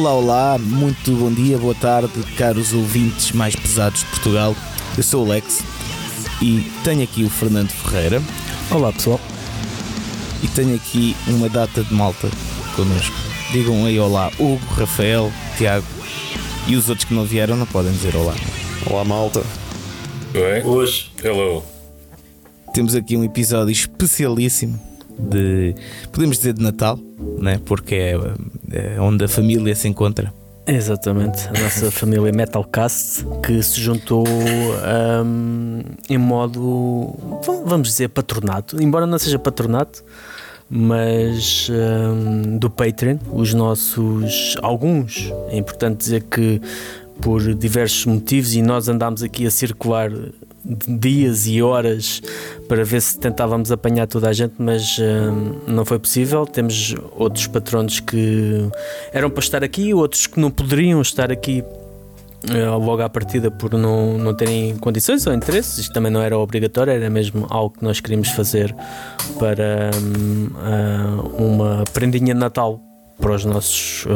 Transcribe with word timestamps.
Olá, 0.00 0.14
olá, 0.14 0.58
muito 0.58 1.12
bom 1.12 1.30
dia, 1.30 1.58
boa 1.58 1.74
tarde, 1.74 2.22
caros 2.34 2.72
ouvintes 2.72 3.32
mais 3.32 3.54
pesados 3.54 4.00
de 4.00 4.06
Portugal. 4.06 4.56
Eu 4.96 5.02
sou 5.02 5.26
o 5.26 5.28
Lex 5.28 5.62
e 6.40 6.72
tenho 6.82 7.02
aqui 7.02 7.22
o 7.22 7.28
Fernando 7.28 7.68
Ferreira. 7.68 8.22
Olá 8.70 8.94
pessoal. 8.94 9.20
E 10.42 10.48
tenho 10.48 10.74
aqui 10.74 11.14
uma 11.26 11.50
data 11.50 11.84
de 11.84 11.92
malta 11.92 12.30
connosco. 12.74 13.14
Digam 13.52 13.84
aí 13.84 14.00
olá, 14.00 14.32
Hugo, 14.38 14.64
Rafael, 14.74 15.30
Tiago 15.58 15.86
e 16.66 16.76
os 16.76 16.88
outros 16.88 17.06
que 17.06 17.12
não 17.12 17.26
vieram 17.26 17.54
não 17.54 17.66
podem 17.66 17.92
dizer 17.92 18.16
olá. 18.16 18.34
Olá 18.86 19.04
malta. 19.04 19.42
Oi. 20.34 20.62
Hoje. 20.64 21.12
Hello. 21.22 21.62
Temos 22.72 22.94
aqui 22.94 23.18
um 23.18 23.22
episódio 23.22 23.70
especialíssimo 23.70 24.80
de 25.20 25.74
podemos 26.12 26.38
dizer 26.38 26.54
de 26.54 26.62
Natal, 26.62 26.98
né? 27.38 27.60
porque 27.64 27.94
é, 27.94 28.16
é 28.72 29.00
onde 29.00 29.24
a 29.24 29.28
família 29.28 29.74
se 29.74 29.88
encontra. 29.88 30.32
Exatamente, 30.66 31.48
a 31.48 31.60
nossa 31.60 31.90
família 31.90 32.30
Metalcast 32.32 33.24
que 33.42 33.60
se 33.62 33.80
juntou 33.80 34.24
um, 34.28 35.80
em 36.08 36.18
modo, 36.18 37.12
vamos 37.64 37.88
dizer, 37.88 38.08
patronato, 38.08 38.80
embora 38.80 39.04
não 39.04 39.18
seja 39.18 39.38
patronato, 39.38 40.04
mas 40.68 41.68
um, 41.68 42.56
do 42.56 42.70
Patreon, 42.70 43.18
os 43.32 43.52
nossos, 43.52 44.56
alguns, 44.62 45.32
é 45.48 45.56
importante 45.56 45.98
dizer 45.98 46.22
que 46.30 46.60
por 47.20 47.54
diversos 47.54 48.06
motivos 48.06 48.54
e 48.54 48.62
nós 48.62 48.88
andámos 48.88 49.22
aqui 49.22 49.46
a 49.46 49.50
circular 49.50 50.10
dias 50.64 51.46
e 51.46 51.62
horas 51.62 52.22
para 52.68 52.84
ver 52.84 53.00
se 53.00 53.18
tentávamos 53.18 53.72
apanhar 53.72 54.06
toda 54.06 54.28
a 54.28 54.32
gente, 54.32 54.54
mas 54.58 54.98
uh, 54.98 55.02
não 55.66 55.84
foi 55.84 55.98
possível. 55.98 56.46
Temos 56.46 56.94
outros 57.16 57.46
patronos 57.46 58.00
que 58.00 58.68
eram 59.12 59.30
para 59.30 59.42
estar 59.42 59.64
aqui, 59.64 59.92
outros 59.94 60.26
que 60.26 60.38
não 60.38 60.50
poderiam 60.50 61.00
estar 61.00 61.32
aqui 61.32 61.64
uh, 62.50 62.78
logo 62.78 63.02
à 63.02 63.08
partida 63.08 63.50
por 63.50 63.72
não, 63.72 64.18
não 64.18 64.34
terem 64.34 64.76
condições 64.76 65.26
ou 65.26 65.32
interesses. 65.32 65.78
Isto 65.78 65.92
também 65.92 66.12
não 66.12 66.20
era 66.20 66.38
obrigatório, 66.38 66.92
era 66.92 67.10
mesmo 67.10 67.46
algo 67.48 67.76
que 67.78 67.84
nós 67.84 68.00
queríamos 68.00 68.28
fazer 68.28 68.74
para 69.38 69.90
uh, 69.94 71.42
uma 71.42 71.84
prendinha 71.92 72.34
de 72.34 72.40
Natal 72.40 72.80
para 73.18 73.34
os 73.34 73.44
nossos 73.44 74.06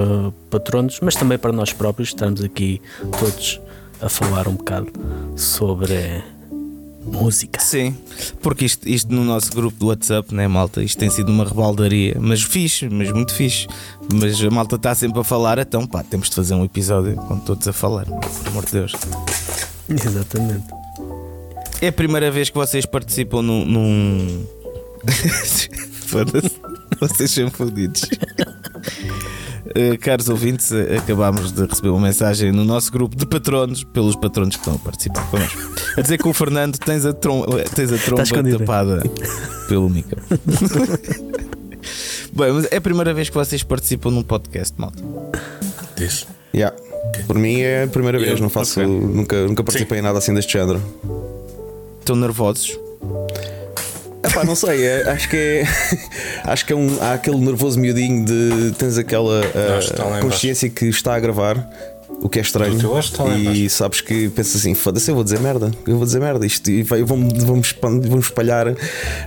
patronos, 0.49 0.99
mas 1.03 1.15
também 1.15 1.37
para 1.37 1.53
nós 1.53 1.75
próprios, 1.75 2.09
estarmos 2.09 2.43
aqui 2.43 2.81
todos 3.21 3.61
a 4.01 4.09
falar 4.09 4.49
um 4.49 4.55
bocado 4.55 4.91
sobre 5.37 6.23
música. 7.07 7.61
Sim, 7.61 7.97
porque 8.41 8.65
isto, 8.65 8.89
isto 8.89 9.13
no 9.13 9.25
nosso 9.25 9.51
grupo 9.53 9.79
do 9.79 9.87
WhatsApp, 9.87 10.35
né, 10.35 10.49
malta? 10.49 10.83
Isto 10.83 10.99
tem 10.99 11.11
sido 11.11 11.31
uma 11.31 11.45
rebaldaria, 11.45 12.17
mas 12.21 12.43
fixe, 12.43 12.89
mas 12.89 13.11
muito 13.13 13.35
fixe. 13.35 13.67
Mas 14.13 14.43
a 14.43 14.51
malta 14.51 14.77
está 14.77 14.95
sempre 14.95 15.21
a 15.21 15.25
falar, 15.25 15.59
então 15.59 15.87
pá, 15.87 16.03
temos 16.03 16.29
de 16.29 16.35
fazer 16.37 16.55
um 16.55 16.65
episódio 16.65 17.17
com 17.17 17.39
todos 17.39 17.67
a 17.69 17.73
falar, 17.73 18.07
por 18.07 18.49
amor 18.49 18.65
de 18.65 18.73
Deus. 18.73 18.93
Exatamente. 19.89 20.65
É 21.81 21.89
a 21.89 21.93
primeira 21.93 22.31
vez 22.31 22.49
que 22.49 22.57
vocês 22.57 22.87
participam 22.87 23.43
num. 23.43 23.65
num... 23.65 24.47
Foda-se, 26.07 26.61
vocês 27.01 27.31
são 27.31 27.51
fodidos. 27.51 28.03
Uh, 29.77 29.99
caros 29.99 30.29
ouvintes, 30.29 30.71
uh, 30.71 30.99
acabámos 30.99 31.51
de 31.51 31.67
receber 31.67 31.89
uma 31.89 32.01
mensagem 32.01 32.53
no 32.53 32.65
nosso 32.65 32.93
grupo 32.93 33.17
de 33.17 33.27
patronos, 33.27 33.83
pelos 33.83 34.15
patronos 34.15 34.55
que 34.55 34.61
estão 34.61 34.77
a 34.77 34.79
participar 34.79 35.29
connosco, 35.29 35.59
a 35.97 36.01
dizer 36.01 36.17
que 36.19 36.29
o 36.29 36.33
Fernando 36.33 36.79
tens 36.79 37.05
a, 37.05 37.13
trom 37.13 37.45
tens 37.75 37.93
a 37.93 37.99
tromba 37.99 38.25
tapada 38.59 39.03
pelo 39.69 39.91
micro. 39.91 40.23
Bem, 42.33 42.53
mas 42.53 42.67
é 42.71 42.77
a 42.77 42.81
primeira 42.81 43.13
vez 43.13 43.29
que 43.29 43.35
vocês 43.35 43.63
participam 43.63 44.11
num 44.11 44.23
podcast, 44.23 44.75
malta. 44.79 45.03
Isso. 46.01 46.27
Yeah. 46.55 46.77
Por 47.27 47.39
mim 47.39 47.61
é 47.61 47.85
a 47.85 47.89
primeira 47.89 48.19
vez, 48.19 48.41
não 48.41 48.49
faço, 48.49 48.81
okay. 48.81 48.93
nunca, 48.93 49.47
nunca 49.47 49.65
participei 49.65 49.99
Sim. 49.99 50.01
em 50.01 50.05
nada 50.05 50.19
assim 50.19 50.33
deste 50.35 50.53
género. 50.53 50.81
Estão 52.01 52.17
nervosos? 52.17 52.79
Epá, 54.25 54.45
não 54.45 54.55
sei, 54.55 54.87
é, 54.87 55.11
acho 55.11 55.29
que 55.29 55.37
é. 55.37 55.65
acho 56.45 56.65
que 56.65 56.73
é 56.73 56.77
um, 56.77 56.99
há 57.01 57.15
aquele 57.15 57.39
nervoso 57.39 57.79
miudinho 57.79 58.25
de. 58.25 58.73
tens 58.79 58.97
aquela 58.97 59.41
uh, 59.41 60.21
consciência 60.21 60.69
que 60.69 60.87
está 60.87 61.15
a 61.15 61.21
gravar. 61.21 61.69
O 62.23 62.29
que 62.29 62.39
é 62.39 62.43
estranho. 62.43 62.79
E 63.53 63.69
sabes 63.69 64.01
que 64.01 64.31
pensas 64.31 64.57
assim: 64.57 64.75
foda-se, 64.75 65.11
eu 65.11 65.15
vou 65.15 65.23
dizer 65.23 65.41
merda. 65.41 65.71
Eu 65.87 65.97
vou 65.97 66.07
dizer 66.07 66.21
merda. 66.21 66.47
Isto 66.47 66.71
e 66.71 66.83
vamos, 66.83 67.45
vamos, 67.45 67.77
vamos 67.81 68.25
espalhar 68.27 68.75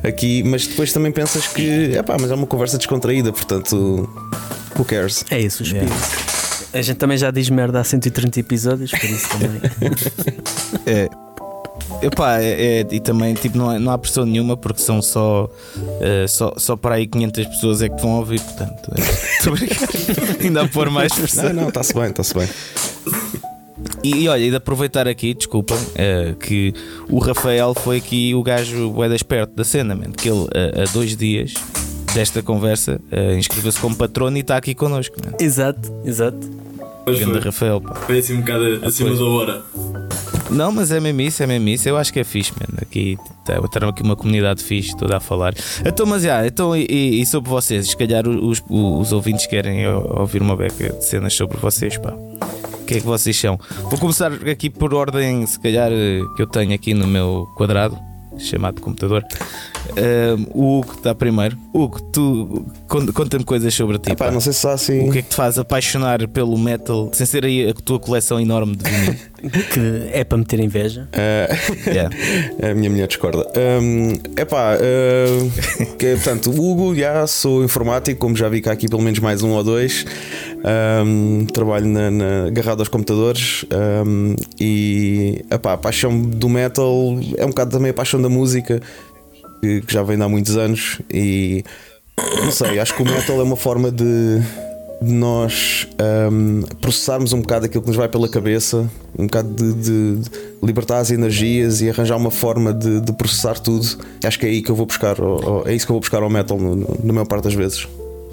aqui. 0.04 0.42
Mas 0.44 0.66
depois 0.66 0.92
também 0.92 1.12
pensas 1.12 1.46
que. 1.46 1.92
Epá, 1.96 2.18
mas 2.20 2.32
é 2.32 2.34
uma 2.34 2.48
conversa 2.48 2.78
descontraída, 2.78 3.32
portanto. 3.32 4.10
Who 4.76 4.86
cares? 4.86 5.24
É 5.30 5.40
isso, 5.40 5.62
os 5.62 5.72
yeah. 5.72 5.96
A 6.74 6.82
gente 6.82 6.98
também 6.98 7.18
já 7.18 7.30
diz 7.30 7.50
merda 7.50 7.80
há 7.80 7.84
130 7.84 8.40
episódios, 8.40 8.92
por 8.92 9.04
isso 9.04 9.30
também. 9.30 9.62
é. 10.86 11.27
Epá, 12.02 12.40
é, 12.40 12.82
é, 12.82 12.88
e 12.92 13.00
também 13.00 13.34
tipo, 13.34 13.58
não, 13.58 13.70
há, 13.70 13.80
não 13.80 13.92
há 13.92 13.98
pressão 13.98 14.26
nenhuma 14.26 14.56
porque 14.56 14.82
são 14.82 15.02
só, 15.02 15.46
uh, 15.46 16.28
só, 16.28 16.54
só 16.58 16.76
para 16.76 16.96
aí 16.96 17.08
500 17.08 17.46
pessoas 17.48 17.82
é 17.82 17.90
que 17.90 18.02
vão 18.02 18.18
ouvir, 18.18 18.40
portanto, 18.40 18.92
é, 18.96 20.44
ainda 20.46 20.62
a 20.62 20.68
pôr 20.68 20.90
mais 20.90 21.14
pressão. 21.14 21.46
Não, 21.46 21.64
não, 21.64 21.70
está-se 21.70 21.94
bem, 21.94 22.10
está-se 22.10 22.34
bem. 22.34 22.48
E, 24.04 24.24
e, 24.24 24.30
olha, 24.30 24.44
e 24.44 24.50
de 24.50 24.56
aproveitar 24.56 25.08
aqui, 25.08 25.34
desculpem, 25.34 25.78
uh, 25.78 26.36
que 26.36 26.74
o 27.10 27.20
Rafael 27.20 27.74
foi 27.74 27.98
aqui 27.98 28.34
o 28.36 28.44
gajo 28.44 28.92
bué 28.92 29.14
esperto 29.16 29.56
da 29.56 29.64
cena, 29.64 29.96
man, 29.96 30.12
que 30.12 30.30
ele 30.30 30.42
uh, 30.42 30.82
há 30.84 30.94
dois 30.94 31.16
dias 31.16 31.54
desta 32.14 32.42
conversa 32.42 33.02
uh, 33.12 33.38
inscreveu-se 33.38 33.80
como 33.80 33.96
patrono 33.96 34.38
e 34.38 34.42
está 34.42 34.58
aqui 34.58 34.74
connosco. 34.74 35.16
Man. 35.24 35.34
Exato, 35.40 35.94
exato. 36.06 36.38
Grande 37.06 37.40
Rafael. 37.40 37.80
Pá. 37.80 37.96
Foi 37.96 38.20
assim 38.20 38.36
um 38.36 38.42
bocado 38.42 38.86
acima 38.86 39.16
da 39.16 39.24
hora. 39.24 39.64
Não, 40.50 40.72
mas 40.72 40.92
é 40.92 41.00
mesmo 41.00 41.22
isso, 41.22 41.44
é 41.44 41.48
mesmo 41.48 41.68
isso. 41.70 41.88
Eu 41.88 41.98
acho 41.98 42.12
que 42.12 42.20
é 42.20 42.24
fixe, 42.24 42.52
mano. 42.54 42.80
Aqui 42.82 43.18
está 43.40 43.88
aqui 43.88 44.04
uma 44.04 44.16
comunidade 44.16 44.64
fixe, 44.64 44.96
toda 44.96 45.18
a 45.18 45.20
falar. 45.20 45.54
Então, 45.86 46.06
mas 46.06 46.24
já, 46.24 46.46
então, 46.46 46.76
e, 46.76 47.22
e, 47.22 47.26
sobre 47.26 47.50
vocês? 47.50 47.90
Se 47.90 47.98
calhar 47.98 48.28
os, 48.28 48.64
os, 48.70 49.12
ouvintes 49.12 49.46
querem 49.46 49.88
ouvir 49.88 50.42
uma 50.42 50.56
beca 50.56 50.90
de 50.90 51.06
cenas 51.06 51.34
sobre 51.34 51.58
vocês, 51.58 51.98
pá. 51.98 52.12
O 52.12 52.86
que 52.88 52.96
é 52.96 53.00
que 53.00 53.06
vocês 53.06 53.38
são? 53.38 53.60
Vou 53.84 54.00
começar 54.00 54.32
aqui 54.32 54.70
por 54.70 54.94
ordem, 54.94 55.46
se 55.46 55.60
calhar, 55.60 55.92
que 56.36 56.42
eu 56.42 56.48
tenho 56.48 56.74
aqui 56.74 56.94
no 56.94 57.06
meu 57.06 57.46
quadrado 57.58 57.98
chamado 58.40 58.82
computador. 58.82 59.24
Uh, 59.90 60.48
o 60.54 60.80
Hugo 60.80 60.94
está 60.94 61.16
primeiro. 61.16 61.58
Hugo, 61.74 62.02
tu 62.02 62.66
conta-me 62.88 63.44
coisas 63.44 63.74
sobre 63.74 63.98
ti. 63.98 64.12
Epá, 64.12 64.32
não 64.32 64.40
sei 64.40 64.54
se 64.54 64.68
assim. 64.68 65.08
O 65.08 65.12
que 65.12 65.20
é 65.20 65.22
que 65.22 65.30
te 65.30 65.36
faz 65.36 65.58
apaixonar 65.58 66.28
pelo 66.28 66.58
metal 66.58 67.10
sem 67.14 67.26
ser 67.26 67.46
aí 67.46 67.70
a 67.70 67.74
tua 67.74 68.00
coleção 68.00 68.40
enorme 68.40 68.76
de 68.76 68.90
vinil? 68.90 69.16
que 69.38 70.10
é 70.12 70.24
para 70.24 70.38
meter 70.38 70.60
inveja. 70.60 71.08
Uh, 71.14 71.90
yeah. 71.90 72.16
a 72.72 72.74
minha 72.74 72.90
mulher 72.90 73.08
discorda. 73.08 73.48
Um, 73.58 74.14
epá, 74.40 74.76
uh, 74.76 75.96
que, 75.98 76.16
portanto, 76.16 76.50
Hugo, 76.50 76.96
já 76.96 77.26
sou 77.28 77.64
informático, 77.64 78.20
como 78.20 78.36
já 78.36 78.50
vi 78.50 78.62
cá 78.62 78.72
aqui 78.72 78.88
pelo 78.88 79.02
menos 79.02 79.20
mais 79.20 79.44
um 79.44 79.52
ou 79.52 79.64
dois. 79.64 80.06
Um, 81.06 81.46
trabalho 81.46 81.86
na, 81.86 82.10
na, 82.10 82.48
agarrado 82.48 82.80
aos 82.80 82.90
computadores 82.90 83.64
um, 84.06 84.36
e 84.60 85.46
epá, 85.52 85.74
a 85.74 85.78
paixão 85.78 86.20
do 86.20 86.50
metal 86.50 87.18
é 87.38 87.46
um 87.46 87.50
bocado 87.50 87.72
também 87.72 87.92
a 87.92 87.94
paixão 87.94 88.22
da 88.22 88.28
música 88.28 88.82
que, 89.62 89.82
que 89.82 89.94
já 89.94 90.02
vem 90.02 90.22
há 90.22 90.28
muitos 90.28 90.58
anos 90.58 91.00
e 91.14 91.64
não 92.44 92.52
sei, 92.52 92.80
acho 92.80 92.96
que 92.96 93.04
o 93.04 93.06
metal 93.06 93.40
é 93.40 93.44
uma 93.44 93.56
forma 93.56 93.92
de, 93.92 94.42
de 95.02 95.12
nós 95.12 95.88
um, 96.32 96.62
processarmos 96.82 97.34
um 97.34 97.42
bocado 97.42 97.66
aquilo 97.66 97.82
que 97.82 97.88
nos 97.88 97.98
vai 97.98 98.08
pela 98.08 98.28
cabeça, 98.28 98.90
um 99.18 99.26
bocado 99.26 99.50
de, 99.54 99.74
de, 99.74 100.30
libertar 100.64 101.00
as 101.00 101.12
energias 101.12 101.82
e 101.82 101.90
arranjar 101.90 102.18
uma 102.18 102.32
forma 102.32 102.74
de, 102.74 103.02
de, 103.02 103.14
processar 103.14 103.60
tudo. 103.60 103.86
Acho 104.24 104.40
que 104.40 104.46
é 104.46 104.50
aí 104.50 104.62
que 104.62 104.72
eu 104.72 104.76
vou 104.76 104.86
buscar, 104.86 105.22
ou, 105.22 105.44
ou, 105.44 105.68
é 105.68 105.74
isso 105.76 105.86
que 105.86 105.92
eu 105.92 105.96
vou 105.96 106.02
buscar 106.02 106.24
ao 106.24 106.30
metal 106.30 106.58
na 106.58 107.14
maior 107.14 107.28
parte 107.28 107.44
das 107.44 107.54
vezes. 107.54 107.88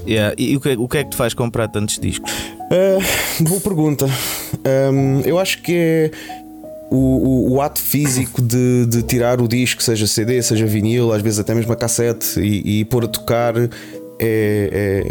Yeah. 0.07 0.35
E 0.39 0.57
o 0.57 0.61
que, 0.61 0.77
o 0.77 0.89
que 0.89 0.99
é 0.99 1.05
que 1.05 1.11
te 1.11 1.17
faz 1.17 1.33
comprar 1.33 1.69
tantos 1.69 1.99
discos? 1.99 2.31
Uh, 2.31 3.45
boa 3.45 3.61
pergunta. 3.61 4.07
Um, 4.93 5.21
eu 5.21 5.39
acho 5.39 5.63
que 5.63 5.73
é 5.75 6.11
o, 6.91 6.97
o, 6.97 7.53
o, 7.55 7.61
ato 7.61 7.81
físico 7.81 8.41
de, 8.41 8.87
de, 8.87 9.03
tirar 9.03 9.41
o 9.41 9.49
disco, 9.49 9.83
seja 9.83 10.07
CD, 10.07 10.43
seja 10.43 10.67
vinil, 10.67 11.13
às 11.13 11.23
vezes 11.23 11.39
até 11.39 11.55
mesmo 11.55 11.73
a 11.73 11.77
cassete, 11.77 12.39
e, 12.41 12.81
e 12.81 12.85
pôr 12.85 13.05
a 13.05 13.09
tocar. 13.09 13.55
É, 14.19 15.05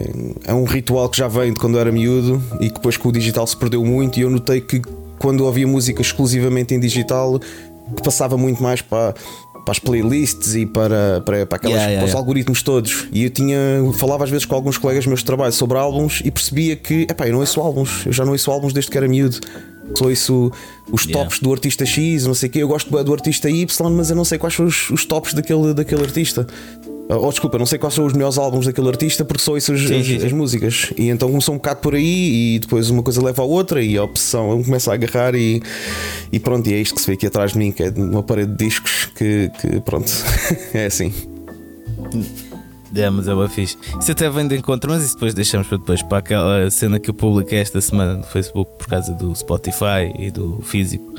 é, 0.46 0.52
é, 0.52 0.54
um 0.54 0.64
ritual 0.64 1.10
que 1.10 1.18
já 1.18 1.28
vem 1.28 1.52
de 1.52 1.60
quando 1.60 1.76
eu 1.76 1.82
era 1.82 1.92
miúdo 1.92 2.42
e 2.62 2.70
que 2.70 2.76
depois 2.76 2.96
com 2.96 3.10
o 3.10 3.12
digital 3.12 3.46
se 3.46 3.58
perdeu 3.58 3.84
muito. 3.84 4.20
E 4.20 4.22
eu 4.24 4.30
notei 4.30 4.62
que 4.62 4.82
quando 5.20 5.46
ouvia 5.46 5.68
música 5.68 6.02
exclusivamente 6.02 6.74
em 6.74 6.80
digital, 6.80 7.40
passava 8.04 8.38
muito 8.38 8.62
mais 8.62 8.82
para 8.82 9.14
para 9.64 9.72
as 9.72 9.80
playlists 9.80 10.56
e 10.56 10.66
para, 10.66 11.22
para, 11.26 11.46
para, 11.46 11.56
aquelas, 11.56 11.76
yeah, 11.76 11.92
yeah, 11.92 12.00
para 12.00 12.06
os 12.06 12.10
yeah. 12.10 12.20
algoritmos 12.20 12.62
todos. 12.62 13.08
E 13.12 13.24
eu 13.24 13.30
tinha 13.30 13.58
falava 13.94 14.26
às 14.26 14.30
vezes 14.30 14.46
com 14.46 14.56
alguns 14.56 14.78
colegas 14.78 15.06
meus 15.06 15.20
de 15.20 15.26
trabalho 15.26 15.54
sobre 15.54 15.78
álbuns 15.78 16.22
e 16.24 16.30
percebia 16.30 16.76
que 16.76 17.04
epá, 17.10 17.28
eu 17.28 17.34
não 17.34 17.40
ouço 17.40 17.62
álbuns, 17.62 18.06
eu 18.06 18.12
já 18.12 18.26
não 18.26 18.34
ouço 18.34 18.52
álbuns 18.52 18.74
desde 18.74 18.92
que 18.92 18.98
era 18.98 19.08
miúdo. 19.08 19.40
Só 19.96 20.06
ouço 20.06 20.52
os 20.92 21.06
tops 21.06 21.40
do 21.40 21.52
artista 21.52 21.86
X, 21.86 22.26
não 22.26 22.34
sei 22.34 22.50
o 22.50 22.52
quê. 22.52 22.60
Eu 22.64 22.68
gosto 22.68 22.90
do 23.04 23.14
artista 23.14 23.50
Y, 23.50 23.68
mas 23.92 24.10
eu 24.10 24.16
não 24.16 24.26
sei 24.26 24.38
quais 24.38 24.56
são 24.56 24.66
os, 24.66 24.90
os 24.90 25.06
tops 25.06 25.34
daquele, 25.34 25.74
daquele 25.74 26.02
artista. 26.04 26.48
Ou 27.10 27.30
desculpa, 27.30 27.58
não 27.60 27.66
sei 27.66 27.78
quais 27.78 27.94
são 27.94 28.06
os 28.06 28.14
melhores 28.14 28.38
álbuns 28.38 28.66
daquele 28.66 28.88
artista 28.88 29.26
porque 29.26 29.44
só 29.44 29.56
as, 29.58 29.66
Sim, 29.66 29.74
as- 29.74 29.82
sim, 29.82 30.04
sim. 30.20 30.26
as 30.26 30.32
músicas. 30.32 30.94
E 30.98 31.10
então 31.10 31.30
começou 31.30 31.54
um 31.54 31.58
bocado 31.58 31.82
por 31.82 31.96
aí 31.96 32.56
e 32.56 32.60
depois 32.60 32.90
uma 32.90 33.04
coisa 33.04 33.22
leva 33.22 33.42
à 33.42 33.46
outra 33.46 33.84
e 33.84 33.98
a 33.98 34.04
opção 34.04 34.64
começa 34.64 34.90
a 34.90 34.94
agarrar 34.94 35.36
e, 35.36 35.62
e 36.32 36.40
pronto, 36.40 36.68
e 36.70 36.74
é 36.74 36.78
isto 36.80 36.96
que 36.96 37.02
se 37.02 37.08
vê 37.08 37.14
aqui 37.14 37.28
atrás 37.28 37.52
de 37.52 37.58
mim, 37.60 37.74
que 37.74 37.84
é 37.84 37.90
uma 37.90 38.24
parede 38.24 38.54
de 38.54 38.66
discos 38.66 39.10
que, 39.16 39.52
que 39.60 39.82
pronto, 39.82 40.10
é 40.74 40.86
assim. 40.86 41.12
É, 42.96 43.10
mas 43.10 43.28
é 43.28 43.34
uma 43.34 43.50
fixe. 43.50 43.78
Isso 44.00 44.12
até 44.12 44.30
vem 44.30 44.48
de 44.48 44.56
encontro, 44.58 44.92
mas 44.92 45.04
isso 45.04 45.14
depois 45.16 45.34
deixamos 45.34 45.68
para 45.68 45.78
depois, 45.78 46.02
para 46.04 46.18
aquela 46.20 46.70
cena 46.70 47.00
que 47.00 47.10
eu 47.10 47.14
publiquei 47.14 47.60
esta 47.60 47.82
semana 47.82 48.16
no 48.16 48.24
Facebook 48.24 48.72
por 48.78 48.88
causa 48.88 49.14
do 49.14 49.34
Spotify 49.36 50.14
e 50.20 50.30
do 50.30 50.62
físico. 50.62 51.14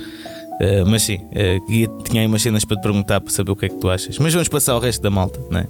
Eh, 0.60 0.84
mas 0.84 1.02
sim, 1.02 1.20
e 1.68 1.88
tinha 2.04 2.22
aí 2.22 2.28
umas 2.28 2.40
cenas 2.42 2.64
para 2.64 2.76
te 2.76 2.82
perguntar 2.82 3.20
para 3.20 3.32
saber 3.32 3.50
o 3.50 3.56
que 3.56 3.66
é 3.66 3.68
que 3.68 3.74
tu 3.76 3.90
achas. 3.90 4.16
Mas 4.18 4.32
vamos 4.32 4.48
passar 4.48 4.72
ao 4.74 4.78
resto 4.80 5.02
da 5.02 5.10
malta, 5.10 5.40
não 5.50 5.58
é? 5.60 5.66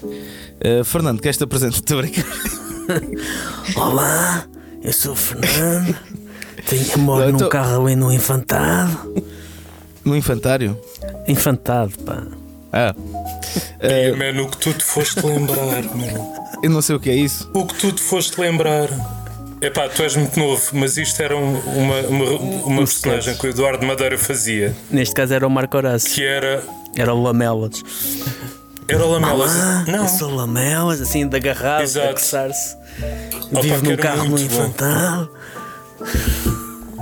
Eh, 0.60 0.84
Fernando, 0.84 1.20
queres 1.22 1.38
te 1.38 1.44
apresentar? 1.44 1.76
Estou. 1.78 2.02
Olá, 3.82 4.44
eu 4.82 4.92
sou 4.92 5.12
o 5.12 5.16
Fernando. 5.16 5.96
Tenho 6.68 6.98
moro 6.98 7.32
num 7.32 7.38
tô- 7.38 7.48
carro 7.48 7.82
ali 7.86 7.96
no 7.96 8.12
Infantado. 8.12 9.14
No 10.04 10.14
infantário? 10.14 10.78
Infantado, 11.26 11.92
pá. 12.04 12.22
Ah, 12.70 12.94
É, 13.78 14.12
mano, 14.12 14.44
o 14.44 14.50
que 14.50 14.56
tu 14.58 14.72
te 14.72 14.82
foste 14.84 15.20
lembrar, 15.24 15.82
mano. 15.94 16.34
eu 16.62 16.70
não 16.70 16.80
sei 16.82 16.96
o 16.96 17.00
que 17.00 17.10
é 17.10 17.14
isso. 17.14 17.50
O 17.54 17.64
que 17.66 17.74
tu 17.74 17.92
te 17.92 18.00
foste 18.02 18.40
lembrar. 18.40 18.88
Epá, 19.60 19.88
tu 19.88 20.02
és 20.02 20.14
muito 20.16 20.38
novo, 20.38 20.62
mas 20.74 20.96
isto 20.98 21.22
era 21.22 21.34
um- 21.36 21.58
uma, 21.60 22.00
uma, 22.00 22.30
uma 22.30 22.72
Um 22.82 22.84
personagem 22.84 23.20
sketch. 23.32 23.40
que 23.40 23.46
o 23.46 23.50
Eduardo 23.50 23.86
Madeira 23.86 24.18
fazia, 24.18 24.74
Neste 24.90 25.14
caso 25.14 25.32
era 25.32 25.46
o 25.46 25.50
Marco 25.50 25.76
Horácio. 25.76 26.10
que 26.10 26.22
era. 26.24 26.62
Era 26.96 27.14
o 27.14 27.22
Lamelas. 27.22 27.82
Era 28.86 29.06
o 29.06 29.10
Lamelas. 29.12 29.50
Olá, 29.54 29.84
Não, 29.88 30.02
eu 30.02 30.08
sou 30.08 30.30
o 30.30 30.34
Lamelas, 30.34 31.00
assim, 31.00 31.26
de 31.26 31.36
agarrado, 31.36 31.78
de 31.78 31.84
Exato. 31.84 32.12
coçar-se. 32.14 32.76
Opa, 33.50 33.60
Vivo 33.62 33.84
num 33.84 33.96
carro 33.96 34.24
no 34.24 34.30
muito 34.30 34.48
bom. 34.54 34.64
Infantado. 34.64 35.30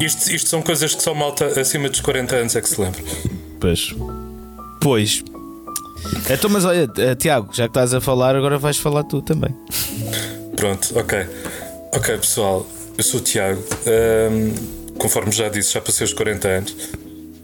isto, 0.01 0.31
isto 0.33 0.49
são 0.49 0.63
coisas 0.63 0.95
que 0.95 1.03
só 1.03 1.15
malta 1.15 1.47
acima 1.61 1.89
dos 1.89 2.01
40 2.01 2.37
anos 2.37 2.55
é 2.57 2.61
que 2.61 2.69
se 2.69 2.81
lembra. 2.81 3.03
Pois. 3.61 3.95
Pois. 4.81 5.25
Então, 6.31 6.51
mas 6.51 6.65
olha, 6.65 6.89
eh, 6.99 7.15
Tiago, 7.15 7.49
já 7.53 7.65
que 7.65 7.71
estás 7.71 7.95
a 7.95 8.01
falar, 8.01 8.35
agora 8.37 8.59
vais 8.59 8.79
falar 8.79 9.05
tu 9.05 9.21
também. 9.23 9.55
Pronto, 10.57 10.99
ok. 10.99 11.27
Ok, 11.95 12.17
pessoal, 12.19 12.67
eu 12.97 13.05
sou 13.05 13.21
o 13.21 13.23
Tiago. 13.23 13.63
Ahm, 13.87 14.55
conforme 14.99 15.33
já 15.33 15.49
disse, 15.49 15.73
já 15.75 15.81
passei 15.81 16.05
os 16.05 16.13
40 16.13 16.49
anos. 16.49 16.77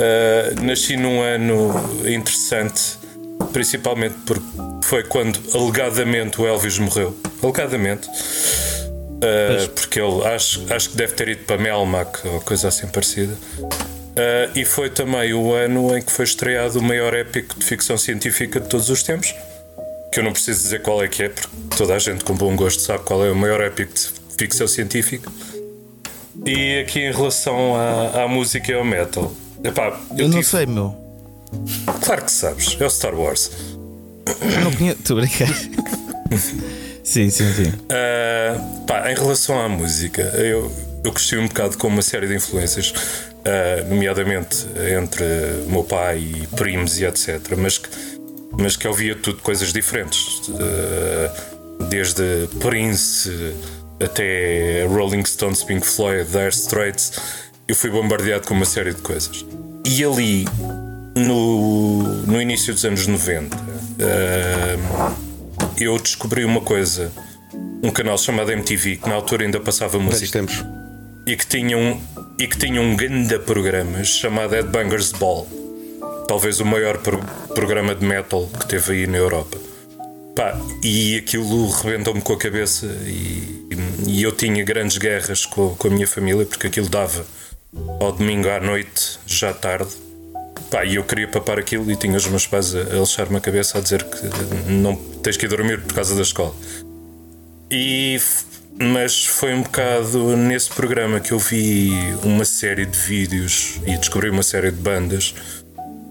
Ah, 0.00 0.60
nasci 0.62 0.96
num 0.96 1.20
ano 1.20 1.72
interessante, 2.06 2.98
principalmente 3.52 4.14
porque 4.24 4.46
foi 4.84 5.02
quando 5.02 5.38
alegadamente 5.54 6.40
o 6.40 6.46
Elvis 6.46 6.78
morreu. 6.78 7.16
Alegadamente. 7.42 8.08
Ah, 9.20 9.68
porque 9.74 10.00
ele 10.00 10.24
acho, 10.24 10.62
acho 10.72 10.90
que 10.90 10.96
deve 10.96 11.12
ter 11.14 11.28
ido 11.28 11.44
para 11.44 11.58
Melmac 11.58 12.26
ou 12.26 12.40
coisa 12.40 12.68
assim 12.68 12.86
parecida. 12.86 13.36
Ah, 14.18 14.50
e 14.54 14.64
foi 14.64 14.90
também 14.90 15.32
o 15.32 15.52
ano 15.54 15.96
em 15.96 16.02
que 16.02 16.10
foi 16.10 16.24
estreado 16.24 16.78
o 16.78 16.82
maior 16.82 17.14
épico 17.14 17.56
de 17.58 17.64
ficção 17.64 17.96
científica 17.96 18.58
de 18.60 18.68
todos 18.68 18.90
os 18.90 19.02
tempos 19.02 19.32
que 20.12 20.18
eu 20.20 20.24
não 20.24 20.32
preciso 20.32 20.62
dizer 20.62 20.80
qual 20.82 21.02
é 21.02 21.06
que 21.08 21.22
é, 21.24 21.28
porque 21.28 21.48
toda 21.76 21.94
a 21.94 21.98
gente 21.98 22.24
com 22.24 22.34
bom 22.34 22.56
gosto 22.56 22.80
sabe 22.80 23.04
qual 23.04 23.24
é 23.24 23.30
o 23.30 23.36
maior 23.36 23.60
épico 23.60 23.92
de 23.92 24.08
ficção 24.38 24.66
científica. 24.66 25.30
E 26.46 26.80
aqui 26.80 27.00
em 27.00 27.12
relação 27.12 27.76
à, 27.76 28.22
à 28.24 28.28
música 28.28 28.72
e 28.72 28.74
ao 28.74 28.84
metal, 28.84 29.30
epá, 29.62 30.00
eu, 30.12 30.18
Eu, 30.20 30.24
não 30.28 30.38
tive- 30.38 30.44
sei, 30.44 30.66
meu. 30.66 30.96
Claro 32.04 32.24
que 32.24 32.32
sabes, 32.32 32.76
é 32.80 32.86
o 32.86 32.90
Star 32.90 33.14
Wars. 33.14 33.50
Eu 34.40 34.60
não 34.64 34.72
conheço. 34.72 34.98
Estou 34.98 35.18
a 35.18 35.20
brincar. 35.20 35.48
sim, 37.04 37.28
sim, 37.30 37.52
sim. 37.52 37.72
Ah, 37.90 38.58
pá, 38.86 39.10
em 39.10 39.14
relação 39.14 39.60
à 39.60 39.68
música, 39.68 40.22
eu, 40.22 40.72
eu 41.04 41.12
cresci 41.12 41.36
um 41.36 41.48
bocado 41.48 41.76
com 41.76 41.88
uma 41.88 42.02
série 42.02 42.26
de 42.28 42.34
influências, 42.36 42.94
ah, 43.48 43.84
nomeadamente 43.88 44.66
entre 44.96 45.24
meu 45.66 45.82
pai 45.82 46.18
e 46.18 46.46
primos 46.48 46.98
e 46.98 47.06
etc. 47.06 47.40
Mas 47.56 47.78
que, 47.78 47.88
mas 48.58 48.76
que 48.76 48.86
eu 48.86 48.92
via 48.92 49.14
tudo 49.14 49.40
coisas 49.40 49.72
diferentes, 49.72 50.42
ah, 50.60 51.84
desde 51.88 52.48
Prince 52.60 53.54
até 54.02 54.86
Rolling 54.86 55.24
Stones, 55.24 55.62
Pink 55.62 55.86
Floyd, 55.86 56.30
Dire 56.30 56.48
Straits. 56.50 57.12
Eu 57.66 57.74
fui 57.74 57.90
bombardeado 57.90 58.46
com 58.46 58.54
uma 58.54 58.64
série 58.64 58.94
de 58.94 59.02
coisas. 59.02 59.44
E 59.84 60.04
ali, 60.04 60.44
no, 61.16 62.02
no 62.26 62.40
início 62.40 62.72
dos 62.72 62.84
anos 62.84 63.06
90, 63.06 63.56
ah, 63.56 65.12
eu 65.80 65.98
descobri 65.98 66.44
uma 66.44 66.60
coisa 66.60 67.10
um 67.82 67.90
canal 67.90 68.18
chamado 68.18 68.50
MTV 68.50 68.96
que 68.96 69.08
na 69.08 69.14
altura 69.14 69.44
ainda 69.44 69.60
passava 69.60 69.98
música 69.98 70.44
e 71.26 71.36
que 71.36 71.46
tinha 71.46 71.76
um, 71.76 72.00
e 72.38 72.46
que 72.46 72.56
tinha 72.58 72.80
um 72.80 72.94
grande 72.96 73.38
programa 73.40 74.02
chamado 74.04 74.52
Headbangers 74.54 75.12
Ball. 75.12 75.46
Talvez 76.26 76.60
o 76.60 76.64
maior 76.64 76.98
pro- 76.98 77.20
programa 77.54 77.94
de 77.94 78.04
metal 78.04 78.46
que 78.46 78.66
teve 78.68 78.92
aí 78.92 79.06
na 79.06 79.18
Europa. 79.18 79.58
Pá, 80.36 80.56
e 80.84 81.16
aquilo 81.16 81.68
rebentou-me 81.70 82.20
com 82.20 82.32
a 82.34 82.38
cabeça 82.38 82.86
e, 83.04 83.66
e 84.06 84.22
eu 84.22 84.30
tinha 84.30 84.62
grandes 84.62 84.98
guerras 84.98 85.44
com, 85.46 85.74
com 85.74 85.88
a 85.88 85.90
minha 85.90 86.06
família 86.06 86.46
porque 86.46 86.68
aquilo 86.68 86.88
dava 86.88 87.26
ao 88.00 88.12
domingo 88.12 88.48
à 88.48 88.60
noite, 88.60 89.18
já 89.26 89.52
tarde. 89.52 89.90
Pá, 90.70 90.84
e 90.84 90.96
eu 90.96 91.02
queria 91.04 91.26
papar 91.26 91.58
aquilo 91.58 91.90
e 91.90 91.96
tinha 91.96 92.16
os 92.16 92.26
meus 92.26 92.46
pais 92.46 92.74
a, 92.74 92.80
a 92.82 93.00
lixar-me 93.00 93.38
a 93.38 93.40
cabeça 93.40 93.78
a 93.78 93.80
dizer 93.80 94.04
que 94.04 94.70
não 94.70 94.94
tens 94.94 95.36
que 95.36 95.46
ir 95.46 95.48
dormir 95.48 95.80
por 95.80 95.94
causa 95.94 96.14
da 96.14 96.22
escola. 96.22 96.54
E, 97.70 98.20
mas 98.80 99.26
foi 99.26 99.54
um 99.54 99.62
bocado 99.62 100.36
nesse 100.36 100.70
programa 100.70 101.20
que 101.20 101.32
eu 101.32 101.38
vi 101.38 101.90
uma 102.22 102.44
série 102.44 102.86
de 102.86 102.96
vídeos 102.98 103.80
e 103.86 103.96
descobri 103.96 104.30
uma 104.30 104.42
série 104.42 104.70
de 104.70 104.76
bandas. 104.80 105.34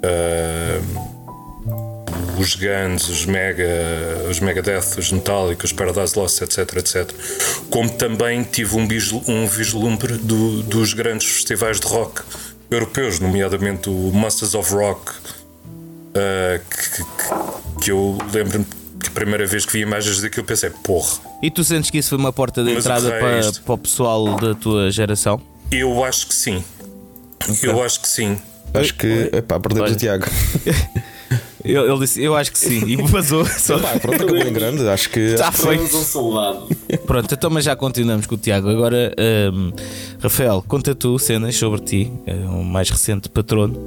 ah, 0.03 0.81
os 2.39 2.53
Guns, 2.55 3.09
os 3.09 3.25
Mega, 3.25 3.65
os 4.29 4.39
Megadeth, 4.39 4.99
os 4.99 5.11
Metallica, 5.11 5.65
os 5.65 5.73
Paradise 5.73 6.17
Lost, 6.17 6.39
etc, 6.43 6.59
etc. 6.77 7.09
Como 7.71 7.89
também 7.89 8.43
tive 8.43 8.75
um, 8.77 8.87
um 9.27 9.47
vislumbre 9.47 10.13
do- 10.17 10.61
dos 10.61 10.93
grandes 10.93 11.27
festivais 11.27 11.79
de 11.79 11.87
rock 11.87 12.21
europeus, 12.69 13.19
nomeadamente 13.19 13.89
o 13.89 14.11
Masters 14.13 14.53
of 14.53 14.71
Rock, 14.71 15.11
ah, 16.13 16.59
que, 16.69 16.89
que- 17.03 17.83
que 17.85 17.91
eu 17.91 18.17
lembro-me 18.31 18.65
primeira 19.19 19.45
vez 19.47 19.65
que 19.65 19.73
vi 19.73 19.79
imagens 19.79 20.21
daquilo 20.21 20.45
pensei, 20.45 20.69
porra, 20.69 21.19
E 21.41 21.49
tu 21.49 21.63
sentes 21.63 21.89
que 21.89 21.97
isso 21.97 22.09
foi 22.09 22.17
uma 22.17 22.31
porta 22.31 22.63
de 22.63 22.73
Mas 22.73 22.85
entrada 22.85 23.09
é 23.09 23.19
para, 23.19 23.51
para 23.51 23.73
o 23.73 23.77
pessoal 23.77 24.35
da 24.35 24.53
tua 24.53 24.91
geração? 24.91 25.41
eu 25.71 26.03
acho 26.03 26.27
que 26.27 26.35
sim. 26.35 26.63
Eu 27.63 27.81
acho 27.83 28.01
que 28.01 28.07
sim. 28.07 28.37
Acho 28.73 28.93
que, 28.93 29.29
epá, 29.33 29.59
perdemos 29.59 29.89
Olha. 29.89 29.95
o 29.95 29.99
Tiago. 29.99 30.25
Eu, 31.65 31.85
ele 31.91 31.99
disse, 31.99 32.21
eu 32.23 32.33
acho 32.33 32.49
que 32.51 32.57
sim. 32.57 32.81
E 32.87 32.95
vazou. 33.07 33.45
Só. 33.45 33.77
Pá, 33.77 33.99
pronto, 33.99 34.15
acabou 34.23 34.37
em 34.37 34.53
grande. 34.53 34.87
Acho 34.87 35.09
que. 35.09 35.19
Está 35.19 35.51
feito. 35.51 35.83
um 35.83 36.01
soldado. 36.01 36.69
Pronto, 37.05 37.33
então 37.33 37.49
mas 37.49 37.65
já 37.65 37.75
continuamos 37.75 38.25
com 38.25 38.35
o 38.35 38.37
Tiago. 38.37 38.69
Agora, 38.69 39.13
hum, 39.53 39.73
Rafael, 40.21 40.63
conta 40.65 40.95
tu 40.95 41.19
cenas 41.19 41.55
sobre 41.57 41.81
ti, 41.81 42.13
eh, 42.25 42.33
o 42.35 42.63
mais 42.63 42.89
recente 42.89 43.27
patrono. 43.27 43.77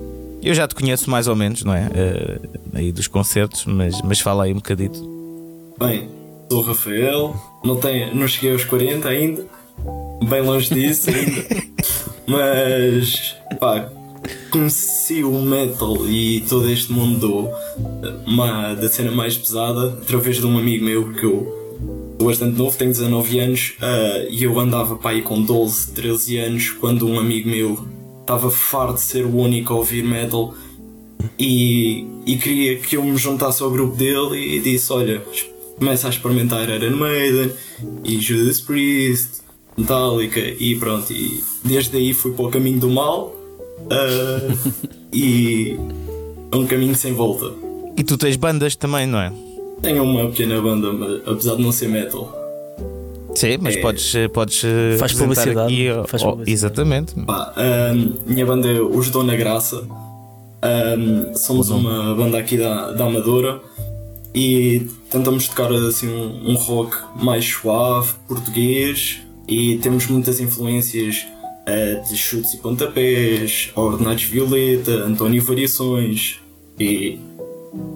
Eu 0.43 0.53
já 0.53 0.69
te 0.69 0.75
conheço 0.75 1.09
mais 1.09 1.27
ou 1.27 1.35
menos, 1.35 1.65
não 1.65 1.73
é? 1.73 1.89
Eh, 1.95 2.39
aí 2.75 2.93
dos 2.93 3.07
concertos, 3.07 3.65
mas, 3.65 4.01
mas 4.03 4.21
fala 4.21 4.45
aí 4.45 4.53
um 4.53 4.57
bocadito. 4.57 5.20
Bem, 5.81 6.11
sou 6.53 6.61
o 6.61 6.63
Rafael, 6.63 7.35
não, 7.65 7.77
tenho, 7.77 8.15
não 8.15 8.29
cheguei 8.29 8.53
aos 8.53 8.67
40 8.67 9.09
ainda, 9.09 9.47
bem 10.29 10.43
longe 10.43 10.75
disso 10.75 11.09
ainda, 11.09 11.43
mas 12.29 13.35
pá, 13.59 13.91
conheci 14.51 15.25
o 15.25 15.41
metal 15.41 16.07
e 16.07 16.43
todo 16.43 16.69
este 16.69 16.93
mundo 16.93 17.19
do, 17.19 17.49
uma, 18.27 18.75
da 18.75 18.91
cena 18.91 19.11
mais 19.11 19.39
pesada 19.39 19.95
através 20.03 20.37
de 20.37 20.45
um 20.47 20.59
amigo 20.59 20.85
meu 20.85 21.15
que 21.15 21.25
eu 21.25 22.15
sou 22.19 22.29
bastante 22.29 22.59
novo, 22.59 22.77
tenho 22.77 22.91
19 22.91 23.41
anos 23.41 23.73
ah, 23.81 24.27
e 24.29 24.45
eu 24.45 24.61
andava 24.61 24.97
pá, 24.97 25.13
aí 25.13 25.23
com 25.23 25.41
12, 25.41 25.93
13 25.93 26.37
anos 26.41 26.71
quando 26.73 27.09
um 27.09 27.19
amigo 27.19 27.49
meu 27.49 27.89
estava 28.21 28.51
farto 28.51 28.97
de 28.97 29.01
ser 29.01 29.25
o 29.25 29.35
único 29.35 29.73
a 29.73 29.77
ouvir 29.79 30.05
metal 30.05 30.55
e, 31.39 32.07
e 32.27 32.37
queria 32.37 32.77
que 32.79 32.97
eu 32.97 33.03
me 33.03 33.17
juntasse 33.17 33.63
ao 33.63 33.71
grupo 33.71 33.97
dele 33.97 34.57
e 34.57 34.61
disse: 34.61 34.93
Olha, 34.93 35.23
começa 35.81 36.07
a 36.07 36.11
experimentar 36.11 36.69
Iron 36.69 36.95
Maiden 36.97 37.51
e 38.05 38.21
Judas 38.21 38.61
Priest, 38.61 39.41
Metallica 39.77 40.39
e 40.39 40.77
pronto. 40.77 41.11
E 41.11 41.43
desde 41.65 41.97
aí 41.97 42.13
fui 42.13 42.33
para 42.33 42.45
o 42.45 42.51
caminho 42.51 42.79
do 42.79 42.91
mal 42.91 43.35
ah, 43.91 44.55
e 45.13 45.77
é 46.53 46.57
um 46.57 46.67
caminho 46.67 46.95
sem 46.95 47.15
volta. 47.15 47.51
E 47.97 48.05
tu 48.05 48.17
tens 48.19 48.37
bandas 48.37 48.77
também, 48.77 49.07
não 49.07 49.19
é? 49.21 49.33
Tenho 49.81 50.03
uma 50.05 50.29
pequena 50.29 50.61
banda, 50.61 50.93
mas, 50.93 51.27
apesar 51.27 51.57
de 51.57 51.63
não 51.63 51.73
ser 51.73 51.89
metal. 51.89 52.37
Sim, 53.35 53.57
mas 53.61 53.77
É. 53.77 53.81
podes, 53.81 54.15
eh, 54.15 54.29
podes 54.29 54.63
eh, 54.65 54.97
Faz 54.99 55.13
publicidade, 55.15 55.73
aqui, 55.73 55.89
oh, 55.91 56.07
faz 56.07 56.23
oh, 56.23 56.33
publicidade. 56.33 56.53
exatamente. 56.53 57.15
Pá, 57.25 57.55
ahm, 57.57 58.13
minha 58.27 58.45
banda 58.45 58.69
é 58.69 58.81
Os 58.81 59.09
Dona 59.09 59.35
Graça. 59.37 59.87
Ahm, 60.63 61.33
somos 61.35 61.71
uma 61.71 62.15
banda 62.15 62.37
aqui 62.39 62.59
da, 62.59 62.91
da 62.93 63.07
Amadora 63.07 63.61
e 64.35 64.87
tentamos 65.11 65.49
tocar 65.49 65.73
assim 65.73 66.09
um, 66.09 66.51
um 66.51 66.55
rock 66.55 66.97
mais 67.17 67.45
suave, 67.45 68.13
português 68.29 69.21
e 69.49 69.79
temos 69.79 70.07
muitas 70.07 70.41
influências 70.41 71.27
uh, 71.67 72.09
de 72.09 72.17
chutes 72.17 72.55
e 72.55 72.59
pontapés, 72.59 73.71
Ordenados 73.75 74.23
Violeta, 74.25 74.93
António 75.05 75.43
Variações 75.43 76.39
e 76.79 77.19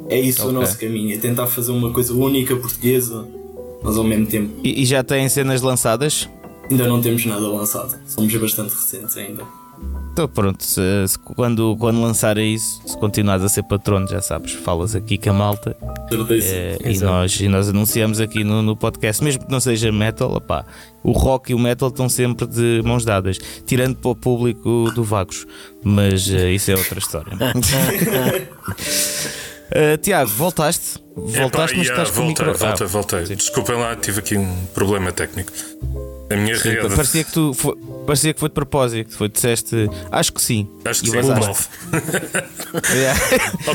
é 0.08 0.20
isso 0.20 0.42
okay. 0.42 0.50
o 0.50 0.60
nosso 0.60 0.78
caminho, 0.78 1.14
é 1.14 1.18
tentar 1.18 1.46
fazer 1.46 1.72
uma 1.72 1.90
coisa 1.92 2.12
única 2.12 2.54
portuguesa, 2.56 3.26
mas 3.82 3.96
ao 3.96 4.04
mesmo 4.04 4.26
tempo. 4.26 4.52
E, 4.62 4.82
e 4.82 4.84
já 4.84 5.02
têm 5.02 5.28
cenas 5.28 5.62
lançadas? 5.62 6.28
Ainda 6.70 6.86
não 6.86 7.00
temos 7.00 7.24
nada 7.26 7.46
lançado, 7.48 7.98
somos 8.06 8.34
bastante 8.36 8.74
recentes 8.74 9.16
ainda. 9.16 9.44
Então 10.14 10.28
pronto, 10.28 10.62
se, 10.62 10.80
se, 11.08 11.18
quando, 11.18 11.76
quando 11.76 12.00
lançar 12.00 12.38
isso, 12.38 12.80
se 12.86 12.96
continuares 12.98 13.44
a 13.44 13.48
ser 13.48 13.64
patrono, 13.64 14.06
já 14.06 14.22
sabes, 14.22 14.52
falas 14.52 14.94
aqui 14.94 15.18
com 15.18 15.30
a 15.30 15.32
malta 15.32 15.76
é, 16.40 16.78
e, 16.84 17.00
nós, 17.00 17.40
e 17.40 17.48
nós 17.48 17.68
anunciamos 17.68 18.20
aqui 18.20 18.44
no, 18.44 18.62
no 18.62 18.76
podcast, 18.76 19.24
mesmo 19.24 19.44
que 19.44 19.50
não 19.50 19.58
seja 19.58 19.90
metal, 19.90 20.32
opá, 20.32 20.64
o 21.02 21.10
rock 21.10 21.50
e 21.50 21.54
o 21.56 21.58
metal 21.58 21.88
estão 21.88 22.08
sempre 22.08 22.46
de 22.46 22.80
mãos 22.84 23.04
dadas, 23.04 23.38
tirando 23.66 23.96
para 23.96 24.12
o 24.12 24.14
público 24.14 24.88
do 24.94 25.02
Vagos, 25.02 25.48
mas 25.82 26.28
uh, 26.28 26.46
isso 26.46 26.70
é 26.70 26.76
outra 26.76 27.00
história. 27.00 27.32
Uh, 29.72 29.98
Tiago, 30.00 30.30
voltaste? 30.30 31.02
Voltaste, 31.16 31.40
Epá, 31.40 31.58
mas 31.58 31.88
yeah, 31.88 32.02
estás 32.02 32.10
voltei, 32.10 32.14
com 32.14 32.22
o 32.22 32.26
micro... 32.28 32.54
Voltei, 32.56 32.86
ah, 32.86 32.88
voltei. 32.88 33.24
Desculpem 33.34 33.76
lá, 33.76 33.96
tive 33.96 34.20
aqui 34.20 34.36
um 34.36 34.66
problema 34.66 35.10
técnico. 35.10 35.50
A 36.30 36.36
minha 36.36 36.56
sim, 36.56 36.70
rede. 36.70 36.88
Parecia 36.94 37.22
que, 37.22 37.32
tu, 37.32 37.52
foi, 37.52 37.76
parecia 38.06 38.32
que 38.32 38.40
foi 38.40 38.48
de 38.48 38.54
propósito. 38.54 39.16
Foi, 39.16 39.28
disseste, 39.28 39.90
acho 40.10 40.32
que 40.32 40.40
sim. 40.40 40.68
Acho 40.84 41.02
que 41.02 41.10
sim, 41.10 41.20
vazaste. 41.20 41.68
yeah. 42.94 43.20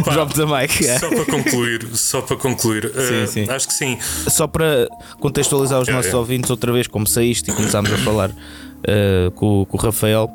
Drop 0.12 0.34
the 0.34 0.46
mic. 0.46 0.84
Yeah. 0.84 1.00
Só 1.00 1.10
para 1.10 1.26
concluir, 1.26 1.88
só 1.94 2.22
para 2.22 2.38
concluir. 2.38 2.92
Sim, 2.92 3.24
uh, 3.24 3.28
sim. 3.28 3.50
Acho 3.50 3.68
que 3.68 3.74
sim. 3.74 4.00
Só 4.28 4.48
para 4.48 4.88
contextualizar 5.20 5.80
os 5.80 5.88
yeah, 5.88 5.98
nossos 5.98 6.14
ouvintes 6.14 6.50
outra 6.50 6.72
vez, 6.72 6.88
como 6.88 7.06
saíste 7.06 7.52
e 7.52 7.54
começámos 7.54 7.94
a 7.94 7.98
falar 7.98 8.32
uh, 8.32 9.32
com, 9.36 9.66
com 9.66 9.78
o 9.78 9.80
Rafael. 9.80 10.30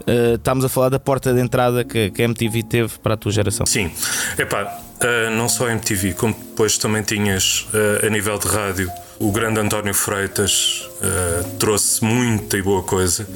Uh, 0.00 0.34
estamos 0.34 0.64
a 0.64 0.68
falar 0.68 0.88
da 0.88 0.98
porta 0.98 1.32
de 1.32 1.40
entrada 1.40 1.84
que, 1.84 2.10
que 2.10 2.22
a 2.22 2.24
MTV 2.24 2.62
teve 2.64 2.98
para 2.98 3.14
a 3.14 3.16
tua 3.16 3.30
geração. 3.30 3.66
Sim, 3.66 3.92
epá, 4.38 4.64
uh, 4.64 5.30
não 5.30 5.48
só 5.48 5.68
a 5.68 5.72
MTV, 5.72 6.14
como 6.14 6.34
depois 6.34 6.78
também 6.78 7.02
tinhas 7.02 7.68
uh, 7.72 8.06
a 8.06 8.10
nível 8.10 8.38
de 8.38 8.48
rádio 8.48 8.90
o 9.20 9.30
grande 9.30 9.60
António 9.60 9.92
Freitas 9.92 10.88
uh, 11.02 11.56
trouxe 11.58 12.02
muita 12.02 12.56
e 12.56 12.62
boa 12.62 12.82
coisa. 12.82 13.28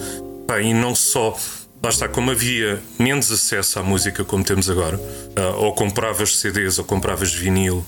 E 0.63 0.73
não 0.73 0.95
só. 0.95 1.37
Lá 1.83 1.91
está, 1.91 2.09
como 2.09 2.31
havia 2.31 2.83
menos 2.99 3.31
acesso 3.31 3.79
à 3.79 3.83
música 3.83 4.25
como 4.25 4.43
temos 4.43 4.71
agora, 4.71 4.97
uh, 4.97 5.57
ou 5.59 5.75
compravas 5.75 6.39
CDs 6.39 6.79
ou 6.79 6.85
compravas 6.87 7.35
vinil, 7.35 7.85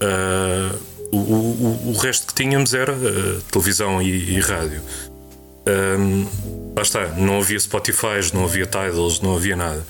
uh, 0.00 0.78
o, 1.10 1.16
o, 1.16 1.90
o, 1.90 1.92
resto 1.96 2.28
que 2.28 2.34
tínhamos 2.34 2.72
era 2.72 2.94
televisão 3.50 4.00
e, 4.00 4.36
e 4.36 4.40
rádio. 4.40 4.80
Um, 5.66 6.26
lá 6.76 6.82
está, 6.82 7.08
não 7.16 7.38
havia 7.38 7.58
Spotify, 7.58 8.20
não 8.32 8.44
havia 8.44 8.66
Tidals, 8.66 9.20
não 9.20 9.34
havia 9.34 9.56
nada. 9.56 9.84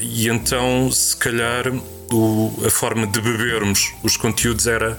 e 0.00 0.28
então, 0.28 0.90
se 0.90 1.16
calhar, 1.16 1.72
o, 2.12 2.52
a 2.66 2.70
forma 2.70 3.06
de 3.06 3.20
bebermos 3.20 3.92
os 4.02 4.16
conteúdos 4.16 4.66
era 4.66 4.98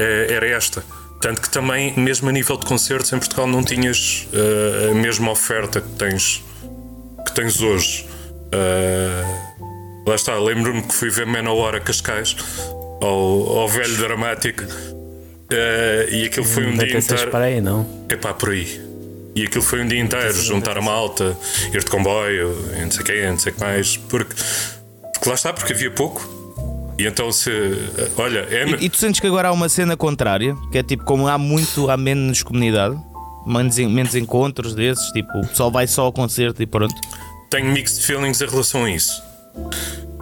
era 0.00 0.46
esta. 0.46 0.84
Tanto 1.20 1.40
que 1.40 1.50
também, 1.50 1.94
mesmo 1.96 2.28
a 2.28 2.32
nível 2.32 2.56
de 2.56 2.64
concertos, 2.64 3.12
em 3.12 3.18
Portugal 3.18 3.46
não 3.46 3.62
tinhas 3.62 4.28
uh, 4.32 4.92
a 4.92 4.94
mesma 4.94 5.32
oferta 5.32 5.80
que 5.80 5.88
tens, 5.90 6.44
que 7.26 7.32
tens 7.32 7.60
hoje. 7.60 8.06
Uh, 8.54 10.08
lá 10.08 10.14
está, 10.14 10.38
lembro-me 10.38 10.82
que 10.82 10.94
fui 10.94 11.10
ver 11.10 11.26
Manowar 11.26 11.74
a 11.74 11.80
Cascais, 11.80 12.36
ao, 13.02 13.58
ao 13.58 13.68
velho 13.68 13.96
dramático, 13.96 14.62
uh, 14.62 16.08
e 16.10 16.26
aquilo 16.26 16.46
foi 16.46 16.66
um 16.66 16.76
não 16.76 16.84
dia 16.84 16.98
inteiro. 16.98 17.30
Para 17.32 17.44
aí, 17.46 17.60
não? 17.60 18.04
É 18.08 18.14
pá, 18.14 18.32
por 18.32 18.50
aí. 18.50 18.80
E 19.34 19.44
aquilo 19.44 19.62
foi 19.62 19.82
um 19.82 19.88
dia 19.88 20.00
inteiro, 20.00 20.32
juntar 20.34 20.78
a 20.78 20.80
malta, 20.80 21.36
ir 21.72 21.82
de 21.82 21.90
comboio, 21.90 22.56
não 22.80 22.90
sei 22.90 23.00
o 23.00 23.04
que, 23.04 23.26
não 23.26 23.38
sei 23.38 23.52
o 23.52 23.54
que 23.56 23.60
mais, 23.60 23.96
porque, 23.96 24.34
porque 25.14 25.28
lá 25.28 25.34
está, 25.34 25.52
porque 25.52 25.72
havia 25.72 25.90
pouco. 25.90 26.37
E 26.98 27.06
então 27.06 27.30
se. 27.30 27.50
Olha, 28.16 28.40
é... 28.50 28.68
e, 28.68 28.86
e, 28.86 28.88
tu 28.88 28.96
sentes 28.96 29.20
que 29.20 29.26
agora 29.26 29.48
há 29.48 29.52
uma 29.52 29.68
cena 29.68 29.96
contrária, 29.96 30.56
que 30.72 30.78
é 30.78 30.82
tipo, 30.82 31.04
como 31.04 31.28
há 31.28 31.38
muito, 31.38 31.88
há 31.88 31.96
menos 31.96 32.42
comunidade, 32.42 32.98
menos, 33.46 33.78
menos 33.78 34.14
encontros 34.16 34.74
desses, 34.74 35.06
tipo, 35.12 35.30
o 35.38 35.46
pessoal 35.46 35.70
vai 35.70 35.86
só 35.86 36.02
ao 36.02 36.12
concerto 36.12 36.60
e 36.62 36.66
pronto. 36.66 36.94
Tenho 37.50 37.66
mixed 37.72 38.04
feelings 38.04 38.40
em 38.40 38.46
relação 38.46 38.84
a 38.84 38.90
isso. 38.90 39.22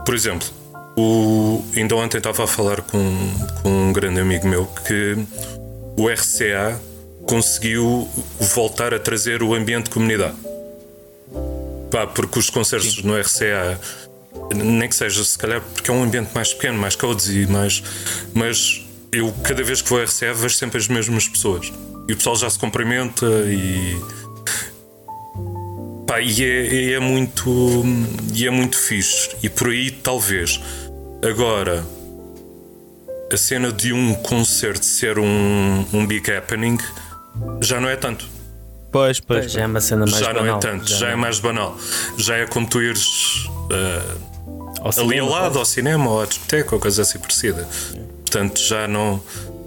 Por 0.04 0.14
exemplo, 0.14 0.47
o, 0.97 1.64
ainda 1.75 1.97
ontem 1.97 2.18
estava 2.18 2.45
a 2.45 2.47
falar 2.47 2.83
com, 2.83 3.00
com 3.62 3.88
um 3.88 3.92
grande 3.92 4.21
amigo 4.21 4.47
meu 4.47 4.66
que 4.66 5.16
o 5.97 6.09
RCA 6.09 6.80
conseguiu 7.26 8.09
voltar 8.54 8.95
a 8.95 8.99
trazer 8.99 9.42
o 9.42 9.54
ambiente 9.54 9.85
de 9.85 9.90
comunidade. 9.90 10.37
Pá, 11.90 12.06
porque 12.06 12.38
os 12.38 12.50
concertos 12.50 12.97
Sim. 12.97 13.02
no 13.02 13.18
RCA 13.18 13.80
nem 14.55 14.88
que 14.88 14.95
seja, 14.95 15.25
se 15.25 15.37
calhar, 15.37 15.61
porque 15.61 15.91
é 15.91 15.95
um 15.95 16.03
ambiente 16.03 16.31
mais 16.35 16.53
pequeno, 16.53 16.79
mais 16.79 16.97
cozy, 16.97 17.47
mais. 17.47 17.83
Mas 18.35 18.87
eu, 19.12 19.33
cada 19.43 19.62
vez 19.62 19.83
que 19.83 19.88
vou 19.88 20.00
a 20.00 20.05
RCA, 20.05 20.33
vejo 20.35 20.55
sempre 20.55 20.79
as 20.79 20.88
mesmas 20.88 21.29
pessoas. 21.29 21.73
E 22.09 22.12
o 22.12 22.17
pessoal 22.17 22.37
já 22.37 22.49
se 22.49 22.59
cumprimenta 22.59 23.26
e. 23.47 24.00
Pá, 26.07 26.21
e 26.21 26.45
é, 26.45 26.67
e 26.67 26.93
é 26.93 27.00
muito. 27.00 27.83
E 28.33 28.47
é 28.47 28.50
muito 28.50 28.79
fixe. 28.79 29.31
E 29.43 29.49
por 29.49 29.69
aí, 29.69 29.91
talvez. 29.91 30.61
Agora, 31.29 31.85
a 33.33 33.37
cena 33.37 33.73
de 33.73 33.93
um 33.93 34.15
concerto 34.15 34.85
ser 34.85 35.19
um, 35.19 35.85
um 35.93 36.07
big 36.07 36.31
happening 36.31 36.79
já 37.61 37.81
não 37.81 37.88
é 37.88 37.97
tanto. 37.97 38.26
Pois, 38.93 39.19
pois. 39.21 39.50
Já 39.50 39.62
é 39.62 39.67
uma 39.67 39.81
cena 39.81 40.07
mais 40.07 40.19
já 40.19 40.33
banal. 40.33 40.45
Já 40.45 40.50
não 40.50 40.57
é 40.57 40.61
tanto, 40.61 40.91
já, 40.91 40.97
já 40.97 41.09
é 41.09 41.17
mais 41.17 41.38
banal. 41.41 41.76
Já 42.17 42.37
é 42.37 42.47
como 42.47 42.69
tu 42.69 42.81
ires 42.81 43.47
uh, 43.47 44.36
ao 44.80 44.87
ali 44.87 44.95
cinema, 44.95 45.26
ao 45.26 45.33
lado, 45.33 45.59
ao 45.59 45.64
cinema 45.64 46.11
ou 46.11 46.23
à 46.23 46.26
discoteca 46.26 46.75
ou 46.75 46.80
coisa 46.80 47.02
assim 47.02 47.18
parecida. 47.18 47.66
Portanto, 48.23 48.61
já 48.61 48.87
não. 48.88 49.21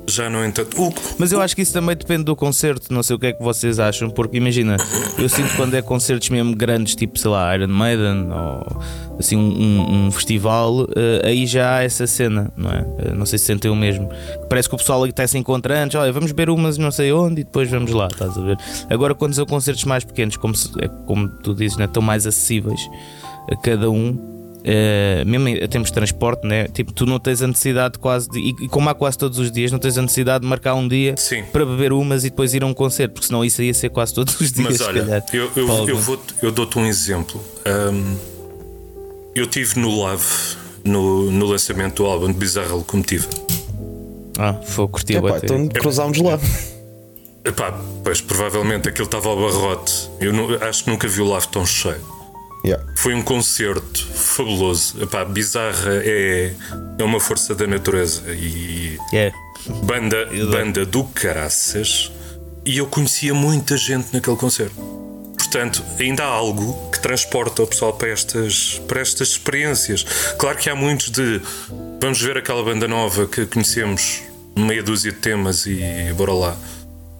Já 0.07 0.27
não 0.27 0.43
entanto. 0.43 0.81
Uh, 0.81 0.91
Mas 1.19 1.31
eu 1.31 1.39
acho 1.39 1.55
que 1.55 1.61
isso 1.61 1.71
também 1.71 1.95
depende 1.95 2.23
do 2.23 2.35
concerto, 2.35 2.91
não 2.91 3.03
sei 3.03 3.15
o 3.15 3.19
que 3.19 3.27
é 3.27 3.33
que 3.33 3.43
vocês 3.43 3.79
acham, 3.79 4.09
porque 4.09 4.37
imagina, 4.37 4.75
eu 5.19 5.29
sinto 5.29 5.55
quando 5.55 5.75
é 5.75 5.83
concertos 5.83 6.29
mesmo 6.29 6.55
grandes, 6.55 6.95
tipo 6.95 7.17
sei 7.19 7.29
lá, 7.29 7.55
Iron 7.55 7.67
Maiden 7.67 8.27
ou 8.31 8.81
assim 9.19 9.35
um, 9.35 10.07
um 10.07 10.11
festival, 10.11 10.81
uh, 10.81 10.87
aí 11.23 11.45
já 11.45 11.75
há 11.75 11.83
essa 11.83 12.07
cena, 12.07 12.51
não 12.57 12.71
é? 12.71 12.81
Uh, 12.81 13.15
não 13.15 13.25
sei 13.25 13.37
se 13.37 13.45
sentem 13.45 13.69
o 13.69 13.75
mesmo. 13.75 14.09
Parece 14.49 14.67
que 14.67 14.73
o 14.73 14.79
pessoal 14.79 15.05
está 15.05 15.27
se 15.27 15.37
encontrando 15.37 15.83
antes, 15.83 15.95
olha, 15.95 16.11
vamos 16.11 16.31
ver 16.31 16.49
umas 16.49 16.79
não 16.79 16.89
sei 16.89 17.11
onde 17.13 17.41
e 17.41 17.43
depois 17.43 17.69
vamos 17.69 17.91
lá, 17.91 18.07
estás 18.11 18.35
a 18.35 18.41
ver? 18.41 18.57
Agora, 18.89 19.13
quando 19.13 19.35
são 19.35 19.45
concertos 19.45 19.83
mais 19.83 20.03
pequenos, 20.03 20.37
como, 20.37 20.55
se, 20.55 20.71
é, 20.81 20.87
como 21.05 21.29
tu 21.29 21.53
dizes, 21.53 21.77
né, 21.77 21.85
estão 21.85 22.01
mais 22.01 22.25
acessíveis 22.25 22.81
a 23.51 23.55
cada 23.57 23.91
um 23.91 24.38
Uh, 24.69 25.25
mesmo 25.25 25.47
em 25.47 25.67
termos 25.67 25.89
de 25.89 25.93
transporte, 25.93 26.45
né? 26.45 26.67
tipo, 26.67 26.93
tu 26.93 27.03
não 27.05 27.17
tens 27.17 27.41
a 27.41 27.47
necessidade 27.47 27.97
quase 27.97 28.29
de, 28.29 28.39
e, 28.39 28.67
como 28.67 28.87
há 28.87 28.93
quase 28.93 29.17
todos 29.17 29.39
os 29.39 29.51
dias, 29.51 29.71
não 29.71 29.79
tens 29.79 29.97
a 29.97 30.01
necessidade 30.03 30.43
de 30.43 30.47
marcar 30.47 30.75
um 30.75 30.87
dia 30.87 31.15
Sim. 31.17 31.43
para 31.51 31.65
beber 31.65 31.91
umas 31.91 32.23
e 32.23 32.29
depois 32.29 32.53
ir 32.53 32.61
a 32.61 32.67
um 32.67 32.73
concerto, 32.73 33.13
porque 33.13 33.25
senão 33.25 33.43
isso 33.43 33.63
ia 33.63 33.73
ser 33.73 33.89
quase 33.89 34.13
todos 34.13 34.39
os 34.39 34.51
dias. 34.51 34.67
Mas 34.67 34.81
olha, 34.81 35.23
eu, 35.33 35.49
eu, 35.55 35.87
eu, 35.87 35.97
vou, 35.97 36.21
eu 36.43 36.51
dou-te 36.51 36.77
um 36.77 36.85
exemplo. 36.85 37.43
Um, 37.65 38.15
eu 39.33 39.47
tive 39.47 39.79
no 39.79 39.89
Love 39.89 40.25
no, 40.83 41.31
no 41.31 41.45
lançamento 41.47 42.03
do 42.03 42.05
álbum 42.05 42.27
de 42.27 42.33
Bizarra 42.33 42.73
Locomotiva. 42.73 43.27
Ah, 44.37 44.53
foi 44.53 44.87
curtir 44.87 45.17
a 45.17 45.21
bater. 45.21 45.45
Então 45.51 45.67
cruzámos 45.67 46.19
lá. 46.19 46.39
Epá, 47.43 47.79
pois 48.03 48.21
provavelmente 48.21 48.89
aquilo 48.89 49.05
estava 49.05 49.29
ao 49.29 49.35
barrote. 49.35 50.09
Eu 50.19 50.31
não, 50.31 50.47
acho 50.61 50.83
que 50.83 50.89
nunca 50.91 51.07
vi 51.07 51.21
o 51.21 51.25
Love 51.25 51.47
tão 51.47 51.65
cheio. 51.65 52.18
Yeah. 52.69 52.85
Foi 52.95 53.15
um 53.15 53.21
concerto 53.23 54.05
fabuloso. 54.13 55.01
Epá, 55.01 55.25
bizarra 55.25 56.01
é, 56.03 56.53
é 56.99 57.03
uma 57.03 57.19
força 57.19 57.55
da 57.55 57.65
natureza. 57.65 58.21
E 58.31 58.97
yeah. 59.11 59.35
banda, 59.83 60.27
banda 60.51 60.85
do 60.85 61.03
caraças. 61.03 62.11
E 62.63 62.77
eu 62.77 62.85
conhecia 62.85 63.33
muita 63.33 63.75
gente 63.75 64.13
naquele 64.13 64.35
concerto. 64.35 64.75
Portanto, 65.35 65.83
ainda 65.99 66.23
há 66.23 66.27
algo 66.27 66.91
que 66.91 66.99
transporta 66.99 67.63
o 67.63 67.67
pessoal 67.67 67.93
para 67.93 68.09
estas, 68.09 68.79
para 68.87 69.01
estas 69.01 69.29
experiências. 69.29 70.05
Claro 70.37 70.57
que 70.59 70.69
há 70.69 70.75
muitos 70.75 71.09
de 71.09 71.41
vamos 71.99 72.21
ver 72.21 72.37
aquela 72.37 72.63
banda 72.63 72.87
nova 72.87 73.25
que 73.25 73.47
conhecemos 73.47 74.21
meia 74.55 74.83
dúzia 74.83 75.11
de 75.11 75.17
temas 75.17 75.65
e 75.65 75.81
bora 76.15 76.33
lá. 76.33 76.57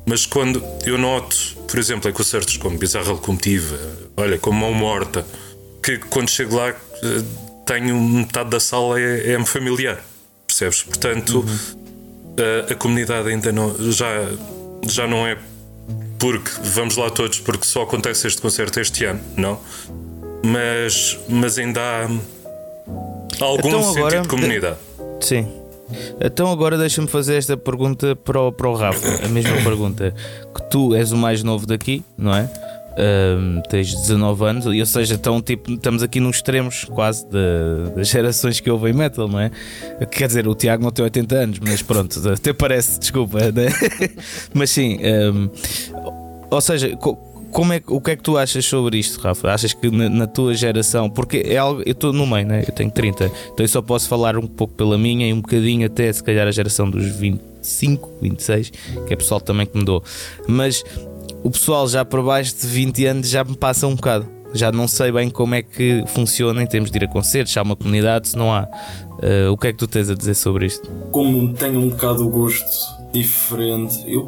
Mas 0.09 0.25
quando 0.25 0.63
eu 0.87 0.97
noto, 0.97 1.37
por 1.67 1.77
exemplo, 1.77 2.09
em 2.09 2.13
concertos 2.13 2.57
como 2.57 2.75
Bizarra 2.79 3.11
Locomotiva, 3.11 3.77
olha, 4.17 4.39
como 4.39 4.61
Mão 4.61 4.73
Morta, 4.73 5.23
que 5.83 5.99
quando 5.99 6.29
chego 6.29 6.55
lá 6.55 6.69
eh, 6.69 6.75
tenho 7.63 7.95
metade 7.95 8.49
da 8.49 8.59
sala 8.59 8.99
é, 8.99 9.33
é 9.33 9.45
familiar, 9.45 10.03
percebes? 10.47 10.81
Portanto, 10.81 11.45
uhum. 11.47 12.65
a, 12.67 12.73
a, 12.73 12.75
comunidade 12.75 13.29
ainda 13.29 13.51
não, 13.51 13.91
já, 13.91 14.07
já 14.81 15.05
não 15.05 15.27
é 15.27 15.37
porque 16.17 16.49
vamos 16.63 16.97
lá 16.97 17.11
todos, 17.11 17.39
porque 17.39 17.67
só 17.67 17.83
acontece 17.83 18.25
este 18.25 18.41
concerto 18.41 18.79
este 18.79 19.05
ano, 19.05 19.21
não? 19.37 19.59
Mas, 20.43 21.19
mas 21.29 21.59
ainda 21.59 21.81
há 21.81 22.09
algum 23.45 23.67
então, 23.67 23.91
agora, 23.91 23.93
sentido 23.93 24.21
de 24.23 24.27
comunidade. 24.27 24.77
Sim. 25.21 25.58
Então 26.19 26.51
agora 26.51 26.77
deixa-me 26.77 27.07
fazer 27.07 27.35
esta 27.35 27.57
pergunta 27.57 28.15
para 28.15 28.39
o, 28.39 28.51
para 28.51 28.69
o 28.69 28.75
Rafa. 28.75 29.25
A 29.25 29.29
mesma 29.29 29.57
pergunta. 29.57 30.13
Que 30.53 30.69
tu 30.69 30.95
és 30.95 31.11
o 31.11 31.17
mais 31.17 31.43
novo 31.43 31.65
daqui, 31.65 32.03
não 32.17 32.33
é? 32.33 32.49
Um, 32.97 33.61
tens 33.69 33.93
19 33.95 34.43
anos, 34.43 34.65
ou 34.65 34.85
seja, 34.85 35.13
então, 35.13 35.41
tipo, 35.41 35.71
estamos 35.71 36.03
aqui 36.03 36.19
nos 36.19 36.37
extremos 36.37 36.83
quase 36.83 37.25
das 37.95 38.09
gerações 38.09 38.59
que 38.59 38.69
ouvem 38.69 38.91
metal, 38.91 39.29
não 39.29 39.39
é? 39.39 39.49
Quer 40.11 40.27
dizer, 40.27 40.45
o 40.47 40.53
Tiago 40.53 40.83
não 40.83 40.91
tem 40.91 41.05
80 41.05 41.35
anos, 41.35 41.59
mas 41.59 41.81
pronto, 41.81 42.19
até 42.29 42.51
parece, 42.51 42.99
desculpa, 42.99 43.39
né? 43.51 43.67
mas 44.53 44.71
sim, 44.71 44.99
um, 45.33 45.49
ou 46.51 46.59
seja, 46.59 46.97
como 47.51 47.73
é, 47.73 47.81
o 47.87 47.99
que 47.99 48.11
é 48.11 48.15
que 48.15 48.23
tu 48.23 48.37
achas 48.37 48.65
sobre 48.65 48.97
isto, 48.97 49.19
Rafa? 49.19 49.51
Achas 49.51 49.73
que 49.73 49.89
na, 49.89 50.09
na 50.09 50.27
tua 50.27 50.53
geração, 50.53 51.09
porque 51.09 51.43
é 51.45 51.57
algo, 51.57 51.81
eu 51.85 51.91
estou 51.91 52.13
no 52.13 52.25
meio, 52.25 52.47
né? 52.47 52.63
eu 52.67 52.73
tenho 52.73 52.91
30, 52.91 53.25
então 53.25 53.63
eu 53.63 53.67
só 53.67 53.81
posso 53.81 54.07
falar 54.07 54.37
um 54.37 54.47
pouco 54.47 54.73
pela 54.73 54.97
minha 54.97 55.27
e 55.27 55.33
um 55.33 55.41
bocadinho 55.41 55.85
até 55.85 56.11
se 56.11 56.23
calhar 56.23 56.47
a 56.47 56.51
geração 56.51 56.89
dos 56.89 57.05
25, 57.05 58.09
26, 58.21 58.71
que 59.07 59.13
é 59.13 59.15
pessoal 59.15 59.41
também 59.41 59.65
que 59.65 59.77
mudou, 59.77 60.03
mas 60.47 60.83
o 61.43 61.49
pessoal 61.49 61.87
já 61.87 62.03
por 62.03 62.23
baixo 62.23 62.55
de 62.55 62.67
20 62.67 63.05
anos 63.05 63.29
já 63.29 63.43
me 63.43 63.55
passa 63.55 63.87
um 63.87 63.95
bocado. 63.95 64.27
Já 64.51 64.71
não 64.71 64.87
sei 64.87 65.11
bem 65.11 65.29
como 65.29 65.53
é 65.53 65.61
que 65.61 66.03
funciona 66.07 66.63
em 66.63 66.65
termos 66.65 66.89
de 66.89 66.97
ir 66.97 67.03
a 67.03 67.07
concertos, 67.07 67.55
há 67.55 67.61
uma 67.61 67.75
comunidade, 67.75 68.29
se 68.29 68.35
não 68.35 68.51
há. 68.51 68.63
Uh, 68.63 69.51
o 69.51 69.57
que 69.57 69.67
é 69.67 69.71
que 69.71 69.77
tu 69.77 69.87
tens 69.87 70.09
a 70.09 70.15
dizer 70.15 70.33
sobre 70.33 70.65
isto? 70.65 70.89
Como 71.11 71.53
tenho 71.53 71.79
um 71.79 71.89
bocado 71.89 72.25
o 72.25 72.29
gosto 72.29 72.65
diferente, 73.13 74.03
eu 74.07 74.27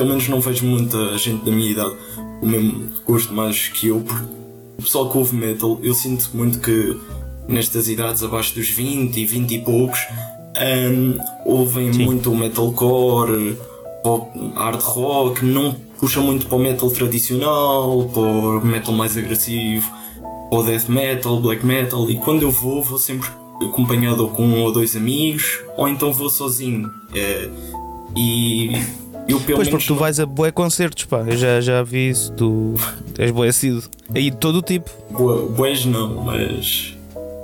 pelo 0.00 0.08
menos 0.08 0.28
não 0.28 0.40
vejo 0.40 0.64
muita 0.64 1.18
gente 1.18 1.44
da 1.44 1.52
minha 1.52 1.72
idade 1.72 1.94
o 2.40 2.46
mesmo 2.46 2.88
gosto 3.06 3.34
mais 3.34 3.68
que 3.68 3.88
eu, 3.88 4.00
porque 4.00 4.24
o 4.78 4.82
pessoal 4.82 5.10
que 5.10 5.18
ouve 5.18 5.36
metal, 5.36 5.78
eu 5.82 5.92
sinto 5.92 6.30
muito 6.32 6.58
que 6.58 6.98
nestas 7.46 7.86
idades 7.86 8.22
abaixo 8.22 8.54
dos 8.54 8.66
20 8.70 9.14
e 9.14 9.26
20 9.26 9.54
e 9.54 9.58
poucos 9.58 9.98
um, 10.58 11.18
ouvem 11.44 11.92
Sim. 11.92 12.06
muito 12.06 12.32
o 12.32 12.36
metalcore, 12.36 13.58
pop, 14.02 14.30
hard 14.54 14.80
rock, 14.80 15.44
não 15.44 15.76
puxam 15.98 16.22
muito 16.22 16.46
para 16.46 16.56
o 16.56 16.60
metal 16.60 16.90
tradicional, 16.90 18.08
para 18.10 18.22
o 18.22 18.64
metal 18.64 18.94
mais 18.94 19.18
agressivo, 19.18 19.86
para 20.48 20.58
o 20.58 20.62
death 20.62 20.88
metal, 20.88 21.40
black 21.42 21.64
metal, 21.64 22.10
e 22.10 22.18
quando 22.20 22.40
eu 22.40 22.50
vou, 22.50 22.82
vou 22.82 22.98
sempre 22.98 23.28
acompanhado 23.60 24.26
com 24.28 24.46
um 24.46 24.62
ou 24.62 24.72
dois 24.72 24.96
amigos, 24.96 25.60
ou 25.76 25.86
então 25.86 26.10
vou 26.10 26.30
sozinho. 26.30 26.90
É, 27.14 27.50
e 28.16 28.70
eu, 29.30 29.40
pelo 29.40 29.56
pois, 29.56 29.68
porque 29.68 29.86
tu 29.86 29.94
vais 29.94 30.18
a 30.20 30.26
boé 30.26 30.50
concertos, 30.50 31.04
pá. 31.04 31.24
Eu 31.26 31.36
já, 31.36 31.60
já 31.60 31.82
vi 31.82 32.10
isso. 32.10 32.32
Tu 32.32 32.74
és 33.18 33.30
boé 33.30 33.48
assíduo. 33.48 33.82
Aí 34.14 34.30
de 34.30 34.36
todo 34.36 34.56
o 34.56 34.62
tipo. 34.62 34.90
Boés 35.56 35.84
não, 35.84 36.24
mas 36.24 36.96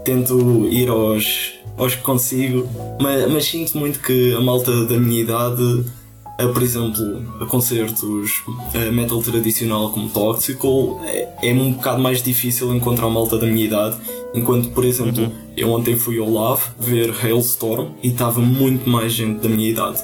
tento 0.05 0.66
ir 0.71 0.88
aos, 0.88 1.55
aos 1.76 1.95
que 1.95 2.02
consigo. 2.02 2.69
Mas, 3.00 3.31
mas 3.31 3.45
sinto 3.45 3.78
muito 3.78 4.00
que 4.00 4.35
a 4.35 4.40
malta 4.40 4.87
da 4.87 4.99
minha 4.99 5.21
idade, 5.21 5.85
a, 6.38 6.47
por 6.47 6.62
exemplo, 6.62 7.23
a 7.40 7.47
concertos 7.47 8.43
a 8.75 8.90
metal 8.93 9.21
tradicional 9.23 9.90
como 9.90 10.09
Toxical, 10.09 11.00
é, 11.05 11.28
é, 11.43 11.52
um 11.52 11.73
bocado 11.73 12.00
mais 12.00 12.23
difícil 12.23 12.75
encontrar 12.75 13.07
a 13.07 13.11
malta 13.11 13.37
da 13.37 13.47
minha 13.47 13.64
idade. 13.64 13.97
Enquanto, 14.35 14.71
por 14.71 14.85
exemplo, 14.85 15.25
uhum. 15.25 15.33
eu 15.57 15.71
ontem 15.71 15.97
fui 15.97 16.19
ao 16.19 16.28
Love 16.28 16.62
ver 16.78 17.14
Hailstorm 17.23 17.88
e 18.02 18.09
estava 18.09 18.40
muito 18.40 18.88
mais 18.88 19.12
gente 19.12 19.40
da 19.40 19.49
minha 19.49 19.70
idade. 19.70 20.03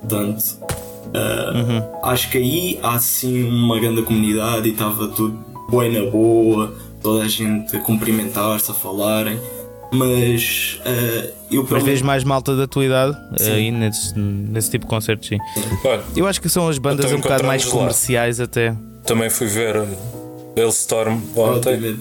Portanto, 0.00 0.44
Uh, 1.06 1.56
uhum. 1.56 2.00
Acho 2.04 2.30
que 2.30 2.38
aí 2.38 2.78
há 2.82 2.98
sim 2.98 3.44
uma 3.44 3.78
grande 3.78 4.02
comunidade 4.02 4.68
e 4.68 4.72
estava 4.72 5.08
tudo 5.08 5.38
bem 5.70 5.92
na 5.92 6.10
boa, 6.10 6.74
toda 7.02 7.24
a 7.24 7.28
gente 7.28 7.76
a 7.76 7.80
cumprimentar-se, 7.80 8.70
a 8.70 8.74
falarem. 8.74 9.38
Mas 9.92 10.80
uh, 10.80 11.32
eu 11.50 11.66
Mas 11.70 11.82
vês 11.82 12.02
mais 12.02 12.24
malta 12.24 12.56
da 12.56 12.66
tua 12.66 12.84
idade 12.84 13.16
sim. 13.36 13.50
aí 13.50 13.70
nesse, 13.70 14.18
nesse 14.18 14.70
tipo 14.70 14.86
de 14.86 14.90
concertos, 14.90 15.28
sim. 15.28 15.38
Eu 16.16 16.26
acho 16.26 16.40
que 16.40 16.48
são 16.48 16.68
as 16.68 16.78
bandas 16.78 17.12
um 17.12 17.20
bocado 17.20 17.44
mais 17.44 17.64
comerciais 17.64 18.38
lá. 18.38 18.44
até. 18.44 18.74
Também 19.06 19.30
fui 19.30 19.46
ver 19.46 19.84
Hailstorm 20.56 21.20
ontem. 21.36 21.96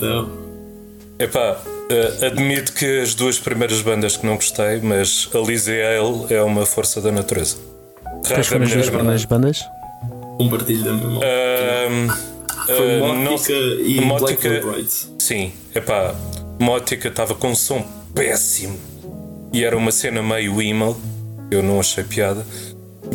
Epá, 1.20 1.58
uh, 1.62 2.26
admito 2.26 2.74
que 2.74 3.02
as 3.02 3.13
duas 3.13 3.38
primeiras 3.38 3.82
bandas 3.82 4.18
que 4.18 4.26
não 4.26 4.36
gostei, 4.36 4.82
mas 4.82 5.30
a 5.34 5.38
Lizzie 5.38 5.82
Ale 5.82 6.34
é 6.34 6.42
uma 6.42 6.66
força 6.66 7.00
da 7.00 7.12
natureza. 7.12 7.73
Quais 8.28 8.48
foram 8.48 8.64
as 8.64 8.72
duas 8.72 8.90
primeiras 8.90 9.26
bandas? 9.26 9.60
Um 10.40 10.50
partilho 10.50 10.84
da 10.84 10.94
mesma. 10.94 11.20
Foi 12.66 13.02
uh, 13.02 13.16
Mótica 13.16 13.54
e 13.54 14.02
Mótica, 14.02 14.62
Black 14.62 14.90
Sim, 15.20 15.52
epá, 15.76 16.16
Mótica 16.60 17.10
estava 17.10 17.36
com 17.36 17.50
um 17.50 17.56
som 17.56 17.86
péssimo 18.16 18.80
e 19.52 19.64
era 19.64 19.78
uma 19.78 19.92
cena 19.92 20.22
meio 20.22 20.62
emo, 20.62 20.98
eu 21.52 21.62
não 21.62 21.80
achei 21.80 22.04
piada. 22.04 22.46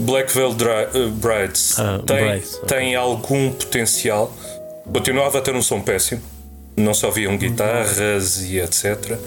Black 0.01 0.33
Veil 0.35 0.51
uh, 0.51 1.11
Brides 1.11 1.79
ah, 1.79 2.01
tem, 2.07 2.29
Brides, 2.29 2.55
okay. 2.57 2.69
tem 2.69 2.95
algum 2.95 3.51
potencial, 3.51 4.33
continuava 4.93 5.39
a 5.39 5.41
ter 5.41 5.55
um 5.55 5.63
som 5.63 5.81
péssimo, 5.81 6.23
não 6.77 6.93
só 6.93 7.09
haviam 7.09 7.37
guitarras 7.37 8.43
e 8.43 8.61
etc. 8.61 9.19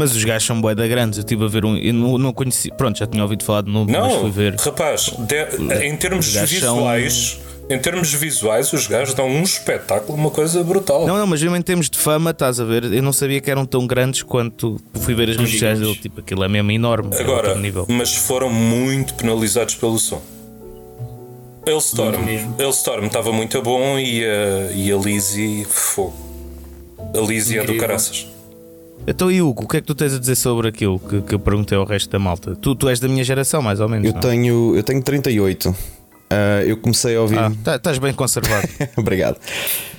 Mas 0.00 0.16
os 0.16 0.24
gajos 0.24 0.46
são 0.46 0.58
boeda 0.58 0.88
grandes. 0.88 1.18
Eu 1.18 1.24
estive 1.24 1.44
a 1.44 1.46
ver 1.46 1.62
um. 1.62 1.76
Eu 1.76 1.92
não, 1.92 2.16
não 2.16 2.32
conheci. 2.32 2.70
Pronto, 2.72 2.98
já 2.98 3.06
tinha 3.06 3.22
ouvido 3.22 3.44
falar 3.44 3.60
de 3.60 3.70
novo, 3.70 3.92
não, 3.92 4.08
mas 4.08 4.14
fui 4.14 4.30
ver. 4.30 4.54
Rapaz, 4.54 5.12
de, 5.18 5.84
em 5.84 5.94
termos 5.94 6.34
visuais. 6.34 7.38
São... 7.38 7.50
Em 7.68 7.78
termos 7.78 8.10
visuais, 8.14 8.72
os 8.72 8.86
gajos 8.86 9.12
dão 9.12 9.28
um 9.28 9.42
espetáculo, 9.42 10.16
uma 10.16 10.30
coisa 10.30 10.64
brutal. 10.64 11.06
Não, 11.06 11.18
não, 11.18 11.26
mas 11.26 11.42
mesmo 11.42 11.54
em 11.54 11.60
termos 11.60 11.90
de 11.90 11.98
fama, 11.98 12.30
estás 12.30 12.58
a 12.58 12.64
ver? 12.64 12.84
Eu 12.84 13.02
não 13.02 13.12
sabia 13.12 13.42
que 13.42 13.50
eram 13.50 13.66
tão 13.66 13.86
grandes 13.86 14.22
quanto 14.22 14.80
fui 15.02 15.14
ver 15.14 15.28
as 15.28 15.36
redes 15.36 15.52
sociais 15.52 15.78
dele. 15.78 15.94
Tipo, 15.96 16.20
aquilo 16.20 16.42
é 16.44 16.48
mesmo 16.48 16.70
enorme. 16.70 17.14
É 17.14 17.20
Agora, 17.20 17.54
nível. 17.56 17.84
mas 17.86 18.16
foram 18.16 18.50
muito 18.50 19.12
penalizados 19.12 19.74
pelo 19.74 19.98
som. 19.98 20.22
Elstorm, 21.66 22.24
Elstorm 22.58 23.04
estava 23.04 23.32
muito 23.32 23.60
bom 23.60 23.98
e 23.98 24.24
a, 24.24 24.72
e 24.72 24.90
a 24.90 24.96
Lizzie, 24.96 25.66
fogo. 25.68 26.16
A 27.14 27.20
Lizzie 27.20 27.58
é 27.58 27.64
do 27.64 27.76
caraças. 27.76 28.29
Então, 29.06 29.30
e 29.30 29.40
Hugo, 29.40 29.64
o 29.64 29.68
que 29.68 29.78
é 29.78 29.80
que 29.80 29.86
tu 29.86 29.94
tens 29.94 30.14
a 30.14 30.18
dizer 30.18 30.36
sobre 30.36 30.68
aquilo 30.68 30.98
que, 30.98 31.22
que 31.22 31.34
eu 31.34 31.38
perguntei 31.38 31.76
ao 31.76 31.84
resto 31.84 32.10
da 32.10 32.18
malta? 32.18 32.54
Tu, 32.54 32.74
tu 32.74 32.88
és 32.88 33.00
da 33.00 33.08
minha 33.08 33.24
geração, 33.24 33.62
mais 33.62 33.80
ou 33.80 33.88
menos. 33.88 34.06
Eu, 34.06 34.12
tenho, 34.20 34.76
eu 34.76 34.82
tenho 34.82 35.02
38. 35.02 35.68
Uh, 35.68 35.74
ah, 36.30 36.64
eu 36.64 36.76
comecei 36.76 37.16
a 37.16 37.20
ouvir. 37.20 37.38
Ah, 37.38 37.50
tá, 37.64 37.74
estás 37.74 37.98
bem 37.98 38.12
conservado. 38.14 38.68
Obrigado. 38.96 39.36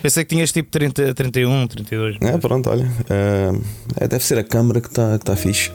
Pensei 0.02 0.24
que 0.24 0.34
tinhas 0.34 0.52
tipo 0.52 0.72
30, 0.72 1.14
31, 1.14 1.68
32. 1.68 2.18
É, 2.22 2.38
pronto, 2.38 2.70
olha. 2.70 2.86
Uh, 2.86 3.62
é, 3.98 4.08
deve 4.08 4.24
ser 4.24 4.38
a 4.38 4.44
câmara 4.44 4.80
que 4.80 4.88
está 4.88 5.20
que 5.20 5.26
tá 5.26 5.36
fixe. 5.36 5.72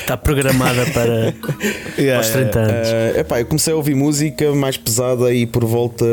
Está 0.00 0.16
programada 0.16 0.86
para 0.86 1.34
yeah, 1.98 2.16
aos 2.16 2.30
30 2.30 2.58
anos. 2.58 2.88
Uh, 2.88 3.20
epá, 3.20 3.40
eu 3.40 3.46
comecei 3.46 3.74
a 3.74 3.76
ouvir 3.76 3.94
música 3.94 4.54
mais 4.54 4.78
pesada 4.78 5.26
aí 5.26 5.46
por 5.46 5.66
volta 5.66 6.06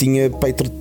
tinha 0.00 0.30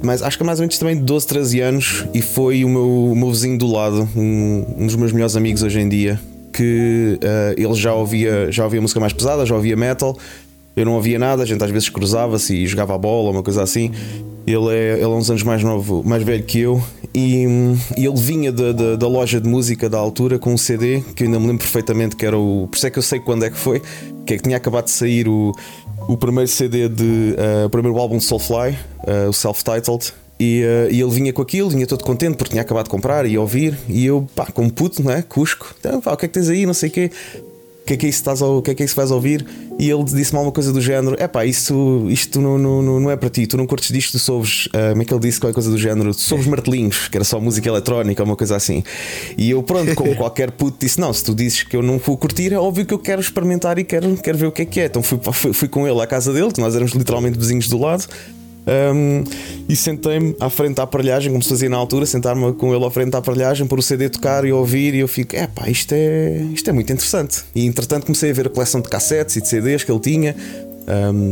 mais, 0.02 0.22
acho 0.22 0.38
que 0.38 0.44
mais 0.46 0.60
ou 0.60 0.64
menos 0.64 0.78
também 0.78 0.96
12, 0.96 1.28
13 1.28 1.60
anos 1.60 2.06
e 2.14 2.22
foi 2.22 2.64
o 2.64 2.70
meu, 2.70 3.12
o 3.12 3.16
meu 3.16 3.30
vizinho 3.30 3.58
do 3.58 3.70
lado, 3.70 4.08
um, 4.16 4.66
um, 4.78 4.86
dos 4.86 4.96
meus 4.96 5.12
melhores 5.12 5.36
amigos 5.36 5.62
hoje 5.62 5.78
em 5.80 5.90
dia, 5.90 6.18
que 6.54 7.20
uh, 7.22 7.62
ele 7.62 7.74
já 7.74 7.94
ouvia, 7.94 8.50
já 8.50 8.64
ouvia 8.64 8.82
música 8.82 9.00
mais 9.00 9.12
pesada, 9.12 9.46
já 9.46 9.54
ouvia 9.54 9.76
metal. 9.76 10.18
Eu 10.76 10.86
não 10.86 10.94
ouvia 10.94 11.20
nada, 11.20 11.44
a 11.44 11.46
gente 11.46 11.62
às 11.62 11.70
vezes 11.70 11.90
cruzava-se 11.90 12.56
e 12.56 12.66
jogava 12.66 12.96
a 12.96 12.98
bola, 12.98 13.32
uma 13.32 13.44
coisa 13.44 13.62
assim. 13.62 13.92
Ele 14.48 14.70
é, 14.70 14.94
ele 14.94 15.04
é 15.04 15.08
uns 15.08 15.30
anos 15.30 15.44
mais 15.44 15.62
novo, 15.62 16.02
mais 16.06 16.24
velho 16.24 16.44
que 16.44 16.60
eu, 16.60 16.82
e, 17.14 17.46
e 17.98 18.06
ele 18.06 18.16
vinha 18.16 18.52
da, 18.52 18.72
da, 18.72 18.96
da, 18.96 19.08
loja 19.08 19.42
de 19.42 19.50
música 19.50 19.90
da 19.90 19.98
altura 19.98 20.40
com 20.40 20.54
um 20.54 20.58
CD 20.58 21.02
que 21.14 21.24
eu 21.24 21.28
ainda 21.28 21.40
me 21.40 21.48
lembro 21.48 21.64
perfeitamente 21.64 22.16
que 22.16 22.26
era 22.26 22.38
o. 22.38 22.68
Por 22.72 22.78
isso 22.78 22.88
é 22.88 22.90
que 22.90 22.98
eu 22.98 23.04
sei 23.04 23.20
quando 23.20 23.44
é 23.44 23.50
que 23.50 23.58
foi, 23.58 23.82
que 24.26 24.36
é 24.36 24.38
que 24.38 24.44
tinha 24.44 24.56
acabado 24.56 24.86
de 24.86 24.92
sair 24.92 25.28
o, 25.28 25.54
o 26.10 26.18
primeiro 26.18 26.50
CD 26.50 26.90
de. 26.90 27.36
Uh, 27.38 27.68
o 27.68 27.70
primeiro 27.70 27.96
álbum 28.00 28.18
de 28.18 28.24
Soulfly, 28.24 28.76
uh, 29.08 29.30
o 29.30 29.34
self-titled. 29.34 30.12
E, 30.40 30.64
uh, 30.64 30.92
e, 30.92 31.00
ele 31.00 31.12
vinha 31.12 31.32
com 31.32 31.42
aquilo, 31.44 31.70
vinha 31.70 31.86
todo 31.86 32.04
contente 32.04 32.36
porque 32.36 32.52
tinha 32.52 32.64
acabado 32.64 32.86
de 32.86 32.90
comprar 32.90 33.28
e 33.28 33.38
ouvir. 33.38 33.78
E 33.88 34.08
eu, 34.08 34.28
pá, 34.36 34.48
como 34.48 34.72
puto, 34.74 35.04
não 35.04 35.12
é? 35.12 35.22
Cusco, 35.22 35.76
então, 35.80 36.02
pá, 36.02 36.14
o 36.14 36.18
que 36.18 36.26
é 36.26 36.28
que 36.28 36.34
tens 36.34 36.50
aí? 36.50 36.66
Não 36.66 36.74
sei 36.74 36.90
o 36.90 36.92
quê 36.92 37.12
que 37.86 37.94
é 37.94 37.98
que 37.98 38.06
é 38.06 38.10
isso 38.10 38.20
estás 38.20 38.42
a, 38.42 38.46
o 38.46 38.62
que 38.62 38.72
é 38.72 38.76
que 38.76 38.84
isso 38.84 38.96
vais 38.96 39.12
ouvir? 39.12 39.46
E 39.80 39.90
ele 39.90 40.04
disse-me 40.04 40.38
alguma 40.38 40.52
coisa 40.52 40.72
do 40.72 40.82
género: 40.82 41.16
é 41.20 41.28
pá, 41.28 41.46
isso, 41.46 42.06
isto 42.10 42.40
não, 42.40 42.58
não, 42.58 43.00
não 43.00 43.12
é 43.12 43.16
para 43.16 43.30
ti, 43.30 43.48
tu 43.48 43.58
não 43.58 43.66
curtes 43.66 43.92
disto, 43.92 44.12
tu 44.12 44.20
soubes, 44.20 44.68
uh, 44.68 44.90
como 44.92 45.02
é 45.02 45.06
que 45.06 45.14
ele 45.14 45.22
disse? 45.22 45.40
Qualquer 45.40 45.54
coisa 45.54 45.72
do 45.72 45.78
género, 45.78 46.14
tu 46.14 46.22
soubes 46.22 46.46
martelinhos, 46.46 47.08
que 47.08 47.18
era 47.18 47.24
só 47.24 47.40
música 47.40 47.68
eletrónica, 47.68 48.24
uma 48.24 48.36
coisa 48.36 48.56
assim. 48.56 48.84
E 49.38 49.50
eu, 49.50 49.64
pronto, 49.64 49.96
como 49.96 50.14
qualquer 50.18 50.52
puto, 50.52 50.78
disse: 50.80 51.00
não, 51.00 51.12
se 51.12 51.24
tu 51.24 51.34
dizes 51.34 51.64
que 51.64 51.76
eu 51.76 51.82
não 51.82 51.98
vou 51.98 52.18
curtir, 52.18 52.54
é 52.54 52.58
óbvio 52.58 52.86
que 52.86 52.94
eu 52.94 53.00
quero 53.00 53.22
experimentar 53.22 53.80
e 53.80 53.84
quero, 53.84 54.16
quero 54.18 54.38
ver 54.38 54.48
o 54.48 54.52
que 54.52 54.62
é 54.62 54.66
que 54.66 54.80
é. 54.82 54.86
Então 54.86 55.02
fui, 55.02 55.20
fui, 55.32 55.54
fui 55.54 55.68
com 55.68 55.88
ele 55.88 56.00
à 56.02 56.08
casa 56.08 56.32
dele, 56.34 56.52
que 56.52 56.62
nós 56.62 56.76
éramos 56.76 56.94
literalmente 56.94 57.38
vizinhos 57.38 57.68
do 57.68 57.78
lado. 57.78 58.06
Um, 58.68 59.24
e 59.68 59.76
sentei-me 59.76 60.36
à 60.40 60.50
frente 60.50 60.76
da 60.76 60.84
aparelhagem, 60.84 61.32
como 61.32 61.42
se 61.42 61.50
fazia 61.50 61.70
na 61.70 61.78
altura, 61.78 62.06
sentar-me 62.06 62.54
com 62.54 62.76
ele 62.76 62.86
à 62.86 62.92
frente 62.92 63.12
da 63.12 63.18
aparelhagem, 63.18 63.66
para 63.66 63.80
o 63.80 63.82
CD 63.82 64.10
tocar 64.10 64.46
e 64.46 64.52
ouvir, 64.52 64.94
e 64.94 65.00
eu 65.00 65.08
fico, 65.08 65.36
é 65.36 65.48
pá, 65.48 65.70
isto 65.70 65.94
é, 65.94 66.42
isto 66.54 66.70
é 66.70 66.74
muito 66.74 66.92
interessante. 66.92 67.44
E 67.56 67.66
entretanto 67.66 68.06
comecei 68.06 68.32
a 68.32 68.34
ver 68.34 68.48
a 68.48 68.50
coleção 68.50 68.82
de 68.82 68.90
cassetes 68.90 69.36
e 69.36 69.42
de 69.42 69.48
CDs 69.48 69.84
que 69.84 69.92
ele 69.92 70.00
tinha. 70.00 70.36
Um, 70.88 71.32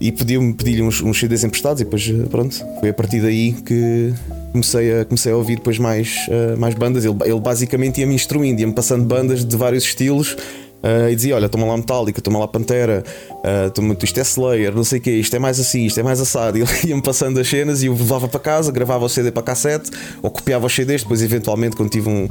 e 0.00 0.10
pedi-lhe 0.10 0.52
pedi 0.54 0.82
uns, 0.82 1.00
uns 1.00 1.20
CDs 1.20 1.44
emprestados 1.44 1.80
e 1.80 1.84
depois 1.84 2.10
pronto, 2.28 2.56
foi 2.80 2.88
a 2.88 2.94
partir 2.94 3.20
daí 3.20 3.52
que 3.52 4.12
comecei 4.50 5.00
a, 5.00 5.04
comecei 5.04 5.30
a 5.30 5.36
ouvir 5.36 5.56
depois 5.56 5.78
mais, 5.78 6.26
uh, 6.28 6.58
mais 6.58 6.74
bandas. 6.74 7.04
Ele, 7.04 7.16
ele 7.24 7.38
basicamente 7.38 8.00
ia-me 8.00 8.14
instruindo, 8.14 8.60
ia-me 8.60 8.72
passando 8.72 9.04
bandas 9.04 9.44
de 9.44 9.56
vários 9.56 9.84
estilos. 9.84 10.36
Uh, 10.82 11.10
e 11.10 11.14
dizia: 11.14 11.36
Olha, 11.36 11.48
toma 11.48 11.66
lá 11.66 11.76
Metallica, 11.76 12.20
toma 12.20 12.40
lá 12.40 12.48
Pantera, 12.48 13.04
uh, 13.30 13.70
toma, 13.70 13.96
isto 14.02 14.18
é 14.18 14.22
Slayer, 14.22 14.74
não 14.74 14.82
sei 14.82 14.98
o 14.98 15.02
que, 15.02 15.10
isto 15.10 15.34
é 15.36 15.38
mais 15.38 15.60
assim, 15.60 15.86
isto 15.86 16.00
é 16.00 16.02
mais 16.02 16.20
assado. 16.20 16.58
E 16.62 16.62
ele 16.62 16.70
ia-me 16.88 17.02
passando 17.02 17.38
as 17.38 17.48
cenas 17.48 17.82
e 17.82 17.86
eu 17.86 17.92
levava 17.92 18.26
para 18.26 18.40
casa, 18.40 18.72
gravava 18.72 19.04
o 19.04 19.08
CD 19.08 19.30
para 19.30 19.42
cassete 19.42 19.90
ou 20.20 20.30
copiava 20.30 20.66
os 20.66 20.74
CDs. 20.74 21.02
Depois, 21.02 21.22
eventualmente, 21.22 21.76
quando 21.76 21.90
tive 21.90 22.08
um, 22.08 22.28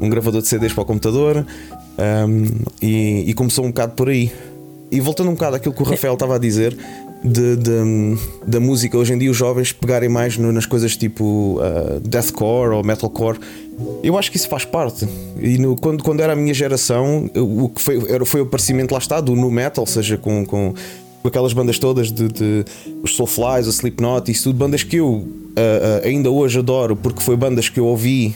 um 0.00 0.08
gravador 0.08 0.40
de 0.40 0.48
CDs 0.48 0.72
para 0.72 0.82
o 0.82 0.84
computador, 0.84 1.44
um, 2.26 2.44
e, 2.80 3.30
e 3.30 3.34
começou 3.34 3.64
um 3.64 3.68
bocado 3.68 3.92
por 3.92 4.08
aí. 4.08 4.32
E 4.90 4.98
voltando 5.00 5.30
um 5.30 5.34
bocado 5.34 5.56
àquilo 5.56 5.74
que 5.74 5.82
o 5.82 5.84
Rafael 5.84 6.14
estava 6.14 6.34
a 6.36 6.38
dizer, 6.38 6.76
de, 7.22 7.56
de, 7.56 8.18
da 8.46 8.58
música 8.58 8.96
hoje 8.96 9.12
em 9.12 9.18
dia 9.18 9.30
os 9.30 9.36
jovens 9.36 9.72
pegarem 9.72 10.08
mais 10.08 10.38
nas 10.38 10.64
coisas 10.64 10.96
tipo 10.96 11.60
uh, 11.60 12.00
deathcore 12.00 12.74
ou 12.74 12.82
metalcore 12.82 13.38
eu 14.02 14.16
acho 14.18 14.30
que 14.30 14.36
isso 14.36 14.48
faz 14.48 14.64
parte. 14.64 15.06
E 15.38 15.58
no, 15.58 15.76
quando, 15.76 16.02
quando 16.02 16.20
era 16.20 16.32
a 16.32 16.36
minha 16.36 16.54
geração 16.54 17.30
o 17.34 17.68
que 17.68 17.80
foi, 17.80 18.10
era, 18.10 18.24
foi 18.24 18.40
o 18.40 18.44
aparecimento 18.44 18.92
lá 18.92 18.98
está 18.98 19.20
do 19.20 19.34
nu 19.34 19.50
metal 19.50 19.86
seja 19.86 20.16
com, 20.16 20.44
com, 20.44 20.74
com 21.22 21.28
aquelas 21.28 21.52
bandas 21.52 21.78
todas 21.78 22.10
de, 22.10 22.28
de 22.28 22.64
os 23.02 23.14
Soulflies, 23.16 23.66
o 23.66 23.70
Slipknot 23.70 24.30
isso 24.30 24.44
tudo 24.44 24.56
bandas 24.56 24.82
que 24.82 24.96
eu 24.96 25.08
uh, 25.08 25.22
uh, 25.22 26.06
ainda 26.06 26.30
hoje 26.30 26.58
adoro 26.58 26.96
porque 26.96 27.20
foi 27.20 27.36
bandas 27.36 27.68
que 27.68 27.80
eu 27.80 27.86
ouvi 27.86 28.34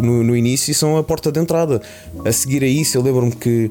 no, 0.00 0.24
no 0.24 0.36
início 0.36 0.72
e 0.72 0.74
são 0.74 0.96
a 0.96 1.04
porta 1.04 1.30
de 1.30 1.38
entrada. 1.38 1.80
A 2.24 2.32
seguir 2.32 2.64
a 2.64 2.66
isso 2.66 2.98
eu 2.98 3.02
lembro-me 3.02 3.30
que 3.30 3.70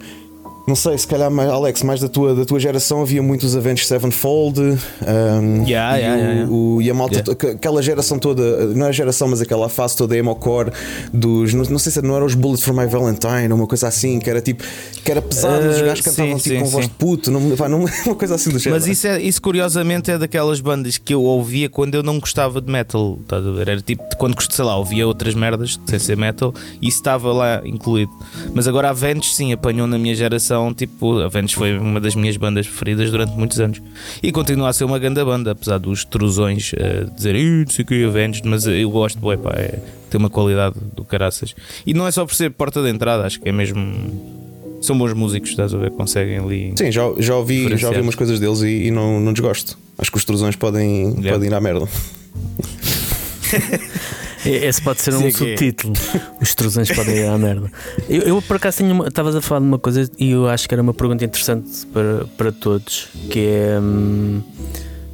não 0.68 0.76
sei, 0.76 0.98
se 0.98 1.08
calhar, 1.08 1.32
Alex, 1.32 1.82
mais 1.82 2.02
da 2.02 2.10
tua, 2.10 2.36
da 2.36 2.44
tua 2.44 2.60
geração 2.60 3.02
havia 3.02 3.24
muitos 3.24 3.56
Avenged 3.56 3.88
Sevenfold 3.88 4.60
um, 4.60 5.64
yeah, 5.66 5.98
e, 5.98 6.02
yeah, 6.02 6.02
o, 6.02 6.02
yeah. 6.02 6.52
O, 6.52 6.82
e 6.82 6.90
a 6.90 6.94
malta, 6.94 7.32
aquela 7.32 7.82
geração 7.82 8.20
toda, 8.20 8.68
não 8.68 8.88
é 8.88 8.90
a 8.90 8.92
geração, 8.92 9.30
mas 9.30 9.40
aquela 9.40 9.70
fase 9.70 9.96
toda 9.96 10.18
emo-core 10.18 10.74
dos, 11.14 11.54
não, 11.54 11.64
não, 11.64 11.80
sei 11.80 11.90
se 11.90 12.02
não 12.02 12.18
era 12.18 12.26
os 12.26 12.36
Bullets 12.36 12.66
for 12.66 12.74
My 12.74 12.86
Valentine 12.86 13.48
ou 13.50 13.56
uma 13.56 13.66
coisa 13.66 13.88
assim, 13.88 14.20
que 14.20 14.30
era 14.30 14.42
tipo, 14.42 14.62
que 15.06 15.10
era 15.10 15.22
pesado, 15.22 15.66
uh, 15.66 15.70
os 15.70 15.82
gajos 15.82 16.04
cantavam 16.04 16.38
sim, 16.38 16.50
tipo, 16.50 16.56
sim, 16.56 16.60
com 16.60 16.66
sim. 16.66 16.72
voz 16.72 16.88
de 16.88 16.94
puto, 16.96 17.32
não, 17.32 17.56
vai, 17.56 17.70
não, 17.70 17.86
uma 18.06 18.16
coisa 18.16 18.36
assim 18.36 18.50
do 18.50 18.60
género. 18.60 18.82
Mas 18.82 18.90
isso, 18.90 19.08
é, 19.08 19.22
isso 19.22 19.42
curiosamente 19.42 20.12
é 20.12 20.18
daquelas 20.18 20.60
bandas 20.60 20.98
que 20.98 21.14
eu 21.14 21.24
ouvia 21.24 21.70
quando 21.70 21.96
eu 21.96 22.04
não 22.04 22.20
gostava 22.20 22.60
de 22.60 22.70
metal, 22.70 23.18
estás 23.22 23.46
a 23.48 23.52
ver? 23.52 23.70
Era 23.70 23.82
tipo, 23.82 24.04
quando, 24.18 24.36
sei 24.52 24.66
lá, 24.66 24.76
ouvia 24.76 25.08
outras 25.08 25.34
merdas 25.34 25.80
sem 25.86 25.98
ser 25.98 26.18
metal 26.18 26.54
e 26.82 26.90
isso 26.90 26.98
estava 26.98 27.32
lá 27.32 27.62
incluído. 27.64 28.12
Mas 28.54 28.68
agora 28.68 28.90
a 28.90 28.92
Avenged 28.92 29.34
sim 29.34 29.54
apanhou 29.54 29.88
na 29.88 29.98
minha 29.98 30.14
geração, 30.14 30.57
tipo, 30.74 31.20
Avenged 31.20 31.56
foi 31.56 31.78
uma 31.78 32.00
das 32.00 32.16
minhas 32.16 32.38
bandas 32.38 32.68
preferidas 32.68 33.12
durante 33.12 33.34
muitos 33.34 33.60
anos. 33.60 33.82
E 34.22 34.32
continua 34.32 34.70
a 34.70 34.74
ser 34.74 34.84
uma 34.84 35.00
grande 35.00 35.24
banda, 35.24 35.52
apesar 35.52 35.78
dos 35.78 36.06
trusões 36.06 36.74
uh, 36.74 37.12
dizerem 37.16 37.66
não 37.66 37.68
sei 37.68 37.84
o 37.84 37.88
que 37.88 38.04
Avenged, 38.04 38.48
mas 38.48 38.66
eu 38.66 38.90
gosto, 38.90 39.20
boy, 39.20 39.38
pá, 39.38 39.52
é, 39.56 39.80
tem 40.10 40.20
uma 40.20 40.30
qualidade 40.30 40.76
do 40.96 41.04
caraças. 41.04 41.56
E 41.86 41.94
não 41.94 42.08
é 42.08 42.12
só 42.12 42.26
por 42.26 42.36
ser 42.36 42.52
porta 42.52 42.82
de 42.82 42.90
entrada, 42.90 43.26
acho 43.26 43.40
que 43.40 43.50
é 43.50 43.52
mesmo. 43.52 44.38
São 44.82 44.98
bons 44.98 45.14
músicos, 45.14 45.50
estás 45.50 45.74
a 45.74 45.78
ver? 45.78 45.92
Conseguem 45.92 46.38
ali. 46.38 46.74
Sim, 46.78 46.92
já, 46.92 47.02
já, 47.18 47.36
ouvi, 47.36 47.76
já 47.78 47.88
ouvi 47.88 48.02
umas 48.02 48.16
coisas 48.16 48.40
deles 48.40 48.62
e, 48.62 48.86
e 48.86 48.92
não, 48.92 49.20
não 49.20 49.34
desgosto. 49.34 49.78
Acho 49.98 50.12
que 50.12 50.18
os 50.18 50.24
trusões 50.24 50.56
podem, 50.56 51.16
yeah. 51.16 51.32
podem 51.32 51.50
ir 51.50 51.54
à 51.54 51.60
merda. 51.60 51.88
Esse 54.46 54.82
pode 54.82 55.02
ser 55.02 55.14
um 55.14 55.22
Sim, 55.22 55.32
subtítulo. 55.32 55.94
Os 56.42 56.54
trusões 56.54 56.92
podem 56.92 57.18
ir 57.18 57.28
à 57.28 57.38
merda. 57.38 57.72
Eu, 58.10 58.22
eu 58.22 58.42
por 58.42 58.58
acaso 58.58 58.84
estavas 59.08 59.36
a 59.36 59.42
falar 59.42 59.62
de 59.62 59.68
uma 59.68 59.80
coisa 59.80 60.10
e 60.18 60.32
eu 60.32 60.48
acho 60.48 60.68
que 60.68 60.76
era 60.76 60.82
uma 60.82 60.94
pergunta 60.94 61.26
interessante 61.26 61.86
para, 61.88 62.26
para 62.38 62.52
todos, 62.52 63.10
que 63.30 63.40
é 63.40 63.80
hum, 63.80 64.42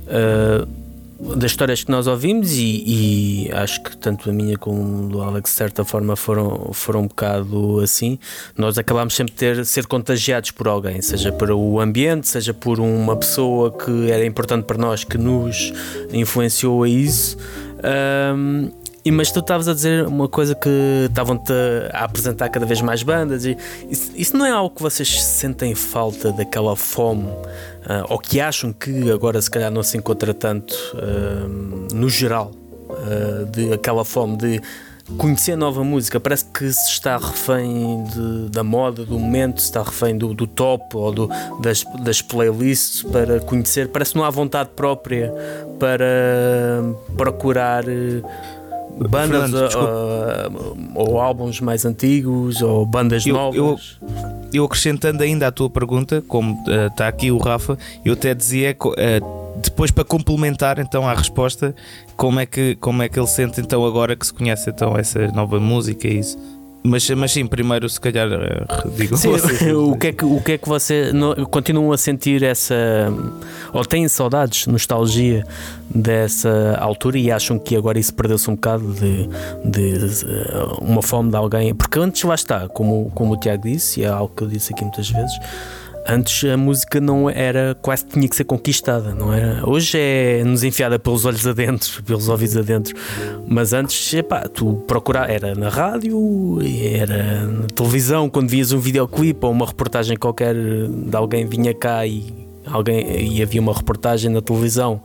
uh, 0.08 0.84
das 1.36 1.52
histórias 1.52 1.84
que 1.84 1.90
nós 1.90 2.06
ouvimos 2.06 2.52
e, 2.52 2.84
e, 3.48 3.52
acho 3.54 3.82
que 3.82 3.96
tanto 3.96 4.30
a 4.30 4.34
minha 4.34 4.58
como 4.58 5.08
do 5.08 5.22
Alex 5.22 5.52
de 5.52 5.56
certa 5.56 5.86
forma 5.86 6.16
foram, 6.16 6.72
foram 6.74 7.02
um 7.02 7.08
bocado 7.08 7.80
assim. 7.80 8.20
Nós 8.58 8.78
acabámos 8.78 9.16
sempre 9.16 9.34
ter, 9.34 9.66
ser 9.66 9.88
contagiados 9.88 10.52
por 10.52 10.68
alguém, 10.68 11.02
seja 11.02 11.32
por 11.32 11.50
o 11.50 11.80
ambiente, 11.80 12.28
seja 12.28 12.54
por 12.54 12.80
uma 12.80 13.16
pessoa 13.16 13.72
que 13.72 14.12
era 14.12 14.26
importante 14.26 14.66
para 14.66 14.78
nós 14.78 15.04
que 15.04 15.18
nos 15.18 15.72
influenciou 16.12 16.84
a 16.84 16.90
isso. 16.90 17.38
Um, 18.36 18.83
e, 19.06 19.12
mas 19.12 19.32
tu 19.32 19.40
estavas 19.40 19.68
a 19.68 19.74
dizer 19.74 20.08
uma 20.08 20.30
coisa 20.30 20.56
que 20.56 20.70
estavam-te 21.10 21.52
a 21.92 22.06
apresentar 22.06 22.48
cada 22.50 22.66
vez 22.66 22.82
mais 22.82 23.04
bandas. 23.04 23.46
E 23.46 23.58
isso, 23.90 24.12
isso, 24.16 24.38
não 24.38 24.46
é 24.46 24.52
algo 24.52 24.74
que 24.74 24.82
vocês 24.82 25.22
sentem 25.22 25.76
falta 25.76 26.32
daquela 26.32 26.76
fome? 26.76 27.28
Uh, 27.28 28.06
ou 28.08 28.18
que 28.18 28.40
acham 28.40 28.72
que 28.72 29.12
agora 29.12 29.42
se 29.42 29.52
calhar 29.52 29.70
não 29.70 29.84
se 29.84 29.98
encontra 29.98 30.34
tanto 30.34 30.74
uh, 30.94 31.94
no 31.94 32.10
geral? 32.10 32.52
Uh, 32.90 33.46
de 33.48 33.74
aquela 33.74 34.06
fome 34.06 34.38
de 34.38 34.62
conhecer 35.18 35.56
nova 35.56 35.84
música. 35.84 36.20
Parece 36.20 36.46
que 36.46 36.72
se 36.72 36.90
está 36.92 37.18
refém 37.18 38.04
de, 38.06 38.50
da 38.50 38.64
moda, 38.64 39.06
do 39.06 39.20
momento, 39.20 39.60
se 39.60 39.68
está 39.68 39.84
refém 39.84 40.18
do, 40.18 40.34
do 40.34 40.48
top 40.48 40.96
ou 40.96 41.12
do, 41.12 41.30
das, 41.62 41.84
das 42.04 42.22
playlists 42.22 43.04
para 43.04 43.40
conhecer. 43.42 43.90
Parece 43.90 44.14
que 44.14 44.18
não 44.18 44.26
há 44.26 44.30
vontade 44.30 44.70
própria 44.76 45.34
para 45.80 46.84
procurar 47.18 47.84
bandas 49.10 49.52
Fernando, 49.52 50.56
uh, 50.56 50.92
ou 50.96 51.20
álbuns 51.20 51.60
mais 51.60 51.86
antigos 51.86 52.62
ou 52.62 52.86
bandas 52.86 53.26
eu, 53.26 53.34
novas. 53.34 53.98
Eu, 54.02 54.10
eu, 54.54 54.66
acrescentando 54.66 55.24
ainda 55.24 55.48
a 55.48 55.52
tua 55.52 55.70
pergunta, 55.70 56.24
como 56.28 56.58
está 56.90 57.06
uh, 57.06 57.08
aqui 57.08 57.32
o 57.32 57.38
Rafa, 57.38 57.78
eu 58.06 58.14
até 58.14 58.34
dizia 58.34 58.76
uh, 58.80 59.60
depois 59.62 59.92
para 59.92 60.04
complementar 60.04 60.80
então 60.80 61.08
a 61.08 61.14
resposta, 61.14 61.76
como 62.16 62.40
é 62.40 62.46
que 62.46 62.76
como 62.76 63.02
é 63.02 63.10
que 63.10 63.20
ele 63.20 63.28
sente 63.28 63.62
então 63.62 63.86
agora 63.86 64.16
que 64.16 64.26
se 64.26 64.34
conhece 64.34 64.70
então 64.70 64.98
essa 64.98 65.28
nova 65.30 65.60
música 65.60 66.08
e 66.08 66.20
isso. 66.20 66.38
Mas, 66.86 67.10
mas 67.12 67.32
sim, 67.32 67.46
primeiro 67.46 67.88
se 67.88 68.00
calhar 68.00 68.28
eh, 68.30 68.66
digo 68.98 69.16
sim, 69.16 69.30
o, 69.74 69.98
que 69.98 70.08
é 70.08 70.12
que, 70.12 70.26
o 70.26 70.42
que 70.42 70.52
é 70.52 70.58
que 70.58 70.68
você 70.68 71.12
continuam 71.50 71.94
a 71.94 71.98
sentir 71.98 72.44
essa 72.44 72.76
ou 73.72 73.86
têm 73.86 74.06
saudades, 74.10 74.68
nostalgia 74.68 75.46
dessa 75.90 76.78
altura 76.80 77.18
e 77.18 77.32
acham 77.32 77.58
que 77.58 77.78
agora 77.78 77.98
isso 77.98 78.14
perdeu-se 78.14 78.50
um 78.50 78.56
bocado 78.56 78.94
de, 78.94 79.30
de, 79.64 79.98
de, 79.98 80.26
uma 80.82 81.02
fome 81.02 81.30
de 81.30 81.38
alguém? 81.38 81.74
Porque 81.74 81.98
antes 82.00 82.22
lá 82.24 82.36
está, 82.36 82.68
como, 82.68 83.10
como 83.16 83.34
o 83.34 83.38
Tiago 83.38 83.64
disse, 83.64 84.02
e 84.02 84.04
é 84.04 84.10
algo 84.10 84.34
que 84.36 84.44
eu 84.44 84.48
disse 84.48 84.74
aqui 84.74 84.84
muitas 84.84 85.10
vezes, 85.10 85.40
Antes 86.06 86.50
a 86.50 86.58
música 86.58 87.00
não 87.00 87.30
era, 87.30 87.76
quase 87.82 88.06
tinha 88.06 88.28
que 88.28 88.36
ser 88.36 88.44
conquistada, 88.44 89.16
não 89.16 89.34
era? 89.34 89.68
Hoje 89.68 89.98
é 89.98 90.44
nos 90.44 90.64
enfiada 90.64 91.00
pelos 91.00 91.24
olhos 91.24 91.48
adentro, 91.48 92.04
pelos 92.04 92.28
ouvidos 92.28 92.58
adentro, 92.58 92.94
mas 93.48 93.72
antes, 93.72 94.14
epá, 94.14 94.42
tu 94.42 94.84
procurar, 94.86 95.30
era 95.30 95.56
na 95.56 95.70
rádio, 95.70 96.60
era 96.62 97.46
na 97.46 97.68
televisão, 97.68 98.30
quando 98.30 98.50
vias 98.50 98.74
um 98.74 98.80
videoclipe 98.80 99.46
ou 99.46 99.52
uma 99.52 99.66
reportagem 99.66 100.18
qualquer 100.18 100.54
de 100.54 101.16
alguém 101.16 101.46
vinha 101.46 101.74
cá 101.74 102.06
e 102.06 102.34
alguém 102.66 103.34
e 103.34 103.42
havia 103.42 103.62
uma 103.62 103.74
reportagem 103.74 104.30
na 104.30 104.42
televisão, 104.42 105.02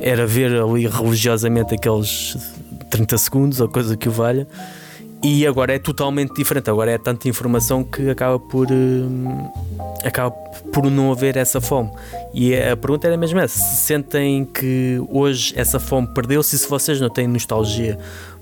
era 0.00 0.26
ver 0.26 0.60
ali 0.60 0.86
religiosamente 0.86 1.74
aqueles 1.74 2.36
30 2.90 3.18
segundos 3.18 3.60
ou 3.60 3.68
coisa 3.68 3.96
que 3.96 4.08
o 4.08 4.12
valha. 4.12 4.48
E 5.22 5.46
agora 5.46 5.74
é 5.74 5.78
totalmente 5.78 6.34
diferente. 6.34 6.70
Agora 6.70 6.90
é 6.90 6.98
tanta 6.98 7.28
informação 7.28 7.84
que 7.84 8.08
acaba 8.08 8.38
por 8.38 8.66
uh, 8.70 9.52
acaba 10.04 10.30
por 10.72 10.90
não 10.90 11.12
haver 11.12 11.36
essa 11.36 11.60
fome. 11.60 11.90
E 12.32 12.54
a 12.56 12.76
pergunta 12.76 13.06
era 13.06 13.16
mesmo 13.16 13.38
essa: 13.38 13.58
se 13.58 13.76
sentem 13.76 14.44
que 14.44 14.98
hoje 15.08 15.52
essa 15.56 15.78
fome 15.78 16.08
perdeu-se 16.08 16.56
e 16.56 16.58
se 16.58 16.68
vocês 16.68 17.00
não 17.00 17.10
têm 17.10 17.26
nostalgia 17.26 17.98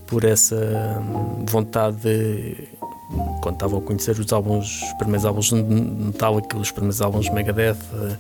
por 0.07 0.25
essa 0.25 0.57
hum, 0.57 1.45
vontade 1.47 1.97
de 1.97 2.69
quando 3.41 3.55
estavam 3.55 3.79
a 3.79 3.83
conhecer 3.83 4.19
os 4.19 4.33
álbuns, 4.33 4.83
os 4.83 4.93
primeiros 4.95 5.25
álbuns 5.25 5.47
de 5.47 5.55
Metallica, 5.55 6.59
os 6.59 6.71
primeiros 6.71 7.01
álbuns 7.01 7.25
de 7.25 7.33
Megadeth, 7.33 7.77
eh, 7.95 8.17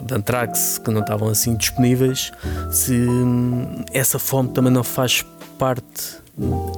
de 0.00 0.14
Anthrax, 0.14 0.78
que 0.78 0.90
não 0.92 1.00
estavam 1.00 1.28
assim 1.28 1.56
disponíveis, 1.56 2.30
se 2.70 2.92
hum, 2.92 3.84
essa 3.92 4.18
fome 4.18 4.50
também 4.50 4.72
não 4.72 4.84
faz 4.84 5.24
parte 5.58 6.18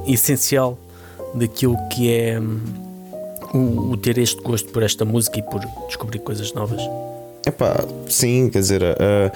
essencial 0.07 0.77
daquilo 1.33 1.77
que 1.89 2.11
é 2.11 2.39
hum, 2.39 2.59
o, 3.53 3.91
o, 3.91 3.97
ter 3.97 4.17
este 4.17 4.41
gosto 4.41 4.69
por 4.71 4.83
esta 4.83 5.05
música 5.05 5.39
e 5.39 5.43
por 5.43 5.61
descobrir 5.87 6.19
coisas 6.19 6.53
novas? 6.53 6.81
Epá, 7.45 7.83
sim, 8.07 8.49
quer 8.49 8.59
dizer, 8.59 8.83
uh, 8.83 9.31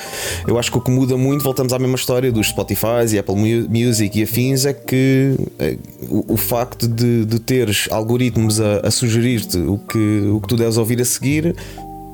eu 0.47 0.59
acho 0.59 0.71
que 0.71 0.77
o 0.77 0.81
que 0.81 0.91
muda 0.91 1.17
muito, 1.17 1.43
voltamos 1.43 1.73
à 1.73 1.79
mesma 1.79 1.95
história 1.95 2.31
dos 2.31 2.49
Spotify 2.49 3.03
e 3.11 3.17
Apple 3.17 3.35
Music 3.67 4.19
e 4.19 4.23
afins, 4.23 4.65
é 4.65 4.73
que 4.73 5.35
uh, 5.39 6.15
o, 6.15 6.33
o, 6.33 6.37
facto 6.37 6.87
de, 6.87 7.25
de 7.25 7.39
teres 7.39 7.87
algoritmos 7.89 8.61
a, 8.61 8.81
a 8.83 8.91
sugerir-te 8.91 9.57
o 9.57 9.79
que, 9.79 10.29
o 10.31 10.39
que 10.39 10.47
tu 10.47 10.55
deves 10.55 10.77
ouvir 10.77 11.01
a 11.01 11.05
seguir 11.05 11.55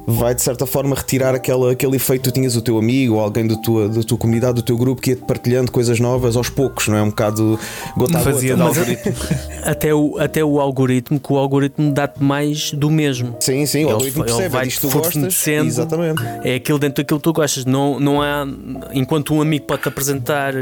vai 0.08 0.34
de 0.36 0.42
certa 0.42 0.66
forma 0.66 0.96
retirar 0.96 1.34
aquela, 1.36 1.72
aquele 1.72 1.96
efeito 1.96 2.24
que 2.24 2.30
tu 2.32 2.34
tinhas 2.34 2.56
o 2.56 2.62
teu 2.62 2.78
amigo 2.78 3.16
ou 3.16 3.20
alguém 3.22 3.46
da 3.48 3.56
tua, 3.56 3.88
da 3.88 4.02
tua 4.02 4.18
comunidade, 4.18 4.56
do 4.56 4.62
teu 4.62 4.78
grupo 4.78 5.02
que 5.02 5.12
ia 5.12 5.16
partilhando 5.18 5.72
coisas 5.72 6.00
novas 6.00 6.36
aos 6.36 6.50
poucos, 6.50 6.88
não 6.88 6.98
é? 6.98 7.02
Um 7.04 7.10
bocado 7.10 7.60
gota 7.96 8.18
a 8.18 8.22
Fazia 8.22 8.56
de 8.56 8.62
gota. 8.62 8.80
algoritmo. 8.80 9.14
Até 9.64 9.94
o, 9.94 10.18
até 10.18 10.44
o 10.44 10.60
algoritmo, 10.60 11.20
que 11.20 11.32
o 11.32 11.38
algoritmo 11.38 11.92
dá-te 11.94 12.22
mais 12.24 12.72
do 12.72 12.90
mesmo. 12.90 13.36
Sim, 13.40 13.64
sim, 13.68 13.80
o 13.80 13.82
Ele- 13.88 13.92
algoritmo 13.92 14.24
ele 14.24 14.28
percebe, 14.32 14.46
é 14.46 14.50
vai 14.50 14.66
disto 14.66 14.88
que 14.88 14.92
tu 14.92 14.98
gostas. 14.98 15.48
Exatamente. 15.48 16.24
É 16.44 16.56
aquilo 16.56 16.80
dentro 16.80 17.04
daquilo 17.04 17.20
que 17.20 17.24
tu 17.24 17.32
gostas. 17.34 17.64
Não, 17.66 18.00
não 18.00 18.22
há. 18.24 18.48
Enquanto 18.92 19.36
um 19.36 19.42
amigo 19.42 19.66
pode 19.66 19.84
te 19.84 19.88
apresentar. 19.88 20.54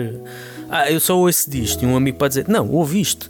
Ah, 0.69 0.91
eu 0.91 0.99
só 0.99 1.17
ouço 1.17 1.49
disto. 1.49 1.83
E 1.83 1.87
um 1.87 1.95
amigo 1.95 2.17
pode 2.17 2.35
dizer, 2.35 2.47
não, 2.47 2.69
ouve 2.69 3.01
isto. 3.01 3.29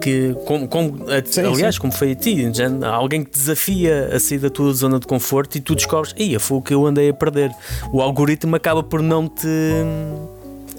Que, 0.00 0.34
como, 0.44 0.68
como, 0.68 1.04
a- 1.10 1.22
Sim, 1.24 1.40
aliás, 1.42 1.76
sim. 1.76 1.80
como 1.80 1.92
foi 1.92 2.12
a 2.12 2.14
ti, 2.14 2.50
já, 2.52 2.68
alguém 2.88 3.24
que 3.24 3.30
desafia 3.30 4.10
a 4.12 4.20
sair 4.20 4.38
da 4.38 4.50
tua 4.50 4.72
zona 4.74 5.00
de 5.00 5.06
conforto 5.06 5.56
e 5.56 5.60
tu 5.60 5.74
descobres, 5.74 6.14
ia, 6.18 6.38
foi 6.38 6.58
o 6.58 6.62
que 6.62 6.74
eu 6.74 6.86
andei 6.86 7.08
a 7.08 7.14
perder. 7.14 7.50
O 7.92 8.00
algoritmo 8.02 8.54
acaba 8.56 8.82
por 8.82 9.00
não 9.02 9.28
te 9.28 9.48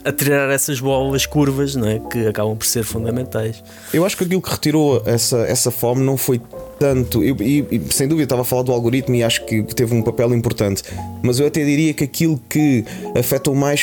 a 0.04 0.12
tirar 0.12 0.52
essas 0.52 0.80
bolas 0.80 1.26
curvas 1.26 1.76
não 1.76 1.88
é? 1.88 1.98
que 1.98 2.28
acabam 2.28 2.56
por 2.56 2.68
ser 2.68 2.84
fundamentais. 2.84 3.64
Eu 3.92 4.06
acho 4.06 4.16
que 4.16 4.24
aquilo 4.24 4.40
que 4.40 4.52
retirou 4.52 5.02
essa, 5.04 5.38
essa 5.40 5.72
fome 5.72 6.04
não 6.04 6.16
foi 6.16 6.40
tanto. 6.80 7.24
eu- 7.24 7.36
e, 7.40 7.66
e, 7.72 7.82
sem 7.92 8.08
dúvida 8.08 8.26
estava 8.26 8.44
a 8.44 8.46
falar 8.46 8.62
do 8.62 8.72
algoritmo 8.72 9.16
e 9.16 9.24
acho 9.24 9.44
que 9.46 9.64
teve 9.64 9.96
um 9.96 10.04
papel 10.04 10.32
importante. 10.36 10.84
Mas 11.24 11.40
eu 11.40 11.48
até 11.48 11.66
diria 11.66 11.92
que 11.92 12.04
aquilo 12.04 12.40
que 12.48 12.86
afetou 13.18 13.56
mais 13.56 13.82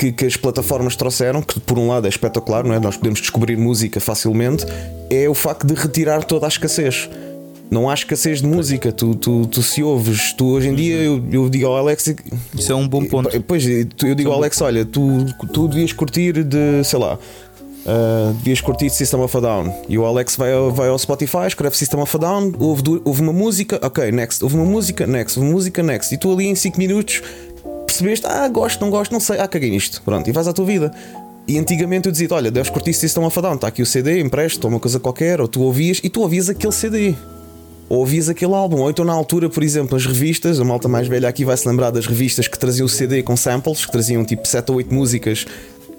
que, 0.00 0.12
que 0.12 0.24
as 0.24 0.34
plataformas 0.34 0.96
trouxeram, 0.96 1.42
que 1.42 1.60
por 1.60 1.78
um 1.78 1.88
lado 1.88 2.06
é 2.06 2.08
espetacular, 2.08 2.64
não 2.64 2.74
é? 2.74 2.80
Nós 2.80 2.96
podemos 2.96 3.20
descobrir 3.20 3.54
música 3.58 4.00
facilmente, 4.00 4.64
é 5.10 5.28
o 5.28 5.34
facto 5.34 5.66
de 5.66 5.74
retirar 5.74 6.24
toda 6.24 6.46
a 6.46 6.48
escassez. 6.48 7.10
Não 7.70 7.88
há 7.88 7.92
escassez 7.94 8.40
de 8.40 8.46
música, 8.46 8.90
tu, 8.90 9.14
tu, 9.14 9.46
tu 9.46 9.62
se 9.62 9.82
ouves, 9.82 10.32
tu 10.32 10.46
hoje 10.46 10.68
em 10.70 10.74
dia 10.74 10.96
eu, 10.96 11.22
eu 11.30 11.48
digo 11.50 11.66
ao 11.66 11.76
Alex 11.76 12.14
Isso 12.54 12.72
é 12.72 12.74
um 12.74 12.88
bom 12.88 13.04
ponto. 13.04 13.28
Pois, 13.42 13.64
eu 13.66 14.14
digo 14.14 14.30
ao 14.30 14.38
Alex: 14.38 14.60
olha, 14.62 14.84
tu, 14.86 15.26
tu 15.52 15.68
devias 15.68 15.92
curtir 15.92 16.42
de, 16.42 16.82
sei 16.82 16.98
lá, 16.98 17.14
uh, 17.14 18.32
devias 18.38 18.60
curtir 18.60 18.86
de 18.86 18.94
System 18.94 19.20
of 19.20 19.36
a 19.36 19.40
Down. 19.40 19.72
E 19.88 19.98
o 19.98 20.04
Alex 20.04 20.34
vai, 20.34 20.52
ao- 20.52 20.72
vai 20.72 20.88
ao 20.88 20.98
Spotify, 20.98 21.46
escreve 21.46 21.76
System 21.76 22.00
of 22.00 22.16
a 22.16 22.18
Down, 22.18 22.52
ouve, 22.58 22.82
ouve 23.04 23.20
uma 23.20 23.32
música, 23.32 23.78
ok, 23.82 24.10
next, 24.10 24.42
ouve 24.42 24.56
uma 24.56 24.64
música, 24.64 25.06
next, 25.06 25.38
ouve 25.38 25.48
uma 25.48 25.54
música, 25.54 25.82
next. 25.82 26.12
E 26.14 26.18
tu 26.18 26.32
ali 26.32 26.46
em 26.48 26.54
5 26.54 26.78
minutos 26.78 27.22
percebeste, 27.92 28.26
ah, 28.26 28.48
gosto, 28.48 28.80
não 28.80 28.90
gosto, 28.90 29.12
não 29.12 29.20
sei, 29.20 29.38
ah, 29.38 29.48
caguei 29.48 29.70
nisto. 29.70 30.02
Pronto, 30.04 30.28
e 30.28 30.32
vais 30.32 30.46
à 30.48 30.52
tua 30.52 30.64
vida. 30.64 30.92
E 31.46 31.58
antigamente 31.58 32.06
eu 32.06 32.12
dizia: 32.12 32.28
olha, 32.30 32.50
deves 32.50 32.70
curtir 32.70 32.92
System 32.92 33.24
of 33.24 33.38
a 33.38 33.42
Down, 33.42 33.54
está 33.56 33.68
aqui 33.68 33.82
o 33.82 33.86
CD, 33.86 34.20
empresta, 34.20 34.66
ou 34.66 34.72
uma 34.72 34.80
coisa 34.80 35.00
qualquer, 35.00 35.40
ou 35.40 35.48
tu 35.48 35.62
ouvias, 35.62 36.00
e 36.02 36.08
tu 36.08 36.20
ouvias 36.20 36.48
aquele 36.48 36.72
CD 36.72 37.14
ou 37.88 37.98
ouvias 37.98 38.28
aquele 38.28 38.54
álbum, 38.54 38.82
ou 38.82 38.88
então 38.88 39.04
na 39.04 39.12
altura, 39.12 39.50
por 39.50 39.64
exemplo, 39.64 39.96
as 39.96 40.06
revistas, 40.06 40.60
a 40.60 40.64
malta 40.64 40.86
mais 40.86 41.08
velha 41.08 41.28
aqui 41.28 41.44
vai 41.44 41.56
se 41.56 41.68
lembrar 41.68 41.90
das 41.90 42.06
revistas 42.06 42.46
que 42.46 42.56
traziam 42.56 42.86
o 42.86 42.88
CD 42.88 43.20
com 43.20 43.36
samples, 43.36 43.84
que 43.84 43.90
traziam 43.90 44.24
tipo 44.24 44.46
7 44.46 44.70
ou 44.70 44.76
8 44.76 44.94
músicas. 44.94 45.44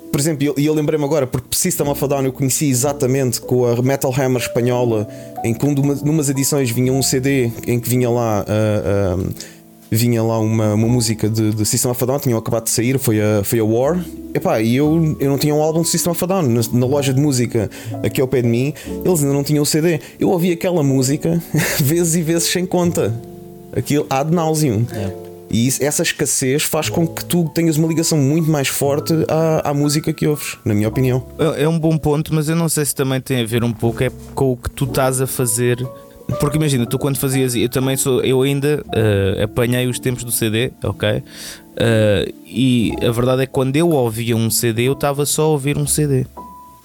Por 0.10 0.18
exemplo, 0.18 0.44
e 0.44 0.48
eu, 0.48 0.56
eu 0.58 0.74
lembrei-me 0.74 1.04
agora, 1.04 1.28
porque 1.28 1.48
System 1.52 1.90
of 1.90 2.02
a 2.02 2.08
Down 2.08 2.24
eu 2.24 2.32
conheci 2.32 2.70
exatamente 2.70 3.42
com 3.42 3.66
a 3.66 3.82
Metal 3.82 4.14
Hammer 4.18 4.42
espanhola, 4.42 5.06
em 5.44 5.54
que 5.54 5.66
um 5.66 5.74
numas 5.74 6.30
edições 6.30 6.72
vinha 6.72 6.94
um 6.94 7.04
CD 7.04 7.52
em 7.68 7.78
que 7.78 7.90
vinha 7.90 8.10
lá. 8.10 8.46
ah, 8.48 9.18
ah, 9.18 9.61
vinha 9.92 10.24
lá 10.24 10.40
uma, 10.40 10.74
uma 10.74 10.88
música 10.88 11.30
de, 11.30 11.52
de 11.54 11.66
System 11.66 11.92
of 11.92 12.02
a 12.04 12.08
Down, 12.08 12.20
tinham 12.20 12.40
acabado 12.40 12.64
de 12.64 12.70
sair, 12.70 12.98
foi 12.98 13.20
a, 13.22 13.44
foi 13.44 13.60
a 13.60 13.66
War. 13.66 14.04
Epá, 14.34 14.62
e 14.62 14.76
eu, 14.78 15.18
eu 15.20 15.30
não 15.30 15.38
tinha 15.38 15.54
um 15.54 15.62
álbum 15.62 15.82
de 15.82 15.90
System 15.90 16.12
of 16.12 16.24
a 16.24 16.28
Down. 16.28 16.44
Na, 16.44 16.62
na 16.72 16.86
loja 16.86 17.14
de 17.14 17.20
música 17.20 17.70
aqui 18.02 18.22
ao 18.22 18.28
pé 18.28 18.42
de 18.42 18.48
mim, 18.48 18.74
eles 19.04 19.22
ainda 19.22 19.34
não 19.34 19.44
tinham 19.44 19.62
o 19.64 19.66
CD. 19.66 20.00
Eu 20.20 20.30
ouvi 20.30 20.52
aquela 20.52 20.82
música 20.82 21.44
vezes 21.84 22.16
e 22.16 22.22
vezes 22.22 22.48
sem 22.50 22.66
conta. 22.66 23.14
Aquilo 23.76 24.06
ad 24.10 24.34
nauseum. 24.34 24.86
E 25.50 25.68
isso- 25.68 25.84
essa 25.84 26.02
escassez 26.02 26.64
faz 26.64 26.88
com 26.88 27.06
que 27.06 27.26
tu 27.26 27.50
tenhas 27.54 27.76
uma 27.76 27.88
ligação 27.90 28.18
muito 28.18 28.50
mais 28.50 28.70
forte 28.70 29.14
à, 29.28 29.72
à 29.72 29.74
música 29.74 30.14
que 30.14 30.26
ouves, 30.26 30.58
na 30.64 30.74
minha 30.74 30.88
opinião. 30.88 31.22
É 31.58 31.64
é 31.64 31.68
um 31.68 31.78
bom 31.78 31.98
ponto, 31.98 32.34
mas 32.34 32.48
eu 32.48 32.56
não 32.56 32.70
sei 32.70 32.86
se 32.86 32.96
também 32.96 33.20
tem 33.20 33.42
a 33.42 33.46
ver 33.46 33.62
um 33.62 33.74
pouco 33.74 34.02
é 34.02 34.10
com 34.34 34.54
o 34.54 34.56
que 34.58 34.70
tu 34.70 34.86
estás 34.86 35.20
a 35.20 35.28
fazer. 35.28 35.86
Porque 36.40 36.58
imagina, 36.58 36.86
tu 36.86 36.98
quando 36.98 37.18
fazias, 37.18 37.56
eu 37.56 37.70
também 37.70 37.96
sou, 37.98 38.22
eu 38.24 38.42
ainda 38.42 38.84
eh, 38.94 39.44
apanhei 39.44 39.88
os 39.88 40.00
tempos 40.00 40.24
do 40.24 40.32
CD, 40.32 40.72
ok? 40.84 41.22
Eh, 41.78 42.34
e 42.46 42.94
a 43.06 43.12
verdade 43.12 43.44
é 43.44 43.46
que 43.46 43.52
quando 43.52 43.76
eu 43.76 43.90
ouvia 43.90 44.36
um 44.36 44.50
CD, 44.50 44.84
eu 44.88 44.94
estava 44.94 45.26
só 45.26 45.44
a 45.44 45.48
ouvir 45.48 45.78
um 45.78 45.86
CD. 45.86 46.26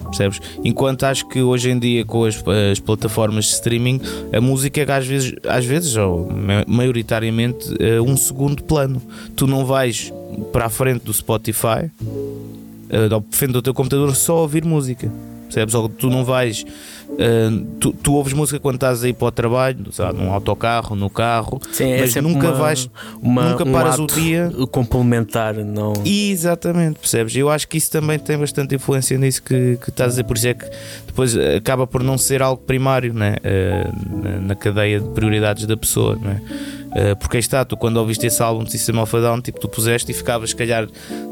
Percebes? 0.03 0.39
Enquanto 0.63 1.03
acho 1.05 1.27
que 1.27 1.41
hoje 1.41 1.71
em 1.71 1.79
dia 1.79 2.05
com 2.05 2.23
as, 2.23 2.41
as 2.71 2.79
plataformas 2.79 3.45
de 3.45 3.51
streaming 3.53 3.99
a 4.31 4.39
música 4.39 4.79
é 4.79 4.91
às 4.91 5.05
vezes, 5.07 5.33
às 5.47 5.65
vezes 5.65 5.95
ou 5.97 6.31
ma- 6.31 6.63
maioritariamente 6.67 7.73
é 7.79 7.99
um 7.99 8.15
segundo 8.15 8.63
plano. 8.63 9.01
Tu 9.35 9.47
não 9.47 9.65
vais 9.65 10.13
para 10.53 10.65
a 10.65 10.69
frente 10.69 11.03
do 11.03 11.11
Spotify 11.13 11.89
uh, 12.01 13.23
frente 13.31 13.53
do 13.53 13.61
teu 13.61 13.73
computador 13.73 14.15
só 14.15 14.41
ouvir 14.41 14.63
música. 14.63 15.11
Percebes? 15.45 15.73
Ou 15.73 15.89
tu 15.89 16.09
não 16.09 16.23
vais. 16.23 16.65
Uh, 17.09 17.65
tu, 17.79 17.91
tu 17.93 18.13
ouves 18.13 18.33
música 18.33 18.59
quando 18.59 18.75
estás 18.75 19.03
aí 19.03 19.13
para 19.13 19.27
o 19.27 19.31
trabalho, 19.31 19.77
lá, 19.97 20.13
num 20.13 20.31
autocarro, 20.31 20.95
no 20.95 21.09
carro, 21.09 21.59
Sim, 21.71 21.91
é 21.91 22.01
mas 22.01 22.13
sempre 22.13 22.31
nunca 22.31 22.47
uma- 22.49 22.55
vais. 22.57 22.89
uma- 23.21 23.49
nunca 23.51 23.63
um 23.63 23.71
paras 23.71 23.97
o 23.99 24.07
dia. 24.07 24.51
complementar, 24.71 25.53
não. 25.55 25.93
Exatamente, 26.05 26.99
percebes? 26.99 27.35
Eu 27.35 27.49
acho 27.49 27.67
que 27.67 27.77
isso 27.77 27.91
também 27.91 28.19
tem 28.19 28.37
bastante 28.37 28.75
influência 28.75 29.17
nisso 29.17 29.41
que, 29.43 29.77
que 29.81 29.89
estás 29.89 30.07
a 30.07 30.11
dizer, 30.11 30.23
por 30.23 30.37
isso 30.37 30.47
é 30.47 30.53
que 30.53 30.65
depois 31.05 31.35
acaba 31.37 31.87
por 31.87 32.03
não 32.03 32.17
ser 32.17 32.41
algo 32.41 32.61
primário 32.61 33.13
né? 33.13 33.35
Eh, 33.43 33.87
na, 34.23 34.29
na 34.41 34.55
cadeia 34.55 34.99
de 34.99 35.07
prioridades 35.09 35.65
da 35.65 35.75
pessoa, 35.77 36.17
não 36.21 36.31
é? 36.31 36.35
Eh, 36.35 36.86
porque 37.19 37.37
aí 37.37 37.41
está, 37.41 37.63
tu 37.63 37.77
quando 37.77 37.97
ouviste 37.97 38.25
esse 38.25 38.41
álbum 38.41 38.63
de 38.63 38.71
System 38.71 38.97
of 38.99 39.15
a 39.15 39.19
Down, 39.19 39.41
tipo, 39.41 39.59
tu 39.59 39.67
puseste 39.69 40.11
e 40.11 40.13
ficavas, 40.15 40.49
se 40.51 40.55
calhar, 40.55 40.87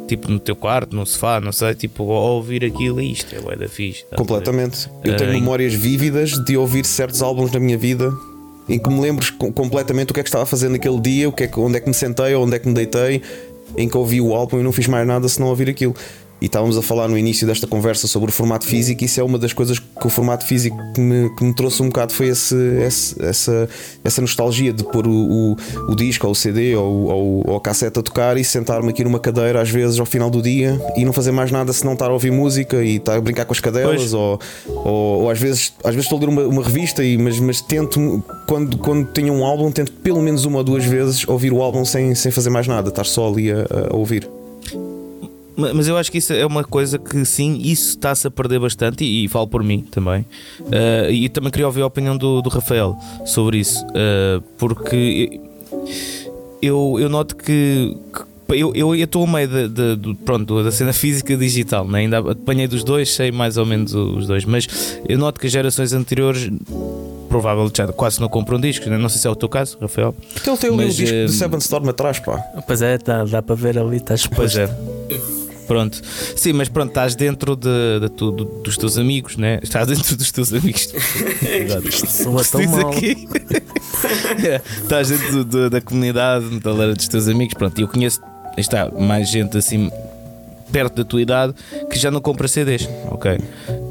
tipo, 0.07 0.29
no 0.29 0.39
teu 0.39 0.55
quarto, 0.55 0.95
no 0.95 1.05
sofá, 1.05 1.39
não 1.41 1.51
sei, 1.51 1.73
tipo, 1.75 2.03
a 2.11 2.19
ouvir 2.31 2.63
aquilo 2.63 3.01
e 3.01 3.11
isto 3.11 3.33
é 3.35 3.39
bué 3.39 3.55
da 3.55 3.67
fixe. 3.67 4.05
Completamente. 4.15 4.89
Eu 5.03 5.15
tenho 5.17 5.31
Eh, 5.31 5.33
memórias 5.33 5.73
vívidas 5.73 6.31
de 6.45 6.55
ouvir 6.57 6.85
certos 6.85 7.21
álbuns 7.21 7.51
na 7.51 7.59
minha 7.59 7.77
vida 7.77 8.11
em 8.67 8.79
que 8.79 8.89
me 8.89 8.99
lembro 8.99 9.25
com- 9.33 9.51
completamente 9.51 10.09
o 10.11 10.13
que 10.13 10.19
é 10.19 10.23
que 10.23 10.29
estava 10.29 10.43
a 10.43 10.47
fazer 10.47 10.69
naquele 10.69 10.99
dia, 10.99 11.29
o 11.29 11.31
que 11.31 11.43
é 11.43 11.47
que, 11.47 11.59
onde 11.59 11.77
é 11.77 11.79
que 11.79 11.87
me 11.87 11.93
sentei 11.93 12.33
onde 12.35 12.55
é 12.55 12.59
que 12.59 12.67
me 12.67 12.73
deitei, 12.73 13.21
em 13.77 13.87
que 13.89 13.97
ouvi 13.97 14.19
o 14.21 14.33
álbum 14.33 14.59
e 14.59 14.63
não 14.63 14.71
fiz 14.71 14.87
mais 14.87 15.05
nada 15.07 15.27
se 15.27 15.39
não 15.39 15.47
ouvir 15.47 15.69
aquilo. 15.69 15.95
E 16.45 16.47
estávamos 16.47 16.77
a 16.77 16.81
falar 16.83 17.07
no 17.07 17.17
início 17.17 17.47
desta 17.47 17.65
conversa 17.65 18.07
sobre 18.07 18.29
o 18.29 18.31
formato 18.31 18.67
físico, 18.67 19.01
e 19.03 19.07
isso 19.07 19.19
é 19.19 19.23
uma 19.23 19.39
das 19.39 19.51
coisas 19.51 19.79
que 19.79 20.05
o 20.05 20.09
formato 20.11 20.45
físico 20.45 20.77
que 20.93 21.01
me, 21.01 21.27
que 21.35 21.43
me 21.43 21.55
trouxe 21.55 21.81
um 21.81 21.87
bocado 21.87 22.13
foi 22.13 22.27
esse, 22.27 22.55
esse- 22.85 23.19
essa, 23.19 23.67
essa 24.03 24.21
nostalgia 24.21 24.71
de 24.71 24.83
pôr 24.83 25.07
o, 25.07 25.11
o, 25.11 25.55
o 25.89 25.95
disco 25.95 26.27
ou 26.27 26.33
o 26.33 26.35
CD 26.35 26.75
ou, 26.75 27.05
ou, 27.05 27.43
ou 27.49 27.57
a 27.57 27.59
cassete 27.59 27.97
a 27.97 28.03
tocar 28.03 28.37
e 28.37 28.43
sentar-me 28.43 28.89
aqui 28.91 29.03
numa 29.03 29.17
cadeira 29.19 29.59
às 29.59 29.71
vezes 29.71 29.99
ao 29.99 30.05
final 30.05 30.29
do 30.29 30.39
dia 30.39 30.79
e 30.95 31.03
não 31.03 31.11
fazer 31.11 31.31
mais 31.31 31.49
nada 31.51 31.73
senão 31.73 31.93
estar 31.93 32.11
a 32.11 32.13
ouvir 32.13 32.31
música 32.31 32.83
e 32.83 32.97
estar 32.97 33.15
a 33.15 33.21
brincar 33.21 33.45
com 33.45 33.53
as 33.53 33.59
cadelas 33.59 33.95
Pois. 33.95 34.13
ou, 34.13 34.39
ou, 34.67 35.21
ou 35.23 35.29
às 35.31 35.39
vezes 35.39 35.73
às 35.83 35.95
vezes 35.95 36.05
estou 36.05 36.17
a 36.19 36.21
ler 36.21 36.29
uma, 36.29 36.43
uma 36.43 36.61
revista 36.61 37.03
e, 37.03 37.17
mas, 37.17 37.39
mas 37.39 37.59
tento 37.59 38.23
quando, 38.47 38.77
quando 38.77 39.07
tenho 39.07 39.33
um 39.33 39.43
álbum 39.43 39.71
tento 39.71 39.91
pelo 39.93 40.21
menos 40.21 40.45
uma 40.45 40.59
ou 40.59 40.63
duas 40.63 40.85
vezes 40.85 41.27
ouvir 41.27 41.51
o 41.51 41.59
álbum 41.63 41.83
sem, 41.83 42.13
sem 42.13 42.31
fazer 42.31 42.51
mais 42.51 42.67
nada, 42.67 42.89
estar 42.89 43.03
só 43.03 43.27
ali 43.27 43.51
a, 43.51 43.65
a 43.91 43.95
ouvir. 43.95 44.29
Ma- 45.57 45.73
Mas 45.73 45.87
eu 45.87 45.97
acho 45.97 46.11
que 46.11 46.17
isso 46.17 46.33
é 46.33 46.45
uma 46.45 46.63
coisa 46.63 46.97
que 46.99 47.23
sim, 47.25 47.59
isso 47.63 47.89
está-se 47.89 48.27
a 48.27 48.31
perder 48.31 48.59
bastante 48.59 49.03
e, 49.03 49.25
e 49.25 49.27
falo 49.27 49.47
por 49.47 49.63
mim 49.63 49.81
também. 49.89 50.25
Uh, 50.59 51.09
e 51.11 51.29
também 51.29 51.51
queria 51.51 51.65
ouvir 51.67 51.81
a 51.81 51.87
opinião 51.87 52.17
do, 52.17 52.41
do 52.41 52.49
Rafael 52.49 52.97
sobre 53.25 53.57
isso, 53.59 53.85
uh, 53.87 54.41
porque 54.57 55.39
eu, 56.61 56.97
eu 56.99 57.09
noto 57.09 57.35
que. 57.35 57.95
que 58.13 58.35
eu, 58.49 58.73
eu 58.75 58.95
eu 58.95 59.05
estou 59.05 59.21
ao 59.21 59.27
meio 59.27 59.47
de, 59.47 59.67
de- 59.69 59.95
do- 59.95 60.13
pronto, 60.15 60.63
da 60.63 60.71
cena 60.71 60.93
física 60.93 61.33
e 61.33 61.37
digital, 61.37 61.87
né? 61.87 61.99
ainda 61.99 62.19
apanhei 62.19 62.67
dos 62.67 62.83
dois, 62.83 63.11
sei 63.13 63.31
mais 63.31 63.57
ou 63.57 63.65
menos 63.65 63.93
os 63.95 64.27
dois, 64.27 64.45
mas 64.45 64.99
eu 65.09 65.17
noto 65.17 65.39
que 65.39 65.47
as 65.47 65.51
gerações 65.51 65.93
anteriores 65.93 66.49
provavelmente 67.27 67.77
já 67.79 67.87
quase 67.87 68.21
não 68.21 68.29
compram 68.29 68.59
discos, 68.59 68.87
né? 68.87 68.97
não 68.99 69.09
sei 69.09 69.19
se 69.19 69.27
é 69.27 69.31
o 69.31 69.35
teu 69.35 69.49
caso, 69.49 69.77
Rafael. 69.81 70.15
Porque 70.33 70.47
ele 70.49 70.57
tem 70.57 70.69
ali 70.73 70.85
o 70.85 70.89
disco 70.89 71.15
eh, 71.15 71.25
de 71.25 71.31
Seven 71.33 71.57
Storm 71.57 71.89
atrás, 71.89 72.19
pá. 72.19 72.37
Pois 72.67 72.81
é, 72.83 72.97
dá, 72.99 73.23
dá 73.25 73.41
para 73.41 73.55
ver 73.55 73.79
ali, 73.79 73.97
estás 73.97 74.27
Pois 74.27 74.55
exposto. 74.55 74.71
é. 75.41 75.44
Pronto, 75.67 76.01
sim, 76.35 76.53
mas 76.53 76.69
pronto, 76.69 76.89
estás 76.89 77.15
dentro 77.15 77.55
de, 77.55 77.99
de 78.01 78.09
tu- 78.09 78.31
do- 78.31 78.45
dos 78.45 78.77
teus 78.77 78.97
amigos, 78.97 79.35
né? 79.37 79.59
Estás 79.63 79.87
dentro 79.87 80.15
dos 80.15 80.31
teus 80.31 80.53
amigos. 80.53 80.89
Soa 82.07 82.43
tão 82.43 82.65
mal. 82.67 82.89
aqui. 82.91 83.27
É, 84.45 84.61
estás 84.81 85.09
dentro 85.09 85.31
do- 85.31 85.45
do- 85.45 85.69
da 85.69 85.81
comunidade, 85.81 86.59
da 86.59 86.71
galera 86.71 86.93
dos 86.93 87.07
teus 87.07 87.27
amigos. 87.27 87.53
Pronto, 87.55 87.79
e 87.79 87.81
eu 87.81 87.87
conheço, 87.87 88.19
está, 88.57 88.91
mais 88.91 89.29
gente 89.29 89.57
assim 89.57 89.89
perto 90.71 90.95
da 90.97 91.05
tua 91.05 91.21
idade 91.21 91.53
que 91.89 91.97
já 91.97 92.11
não 92.11 92.19
compra 92.21 92.47
CDs, 92.47 92.87
ok? 93.09 93.31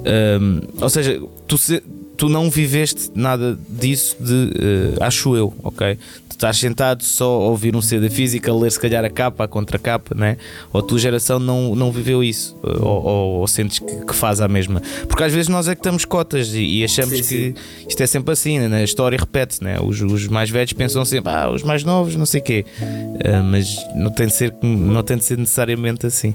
Ahm, 0.07 0.61
ou 0.81 0.89
seja, 0.91 1.21
tu, 1.49 1.57
se- 1.59 1.83
tu 2.17 2.29
não 2.29 2.49
viveste 2.51 3.11
nada 3.15 3.59
disso 3.69 4.17
de 4.21 4.33
uh, 4.33 5.03
acho 5.03 5.35
eu, 5.37 5.53
ok? 5.63 5.99
Tu 6.35 6.39
estás 6.39 6.59
sentado 6.59 7.05
só 7.05 7.27
a 7.27 7.49
ouvir 7.49 7.77
um 7.77 7.81
CD 7.81 8.11
físico, 8.11 8.51
a 8.51 8.55
ler 8.55 8.73
se 8.73 8.81
calhar 8.81 9.05
a 9.05 9.09
capa, 9.09 9.45
a 9.45 9.49
contracapa, 9.49 10.17
né? 10.17 10.37
Ou 10.73 10.81
a 10.81 10.83
tua 10.83 10.99
geração 10.99 11.39
não, 11.39 11.77
não 11.77 11.93
viveu 11.93 12.25
isso, 12.25 12.57
ou, 12.61 13.05
ou, 13.05 13.31
ou, 13.41 13.47
sentes 13.47 13.79
que, 13.79 14.05
que, 14.05 14.15
faz 14.15 14.41
a 14.41 14.49
mesma. 14.49 14.83
Porque 15.09 15.23
às 15.23 15.33
vezes 15.33 15.49
nós 15.49 15.69
é 15.69 15.77
que 15.77 15.81
estamos 15.81 16.05
cotas 16.05 16.53
e, 16.53 16.81
e 16.81 16.85
achamos 16.85 17.19
sim, 17.19 17.23
que 17.23 17.23
sim. 17.23 17.55
isto 17.89 18.03
é 18.03 18.07
sempre 18.07 18.33
assim, 18.33 18.59
né? 18.59 18.81
a 18.81 18.85
história 18.85 19.17
repete-se, 19.17 19.63
né? 19.63 19.79
Os, 19.81 20.01
os, 20.01 20.27
mais 20.27 20.51
velhos 20.51 20.73
pensam 20.73 21.05
sempre, 21.05 21.31
ah, 21.33 21.49
os 21.51 21.63
mais 21.63 21.85
novos, 21.85 22.17
não 22.17 22.27
sei 22.27 22.41
o 22.41 22.45
quê, 22.45 22.67
uh, 22.81 23.45
mas 23.45 23.77
não 23.95 24.11
tem, 24.11 24.27
de 24.27 24.35
ser, 24.35 24.53
não 24.61 25.05
tem 25.05 25.17
de 25.17 25.25
ser 25.25 25.39
necessariamente 25.39 26.05
assim. 26.05 26.35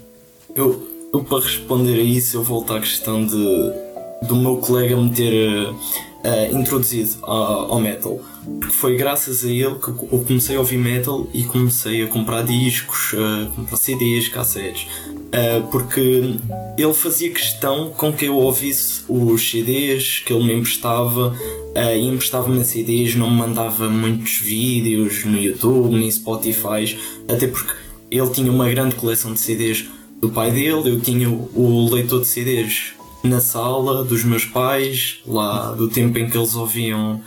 Eu, 0.56 0.82
eu, 1.14 1.26
para 1.26 1.44
responder 1.44 2.00
a 2.00 2.04
isso, 2.04 2.38
eu 2.38 2.44
volto 2.44 2.74
à 2.74 2.80
questão 2.80 3.26
de 3.26 3.90
do 4.28 4.36
meu 4.36 4.58
colega 4.58 4.96
me 4.98 5.10
ter 5.10 5.50
uh, 5.50 5.76
introduzido 6.52 7.18
ao, 7.22 7.74
ao, 7.74 7.80
metal. 7.80 8.20
Porque 8.60 8.74
foi 8.74 8.98
graças 8.98 9.46
a 9.46 9.48
ele 9.48 9.76
que 9.76 9.90
eu 9.90 10.24
comecei 10.28 10.56
a 10.56 10.60
ouvir 10.60 10.78
metal 10.78 11.28
e 11.34 11.44
comecei 11.44 12.04
a 12.04 12.08
comprar 12.08 12.44
discos, 12.44 13.14
uh, 13.14 13.50
comprar 13.56 13.78
CDs, 13.78 14.28
cassetes. 14.28 14.88
Uh, 15.10 15.68
porque 15.72 16.38
ele 16.78 16.94
fazia 16.94 17.30
questão 17.30 17.92
com 17.92 18.12
que 18.12 18.26
eu 18.26 18.36
ouvisse 18.36 19.04
os 19.08 19.50
CDs 19.50 20.20
que 20.26 20.34
ele 20.34 20.46
me 20.46 20.54
emprestava 20.56 21.30
uh, 21.30 21.96
e 21.96 22.08
emprestava-me 22.08 22.64
CDs, 22.66 23.16
não 23.16 23.30
me 23.30 23.38
mandava 23.38 23.88
muitos 23.88 24.38
vídeos 24.38 25.24
no 25.24 25.40
YouTube 25.40 25.96
nem 25.96 26.10
Spotify, 26.10 26.98
até 27.28 27.48
porque 27.48 27.74
ele 28.10 28.30
tinha 28.32 28.52
uma 28.52 28.68
grande 28.70 28.96
coleção 28.96 29.34
de 29.34 29.40
CDs 29.40 29.86
do 30.20 30.30
pai 30.30 30.52
dele, 30.52 30.90
eu 30.90 31.00
tinha 31.00 31.30
o 31.30 31.90
leitor 31.92 32.22
de 32.22 32.28
CDs 32.28 32.94
na 33.24 33.42
sala 33.42 34.04
dos 34.04 34.24
meus 34.24 34.46
pais, 34.46 35.20
lá 35.26 35.72
do 35.72 35.88
tempo 35.88 36.18
em 36.18 36.30
que 36.30 36.38
eles 36.38 36.56
ouviam. 36.56 37.22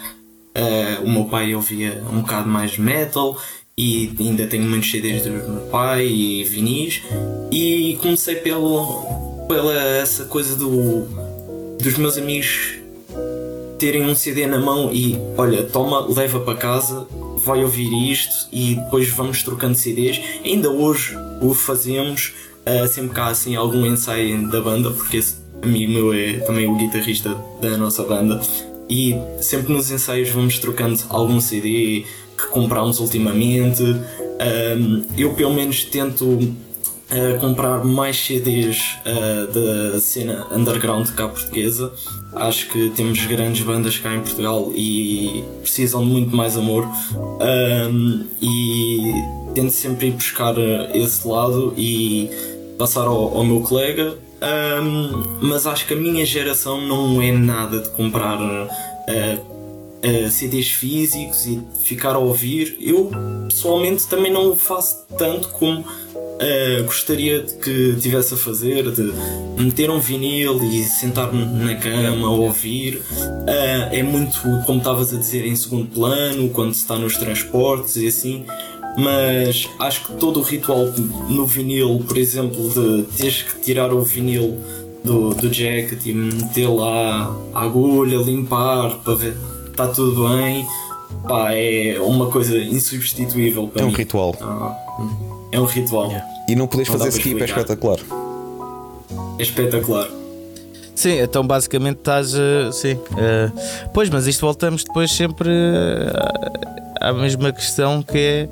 Uh, 0.55 1.05
o 1.05 1.11
meu 1.11 1.25
pai 1.25 1.55
ouvia 1.55 2.05
um 2.13 2.21
bocado 2.21 2.47
mais 2.47 2.77
metal 2.77 3.41
e 3.77 4.15
ainda 4.21 4.47
tenho 4.47 4.65
muitos 4.65 4.91
CDs 4.91 5.23
do 5.23 5.31
meu 5.31 5.61
pai 5.71 6.07
e 6.07 6.45
vinis. 6.45 7.03
E 7.51 7.99
comecei 8.01 8.37
pelo, 8.37 9.47
pela 9.49 9.75
essa 9.75 10.25
coisa 10.27 10.55
do, 10.57 11.07
dos 11.81 11.97
meus 11.97 12.19
amigos 12.19 12.75
terem 13.79 14.05
um 14.05 14.15
CD 14.15 14.47
na 14.47 14.61
mão 14.61 14.93
e 14.93 15.19
olha, 15.37 15.65
toma, 15.65 16.07
leva 16.07 16.39
para 16.39 16.57
casa, 16.57 17.05
vai 17.39 17.65
ouvir 17.65 17.91
isto 18.13 18.47
e 18.53 18.77
depois 18.77 19.09
vamos 19.09 19.43
trocando 19.43 19.75
CDs. 19.75 20.21
Ainda 20.45 20.71
hoje 20.71 21.17
o 21.41 21.53
fazemos, 21.53 22.33
uh, 22.65 22.87
sempre 22.87 23.15
cá 23.15 23.27
assim 23.27 23.57
algum 23.57 23.85
ensaio 23.85 24.49
da 24.49 24.61
banda, 24.61 24.91
porque 24.93 25.21
amigo 25.63 25.93
meu 25.93 26.13
é 26.13 26.35
também 26.41 26.67
o 26.67 26.77
guitarrista 26.77 27.37
da 27.61 27.77
nossa 27.77 28.03
banda 28.03 28.41
e 28.89 29.17
sempre 29.41 29.73
nos 29.73 29.91
ensaios 29.91 30.29
vamos 30.29 30.59
trocando 30.59 31.01
algum 31.09 31.41
CD 31.41 32.05
que 32.37 32.47
comprámos 32.49 32.99
ultimamente. 32.99 33.83
Um, 33.83 35.03
eu 35.17 35.33
pelo 35.35 35.55
menos 35.55 35.85
tento 35.85 36.25
uh, 36.25 37.41
comprar 37.41 37.85
mais 37.85 38.17
CDs 38.17 38.97
uh, 39.07 39.93
da 39.93 40.01
cena 40.01 40.47
underground 40.51 41.09
cá 41.11 41.29
portuguesa. 41.29 41.93
Acho 42.35 42.69
que 42.69 42.91
temos 42.91 43.25
grandes 43.25 43.65
bandas 43.65 43.97
cá 43.99 44.15
em 44.15 44.21
Portugal 44.21 44.73
e 44.75 45.45
precisam 45.63 46.05
de 46.05 46.11
muito 46.11 46.37
mais 46.37 46.57
amor. 46.57 46.87
Um, 47.15 48.27
e 48.43 49.13
tento 49.55 49.71
sempre 49.71 50.09
ir 50.09 50.13
buscar 50.13 50.55
esse 50.93 51.27
lado 51.27 51.73
e 51.77 52.29
passar 52.77 53.07
ao, 53.07 53.39
ao 53.39 53.45
meu 53.45 53.61
colega 53.61 54.19
um, 54.43 55.39
mas 55.41 55.67
acho 55.67 55.87
que 55.87 55.95
a 55.95 55.97
minha 55.97 56.25
geração 56.27 56.81
não 56.81 57.23
é 57.23 57.31
nada 57.31 57.79
de 57.81 57.89
comprar 57.91 58.41
uh, 58.41 58.67
uh, 58.67 60.31
CDs 60.31 60.69
físicos 60.69 61.47
e 61.47 61.63
ficar 61.85 62.17
a 62.17 62.19
ouvir. 62.19 62.77
Eu 62.81 63.11
pessoalmente 63.49 64.07
também 64.09 64.33
não 64.33 64.51
o 64.51 64.57
faço 64.57 65.07
tanto 65.17 65.49
como 65.51 65.81
uh, 65.81 66.85
gostaria 66.85 67.43
de 67.43 67.55
que 67.55 67.97
tivesse 68.01 68.35
a 68.35 68.37
fazer, 68.37 68.91
de 68.91 69.13
meter 69.57 69.91
um 69.91 70.01
vinil 70.01 70.61
e 70.65 70.83
sentar-me 70.85 71.45
na 71.45 71.77
cama 71.77 72.27
a 72.27 72.31
ouvir. 72.31 73.01
é 73.93 74.03
muito, 74.03 74.41
como 74.67 74.79
estavas 74.79 75.15
a 75.15 75.19
dizer, 75.19 75.47
em 75.47 75.55
segundo 75.55 75.87
plano, 75.87 76.49
quando 76.49 76.75
se 76.75 76.81
está 76.81 76.97
nos 76.97 77.17
transportes 77.17 77.97
e 77.97 78.09
assim 78.09 78.45
mas 78.97 79.69
acho 79.79 80.07
que 80.07 80.13
todo 80.15 80.41
o 80.41 80.43
ritual 80.43 80.87
no 81.29 81.47
vinil, 81.47 82.03
por 82.07 82.17
exemplo, 82.17 82.69
de 82.71 83.03
teres 83.17 83.43
que 83.43 83.61
tirar 83.61 83.93
o 83.93 84.03
vinil 84.03 84.59
do, 85.05 85.31
do 85.35 85.53
jacket 85.53 86.05
e 86.07 86.13
meter 86.13 86.69
lá 86.69 87.35
a 87.55 87.63
agulha, 87.63 88.19
limpar 88.19 88.99
para 88.99 89.15
ver 89.15 89.37
está 89.71 89.89
tudo 89.89 90.29
bem, 90.29 90.67
pá, 91.27 91.53
é 91.55 91.99
uma 92.01 92.27
coisa 92.31 92.57
insubstituível 92.59 93.69
para 93.69 93.83
É 93.83 93.85
um 93.85 93.89
mim. 93.89 93.95
ritual. 93.95 94.37
Ah, 94.41 94.77
é 95.51 95.59
um 95.59 95.65
ritual. 95.65 96.09
Yeah. 96.09 96.27
E 96.49 96.55
não 96.55 96.67
podes 96.67 96.89
fazer 96.89 97.09
skip, 97.09 97.41
é 97.41 97.45
espetacular. 97.47 97.99
É 99.39 99.43
espetacular. 99.43 100.09
Sim, 100.95 101.19
então 101.21 101.45
basicamente 101.47 101.99
estás. 101.99 102.35
Uh, 102.35 102.71
sim. 102.71 102.93
Uh, 102.95 103.89
pois, 103.95 104.11
mas 104.11 104.27
isto 104.27 104.43
voltamos 104.43 104.85
depois 104.85 105.11
sempre 105.11 105.49
uh, 105.49 106.82
à 107.03 107.13
mesma 107.13 107.53
questão 107.53 108.03
que 108.03 108.19
é. 108.19 108.49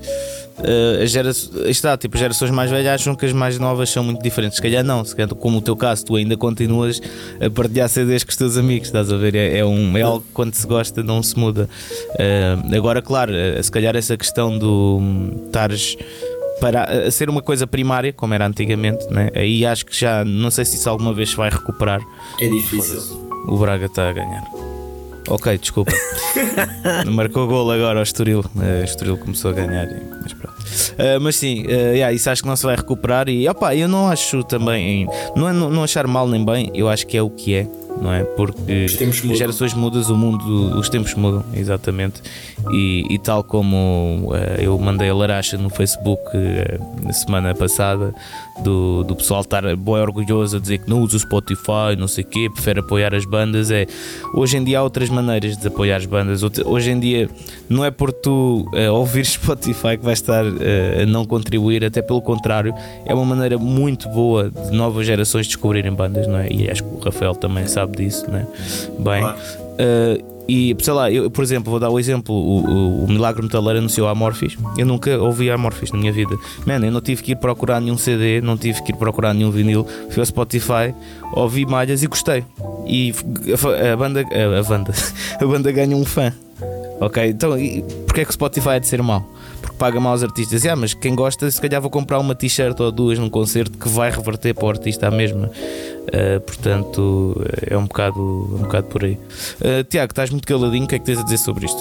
Uh, 0.61 1.07
gera, 1.07 1.31
está, 1.31 1.97
tipo, 1.97 2.19
gerações 2.19 2.51
mais 2.51 2.71
velhas 2.71 3.01
acham 3.01 3.15
que 3.15 3.25
as 3.25 3.33
mais 3.33 3.59
novas 3.59 3.89
são 3.89 4.05
muito 4.05 4.23
diferentes. 4.23 4.57
Se 4.57 4.63
calhar 4.63 4.85
não, 4.85 5.03
se 5.03 5.17
calhar, 5.17 5.35
como 5.35 5.57
o 5.57 5.63
teu 5.63 5.75
caso, 5.75 6.05
tu 6.05 6.17
ainda 6.17 6.37
continuas 6.37 7.01
a 7.41 7.49
partilhar 7.49 7.89
CDs 7.89 8.25
com 8.25 8.31
os 8.31 8.37
teus 8.37 8.57
amigos, 8.59 8.89
estás 8.89 9.11
a 9.11 9.17
ver? 9.17 9.35
É, 9.35 9.59
é 9.59 9.65
um, 9.65 9.97
é 9.97 10.03
algo 10.03 10.21
que 10.21 10.33
quando 10.35 10.55
se 10.55 10.67
gosta 10.67 11.03
não 11.03 11.23
se 11.23 11.39
muda. 11.39 11.67
Uh, 12.11 12.77
agora, 12.77 13.01
claro, 13.01 13.33
uh, 13.33 13.63
se 13.63 13.71
calhar 13.71 13.97
essa 13.97 14.19
questão 14.19 14.59
do 14.59 14.99
um, 15.01 15.45
estares 15.47 15.97
para 16.61 17.07
a 17.07 17.11
ser 17.11 17.31
uma 17.31 17.41
coisa 17.41 17.67
primária, 17.67 18.13
como 18.13 18.35
era 18.35 18.47
antigamente, 18.47 19.07
né? 19.11 19.31
aí 19.35 19.65
acho 19.65 19.87
que 19.87 19.99
já 19.99 20.25
não 20.27 20.51
sei 20.51 20.67
se 20.67 20.77
isso 20.77 20.91
alguma 20.91 21.15
vez 21.15 21.31
se 21.31 21.37
vai 21.37 21.49
recuperar. 21.49 22.01
É 22.39 22.49
difícil. 22.49 23.01
O 23.49 23.57
Braga 23.57 23.87
está 23.87 24.11
a 24.11 24.13
ganhar. 24.13 24.70
Ok, 25.29 25.59
desculpa. 25.59 25.93
Marcou 27.11 27.47
gol 27.47 27.71
agora 27.71 27.99
ao 27.99 28.03
Estoril. 28.03 28.41
Uh, 28.55 28.81
o 28.81 28.85
Estoril 28.85 29.17
começou 29.19 29.51
a 29.51 29.55
ganhar. 29.55 29.87
Mas 30.23 30.33
pronto. 30.33 30.60
Uh, 30.93 31.21
mas 31.21 31.37
sim, 31.37 31.65
uh, 31.67 31.71
yeah, 31.71 32.13
isso 32.13 32.29
acho 32.31 32.43
que 32.43 32.49
não 32.49 32.57
se 32.57 32.65
vai 32.65 32.77
recuperar. 32.77 33.29
E 33.29 33.49
opa, 33.49 33.75
eu 33.75 33.89
não 33.89 34.09
acho 34.09 34.43
também. 34.45 35.07
Não 35.37 35.49
é 35.49 35.53
não 35.53 35.83
achar 35.83 36.07
mal 36.07 36.29
nem 36.29 36.45
bem, 36.45 36.71
eu 36.75 36.89
acho 36.89 37.07
que 37.07 37.17
é 37.17 37.23
o 37.23 37.31
que 37.31 37.55
é 37.55 37.67
não 38.01 38.13
é? 38.13 38.25
Porque 38.25 38.87
as 38.87 39.39
gerações 39.39 39.75
mudam, 39.75 40.03
o 40.03 40.17
mundo, 40.17 40.79
os 40.79 40.89
tempos 40.89 41.15
mudam, 41.15 41.45
exatamente. 41.55 42.23
E, 42.71 43.07
e 43.11 43.19
tal 43.19 43.43
como 43.43 44.31
uh, 44.33 44.61
eu 44.61 44.79
mandei 44.79 45.11
a 45.11 45.15
laracha 45.15 45.57
no 45.59 45.71
Facebook 45.71 46.23
uh, 46.37 47.05
na 47.05 47.13
semana 47.13 47.55
passada 47.55 48.15
do, 48.63 49.05
do 49.05 49.17
pessoal 49.17 49.41
estar 49.41 49.63
bem 49.63 49.95
orgulhoso 49.95 50.57
a 50.57 50.61
dizer 50.61 50.79
que 50.79 50.89
não 50.89 51.01
usa 51.01 51.17
o 51.17 51.21
Spotify, 51.21 51.97
não 51.99 52.09
sei 52.09 52.25
o 52.25 52.27
quê, 52.27 52.49
prefere 52.53 52.81
apoiar 52.81 53.15
as 53.15 53.25
bandas. 53.25 53.71
É, 53.71 53.87
hoje 54.35 54.57
em 54.57 54.65
dia 54.65 54.79
há 54.79 54.83
outras 54.83 55.09
maneiras 55.09 55.57
de 55.57 55.67
apoiar 55.67 55.97
as 55.97 56.07
bandas. 56.07 56.43
Hoje 56.43 56.91
em 56.91 57.01
dia 57.01 57.29
não 57.69 57.85
é 57.85 57.91
por 57.91 58.13
tu 58.13 58.67
uh, 58.73 58.93
ouvir 58.93 59.25
Spotify 59.27 59.97
que 59.99 60.05
vais 60.05 60.19
estar 60.19 60.45
uh, 60.61 61.03
a 61.03 61.07
não 61.07 61.25
contribuir, 61.25 61.85
até 61.85 62.03
pelo 62.03 62.23
contrário, 62.23 62.75
é 63.05 63.15
uma 63.15 63.25
maneira 63.25 63.59
muito 63.59 64.09
boa 64.09 64.51
de 64.51 64.71
novas 64.71 65.07
gerações 65.07 65.47
descobrirem 65.47 65.93
bandas, 65.93 66.27
não 66.27 66.39
é? 66.39 66.49
E 66.51 66.71
acho 66.71 66.83
que 66.83 66.95
o 66.95 66.99
Rafael 66.99 67.35
também 67.35 67.67
sabe 67.67 67.97
disso, 67.97 68.31
né? 68.31 68.47
Bem. 68.99 69.25
Uh, 69.25 70.31
e 70.51 70.77
sei 70.81 70.93
lá, 70.93 71.09
eu, 71.09 71.31
por 71.31 71.45
exemplo, 71.45 71.71
vou 71.71 71.79
dar 71.79 71.91
o 71.91 71.99
exemplo: 71.99 72.35
o, 72.35 72.67
o, 72.67 73.05
o 73.05 73.09
Milagre 73.09 73.41
Metaleiro 73.41 73.79
anunciou 73.79 74.09
a 74.09 74.11
Amorphis. 74.11 74.59
Eu 74.77 74.85
nunca 74.85 75.17
ouvi 75.17 75.49
a 75.49 75.55
Amorphis 75.55 75.93
na 75.93 75.99
minha 75.99 76.13
vida. 76.13 76.35
Mano, 76.67 76.87
eu 76.87 76.91
não 76.91 77.01
tive 77.01 77.23
que 77.23 77.33
ir 77.33 77.37
procurar 77.37 77.81
nenhum 77.81 77.97
CD, 77.97 78.41
não 78.41 78.57
tive 78.57 78.83
que 78.83 78.91
ir 78.91 78.97
procurar 78.97 79.33
nenhum 79.33 79.53
vinil. 79.53 79.87
Fui 80.11 80.19
ao 80.21 80.27
Spotify, 80.27 80.93
ouvi 81.35 81.65
malhas 81.65 82.03
e 82.03 82.09
gostei. 82.09 82.45
E 82.85 83.15
a, 83.53 83.93
a 83.93 83.97
banda, 83.97 84.23
a, 84.23 84.59
a, 84.59 84.63
banda, 84.65 84.93
a 85.41 85.47
banda 85.47 85.71
ganha 85.71 85.97
um 85.97 86.05
fã. 86.05 86.33
Ok? 87.01 87.29
Então, 87.29 87.51
porquê 88.07 88.23
é 88.23 88.25
que 88.25 88.31
o 88.31 88.33
Spotify 88.33 88.71
é 88.71 88.81
de 88.81 88.89
ser 88.89 89.01
mau? 89.03 89.25
Paga 89.81 89.99
mal 89.99 90.13
aos 90.13 90.23
artistas. 90.23 90.67
Ah, 90.67 90.77
mas 90.77 90.93
quem 90.93 91.15
gosta, 91.15 91.51
se 91.51 91.59
calhar 91.59 91.81
vou 91.81 91.91
comprar 91.91 92.19
uma 92.19 92.35
t-shirt 92.35 92.79
ou 92.79 92.93
duas 92.93 93.19
num 93.19 93.31
concerto 93.31 93.79
que 93.79 93.89
vai 93.89 94.11
reverter 94.11 94.53
para 94.53 94.67
o 94.67 94.69
artista 94.69 95.09
a 95.09 95.11
mesma. 95.11 95.47
Uh, 95.49 96.39
portanto, 96.43 97.35
é 97.67 97.79
um 97.79 97.87
bocado, 97.87 98.21
um 98.21 98.59
bocado 98.59 98.89
por 98.89 99.03
aí. 99.03 99.19
Uh, 99.59 99.83
Tiago, 99.89 100.13
estás 100.13 100.29
muito 100.29 100.47
caladinho, 100.47 100.85
o 100.85 100.87
que 100.87 100.97
é 100.97 100.99
que 100.99 101.07
tens 101.07 101.19
a 101.19 101.23
dizer 101.23 101.39
sobre 101.39 101.65
isto? 101.65 101.81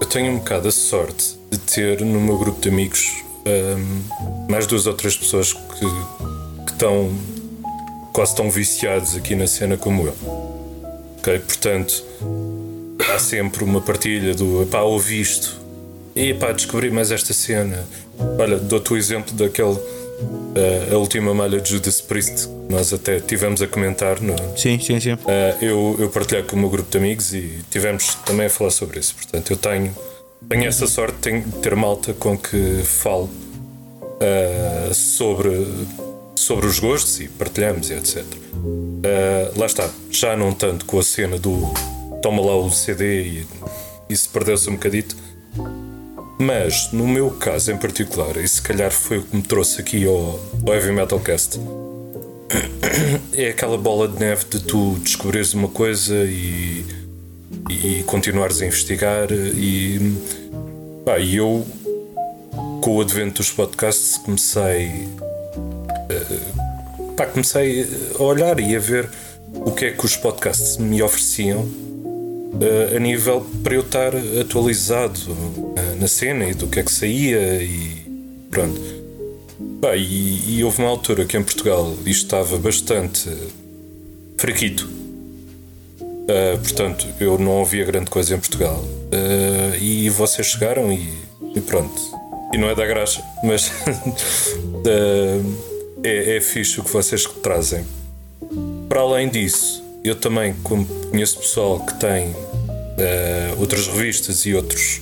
Eu 0.00 0.06
tenho 0.06 0.32
um 0.34 0.38
bocado 0.38 0.68
a 0.68 0.70
sorte 0.70 1.36
de 1.50 1.58
ter 1.58 2.00
no 2.02 2.20
meu 2.20 2.38
grupo 2.38 2.60
de 2.60 2.68
amigos 2.68 3.10
um, 3.44 4.48
mais 4.48 4.64
duas 4.68 4.86
ou 4.86 4.94
três 4.94 5.16
pessoas 5.16 5.52
que, 5.52 5.80
que 6.64 6.70
estão 6.70 7.10
quase 8.12 8.36
tão 8.36 8.48
viciados 8.52 9.16
aqui 9.16 9.34
na 9.34 9.48
cena 9.48 9.76
como 9.76 10.06
eu. 10.06 10.14
Ok? 11.18 11.40
Portanto, 11.40 12.04
há 13.12 13.18
sempre 13.18 13.64
uma 13.64 13.80
partilha 13.80 14.32
do 14.32 14.64
pá, 14.70 14.82
ouvi 14.82 15.20
isto 15.20 15.61
e 16.14 16.34
pá, 16.34 16.52
descobri 16.52 16.90
mais 16.90 17.10
esta 17.10 17.32
cena. 17.32 17.84
Olha, 18.38 18.58
dou-te 18.58 18.92
o 18.92 18.96
exemplo 18.96 19.34
daquele 19.34 19.78
Uh, 20.22 20.94
a 20.94 20.98
última 20.98 21.32
malha 21.32 21.60
de 21.60 21.70
Judas 21.70 22.00
Priest, 22.00 22.48
nós 22.68 22.92
até 22.92 23.18
tivemos 23.20 23.62
a 23.62 23.66
comentar. 23.66 24.20
No, 24.20 24.36
sim, 24.56 24.78
sim, 24.78 25.00
sim. 25.00 25.14
Uh, 25.14 25.18
eu, 25.60 25.96
eu 25.98 26.10
partilhei 26.10 26.42
com 26.42 26.56
o 26.56 26.58
meu 26.58 26.68
grupo 26.68 26.90
de 26.90 26.98
amigos 26.98 27.32
e 27.32 27.60
tivemos 27.70 28.14
também 28.26 28.46
a 28.46 28.50
falar 28.50 28.70
sobre 28.70 29.00
isso. 29.00 29.14
Portanto, 29.14 29.50
eu 29.50 29.56
tenho, 29.56 29.96
tenho 30.48 30.66
essa 30.66 30.86
sorte 30.86 31.40
de 31.40 31.52
ter 31.60 31.74
malta 31.74 32.12
com 32.12 32.36
que 32.36 32.82
falo 32.84 33.30
uh, 34.04 34.94
sobre, 34.94 35.66
sobre 36.36 36.66
os 36.66 36.78
gostos 36.78 37.20
e 37.20 37.28
partilhamos 37.28 37.90
e 37.90 37.94
etc. 37.94 38.22
lá 39.56 39.66
está, 39.66 39.88
já 40.10 40.36
não 40.36 40.52
tanto 40.52 40.84
com 40.84 40.98
a 40.98 41.02
cena 41.02 41.38
do 41.38 41.72
toma 42.22 42.42
lá 42.42 42.54
o 42.54 42.70
CD 42.70 43.22
e 43.22 43.46
isso 44.08 44.28
perdeu-se 44.30 44.68
um 44.68 44.74
bocadito 44.74 45.16
mas 46.42 46.90
no 46.92 47.06
meu 47.06 47.30
caso 47.30 47.70
em 47.70 47.76
particular, 47.76 48.36
e 48.36 48.48
se 48.48 48.60
calhar 48.60 48.90
foi 48.90 49.18
o 49.18 49.22
que 49.22 49.36
me 49.36 49.42
trouxe 49.42 49.80
aqui 49.80 50.04
ao, 50.06 50.40
ao 50.66 50.74
Heavy 50.74 50.90
Metal 50.90 51.20
Cast, 51.20 51.60
é 53.32 53.48
aquela 53.48 53.78
bola 53.78 54.08
de 54.08 54.18
neve 54.18 54.44
de 54.46 54.60
tu 54.60 54.96
descobrires 54.98 55.54
uma 55.54 55.68
coisa 55.68 56.16
e, 56.24 56.84
e 57.70 58.02
continuares 58.06 58.60
a 58.60 58.66
investigar. 58.66 59.28
E, 59.30 60.16
pá, 61.04 61.18
e 61.18 61.36
eu, 61.36 61.64
com 62.82 62.96
o 62.96 63.00
advento 63.00 63.36
dos 63.36 63.50
podcasts, 63.50 64.16
comecei. 64.18 65.08
Uh, 66.10 67.12
pá, 67.16 67.26
comecei 67.26 67.86
a 68.18 68.22
olhar 68.22 68.58
e 68.58 68.74
a 68.74 68.80
ver 68.80 69.08
o 69.54 69.70
que 69.70 69.84
é 69.86 69.90
que 69.92 70.04
os 70.04 70.16
podcasts 70.16 70.76
me 70.76 71.00
ofereciam 71.02 71.68
a 72.94 72.98
nível 72.98 73.46
para 73.62 73.74
eu 73.74 73.80
estar 73.80 74.12
atualizado 74.40 75.18
uh, 75.30 75.96
na 75.98 76.06
cena 76.06 76.44
e 76.44 76.54
do 76.54 76.66
que 76.66 76.80
é 76.80 76.82
que 76.82 76.92
saía 76.92 77.62
e 77.62 78.46
pronto. 78.50 78.80
Bah, 79.80 79.96
e, 79.96 80.58
e, 80.58 80.64
houve 80.64 80.80
uma 80.80 80.88
altura 80.88 81.24
que 81.24 81.36
em 81.36 81.42
Portugal 81.42 81.94
isto 82.04 82.24
estava 82.24 82.58
bastante 82.58 83.30
fraquito. 84.36 84.88
Uh, 86.00 86.58
portanto, 86.62 87.06
eu 87.18 87.38
não 87.38 87.52
ouvia 87.52 87.84
grande 87.84 88.10
coisa 88.10 88.34
em 88.34 88.38
Portugal. 88.38 88.84
e 89.80 90.08
vocês 90.10 90.46
chegaram 90.48 90.92
e, 90.92 91.08
e, 91.56 91.60
pronto. 91.60 92.00
E 92.52 92.58
não 92.58 92.68
é 92.68 92.74
da 92.74 92.86
graça, 92.86 93.22
mas 93.42 93.72
é, 96.04 96.36
é 96.36 96.40
fixe 96.40 96.80
o 96.80 96.84
que 96.84 96.90
vocês 96.90 97.24
trazem. 97.42 97.84
Para 98.88 99.00
além 99.00 99.28
disso, 99.28 99.82
eu 100.04 100.14
também, 100.14 100.54
como 100.62 100.84
conheço 101.10 101.38
pessoal 101.38 101.80
que 101.80 101.94
tem 101.94 102.30
uh, 102.30 103.60
outras 103.60 103.86
revistas 103.86 104.44
e 104.46 104.54
outros, 104.54 105.00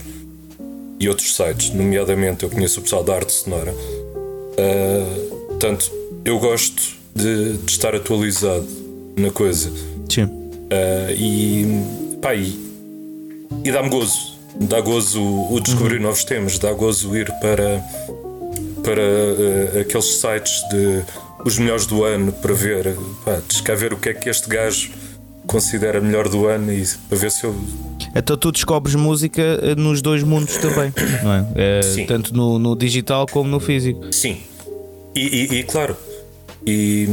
e 0.99 1.09
outros 1.09 1.35
sites, 1.35 1.71
nomeadamente 1.71 2.45
eu 2.45 2.51
conheço 2.51 2.81
o 2.81 2.83
pessoal 2.83 3.03
da 3.03 3.15
arte 3.15 3.33
sonora, 3.33 3.73
uh, 3.73 5.47
portanto, 5.49 5.91
eu 6.25 6.39
gosto 6.39 6.83
de, 7.15 7.57
de, 7.57 7.71
estar 7.71 7.95
atualizado 7.95 8.67
na 9.17 9.31
coisa. 9.31 9.73
Sim. 10.09 10.25
Uh, 10.25 11.11
e, 11.17 12.19
pá, 12.21 12.35
e, 12.35 12.59
e 13.65 13.73
dá-me 13.73 13.89
gozo. 13.89 14.39
Dá 14.63 14.81
gozo 14.81 15.23
o 15.23 15.61
descobrir 15.61 15.97
uhum. 15.97 16.03
novos 16.03 16.25
temas, 16.25 16.59
dá 16.59 16.73
gozo 16.73 17.17
ir 17.17 17.31
para, 17.41 17.83
para 18.83 19.81
aqueles 19.81 20.21
sites 20.21 20.69
de 20.69 21.03
os 21.45 21.59
melhores 21.59 21.87
do 21.87 22.05
ano 22.05 22.33
para 22.33 22.55
ver, 22.55 22.97
pá, 23.25 23.75
ver 23.75 23.93
o 23.93 23.97
que 23.97 24.11
é 24.11 24.15
que 24.15 24.29
este 24.29 24.49
gajo 24.49 24.91
considera 25.47 26.01
melhor 26.01 26.29
do 26.29 26.47
ano 26.47 26.73
e 26.73 26.87
para 27.09 27.19
ver 27.19 27.31
se 27.31 27.45
eu. 27.45 27.55
Então 28.15 28.37
tu 28.37 28.53
descobres 28.53 28.95
música 28.95 29.43
eh, 29.43 29.75
nos 29.75 30.01
dois 30.01 30.23
mundos 30.23 30.57
também, 30.57 30.93
não 31.23 31.33
é? 31.33 31.47
é 31.57 31.83
Sim. 31.83 32.07
Tanto 32.07 32.35
no, 32.35 32.59
no, 32.59 32.77
digital 32.77 33.27
como 33.27 33.49
no 33.51 33.59
físico. 33.59 34.13
Sim. 34.13 34.41
E, 35.15 35.21
e, 35.21 35.59
e, 35.59 35.63
claro, 35.65 35.97
e, 36.65 37.09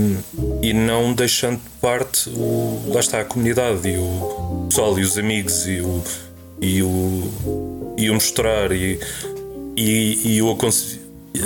e 0.62 0.74
não 0.74 1.14
deixando 1.14 1.58
de 1.58 1.70
parte 1.82 2.30
o, 2.30 2.92
lá 2.94 3.00
está 3.00 3.22
a 3.22 3.26
comunidade 3.26 3.88
e 3.88 3.98
o 3.98 4.66
pessoal 4.70 4.98
e 5.00 5.02
os 5.02 5.18
amigos 5.18 5.68
e 5.68 5.82
o, 5.82 6.04
e 6.62 6.84
o, 6.84 7.96
e 7.98 8.10
o 8.10 8.14
mostrar 8.14 8.72
e, 8.72 9.00
e, 9.76 10.36
e 10.36 10.42
o 10.42 10.50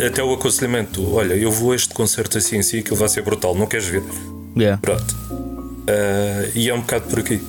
até 0.05 0.23
o 0.23 0.33
aconselhamento. 0.33 1.13
Olha, 1.13 1.33
eu 1.33 1.51
vou 1.51 1.71
a 1.71 1.75
este 1.75 1.93
concerto 1.93 2.37
assim 2.37 2.59
assim, 2.59 2.79
aquilo 2.79 2.95
vai 2.95 3.09
ser 3.09 3.21
brutal, 3.21 3.55
não 3.55 3.67
queres 3.67 3.87
ver? 3.87 4.03
Yeah. 4.57 4.79
Pronto. 4.81 5.15
Uh, 5.31 6.51
e 6.55 6.69
é 6.69 6.73
um 6.73 6.81
bocado 6.81 7.05
por 7.09 7.19
aqui. 7.19 7.41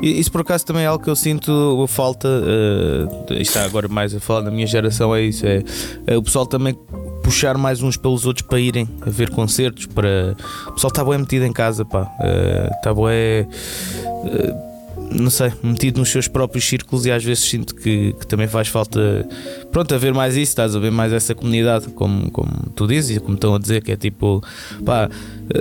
Isso 0.00 0.30
por 0.30 0.42
acaso 0.42 0.64
também 0.64 0.84
é 0.84 0.86
algo 0.86 1.02
que 1.02 1.10
eu 1.10 1.16
sinto 1.16 1.86
falta. 1.88 2.28
Uh, 2.28 3.32
está 3.34 3.64
agora 3.64 3.88
mais 3.88 4.14
a 4.14 4.20
falar 4.20 4.42
da 4.42 4.50
minha 4.50 4.66
geração, 4.66 5.14
é 5.14 5.22
isso. 5.22 5.44
É, 5.46 5.62
é, 6.06 6.16
o 6.16 6.22
pessoal 6.22 6.46
também 6.46 6.76
puxar 7.22 7.58
mais 7.58 7.82
uns 7.82 7.96
pelos 7.96 8.24
outros 8.24 8.46
para 8.46 8.60
irem 8.60 8.88
a 9.02 9.10
ver 9.10 9.30
concertos. 9.30 9.86
Para... 9.86 10.36
O 10.68 10.72
pessoal 10.72 10.90
está 10.90 11.04
bem 11.04 11.18
metido 11.18 11.44
em 11.44 11.52
casa, 11.52 11.84
pá. 11.84 12.02
Uh, 12.02 12.74
está 12.76 12.94
bem. 12.94 14.67
Não 15.10 15.30
sei, 15.30 15.52
metido 15.62 15.98
nos 15.98 16.10
seus 16.10 16.28
próprios 16.28 16.64
círculos 16.64 17.06
e 17.06 17.10
às 17.10 17.24
vezes 17.24 17.44
sinto 17.44 17.74
que, 17.74 18.12
que, 18.12 18.26
também 18.26 18.46
faz 18.46 18.68
falta, 18.68 19.26
pronto, 19.72 19.94
a 19.94 19.98
ver 19.98 20.12
mais 20.12 20.36
isso, 20.36 20.50
estás 20.50 20.76
a 20.76 20.78
ver 20.78 20.90
mais 20.90 21.12
essa 21.12 21.34
comunidade, 21.34 21.88
como, 21.88 22.30
como 22.30 22.50
tu 22.74 22.86
dizes 22.86 23.16
e 23.16 23.20
como 23.20 23.34
estão 23.34 23.54
a 23.54 23.58
dizer, 23.58 23.82
que 23.82 23.92
é 23.92 23.96
tipo, 23.96 24.42
pá, 24.84 25.08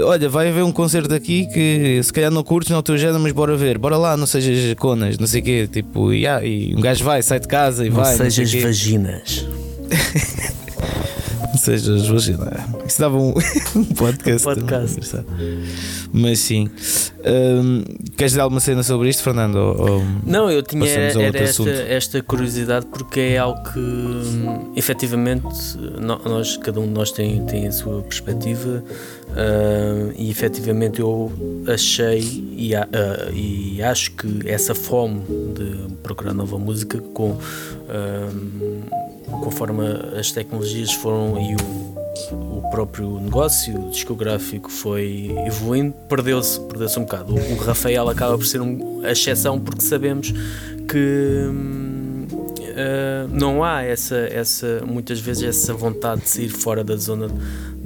olha, 0.04 0.28
vai 0.28 0.50
haver 0.50 0.64
um 0.64 0.72
concerto 0.72 1.14
aqui 1.14 1.48
que 1.48 2.02
se 2.04 2.12
calhar 2.12 2.30
não 2.30 2.44
curtes, 2.44 2.70
não 2.70 2.78
é 2.78 2.80
o 2.80 2.84
teu 2.84 2.98
género, 2.98 3.20
mas 3.20 3.32
bora 3.32 3.56
ver, 3.56 3.78
bora 3.78 3.98
lá, 3.98 4.18
não 4.18 4.26
sejas 4.26 4.74
conas, 4.76 5.18
não 5.18 5.28
sei 5.28 5.42
o 5.42 5.44
quê, 5.44 5.70
tipo, 5.72 6.12
e, 6.12 6.28
ah, 6.28 6.44
e 6.44 6.76
um 6.76 6.82
gajo 6.82 7.04
vai, 7.04 7.22
sai 7.24 7.40
de 7.40 7.48
casa 7.48 7.86
e 7.86 7.90
não 7.90 7.98
vai. 7.98 8.16
Sejas 8.16 8.38
não 8.38 8.46
sejas 8.46 8.64
vaginas. 8.64 9.46
sejas 11.58 12.08
vaginas. 12.08 12.50
Isso 12.86 13.02
dava 13.02 13.18
um, 13.18 13.34
um 13.76 13.86
podcast. 13.86 14.48
Um 14.48 14.54
podcast. 14.56 15.26
Mas 16.12 16.40
sim. 16.40 16.70
Um, 17.26 17.84
queres 18.16 18.32
dizer 18.32 18.42
alguma 18.42 18.60
cena 18.60 18.84
sobre 18.84 19.10
isto, 19.10 19.24
Fernando? 19.24 19.56
Ou, 19.56 20.04
não, 20.26 20.50
eu 20.50 20.64
tinha 20.64 20.88
era 20.88 21.38
esta, 21.40 21.70
esta, 21.70 22.22
curiosidade 22.22 22.86
porque 22.86 23.20
é 23.20 23.38
algo 23.38 23.62
que 23.72 23.80
hum, 23.80 24.74
efetivamente 24.76 25.46
nós, 26.00 26.58
cada 26.58 26.80
um 26.80 26.88
de 26.88 26.94
nós 26.94 27.12
tem, 27.12 27.46
tem 27.46 27.68
a 27.68 27.72
sua 27.72 28.02
perspectiva 28.02 28.84
uh, 29.38 30.14
e 30.18 30.30
efetivamente 30.30 31.00
eu 31.00 31.32
achei 31.72 32.20
e, 32.20 32.76
uh, 32.76 33.34
e, 33.34 33.82
acho 33.84 34.12
que 34.12 34.50
essa 34.50 34.74
fome 34.74 35.22
de 35.54 35.94
procurar 36.02 36.34
nova 36.34 36.58
música 36.58 37.00
com 37.14 37.32
uh, 37.32 37.40
conforme 39.44 39.86
as 40.18 40.32
tecnologias 40.32 40.92
foram 40.94 41.40
e 41.40 41.54
o 41.56 41.88
o 42.32 42.70
próprio 42.70 43.20
negócio 43.20 43.90
discográfico 43.92 44.72
foi 44.72 45.32
evoluindo, 45.46 45.94
perdeu-se 46.10 46.60
perdeu 46.62 46.88
um 46.98 47.02
bocado. 47.02 47.36
O, 47.36 47.54
o, 47.54 47.58
Rafael 47.58 48.10
acaba 48.10 48.38
por 48.38 48.46
ser 48.46 48.62
um, 48.62 49.02
a 49.04 49.12
exceção 49.12 49.60
porque 49.60 49.84
sabemos 49.84 50.34
que 50.88 51.50
uh, 52.78 53.28
não 53.32 53.64
há 53.64 53.84
essa, 53.84 54.18
essa, 54.18 54.84
muitas 54.86 55.20
vezes 55.20 55.44
essa 55.44 55.74
vontade 55.74 56.22
de 56.22 56.30
sair 56.30 56.50
fora 56.50 56.84
da 56.84 56.96
zona 56.96 57.28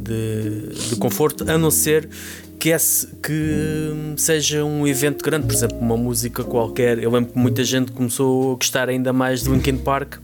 de, 0.01 0.89
de 0.89 0.95
conforto, 0.97 1.49
a 1.49 1.57
não 1.57 1.71
ser 1.71 2.09
que, 2.59 2.69
esse, 2.69 3.07
que 3.23 4.13
seja 4.17 4.63
um 4.63 4.87
evento 4.87 5.23
grande, 5.23 5.47
por 5.47 5.53
exemplo, 5.53 5.77
uma 5.79 5.97
música 5.97 6.43
qualquer. 6.43 6.99
Eu 6.99 7.11
lembro 7.11 7.31
que 7.31 7.39
muita 7.39 7.63
gente 7.63 7.91
começou 7.91 8.53
a 8.53 8.55
gostar 8.55 8.89
ainda 8.89 9.11
mais 9.11 9.43
de 9.43 9.49
Linkin 9.49 9.77
Park 9.77 10.17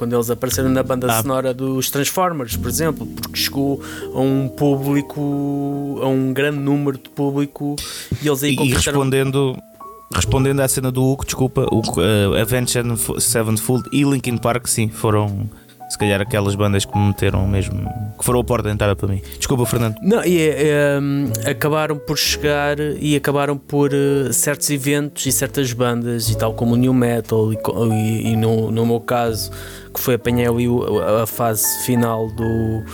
quando 0.00 0.16
eles 0.16 0.30
apareceram 0.30 0.70
na 0.70 0.82
banda 0.82 1.06
ah. 1.12 1.20
sonora 1.20 1.52
dos 1.52 1.90
Transformers, 1.90 2.56
por 2.56 2.68
exemplo, 2.68 3.06
porque 3.06 3.38
chegou 3.38 3.82
a 4.14 4.18
um 4.18 4.48
público, 4.48 6.00
a 6.02 6.06
um 6.06 6.32
grande 6.32 6.58
número 6.58 6.96
de 6.96 7.10
público 7.10 7.76
e 8.22 8.26
eles 8.26 8.42
aí 8.42 8.54
e 8.54 8.72
respondendo 8.72 9.54
respondendo 10.14 10.60
à 10.60 10.66
cena 10.66 10.90
do 10.90 11.04
Hugo, 11.04 11.24
desculpa, 11.24 11.66
o 11.70 11.80
uh, 11.80 12.34
Avenged 12.40 12.82
Sevenfold 13.20 13.88
e 13.92 14.02
Linkin 14.02 14.38
Park, 14.38 14.66
sim, 14.66 14.88
foram 14.88 15.48
se 15.90 15.98
calhar 15.98 16.20
aquelas 16.20 16.54
bandas 16.54 16.84
que 16.84 16.96
me 16.96 17.08
meteram 17.08 17.46
mesmo, 17.48 17.82
que 18.16 18.24
foram 18.24 18.38
a 18.38 18.44
porta 18.44 18.68
de 18.68 18.74
entrada 18.74 18.94
para 18.94 19.08
mim. 19.08 19.20
Desculpa, 19.36 19.66
Fernando. 19.66 19.96
Não, 20.00 20.24
e 20.24 20.38
é, 20.40 21.00
é, 21.44 21.50
acabaram 21.50 21.98
por 21.98 22.16
chegar 22.16 22.78
e 22.78 23.16
acabaram 23.16 23.58
por 23.58 23.90
uh, 23.92 24.32
certos 24.32 24.70
eventos 24.70 25.26
e 25.26 25.32
certas 25.32 25.72
bandas, 25.72 26.30
e 26.30 26.38
tal 26.38 26.54
como 26.54 26.74
o 26.74 26.76
New 26.76 26.94
Metal, 26.94 27.52
e, 27.52 27.56
e, 27.56 28.32
e 28.32 28.36
no, 28.36 28.70
no 28.70 28.86
meu 28.86 29.00
caso, 29.00 29.50
que 29.92 30.00
foi 30.00 30.14
apanhei 30.14 30.46
ali 30.46 30.66
a 31.20 31.26
fase 31.26 31.66
final 31.84 32.28
do, 32.28 32.84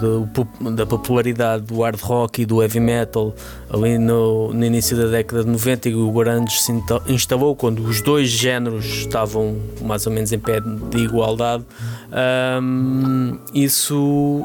do, 0.00 0.70
da 0.70 0.86
popularidade 0.86 1.64
do 1.64 1.80
hard 1.82 2.00
rock 2.00 2.42
e 2.42 2.46
do 2.46 2.62
heavy 2.62 2.80
metal 2.80 3.34
ali 3.70 3.98
no, 3.98 4.52
no 4.52 4.64
início 4.64 4.96
da 4.96 5.06
década 5.06 5.44
de 5.44 5.50
90 5.50 5.88
e 5.88 5.94
o 5.94 6.10
grunge 6.10 6.60
se 6.60 6.72
instalou 7.08 7.56
quando 7.56 7.80
os 7.80 8.02
dois 8.02 8.28
géneros 8.28 8.84
estavam 8.84 9.56
mais 9.80 10.06
ou 10.06 10.12
menos 10.12 10.32
em 10.32 10.38
pé 10.38 10.60
de 10.60 10.98
igualdade. 10.98 11.64
Um, 12.12 13.38
isso 13.54 14.44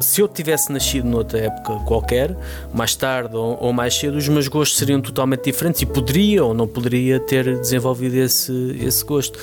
se 0.00 0.20
eu 0.20 0.28
tivesse 0.28 0.72
nascido 0.72 1.06
noutra 1.06 1.38
época 1.38 1.74
qualquer 1.84 2.34
mais 2.72 2.96
tarde 2.96 3.36
ou, 3.36 3.58
ou, 3.60 3.72
mais 3.72 3.94
cedo 3.94 4.16
os 4.16 4.26
meus 4.28 4.48
gostos 4.48 4.78
seriam 4.78 5.00
totalmente 5.00 5.44
diferentes 5.44 5.82
e 5.82 5.86
poderia 5.86 6.42
ou 6.42 6.54
não 6.54 6.66
poderia 6.66 7.20
ter 7.20 7.58
desenvolvido 7.58 8.14
esse, 8.16 8.76
esse 8.80 9.04
gosto. 9.04 9.38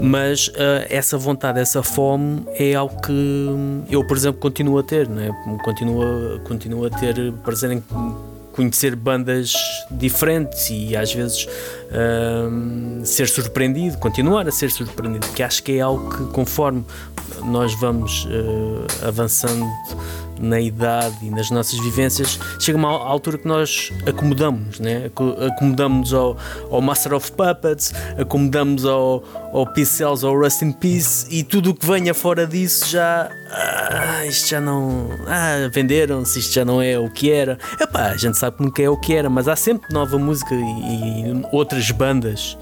Mas 0.00 0.48
uh, 0.48 0.84
essa 0.90 1.16
vontade, 1.16 1.58
essa 1.58 1.82
fome 1.82 2.42
é 2.58 2.74
algo 2.74 3.00
que 3.00 3.84
eu 3.90 4.06
por 4.06 4.16
exemplo 4.16 4.40
continuo 4.40 4.78
a 4.78 4.82
ter, 4.84 5.08
não 5.08 5.20
é? 5.20 5.58
continua, 5.62 6.40
continua 6.44 6.86
a 6.88 6.90
ter 6.90 7.32
prazer 7.44 7.70
em 7.72 7.82
conhecer 8.52 8.94
bandas 8.94 9.52
diferentes 9.90 10.70
e 10.70 10.96
às 10.96 11.12
vezes 11.12 11.48
ser 13.04 13.28
surpreendido, 13.28 13.98
continuar 13.98 14.46
a 14.46 14.52
ser 14.52 14.70
surpreendido, 14.70 15.26
que 15.34 15.42
acho 15.42 15.62
que 15.62 15.78
é 15.78 15.80
algo 15.80 16.08
que 16.08 16.32
conforme 16.32 16.84
nós 17.44 17.74
vamos 17.74 18.24
uh, 18.26 19.06
avançando 19.06 19.66
na 20.38 20.60
idade 20.60 21.16
e 21.22 21.30
nas 21.30 21.50
nossas 21.50 21.78
vivências, 21.80 22.38
chega 22.58 22.76
uma 22.76 22.88
altura 22.88 23.38
que 23.38 23.46
nós 23.46 23.92
acomodamos, 24.06 24.80
né? 24.80 25.10
acomodamos 25.46 26.12
ao, 26.12 26.36
ao 26.70 26.80
Master 26.80 27.14
of 27.14 27.32
Puppets, 27.32 27.92
acomodamos 28.18 28.84
ao, 28.84 29.24
ao 29.52 29.66
Peace 29.66 29.92
Cells, 29.92 30.24
ao 30.24 30.36
Rust 30.36 30.62
in 30.62 30.72
Peace 30.72 31.26
e 31.30 31.42
tudo 31.42 31.70
o 31.70 31.74
que 31.74 31.86
venha 31.86 32.14
fora 32.14 32.46
disso 32.46 32.88
já. 32.88 33.30
Ah, 33.50 34.26
isto 34.26 34.48
já 34.48 34.60
não. 34.60 35.08
Ah, 35.26 35.68
venderam-se, 35.72 36.38
isto 36.38 36.52
já 36.52 36.64
não 36.64 36.82
é 36.82 36.98
o 36.98 37.08
que 37.10 37.30
era. 37.30 37.58
Epá, 37.80 38.06
a 38.06 38.16
gente 38.16 38.38
sabe 38.38 38.70
que 38.72 38.82
é 38.82 38.90
o 38.90 38.96
que 38.96 39.14
era, 39.14 39.30
mas 39.30 39.46
há 39.46 39.56
sempre 39.56 39.92
nova 39.92 40.18
música 40.18 40.54
e, 40.54 40.58
e 40.58 41.46
outras 41.52 41.90
bandas 41.90 42.56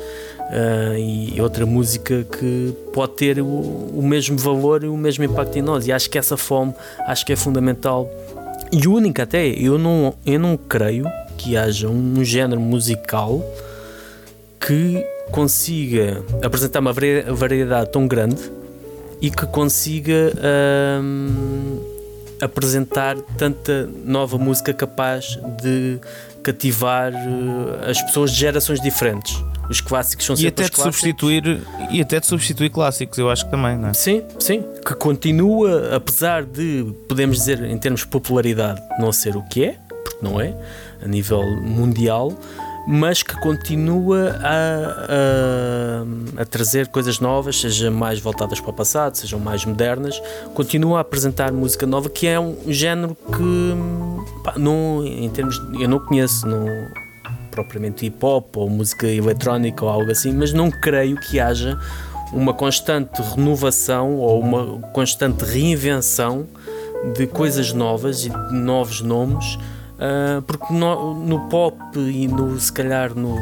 uh, 0.53 0.99
e 0.99 1.41
outra 1.41 1.65
música 1.65 2.25
que 2.25 2.75
pode 2.93 3.15
ter 3.15 3.41
o, 3.41 3.47
o, 3.47 4.03
mesmo 4.03 4.37
valor 4.37 4.85
e 4.85 4.89
o 4.89 4.97
mesmo 4.97 5.25
impacto 5.25 5.59
em 5.59 5.63
nós. 5.63 5.87
E 5.87 5.93
acho 5.93 6.11
que 6.11 6.19
essa 6.19 6.37
fome 6.37 6.75
acho 7.07 7.25
que 7.25 7.33
é 7.33 7.37
fundamental 7.37 8.09
e 8.71 8.87
única 8.87 9.23
até. 9.23 9.47
Eu 9.47 9.79
não, 9.79 10.15
eu 10.25 10.39
não 10.39 10.57
creio 10.57 11.07
que 11.37 11.57
haja 11.57 11.89
um 11.89 12.23
género 12.25 12.61
musical 12.61 13.43
que 14.61 15.05
consiga 15.31 16.23
apresentar 16.43 16.81
uma 16.81 16.93
variedade 16.93 17.91
tão 17.91 18.07
grande 18.07 18.51
e 19.21 19.31
que 19.31 19.47
consiga 19.47 20.33
um, 21.03 21.81
apresentar 22.41 23.17
tanta 23.39 23.89
nova 24.05 24.37
música 24.37 24.73
capaz 24.73 25.39
de 25.61 25.99
cativar 26.43 27.13
uh, 27.13 27.91
as 27.91 28.01
pessoas 28.03 28.33
de 28.33 28.39
gerações 28.39 28.81
diferentes 28.81 29.43
os 29.73 29.81
clássicos 29.81 30.27
são 30.27 30.35
e 30.35 30.39
sempre 30.39 30.65
até 30.65 30.75
de 30.75 30.83
substituir 30.83 31.63
E 31.91 32.01
até 32.01 32.21
de 32.21 32.27
substituir 32.27 32.71
clássicos, 32.71 33.19
eu 33.19 33.31
acho 33.31 33.45
que 33.45 33.51
também, 33.51 33.77
não 33.79 33.89
é? 33.89 33.95
Sim, 33.95 34.23
sim. 34.39 34.63
Que 34.85 34.95
continua, 34.95 35.97
apesar 35.97 36.45
de, 36.45 36.93
podemos 37.09 37.39
dizer, 37.39 37.63
em 37.65 37.79
termos 37.79 38.01
de 38.01 38.09
popularidade, 38.09 38.81
não 38.99 39.13
ser 39.13 39.37
o 39.37 39.43
que 39.43 39.65
é, 39.65 39.79
porque 40.05 40.19
não 40.23 40.41
é, 40.41 40.55
a 41.03 41.09
nível 41.09 41.43
mundial, 41.63 42.37
mas 42.87 43.23
que 43.23 43.39
continua 43.41 44.37
a, 44.43 46.39
a, 46.39 46.43
a, 46.43 46.45
trazer 46.45 46.89
coisas 46.89 47.21
novas, 47.21 47.61
seja 47.61 47.91
mais 47.91 48.19
voltadas 48.19 48.61
para 48.61 48.71
o 48.71 48.73
passado, 48.73 49.15
sejam 49.17 49.39
mais 49.39 49.65
modernas, 49.65 50.21
continua 50.55 50.99
a 50.99 51.01
apresentar 51.01 51.53
música 51.53 51.87
nova, 51.87 52.11
que 52.11 52.27
é 52.27 52.39
um 52.39 52.57
género 52.67 53.17
que, 53.17 53.75
pá, 54.43 54.55
não, 54.57 55.05
em 55.07 55.29
termos, 55.31 55.61
eu 55.79 55.89
não 55.89 55.99
conheço, 55.99 56.47
não, 56.47 56.67
propriamente 57.51 58.07
hip 58.07 58.25
hop 58.25 58.57
ou 58.57 58.69
música 58.69 59.07
eletrónica 59.07 59.85
ou 59.85 59.91
algo 59.91 60.11
assim, 60.11 60.33
mas 60.33 60.53
não 60.53 60.71
creio 60.71 61.17
que 61.21 61.39
haja 61.39 61.79
uma 62.33 62.55
constante 62.55 63.21
renovação 63.21 64.17
ou 64.17 64.41
uma 64.41 64.81
constante 64.89 65.45
reinvenção 65.45 66.47
de 67.15 67.27
coisas 67.27 67.73
novas 67.73 68.25
e 68.25 68.31
de 68.31 68.55
novos 68.55 69.01
nomes, 69.03 69.55
uh, 69.55 70.41
porque 70.43 70.73
no, 70.73 71.15
no, 71.15 71.49
pop 71.49 71.77
e 71.97 72.27
no 72.27 72.59
se 72.59 72.73
calhar 72.73 73.15
no 73.15 73.37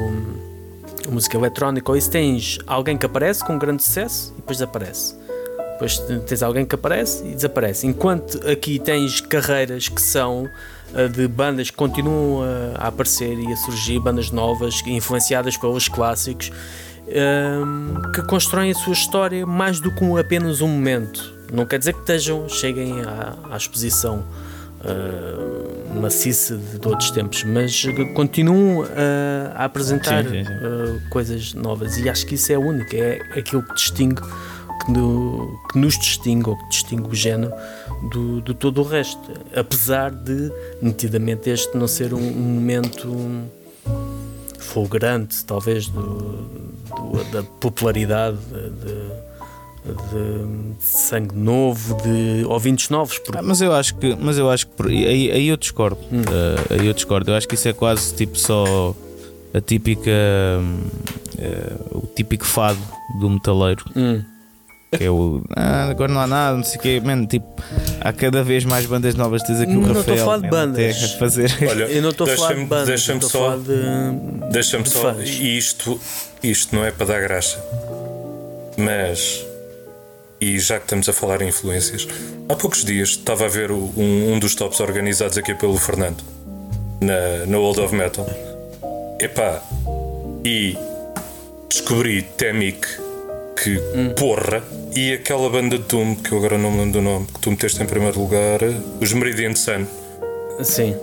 música 1.08 1.36
eletrónica 1.36 1.90
ou 1.90 1.96
isso 1.96 2.10
tens 2.10 2.58
alguém 2.66 2.96
que 2.96 3.06
aparece 3.06 3.44
com 3.44 3.54
um 3.54 3.58
grande 3.58 3.82
sucesso 3.82 4.32
e 4.32 4.40
depois 4.40 4.58
desaparece. 4.58 5.14
Depois 5.72 5.98
tens 6.26 6.42
alguém 6.42 6.66
que 6.66 6.74
aparece 6.74 7.24
e 7.26 7.34
desaparece. 7.34 7.86
Enquanto 7.86 8.46
aqui 8.46 8.78
tens 8.78 9.20
carreiras 9.20 9.88
que 9.88 10.00
são 10.00 10.46
de 11.12 11.28
bandas 11.28 11.70
que 11.70 11.76
continuam 11.76 12.42
a, 12.76 12.88
aparecer 12.88 13.38
e 13.38 13.52
a 13.52 13.56
surgir, 13.56 14.00
bandas 14.00 14.30
novas, 14.30 14.82
influenciadas 14.86 15.56
pelos 15.56 15.88
clássicos, 15.88 16.50
ehm, 17.08 18.12
que 18.14 18.22
constroem 18.22 18.70
a 18.70 18.74
sua 18.74 18.92
história 18.92 19.46
mais 19.46 19.80
do 19.80 19.94
que 19.94 20.04
apenas 20.18 20.60
um 20.60 20.68
momento. 20.68 21.32
Não 21.52 21.66
quer 21.66 21.78
dizer 21.78 21.94
que 21.94 22.00
estejam, 22.00 22.48
cheguem 22.48 23.00
à, 23.02 23.36
à 23.52 23.56
exposição 23.56 24.24
uh, 24.80 26.00
maciça 26.00 26.56
de, 26.56 26.86
outros 26.86 27.10
tempos, 27.10 27.44
mas 27.44 27.84
continuam 28.14 28.84
a, 28.84 29.62
a 29.62 29.64
apresentar 29.64 30.24
sim, 30.24 30.30
sim, 30.30 30.44
sim. 30.44 30.52
Uh, 30.52 31.10
coisas 31.10 31.54
novas 31.54 31.98
e 31.98 32.08
acho 32.08 32.26
que 32.26 32.34
isso 32.34 32.52
é 32.52 32.58
único, 32.58 32.94
é 32.94 33.20
aquilo 33.36 33.62
que 33.62 33.74
distingue 33.74 34.22
que, 34.84 34.90
no, 34.90 35.60
que 35.70 35.78
nos 35.78 35.98
distingue 35.98 36.48
ou 36.48 36.56
que 36.56 36.68
distingue 36.68 37.08
o 37.08 37.14
género 37.14 37.52
do, 38.10 38.40
do 38.40 38.54
todo 38.54 38.80
o 38.80 38.84
resto. 38.84 39.20
Apesar 39.54 40.10
de, 40.10 40.50
nitidamente, 40.80 41.50
este 41.50 41.76
não 41.76 41.86
ser 41.86 42.14
um, 42.14 42.18
um 42.18 42.54
momento 42.54 43.08
fulgurante, 44.58 45.44
talvez, 45.44 45.88
do, 45.88 46.00
do, 46.02 47.24
da 47.32 47.42
popularidade 47.42 48.38
de, 48.38 49.20
de, 49.84 50.74
sangue 50.78 51.34
novo, 51.34 51.96
de 52.02 52.44
ouvintes 52.46 52.88
novos. 52.88 53.18
Porque... 53.18 53.38
Ah, 53.38 53.42
mas 53.42 53.60
eu 53.60 53.72
acho 53.72 53.94
que, 53.96 54.16
mas 54.16 54.38
eu 54.38 54.50
acho 54.50 54.66
que 54.66 55.06
aí, 55.06 55.30
aí 55.30 55.48
eu 55.48 55.56
discordo. 55.56 55.98
Hum. 56.12 56.20
Uh, 56.22 56.74
aí 56.74 56.86
eu 56.86 56.92
discordo. 56.92 57.30
Eu 57.30 57.36
acho 57.36 57.48
que 57.48 57.54
isso 57.54 57.68
é 57.68 57.72
quase 57.72 58.14
tipo 58.14 58.38
só 58.38 58.94
a 59.52 59.60
típica 59.60 60.10
uh, 61.38 61.98
o 61.98 62.06
típico 62.14 62.46
fado 62.46 62.80
do 63.20 63.28
metaleiro. 63.28 63.84
Hum 63.96 64.22
que 64.96 65.04
é 65.04 65.10
o 65.10 65.42
ah, 65.56 65.88
agora 65.90 66.12
não 66.12 66.20
há 66.20 66.26
nada, 66.26 66.56
não 66.56 66.64
sei 66.64 66.78
o 66.78 66.82
quê, 66.82 67.00
man, 67.00 67.24
tipo, 67.26 67.46
há 68.00 68.12
cada 68.12 68.42
vez 68.42 68.64
mais 68.64 68.86
bandas 68.86 69.14
novas, 69.14 69.42
tens 69.42 69.60
aqui 69.60 69.72
o 69.72 69.80
não 69.80 69.94
Rafael. 69.94 69.94
Não 69.94 70.00
estou 70.00 70.14
a 70.14 70.18
falar 70.18 70.38
de 70.38 70.48
bandas. 70.48 71.12
Fazer. 71.12 71.50
Olha, 71.68 71.84
eu 71.84 72.02
não 72.02 72.10
estou 72.10 72.30
a 72.30 72.36
falar 72.36 72.54
de 72.54 72.64
bandas. 72.64 72.88
Deixa-me 72.88 73.22
só, 73.22 73.56
de, 73.56 74.50
deixa-me 74.50 74.86
só, 74.88 75.14
e 75.20 75.56
isto, 75.56 76.00
isto 76.42 76.74
não 76.74 76.84
é 76.84 76.90
para 76.90 77.06
dar 77.06 77.20
graça, 77.20 77.62
mas, 78.76 79.46
e 80.40 80.58
já 80.58 80.78
que 80.78 80.84
estamos 80.84 81.08
a 81.08 81.12
falar 81.12 81.40
em 81.42 81.48
influências, 81.48 82.08
há 82.48 82.54
poucos 82.56 82.84
dias 82.84 83.10
estava 83.10 83.44
a 83.44 83.48
ver 83.48 83.70
um, 83.70 83.92
um 83.96 84.38
dos 84.38 84.54
tops 84.56 84.80
organizados 84.80 85.38
aqui 85.38 85.54
pelo 85.54 85.76
Fernando 85.78 86.22
na, 87.00 87.46
na 87.46 87.58
World 87.58 87.80
of 87.80 87.94
Metal. 87.94 88.28
Epá, 89.20 89.62
e 90.44 90.76
descobri 91.68 92.22
Temic 92.22 93.09
que 93.62 93.78
hum. 93.94 94.14
porra 94.16 94.62
e 94.94 95.12
aquela 95.12 95.48
banda 95.48 95.78
de 95.78 95.84
Doom, 95.84 96.16
que 96.16 96.32
eu 96.32 96.38
agora 96.38 96.58
não 96.58 96.72
me 96.72 96.78
lembro 96.78 96.94
do 96.94 97.02
nome, 97.02 97.26
que 97.26 97.40
tu 97.40 97.50
meteste 97.50 97.82
em 97.82 97.86
primeiro 97.86 98.18
lugar, 98.18 98.60
os 99.00 99.12
Meridian 99.12 99.54
Sun. 99.54 99.86
Sim. 100.62 100.96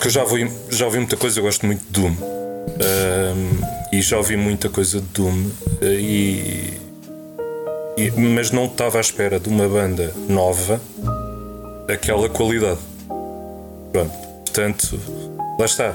Que 0.00 0.08
eu 0.08 0.10
já 0.10 0.22
ouvi, 0.22 0.50
já 0.70 0.86
ouvi 0.86 0.98
muita 0.98 1.16
coisa, 1.16 1.38
eu 1.38 1.44
gosto 1.44 1.64
muito 1.64 1.84
de 1.84 2.00
Doom. 2.00 2.10
Um, 2.10 3.92
e 3.92 4.02
já 4.02 4.16
ouvi 4.16 4.36
muita 4.36 4.68
coisa 4.68 5.00
de 5.00 5.06
Doom. 5.08 5.50
E, 5.82 6.78
e, 7.96 8.10
mas 8.10 8.50
não 8.50 8.64
estava 8.64 8.98
à 8.98 9.00
espera 9.00 9.38
de 9.38 9.48
uma 9.48 9.68
banda 9.68 10.12
nova 10.28 10.80
aquela 11.88 12.28
qualidade. 12.28 12.80
Pronto. 13.92 14.12
Portanto, 14.44 15.00
lá 15.58 15.64
está. 15.64 15.94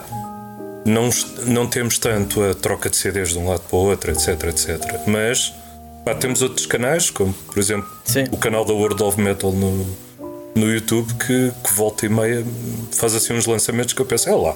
Não, 0.86 1.10
não 1.45 1.68
temos 1.68 1.98
tanto 1.98 2.41
a 2.41 2.54
troca 2.54 2.89
de 2.89 2.95
CDs 2.95 3.30
de 3.30 3.39
um 3.39 3.50
lado 3.50 3.62
para 3.62 3.78
o 3.78 3.82
outro, 3.82 4.12
etc, 4.12 4.43
etc. 4.45 5.02
Mas 5.06 5.54
Pá, 6.08 6.16
temos 6.16 6.41
outros 6.41 6.66
canais, 6.66 7.10
como 7.10 7.34
por 7.34 7.60
exemplo 7.60 7.86
Sim. 8.05 8.24
o 8.32 8.38
canal 8.38 8.64
da 8.64 8.72
World 8.72 9.03
of 9.03 9.20
Metal 9.20 9.51
no, 9.51 9.86
no 10.55 10.74
YouTube, 10.74 11.14
que, 11.16 11.51
que 11.51 11.74
volta 11.76 12.05
e 12.05 12.10
meia 12.10 12.45
faz 12.93 13.14
assim 13.14 13.34
uns 13.34 13.45
lançamentos 13.45 13.93
que 13.93 14.01
eu 14.01 14.05
penso, 14.05 14.30
é 14.30 14.34
lá. 14.34 14.55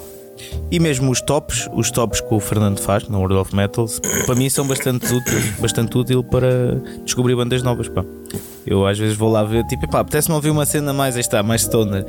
E 0.72 0.80
mesmo 0.80 1.12
os 1.12 1.20
tops, 1.20 1.68
os 1.74 1.92
tops 1.92 2.22
que 2.22 2.34
o 2.34 2.40
Fernando 2.40 2.80
faz 2.80 3.06
no 3.10 3.18
World 3.18 3.36
of 3.36 3.54
Metal, 3.54 3.86
para 4.26 4.34
mim 4.34 4.50
são 4.50 4.66
bastante 4.66 5.14
úteis, 5.14 5.50
bastante 5.60 5.98
útil 5.98 6.24
para 6.24 6.82
descobrir 7.04 7.36
bandas 7.36 7.62
novas. 7.62 7.90
Pá. 7.90 8.06
Eu 8.66 8.88
às 8.88 8.98
vezes 8.98 9.18
vou 9.18 9.30
lá 9.30 9.44
ver, 9.44 9.66
tipo, 9.66 9.90
pá, 9.90 10.00
apetece-me 10.00 10.36
ouvir 10.36 10.52
uma 10.52 10.66
cena 10.66 10.94
mais, 10.94 11.18
está, 11.18 11.44
mais 11.44 11.64
stoner. 11.64 12.06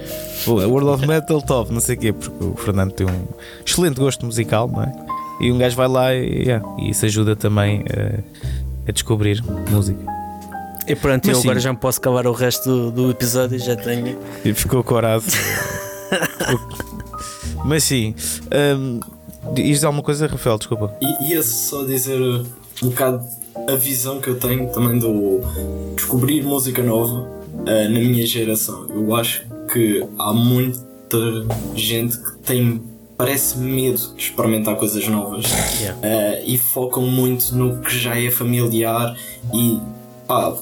World 0.47 0.89
of 0.89 1.05
Metal, 1.05 1.43
top, 1.43 1.73
não 1.73 1.81
sei 1.81 1.97
o 1.97 1.99
quê, 1.99 2.13
porque 2.13 2.45
o 2.45 2.55
Fernando 2.55 2.93
tem 2.93 3.09
um 3.09 3.27
excelente 3.67 3.99
gosto 3.99 4.25
musical, 4.25 4.69
não 4.69 4.85
é? 4.85 4.93
E 5.41 5.51
um 5.51 5.59
gajo 5.59 5.75
vai 5.75 5.89
lá 5.89 6.15
e, 6.15 6.45
yeah, 6.45 6.65
e 6.79 6.91
isso 6.91 7.05
ajuda 7.05 7.35
também 7.35 7.83
a 7.91 8.43
a 8.87 8.93
descobrir 8.93 9.43
música. 9.71 10.01
E 10.87 10.97
pronto, 10.97 11.27
Mas 11.27 11.37
eu 11.37 11.43
sim. 11.43 11.49
agora 11.49 11.61
já 11.61 11.73
me 11.73 11.79
posso 11.79 12.01
acabar 12.01 12.27
o 12.27 12.33
resto 12.33 12.69
do, 12.69 12.91
do 12.91 13.11
episódio 13.11 13.59
já 13.59 13.77
tenho. 13.77 14.19
E 14.45 14.53
ficou 14.53 14.83
corado. 14.83 15.25
Mas 17.65 17.85
sim. 17.85 18.15
Um, 18.77 19.01
diz 19.55 19.85
alguma 19.85 20.03
coisa, 20.03 20.27
Rafael? 20.27 20.59
Desculpa. 20.59 20.93
I, 21.01 21.31
ia 21.31 21.43
só 21.43 21.85
dizer 21.85 22.21
um 22.21 22.89
bocado 22.89 23.25
a 23.69 23.77
visão 23.77 24.21
que 24.21 24.29
eu 24.29 24.39
tenho 24.39 24.69
também 24.73 24.99
do 24.99 25.41
descobrir 25.95 26.43
música 26.43 26.83
nova 26.83 27.23
uh, 27.23 27.65
na 27.65 27.89
minha 27.89 28.27
geração. 28.27 28.89
Eu 28.91 29.15
acho 29.15 29.47
que 29.73 30.05
há 30.19 30.33
muita 30.33 30.83
gente 31.77 32.19
que 32.19 32.33
tem 32.39 32.83
parece 33.23 33.57
medo 33.57 34.15
de 34.17 34.21
experimentar 34.21 34.75
coisas 34.75 35.07
novas 35.07 35.45
yeah. 35.81 35.97
uh, 35.97 36.43
e 36.45 36.59
focam 36.59 37.07
muito 37.07 37.55
no 37.55 37.81
que 37.81 37.97
já 37.97 38.21
é 38.21 38.29
familiar 38.33 39.17
e 39.55 39.79
pá, 40.27 40.57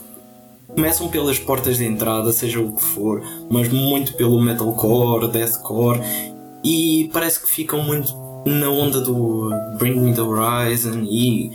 começam 0.68 1.08
pelas 1.08 1.38
portas 1.38 1.78
de 1.78 1.86
entrada, 1.86 2.30
seja 2.32 2.60
o 2.60 2.76
que 2.76 2.82
for, 2.82 3.22
mas 3.50 3.66
muito 3.70 4.12
pelo 4.12 4.38
metalcore, 4.42 5.28
deathcore, 5.28 6.00
e 6.62 7.08
parece 7.14 7.40
que 7.40 7.48
ficam 7.48 7.82
muito 7.82 8.14
na 8.44 8.68
onda 8.68 9.00
do 9.00 9.50
Bring 9.78 9.98
Me 9.98 10.14
the 10.14 10.20
Horizon 10.20 11.06
e 11.10 11.50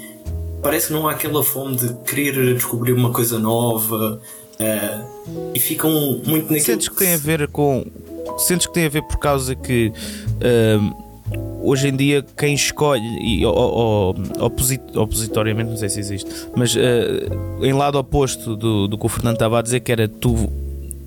parece 0.63 0.87
que 0.87 0.93
não 0.93 1.07
há 1.07 1.11
aquela 1.11 1.43
fome 1.43 1.75
de 1.75 1.93
querer 2.03 2.55
descobrir 2.55 2.93
uma 2.93 3.11
coisa 3.11 3.37
nova 3.37 4.19
uh, 4.59 5.51
e 5.53 5.59
ficam 5.59 5.91
muito 6.25 6.45
naquilo. 6.45 6.61
Sentes 6.61 6.89
que 6.89 6.95
tem 6.95 7.13
a 7.13 7.17
ver 7.17 7.47
com. 7.49 7.85
Sentes 8.37 8.67
que 8.67 8.73
tem 8.73 8.85
a 8.85 8.89
ver 8.89 9.03
por 9.03 9.17
causa 9.17 9.55
que. 9.55 9.91
Uh, 10.35 11.05
hoje 11.63 11.87
em 11.87 11.95
dia 11.95 12.23
quem 12.37 12.53
escolhe 12.53 13.01
e 13.19 13.43
ou, 13.43 14.15
oposit, 14.39 14.79
opositoriamente 14.95 15.71
não 15.71 15.77
sei 15.77 15.89
se 15.89 15.99
existe 15.99 16.29
mas 16.55 16.75
uh, 16.75 16.79
em 17.65 17.73
lado 17.73 17.97
oposto 17.97 18.55
do, 18.55 18.87
do 18.87 18.95
que 18.95 19.05
o 19.07 19.09
Fernando 19.09 19.33
estava 19.33 19.57
a 19.57 19.61
dizer 19.63 19.79
que 19.79 19.91
era 19.91 20.07
tu 20.07 20.47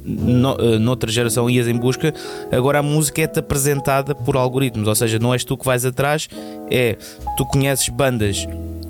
no, 0.09 0.55
uh, 0.55 0.79
noutra 0.79 1.11
geração 1.11 1.49
ias 1.49 1.69
em 1.69 1.77
busca, 1.77 2.13
agora 2.51 2.79
a 2.79 2.83
música 2.83 3.23
é-te 3.23 3.39
apresentada 3.39 4.15
por 4.15 4.37
algoritmos, 4.37 4.89
ou 4.89 4.95
seja, 4.95 5.19
não 5.19 5.35
és 5.35 5.45
tu 5.45 5.57
que 5.57 5.65
vais 5.65 5.85
atrás, 5.85 6.29
é 6.71 6.97
tu 7.37 7.45
conheces 7.47 7.89
bandas 7.91 8.47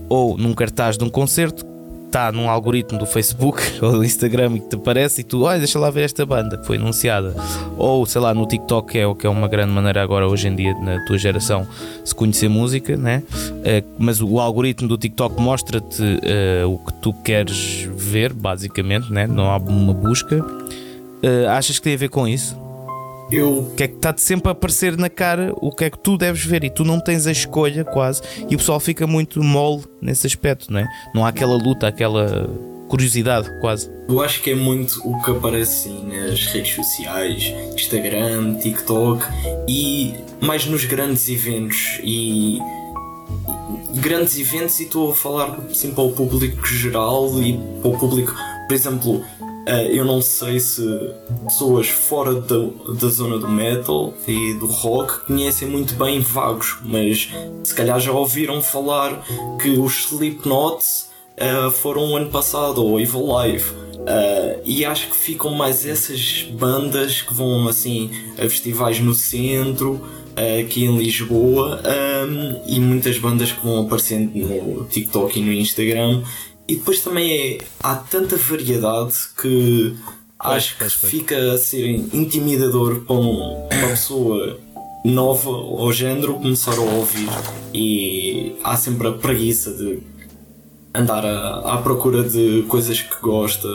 ou 0.09 0.39
num 0.39 0.55
cartaz 0.55 0.97
de 0.97 1.05
um 1.05 1.11
concerto, 1.11 1.66
está 2.09 2.33
num 2.33 2.51
algoritmo 2.51 2.99
do 2.99 3.07
Facebook 3.07 3.63
ou 3.81 3.93
do 3.93 4.05
Instagram 4.05 4.57
e 4.57 4.61
que 4.61 4.69
te 4.71 4.77
aparece 4.77 5.21
e 5.21 5.25
tu, 5.25 5.43
olha, 5.43 5.59
deixa 5.59 5.79
lá 5.79 5.91
ver 5.91 6.03
esta 6.03 6.27
banda 6.27 6.57
que 6.59 6.67
foi 6.67 6.77
anunciada. 6.77 7.35
Ou 7.77 8.05
sei 8.05 8.21
lá, 8.21 8.35
no 8.35 8.47
TikTok, 8.47 8.93
que 8.93 8.99
é, 8.99 9.15
que 9.15 9.27
é 9.27 9.31
uma 9.31 9.47
grande 9.47 9.73
maneira 9.73 10.03
agora, 10.03 10.27
hoje 10.27 10.49
em 10.49 10.57
dia, 10.57 10.75
na 10.81 11.05
tua 11.05 11.17
geração, 11.17 11.67
se 12.05 12.15
conhecer 12.15 12.49
música, 12.49 12.97
né? 12.97 13.23
Uh, 13.31 13.87
mas 13.99 14.21
o 14.21 14.41
algoritmo 14.41 14.89
do 14.89 14.99
TikTok 14.99 15.41
mostra-te 15.41 16.03
uh, 16.03 16.69
o 16.69 16.79
que 16.79 16.93
tu 16.95 17.13
queres 17.13 17.89
ver, 17.95 18.33
basicamente, 18.33 19.13
né? 19.13 19.27
não 19.27 19.51
há 19.51 19.57
uma 19.59 19.93
busca. 19.93 20.39
Uh, 20.39 21.49
achas 21.51 21.79
que 21.79 21.85
tem 21.85 21.95
a 21.95 21.99
ver 21.99 22.09
com 22.09 22.27
isso? 22.27 22.68
Eu. 23.31 23.72
Que 23.76 23.85
é 23.85 23.89
que 23.89 23.97
está-te 23.97 24.22
sempre 24.22 24.49
a 24.49 24.53
aparecer 24.53 24.97
na 24.97 25.11
cara 25.11 25.53
o 25.57 25.70
que 25.70 25.85
é 25.85 25.91
que 25.91 25.99
tu 25.99 26.16
deves 26.16 26.45
ver 26.45 26.64
e 26.64 26.70
tu 26.70 26.85
não 26.85 26.99
tens 27.01 27.26
a 27.26 27.33
escolha 27.33 27.85
quase. 27.85 28.22
E 28.49 28.55
o 28.55 28.59
pessoal 28.59 28.81
fica 28.81 29.07
muito 29.07 29.43
mole 29.43 29.85
nesse 30.01 30.26
aspecto, 30.26 30.72
não 30.72 30.81
é? 30.81 30.89
Não 31.14 31.24
há 31.24 31.29
aquela 31.29 31.57
luta, 31.57 31.87
aquela 31.87 32.49
curiosidade 32.89 33.49
quase. 33.61 33.91
Eu 34.09 34.20
acho 34.20 34.43
que 34.43 34.51
é 34.51 34.55
muito 34.55 35.01
o 35.05 35.22
que 35.22 35.31
aparece 35.31 35.91
assim, 35.91 36.09
nas 36.09 36.47
redes 36.47 36.74
sociais, 36.74 37.53
Instagram, 37.74 38.55
TikTok 38.55 39.24
e 39.68 40.14
mais 40.41 40.64
nos 40.64 40.85
grandes 40.85 41.29
eventos 41.29 42.01
e 42.03 42.59
grandes 43.97 44.39
eventos 44.39 44.81
e 44.81 44.85
estou 44.85 45.11
a 45.11 45.14
falar 45.14 45.59
assim 45.70 45.93
para 45.93 46.05
o 46.05 46.12
público 46.12 46.66
geral 46.66 47.31
e 47.43 47.59
para 47.83 47.91
o 47.91 47.99
público, 47.99 48.35
por 48.66 48.74
exemplo, 48.74 49.24
eu 49.91 50.05
não 50.05 50.23
sei 50.23 50.59
se 50.59 50.83
pessoas 51.45 51.89
fora 51.89 52.35
da, 52.35 52.57
da 52.99 53.09
zona 53.09 53.39
do 53.39 53.49
metal 53.49 54.15
e 54.27 54.55
do 54.55 54.67
rock 54.67 55.27
conhecem 55.27 55.69
muito 55.69 55.95
bem 55.95 56.21
Vagos, 56.21 56.79
mas 56.83 57.29
se 57.63 57.75
calhar 57.75 58.01
já 58.01 58.13
ouviram 58.13 58.63
falar 58.63 59.23
que 59.61 59.71
os 59.71 60.07
Slipknot 60.07 60.85
uh, 61.39 61.71
foram 61.71 62.13
o 62.13 62.17
ano 62.17 62.31
passado, 62.31 62.85
ou 62.85 63.01
Evil 63.01 63.27
Live. 63.27 63.71
Uh, 63.71 64.63
e 64.65 64.85
acho 64.85 65.09
que 65.09 65.17
ficam 65.17 65.53
mais 65.53 65.85
essas 65.85 66.49
bandas 66.53 67.23
que 67.23 67.35
vão 67.35 67.69
assim 67.69 68.11
a 68.39 68.43
festivais 68.43 69.01
no 69.01 69.15
centro, 69.15 70.01
aqui 70.61 70.85
em 70.85 70.97
Lisboa, 70.97 71.83
um, 72.29 72.63
e 72.67 72.79
muitas 72.79 73.19
bandas 73.19 73.51
que 73.51 73.63
vão 73.63 73.83
aparecendo 73.83 74.31
no 74.35 74.85
TikTok 74.85 75.39
e 75.39 75.43
no 75.43 75.53
Instagram 75.53 76.23
e 76.69 76.77
depois 76.77 77.01
também 77.01 77.33
é. 77.33 77.59
Há 77.83 77.97
tanta 77.97 78.37
variedade 78.37 79.14
que 79.41 79.97
acho 80.39 80.77
que 80.77 80.89
fica 80.91 81.55
a 81.55 81.59
ser 81.59 81.89
intimidador 82.12 83.01
para 83.01 83.16
uma 83.16 83.69
pessoa 83.89 84.61
nova 85.03 85.49
ao 85.49 85.91
género 85.93 86.35
começar 86.35 86.75
a 86.75 86.81
ouvir. 86.81 87.31
E 87.73 88.55
há 88.62 88.77
sempre 88.77 89.09
a 89.09 89.12
preguiça 89.12 89.73
de 89.73 90.01
andar 90.95 91.25
a, 91.25 91.75
à 91.75 91.79
procura 91.79 92.23
de 92.23 92.64
coisas 92.69 93.01
que 93.01 93.19
gosta 93.23 93.66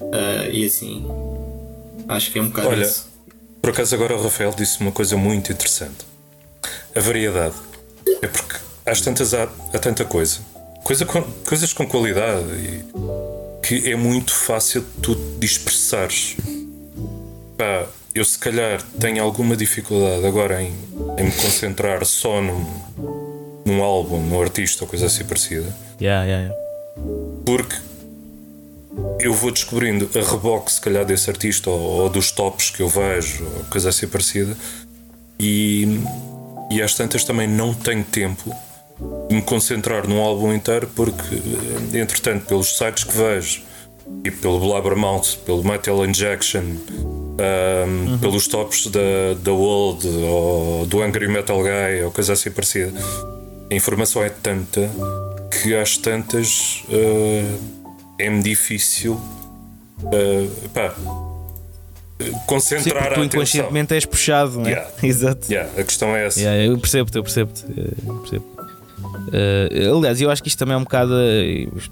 uh, 0.00 0.50
e 0.52 0.64
assim. 0.64 1.04
Acho 2.08 2.30
que 2.30 2.38
é 2.38 2.42
um 2.42 2.48
bocado 2.48 2.68
Olha, 2.68 2.84
isso. 2.84 3.08
Por 3.60 3.70
acaso 3.70 3.94
agora 3.96 4.16
o 4.16 4.22
Rafael 4.22 4.54
disse 4.56 4.80
uma 4.80 4.92
coisa 4.92 5.16
muito 5.16 5.50
interessante. 5.50 6.06
A 6.94 7.00
variedade. 7.00 7.56
É 8.22 8.28
porque 8.28 8.56
às 8.86 9.00
tantas 9.00 9.34
há, 9.34 9.42
há 9.42 9.78
tanta 9.78 10.04
coisa 10.04 10.40
coisa 10.84 11.04
com, 11.04 11.22
coisas 11.46 11.72
com 11.72 11.86
qualidade 11.86 12.50
e 12.52 12.84
que 13.62 13.90
é 13.90 13.96
muito 13.96 14.34
fácil 14.34 14.84
tu 15.02 15.14
dispersares. 15.38 16.36
Pá, 17.56 17.86
eu 18.14 18.24
se 18.24 18.38
calhar 18.38 18.82
tenho 18.98 19.22
alguma 19.22 19.56
dificuldade 19.56 20.26
agora 20.26 20.62
em, 20.62 20.72
em 21.18 21.24
me 21.24 21.32
concentrar 21.32 22.04
só 22.04 22.40
num, 22.40 22.64
num 23.64 23.82
álbum, 23.82 24.20
num 24.20 24.40
artista 24.40 24.84
ou 24.84 24.88
coisa 24.88 25.06
assim 25.06 25.24
parecida. 25.24 25.74
Yeah, 26.00 26.24
yeah, 26.24 26.46
yeah. 26.46 26.62
Porque 27.44 27.76
eu 29.20 29.34
vou 29.34 29.50
descobrindo 29.50 30.08
a 30.14 30.30
reboque, 30.30 30.72
se 30.72 30.80
calhar, 30.80 31.04
desse 31.04 31.28
artista 31.28 31.68
ou, 31.68 31.78
ou 31.78 32.08
dos 32.08 32.30
tops 32.30 32.70
que 32.70 32.80
eu 32.80 32.88
vejo, 32.88 33.44
ou 33.44 33.64
coisa 33.64 33.90
assim 33.90 34.06
parecida, 34.06 34.56
e, 35.38 36.00
e 36.70 36.80
às 36.80 36.94
tantas 36.94 37.24
também 37.24 37.46
não 37.46 37.74
tenho 37.74 38.04
tempo 38.04 38.54
me 39.30 39.42
concentrar 39.42 40.08
num 40.08 40.20
álbum 40.20 40.52
inteiro 40.52 40.88
porque, 40.94 41.36
eh, 41.92 41.98
entretanto, 41.98 42.46
pelos 42.46 42.76
sites 42.76 43.04
que 43.04 43.16
vejo 43.16 43.62
e 44.24 44.30
pelo 44.30 44.58
Blabbermouth, 44.58 45.36
pelo 45.44 45.62
Metal 45.62 46.04
Injection, 46.04 46.62
um, 46.62 48.10
uhum. 48.10 48.18
pelos 48.18 48.48
tops 48.48 48.86
da, 48.86 49.34
da 49.40 49.52
World 49.52 50.08
ou 50.08 50.86
do 50.86 51.02
Angry 51.02 51.28
Metal 51.28 51.58
Guy 51.62 52.02
ou 52.04 52.10
coisa 52.10 52.32
assim 52.32 52.50
parecida, 52.50 52.92
a 53.70 53.74
informação 53.74 54.22
é 54.22 54.30
tanta 54.30 54.90
que 55.50 55.74
às 55.76 55.96
tantas 55.96 56.84
uh, 56.88 57.58
é-me 58.18 58.42
difícil 58.42 59.12
uh, 59.12 60.68
pá, 60.70 60.94
concentrar 62.46 63.10
Sim, 63.10 63.14
tu 63.14 63.24
inconscientemente 63.24 63.94
és 63.94 64.04
puxado, 64.04 64.58
não 64.58 64.66
é? 64.66 64.70
Yeah. 64.70 64.90
Exato. 65.02 65.52
Yeah, 65.52 65.80
a 65.80 65.84
questão 65.84 66.16
é 66.16 66.26
essa. 66.26 66.40
Yeah, 66.40 66.64
eu 66.64 66.78
percebo-te, 66.78 67.16
eu 67.16 67.22
percebo-te. 67.22 67.64
Eu 68.06 68.14
percebo. 68.14 68.57
Uh, 69.28 69.96
aliás, 69.98 70.20
eu 70.20 70.30
acho 70.30 70.42
que 70.42 70.48
isto 70.48 70.58
também 70.58 70.74
é 70.74 70.76
um 70.76 70.84
bocado. 70.84 71.14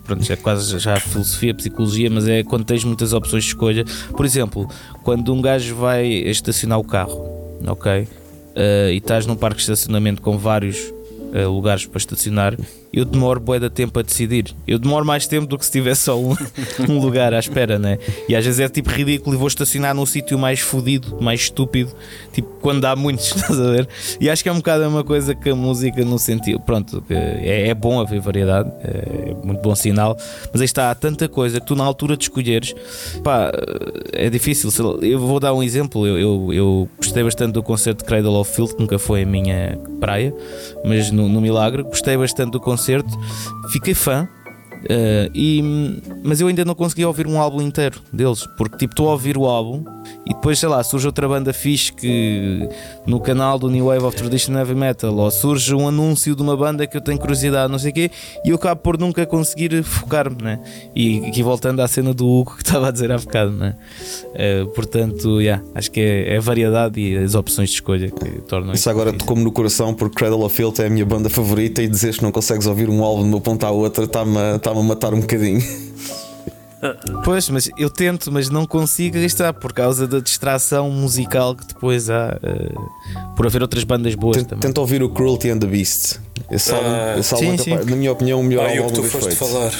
Pronto, 0.04 0.32
é 0.32 0.36
quase 0.36 0.78
já 0.78 0.98
filosofia, 0.98 1.54
psicologia, 1.54 2.10
mas 2.10 2.26
é 2.26 2.42
quando 2.42 2.64
tens 2.64 2.84
muitas 2.84 3.12
opções 3.12 3.44
de 3.44 3.50
escolha. 3.50 3.84
Por 4.16 4.24
exemplo, 4.24 4.68
quando 5.02 5.32
um 5.32 5.40
gajo 5.40 5.74
vai 5.76 6.06
estacionar 6.06 6.78
o 6.78 6.84
carro, 6.84 7.58
ok? 7.66 8.02
Uh, 8.02 8.90
e 8.90 8.96
estás 8.96 9.26
num 9.26 9.36
parque 9.36 9.56
de 9.56 9.62
estacionamento 9.62 10.22
com 10.22 10.38
vários 10.38 10.78
uh, 10.78 11.50
lugares 11.50 11.84
para 11.86 11.98
estacionar 11.98 12.56
eu 12.96 13.04
demoro 13.04 13.38
bué 13.38 13.60
tempo 13.68 13.98
a 13.98 14.02
decidir. 14.02 14.54
Eu 14.66 14.78
demoro 14.78 15.04
mais 15.04 15.26
tempo 15.26 15.46
do 15.46 15.58
que 15.58 15.66
se 15.66 15.70
tivesse 15.70 16.04
só 16.04 16.18
um, 16.18 16.34
um 16.88 16.98
lugar 16.98 17.34
à 17.34 17.38
espera, 17.38 17.78
né? 17.78 17.98
E 18.26 18.34
às 18.34 18.42
vezes 18.42 18.58
é 18.58 18.68
tipo 18.70 18.88
ridículo 18.88 19.36
e 19.36 19.38
vou 19.38 19.48
estacionar 19.48 19.94
num 19.94 20.06
sítio 20.06 20.38
mais 20.38 20.60
fodido, 20.60 21.18
mais 21.20 21.40
estúpido, 21.40 21.92
tipo 22.32 22.48
quando 22.62 22.86
há 22.86 22.96
muitos, 22.96 23.26
estás 23.36 23.60
a 23.60 23.70
ver? 23.70 23.86
E 24.18 24.30
acho 24.30 24.42
que 24.42 24.48
é 24.48 24.52
um 24.52 24.56
bocado 24.56 24.88
uma 24.88 25.04
coisa 25.04 25.34
que 25.34 25.50
a 25.50 25.54
música 25.54 26.02
no 26.06 26.18
sentido, 26.18 26.58
pronto, 26.60 27.04
é, 27.10 27.68
é 27.68 27.74
bom 27.74 28.00
haver 28.00 28.18
variedade, 28.18 28.72
é 28.82 29.34
muito 29.44 29.60
bom 29.60 29.74
sinal, 29.74 30.16
mas 30.50 30.62
aí 30.62 30.64
está, 30.64 30.90
há 30.90 30.94
tanta 30.94 31.28
coisa 31.28 31.60
que 31.60 31.66
tu 31.66 31.76
na 31.76 31.84
altura 31.84 32.16
de 32.16 32.24
escolheres, 32.24 32.74
pá, 33.22 33.52
é 34.12 34.30
difícil. 34.30 34.70
Eu 35.02 35.18
vou 35.18 35.38
dar 35.38 35.52
um 35.52 35.62
exemplo, 35.62 36.06
eu, 36.06 36.18
eu, 36.18 36.52
eu 36.52 36.88
gostei 36.96 37.22
bastante 37.22 37.52
do 37.52 37.62
concerto 37.62 38.04
de 38.04 38.08
Cradle 38.08 38.40
of 38.40 38.50
Filth, 38.50 38.72
que 38.74 38.80
nunca 38.80 38.98
foi 38.98 39.22
a 39.22 39.26
minha 39.26 39.78
praia, 40.00 40.34
mas 40.82 41.10
no, 41.10 41.28
no 41.28 41.42
Milagre, 41.42 41.82
gostei 41.82 42.16
bastante 42.16 42.52
do 42.52 42.60
concerto 42.60 42.85
concerto, 42.86 43.18
fiquei 43.72 43.94
fã. 43.94 44.28
Uh, 44.86 45.30
e, 45.34 46.00
mas 46.22 46.40
eu 46.40 46.46
ainda 46.46 46.64
não 46.64 46.74
consegui 46.74 47.04
ouvir 47.04 47.26
um 47.26 47.40
álbum 47.40 47.60
inteiro 47.60 48.00
deles, 48.12 48.46
porque 48.56 48.76
tipo, 48.78 48.92
estou 48.92 49.08
a 49.08 49.12
ouvir 49.12 49.36
o 49.36 49.44
álbum 49.44 49.84
e 50.24 50.34
depois, 50.34 50.58
sei 50.58 50.68
lá, 50.68 50.82
surge 50.82 51.06
outra 51.06 51.28
banda 51.28 51.52
fixe 51.52 51.92
que 51.92 52.68
no 53.06 53.20
canal 53.20 53.58
do 53.58 53.70
New 53.70 53.86
Wave 53.86 54.04
of 54.04 54.16
Traditional 54.16 54.60
Heavy 54.60 54.74
Metal, 54.74 55.14
ou 55.14 55.30
surge 55.30 55.74
um 55.74 55.88
anúncio 55.88 56.34
de 56.34 56.42
uma 56.42 56.56
banda 56.56 56.86
que 56.86 56.96
eu 56.96 57.00
tenho 57.00 57.18
curiosidade, 57.18 57.70
não 57.70 57.78
sei 57.78 57.90
o 57.90 57.94
quê, 57.94 58.10
e 58.44 58.50
eu 58.50 58.56
acabo 58.56 58.80
por 58.80 58.98
nunca 58.98 59.24
conseguir 59.26 59.82
focar-me, 59.82 60.42
né? 60.42 60.60
E 60.94 61.24
aqui 61.26 61.42
voltando 61.42 61.80
à 61.80 61.88
cena 61.88 62.12
do 62.12 62.26
Hugo 62.26 62.56
que 62.56 62.62
estava 62.66 62.88
a 62.88 62.90
dizer 62.90 63.12
há 63.12 63.18
bocado, 63.18 63.52
né? 63.52 63.76
Uh, 64.34 64.66
portanto, 64.68 65.40
yeah, 65.40 65.62
acho 65.74 65.90
que 65.90 66.00
é, 66.00 66.34
é, 66.34 66.36
a 66.36 66.40
variedade 66.40 67.00
e 67.00 67.16
as 67.16 67.34
opções 67.34 67.70
de 67.70 67.76
escolha 67.76 68.10
que 68.10 68.42
tornam 68.42 68.72
isso. 68.74 68.88
agora 68.90 69.12
tocou-me 69.12 69.44
no 69.44 69.52
coração 69.52 69.94
porque 69.94 70.16
Cradle 70.16 70.44
of 70.44 70.54
Filth 70.54 70.80
é 70.80 70.86
a 70.86 70.90
minha 70.90 71.06
banda 71.06 71.28
favorita 71.28 71.82
e 71.82 71.88
dizeres 71.88 72.16
que 72.16 72.22
não 72.22 72.32
consegues 72.32 72.66
ouvir 72.66 72.88
um 72.88 73.02
álbum 73.02 73.22
de 73.22 73.28
uma 73.28 73.40
ponta 73.40 73.66
à 73.66 73.70
outra 73.70 74.04
está-me 74.04 74.36
a, 74.38 74.56
a 74.78 74.82
matar 74.82 75.14
um 75.14 75.20
bocadinho. 75.20 75.62
Pois, 77.24 77.48
mas 77.48 77.68
eu 77.78 77.90
tento, 77.90 78.30
mas 78.30 78.48
não 78.50 78.66
consigo 78.66 79.16
está 79.18 79.52
por 79.52 79.72
causa 79.72 80.06
da 80.06 80.20
distração 80.20 80.90
musical 80.90 81.54
que 81.54 81.66
depois 81.66 82.08
há 82.10 82.38
uh, 82.42 83.34
por 83.34 83.46
haver 83.46 83.62
outras 83.62 83.82
bandas 83.82 84.14
boas 84.14 84.36
Tenta, 84.36 84.50
também. 84.50 84.60
Tenta 84.62 84.80
ouvir 84.80 85.02
o 85.02 85.08
Cruelty 85.08 85.50
and 85.50 85.58
the 85.58 85.66
Beast. 85.66 86.20
Esse 86.50 86.72
álbum, 86.72 86.88
ah, 86.88 87.18
esse 87.18 87.34
álbum 87.34 87.58
sim, 87.58 87.64
sim. 87.64 87.74
na 87.74 87.96
minha 87.96 88.12
opinião, 88.12 88.40
o 88.40 88.44
melhor 88.44 88.66
ah, 88.68 88.70
álbum 88.70 88.86
que 88.88 88.92
tu 88.94 89.02
foste 89.02 89.34
feito. 89.34 89.36
falar. 89.52 89.72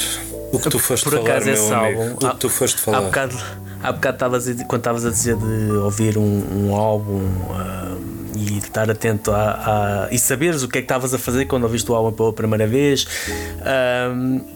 O 0.52 0.58
que 0.58 0.70
tu 0.70 0.78
foste 0.78 1.04
Por 1.04 1.12
falar, 1.12 1.30
acaso, 1.30 1.50
esse 1.50 1.68
meu 1.68 1.76
amigo. 1.78 2.00
álbum. 2.02 2.14
O 2.14 2.30
que 2.30 2.36
tu 2.38 2.48
foste 2.48 2.76
Há 2.76 2.84
falar. 2.84 3.00
bocado, 3.02 3.36
há 3.88 3.92
bocado 3.92 4.38
dizer- 4.38 4.64
quando 4.66 4.80
estavas 4.80 5.04
a 5.06 5.10
dizer 5.10 5.36
de 5.36 5.70
ouvir 5.72 6.18
um, 6.18 6.42
um 6.68 6.74
álbum 6.74 7.20
ah, 7.50 7.94
e 8.34 8.58
estar 8.58 8.90
atento 8.90 9.30
a, 9.32 10.06
a- 10.06 10.08
e 10.12 10.18
saberes 10.18 10.62
o 10.62 10.68
que 10.68 10.78
é 10.78 10.80
que 10.82 10.84
estavas 10.84 11.14
a 11.14 11.18
fazer 11.18 11.46
quando 11.46 11.62
ouviste 11.64 11.90
o 11.90 11.94
álbum 11.94 12.12
pela 12.12 12.32
primeira 12.32 12.66
vez. 12.66 13.06
Ah, 13.62 14.12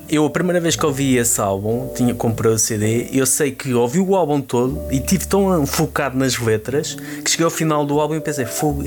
eu, 0.08 0.24
a 0.26 0.30
primeira 0.30 0.60
vez 0.60 0.76
que 0.76 0.84
ouvi 0.84 1.16
esse 1.16 1.40
álbum, 1.40 1.88
tinha 1.94 2.14
comprado 2.14 2.54
o 2.54 2.58
CD. 2.58 3.08
Eu 3.12 3.24
sei 3.26 3.52
que 3.52 3.72
ouvi 3.72 4.00
o 4.00 4.14
álbum 4.16 4.40
todo 4.40 4.80
e 4.90 4.96
estive 4.96 5.26
tão 5.26 5.64
focado 5.66 6.18
nas 6.18 6.38
letras 6.38 6.96
que 7.24 7.30
cheguei 7.30 7.44
ao 7.44 7.50
final 7.50 7.86
do 7.86 8.00
álbum 8.00 8.14
e 8.16 8.20
pensei: 8.20 8.44
fogo. 8.44 8.82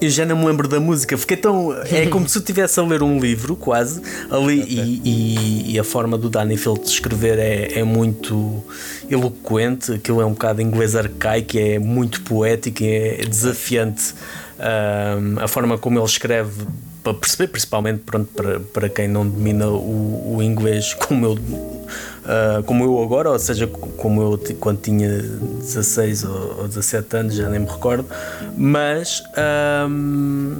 Eu 0.00 0.08
já- 0.10 0.24
não 0.24 0.36
me 0.36 0.46
lembro 0.46 0.66
da 0.68 0.78
música, 0.80 1.16
fiquei 1.18 1.36
tão. 1.36 1.72
É 1.84 2.06
como 2.06 2.28
se 2.28 2.38
eu 2.38 2.40
estivesse 2.40 2.78
a 2.80 2.82
ler 2.84 3.02
um 3.02 3.18
livro, 3.18 3.54
quase, 3.56 4.00
ali, 4.30 4.60
e, 4.68 5.00
e- 5.04 5.72
e 5.72 5.78
a 5.78 5.84
forma 5.84 6.16
do 6.18 6.28
Danny 6.30 6.56
Field 6.56 6.80
de 6.82 6.88
escrever 6.88 7.38
é, 7.38 7.78
é 7.80 7.84
muito 7.84 8.62
eloquente, 9.10 9.92
aquilo 9.92 10.20
é 10.20 10.26
um 10.26 10.30
bocado 10.32 10.62
inglês 10.62 10.94
arcaico, 10.96 11.58
é 11.58 11.78
muito 11.78 12.20
poético, 12.22 12.82
é 12.82 13.24
desafiante 13.28 14.14
ahm, 14.58 15.38
a 15.38 15.48
forma 15.48 15.76
como 15.78 15.98
ele 15.98 16.06
escreve. 16.06 16.66
Para 17.02 17.14
perceber, 17.14 17.48
principalmente 17.48 18.00
pronto, 18.04 18.28
para, 18.36 18.60
para 18.60 18.88
quem 18.90 19.08
não 19.08 19.26
domina 19.26 19.66
o, 19.68 20.36
o 20.36 20.42
inglês 20.42 20.92
como 20.92 21.24
eu, 21.24 21.38
ah, 22.24 22.62
como 22.66 22.84
eu 22.84 23.02
agora, 23.02 23.30
ou 23.30 23.38
seja, 23.38 23.66
como 23.66 24.22
eu 24.22 24.40
quando 24.58 24.80
tinha 24.80 25.08
16 25.08 26.24
ou, 26.24 26.60
ou 26.60 26.68
17 26.68 27.16
anos, 27.16 27.34
já 27.34 27.48
nem 27.48 27.60
me 27.60 27.66
recordo, 27.66 28.06
mas 28.56 29.22
ahm, 29.36 30.56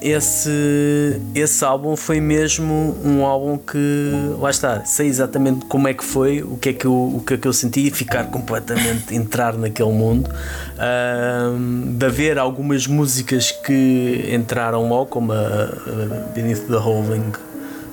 esse, 0.00 1.20
esse 1.34 1.62
álbum 1.64 1.94
foi 1.94 2.20
mesmo 2.20 2.96
um 3.04 3.24
álbum 3.24 3.58
que 3.58 4.10
lá 4.40 4.50
está, 4.50 4.84
sei 4.84 5.06
exatamente 5.06 5.66
como 5.66 5.86
é 5.88 5.94
que 5.94 6.04
foi, 6.04 6.42
o 6.42 6.56
que 6.56 6.70
é 6.70 6.72
que 6.72 6.86
eu, 6.86 6.92
o 6.92 7.22
que 7.24 7.34
é 7.34 7.36
que 7.36 7.46
eu 7.46 7.52
senti 7.52 7.86
e 7.86 7.90
ficar 7.90 8.24
completamente 8.24 9.14
entrar 9.14 9.54
naquele 9.54 9.92
mundo. 9.92 10.30
Ahm, 10.78 11.96
de 11.96 12.06
haver 12.06 12.38
algumas 12.38 12.86
músicas 12.86 13.52
que 13.52 14.30
entraram 14.32 14.88
logo, 14.88 15.06
como 15.06 15.32
a, 15.32 15.36
a 15.36 16.32
Beneath 16.34 16.66
the 16.66 16.76
Rolling 16.76 17.32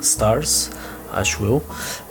Stars, 0.02 0.72
acho 1.14 1.44
eu. 1.46 1.64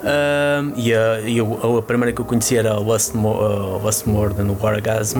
Ahm, 0.03 0.73
e 0.75 0.93
a, 0.93 1.21
eu- 1.21 1.77
a 1.77 1.81
primeira 1.81 2.11
que 2.13 2.21
eu 2.21 2.25
conheci 2.25 2.55
era 2.57 2.73
Lust 2.77 3.13
More, 3.15 3.39
uh, 3.39 3.77
Lust 3.83 4.05
More 4.07 4.33
Than 4.33 4.47
Orgasm, 4.59 5.19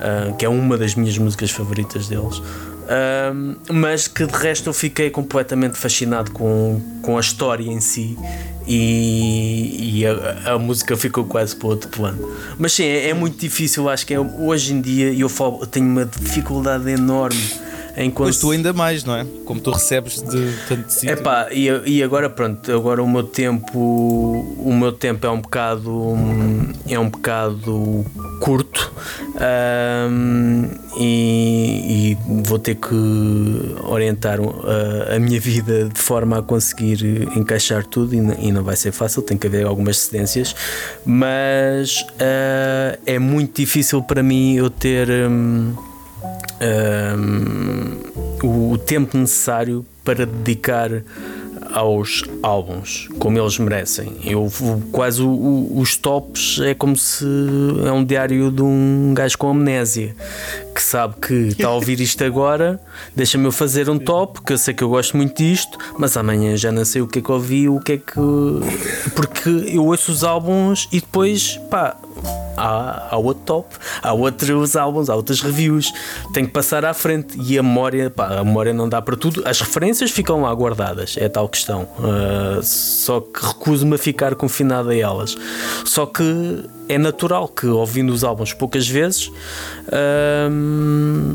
ah, 0.00 0.32
que 0.38 0.44
é 0.44 0.48
uma 0.48 0.76
das 0.76 0.94
minhas 0.94 1.16
músicas 1.18 1.50
favoritas 1.50 2.08
deles. 2.08 2.40
Ahm, 2.88 3.56
mas 3.72 4.06
que 4.06 4.24
de 4.26 4.32
resto 4.36 4.68
eu 4.68 4.72
fiquei 4.72 5.10
completamente 5.10 5.76
fascinado 5.76 6.30
com, 6.30 6.80
com 7.02 7.16
a 7.16 7.20
história 7.20 7.68
em 7.68 7.80
si 7.80 8.16
e, 8.66 10.00
e 10.00 10.06
a, 10.06 10.54
a 10.54 10.58
música 10.58 10.96
ficou 10.96 11.24
quase 11.24 11.56
para 11.56 11.68
outro 11.68 11.88
plano. 11.88 12.28
Mas 12.58 12.72
sim, 12.74 12.84
é, 12.84 13.08
é 13.08 13.14
muito 13.14 13.38
difícil, 13.38 13.88
acho 13.88 14.06
que 14.06 14.14
é, 14.14 14.20
hoje 14.20 14.72
em 14.72 14.80
dia 14.80 15.12
eu, 15.12 15.28
falo, 15.28 15.58
eu 15.62 15.66
tenho 15.66 15.86
uma 15.86 16.04
dificuldade 16.04 16.88
enorme 16.90 17.40
em 17.96 18.10
Pois 18.10 18.36
cons- 18.36 18.40
tu 18.40 18.50
ainda 18.50 18.72
mais, 18.72 19.04
não 19.04 19.16
é? 19.16 19.26
Como 19.44 19.60
tu 19.60 19.70
recebes 19.70 20.20
de 20.22 20.52
tanto 20.68 20.92
sítio. 20.92 21.10
Epá, 21.10 21.48
e, 21.50 21.68
e 21.86 22.02
agora 22.02 22.28
pronto, 22.28 22.70
agora 22.72 23.02
o 23.02 23.08
meu 23.08 23.22
tempo 23.22 23.78
o 24.58 24.72
meu 24.74 24.92
tempo 24.92 25.26
é 25.26 25.30
um 25.30 25.40
bocado 25.40 26.14
é 26.88 26.98
um 26.98 27.08
bocado 27.08 28.04
curto 28.40 28.92
hum, 30.10 30.68
e, 30.98 32.12
e 32.12 32.42
vou 32.44 32.58
ter 32.58 32.74
que 32.76 32.94
orientar 33.84 34.40
uh, 34.40 34.54
a 35.14 35.18
minha 35.18 35.40
vida 35.40 35.88
de 35.88 36.00
forma 36.00 36.38
a 36.38 36.42
conseguir 36.42 37.28
encaixar 37.36 37.84
tudo 37.86 38.14
e, 38.14 38.18
e 38.48 38.52
não 38.52 38.62
vai 38.62 38.76
ser 38.76 38.92
fácil, 38.92 39.22
tem 39.22 39.36
que 39.36 39.46
haver 39.46 39.66
algumas 39.66 39.98
cedências, 39.98 40.54
mas 41.04 42.00
uh, 42.02 42.98
é 43.06 43.18
muito 43.18 43.56
difícil 43.56 44.02
para 44.02 44.22
mim 44.22 44.54
eu 44.54 44.68
ter 44.70 45.08
hum, 45.10 45.74
um, 46.60 48.72
o, 48.72 48.78
tempo 48.78 49.16
necessário 49.16 49.84
para 50.04 50.26
dedicar 50.26 50.90
aos 51.72 52.22
álbuns 52.42 53.08
como 53.18 53.38
eles 53.38 53.58
merecem. 53.58 54.12
Eu 54.24 54.50
quase 54.92 55.20
o- 55.20 55.28
o- 55.28 55.80
os 55.80 55.96
tops 55.96 56.60
é 56.62 56.74
como 56.74 56.96
se 56.96 57.24
é 57.84 57.92
um 57.92 58.04
diário 58.04 58.50
de 58.50 58.62
um 58.62 59.12
gajo 59.14 59.36
com 59.36 59.48
amnésia 59.50 60.14
que 60.74 60.80
sabe 60.80 61.14
que 61.20 61.34
está 61.48 61.68
a 61.68 61.74
ouvir 61.74 62.00
isto 62.00 62.22
agora, 62.22 62.80
deixa-me 63.14 63.46
eu 63.46 63.52
fazer 63.52 63.90
um 63.90 63.98
top, 63.98 64.42
que 64.42 64.52
eu 64.52 64.58
sei 64.58 64.74
que 64.74 64.84
eu 64.84 64.88
gosto 64.90 65.16
muito 65.16 65.42
disto, 65.42 65.76
mas 65.98 66.16
amanhã 66.16 66.56
já 66.56 66.70
não 66.70 66.84
sei 66.84 67.02
o 67.02 67.06
que 67.06 67.18
é 67.18 67.22
que 67.22 67.32
ouvi, 67.32 67.68
o 67.68 67.80
que 67.80 67.92
é 67.92 67.96
que. 67.98 68.12
Porque 69.14 69.48
eu 69.72 69.86
ouço 69.86 70.12
os 70.12 70.22
álbuns 70.22 70.86
e 70.92 71.00
depois, 71.00 71.58
pá, 71.70 71.96
há, 72.56 73.08
há 73.10 73.16
outro 73.16 73.42
top, 73.44 73.76
há 74.02 74.12
outros 74.12 74.76
álbuns, 74.76 75.10
há 75.10 75.14
outras 75.14 75.40
reviews, 75.40 75.92
tenho 76.32 76.46
que 76.46 76.52
passar 76.52 76.84
à 76.84 76.94
frente 76.94 77.38
e 77.40 77.58
a 77.58 77.62
memória, 77.62 78.10
pá, 78.10 78.38
a 78.38 78.44
memória 78.44 78.72
não 78.72 78.88
dá 78.88 79.00
para 79.02 79.16
tudo, 79.16 79.42
as 79.44 79.60
referências 79.60 80.10
ficam 80.10 80.42
lá 80.42 80.52
guardadas, 80.54 81.16
é 81.18 81.28
tal 81.28 81.48
questão. 81.48 81.88
Ah, 82.00 82.60
só 82.62 83.20
que 83.20 83.44
recuso-me 83.44 83.94
a 83.94 83.98
ficar 83.98 84.34
confinado 84.34 84.90
a 84.90 84.96
elas. 84.96 85.36
Só 85.84 86.06
que 86.06 86.64
é 86.88 86.98
natural 86.98 87.48
que 87.48 87.66
ouvindo 87.66 88.12
os 88.12 88.24
álbuns 88.24 88.52
poucas 88.52 88.88
vezes. 88.88 89.30
ahm, 89.92 91.34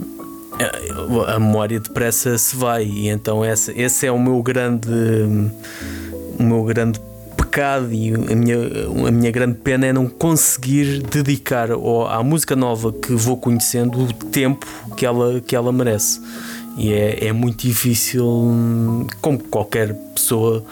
a 1.28 1.40
memória 1.40 1.80
depressa 1.80 2.38
se 2.38 2.56
vai 2.56 2.84
e 2.84 3.08
então 3.10 3.44
esse, 3.44 3.72
esse 3.72 4.06
é 4.06 4.12
o 4.12 4.20
meu 4.20 4.44
grande 4.44 4.92
o 6.38 6.44
meu 6.44 6.64
grande 6.64 7.00
e 7.92 8.14
a 8.14 8.36
minha, 8.36 8.58
a 9.08 9.12
minha 9.12 9.32
grande 9.32 9.56
pena 9.56 9.86
é 9.88 9.94
não 9.94 10.08
conseguir 10.08 11.02
dedicar 11.04 11.72
ao- 11.72 12.08
à 12.08 12.24
música 12.24 12.56
nova 12.56 12.92
que 12.94 13.14
vou 13.14 13.38
conhecendo 13.38 14.00
o 14.04 14.14
tempo 14.14 14.66
que 14.96 15.06
ela, 15.06 15.42
que 15.42 15.56
ela 15.56 15.72
merece. 15.72 16.22
E 16.78 16.94
é, 16.94 17.28
é 17.28 17.34
muito 17.34 17.68
difícil, 17.68 18.26
como 19.22 19.38
qualquer 19.40 19.94
pessoa 20.16 20.64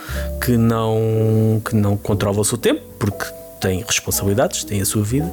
que 0.44 0.56
não, 0.56 1.62
que 1.66 1.76
não 1.76 1.98
controla 1.98 2.40
o 2.40 2.46
seu 2.46 2.58
tempo, 2.58 2.82
porque 2.98 3.26
tem 3.60 3.84
responsabilidades, 3.86 4.64
tem 4.64 4.82
a 4.82 4.86
sua 4.86 5.04
vida 5.04 5.32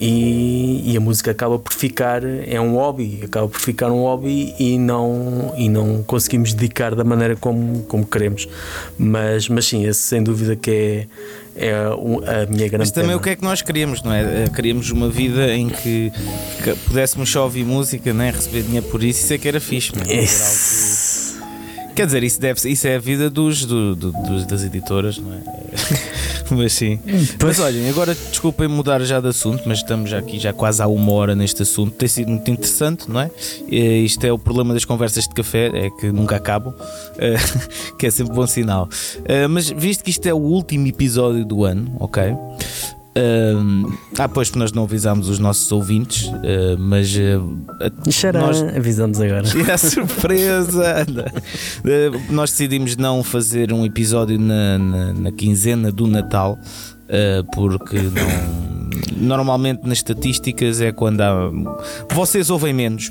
e, 0.00 0.92
e 0.92 0.96
a 0.96 1.00
música 1.00 1.30
acaba 1.30 1.58
por 1.58 1.72
ficar, 1.72 2.22
é 2.24 2.60
um 2.60 2.74
hobby, 2.74 3.20
acaba 3.24 3.48
por 3.48 3.60
ficar 3.60 3.90
um 3.90 4.02
hobby 4.02 4.54
e 4.58 4.78
não, 4.78 5.52
e 5.56 5.68
não 5.68 6.02
conseguimos 6.02 6.52
dedicar 6.52 6.94
da 6.94 7.02
maneira 7.04 7.34
como, 7.36 7.82
como 7.84 8.06
queremos. 8.06 8.46
Mas, 8.98 9.48
mas 9.48 9.64
sim, 9.66 9.84
esse 9.86 10.00
sem 10.02 10.22
dúvida 10.22 10.54
que 10.54 10.70
é, 10.70 11.06
é 11.68 11.74
a 11.74 12.46
minha 12.46 12.68
grande 12.68 12.78
Mas 12.78 12.90
também 12.90 13.08
pena. 13.08 13.18
o 13.18 13.22
que 13.22 13.30
é 13.30 13.36
que 13.36 13.42
nós 13.42 13.62
queríamos, 13.62 14.02
não 14.02 14.12
é? 14.12 14.44
Eh, 14.44 14.48
Queríamos 14.54 14.90
uma 14.90 15.08
vida 15.08 15.54
em 15.54 15.68
que, 15.70 16.12
que 16.62 16.74
pudéssemos 16.86 17.30
só 17.30 17.44
ouvir 17.44 17.64
música, 17.64 18.12
né? 18.12 18.30
receber 18.30 18.62
dinheiro 18.62 18.86
por 18.88 19.02
isso, 19.02 19.20
isso 19.24 19.32
é 19.32 19.38
que 19.38 19.48
era 19.48 19.60
fixe, 19.60 19.92
não 19.96 20.02
é? 20.02 20.26
Quer 21.94 22.04
dizer, 22.04 22.22
isso, 22.22 22.38
deve, 22.38 22.68
isso 22.70 22.86
é 22.86 22.96
a 22.96 22.98
vida 22.98 23.30
dos, 23.30 23.64
do- 23.64 23.96
do- 23.96 24.12
dos- 24.12 24.44
das 24.44 24.62
editoras, 24.62 25.16
não 25.16 25.32
é? 25.32 25.38
mas 26.50 26.72
sim. 26.72 26.98
Mas 27.42 27.58
olhem, 27.60 27.88
agora 27.88 28.14
desculpem 28.14 28.68
mudar 28.68 29.00
já 29.04 29.20
de 29.20 29.28
assunto, 29.28 29.62
mas 29.66 29.78
estamos 29.78 30.10
já 30.10 30.18
aqui 30.18 30.38
já 30.38 30.52
quase 30.52 30.82
há 30.82 30.86
uma 30.86 31.12
hora 31.12 31.34
neste 31.34 31.62
assunto. 31.62 31.92
Tem 31.96 32.08
sido 32.08 32.28
muito 32.28 32.50
interessante, 32.50 33.10
não 33.10 33.20
é? 33.20 33.30
Isto 33.68 34.24
é 34.24 34.32
o 34.32 34.38
problema 34.38 34.74
das 34.74 34.84
conversas 34.84 35.24
de 35.24 35.34
café, 35.34 35.66
é 35.74 35.90
que 35.90 36.10
nunca 36.12 36.36
acabam, 36.36 36.74
eh, 37.18 37.36
que 37.98 38.06
é 38.06 38.10
sempre 38.10 38.34
bom 38.34 38.46
sinal. 38.46 38.88
Eh, 39.24 39.46
Mas 39.46 39.70
visto 39.70 40.04
que 40.04 40.10
isto 40.10 40.26
é 40.26 40.34
o 40.34 40.38
último 40.38 40.86
episódio 40.86 41.44
do 41.44 41.64
ano, 41.64 41.96
ok? 42.00 42.34
Ahm, 43.18 43.86
ah, 44.18 44.28
pois 44.28 44.50
que 44.50 44.58
nós 44.58 44.72
não 44.72 44.82
avisámos 44.84 45.28
os 45.30 45.38
nossos 45.38 45.72
ouvintes, 45.72 46.30
eh, 46.44 46.76
mas 46.78 47.16
a- 47.80 48.10
Xará, 48.10 48.40
nós, 48.40 48.62
avisamos 48.62 49.18
agora. 49.20 49.44
e 49.56 49.62
a 49.70 49.78
surpresa! 49.78 51.06
Eh, 51.84 52.10
Nós 52.30 52.50
decidimos 52.50 52.96
não 52.96 53.22
fazer 53.22 53.72
um 53.72 53.86
episódio 53.86 54.38
na, 54.38 54.76
na, 54.78 55.12
na 55.14 55.32
quinzena 55.32 55.90
do 55.90 56.06
Natal, 56.06 56.58
porque 57.54 57.96
não, 57.96 59.16
normalmente 59.16 59.86
nas 59.88 59.98
estatísticas 59.98 60.80
é 60.82 60.92
quando 60.92 61.20
há. 61.22 61.50
Vocês 62.12 62.50
ouvem 62.50 62.74
menos. 62.74 63.10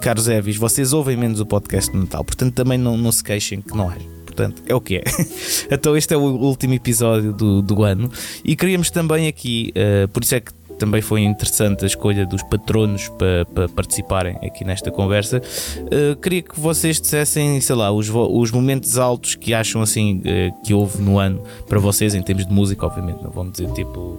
caros 0.00 0.28
Evis, 0.28 0.56
vocês 0.56 0.92
ouvem 0.92 1.16
menos 1.16 1.40
o 1.40 1.46
podcast 1.46 1.92
no 1.92 2.02
Natal, 2.02 2.24
portanto 2.24 2.54
também 2.54 2.78
não, 2.78 2.96
não 2.96 3.10
se 3.10 3.22
queixem 3.24 3.60
que 3.60 3.76
não 3.76 3.90
é. 3.90 3.96
Portanto, 4.40 4.62
é 4.66 4.74
o 4.74 4.80
que 4.80 4.96
é. 4.96 5.04
então, 5.70 5.96
este 5.96 6.14
é 6.14 6.16
o 6.16 6.22
último 6.22 6.72
episódio 6.72 7.32
do, 7.32 7.60
do 7.60 7.82
ano 7.82 8.10
e 8.42 8.56
queríamos 8.56 8.90
também 8.90 9.28
aqui, 9.28 9.70
eh, 9.74 10.06
por 10.06 10.22
isso 10.22 10.34
é 10.34 10.40
que 10.40 10.52
também 10.78 11.02
foi 11.02 11.20
interessante 11.20 11.84
a 11.84 11.86
escolha 11.86 12.24
dos 12.24 12.42
patronos 12.42 13.10
para, 13.10 13.44
para 13.44 13.68
participarem 13.68 14.36
aqui 14.36 14.64
nesta 14.64 14.90
conversa. 14.90 15.42
Uh, 15.76 16.16
queria 16.16 16.40
que 16.40 16.58
vocês 16.58 16.98
dissessem, 16.98 17.60
sei 17.60 17.76
lá, 17.76 17.92
os, 17.92 18.08
os 18.08 18.50
momentos 18.50 18.96
altos 18.96 19.34
que 19.34 19.52
acham 19.52 19.82
assim 19.82 20.20
uh, 20.20 20.62
que 20.62 20.72
houve 20.72 21.02
no 21.02 21.18
ano 21.18 21.42
para 21.68 21.78
vocês, 21.78 22.14
em 22.14 22.22
termos 22.22 22.46
de 22.46 22.52
música, 22.54 22.86
obviamente, 22.86 23.22
não 23.22 23.30
vão 23.30 23.50
dizer 23.50 23.70
tipo. 23.72 24.18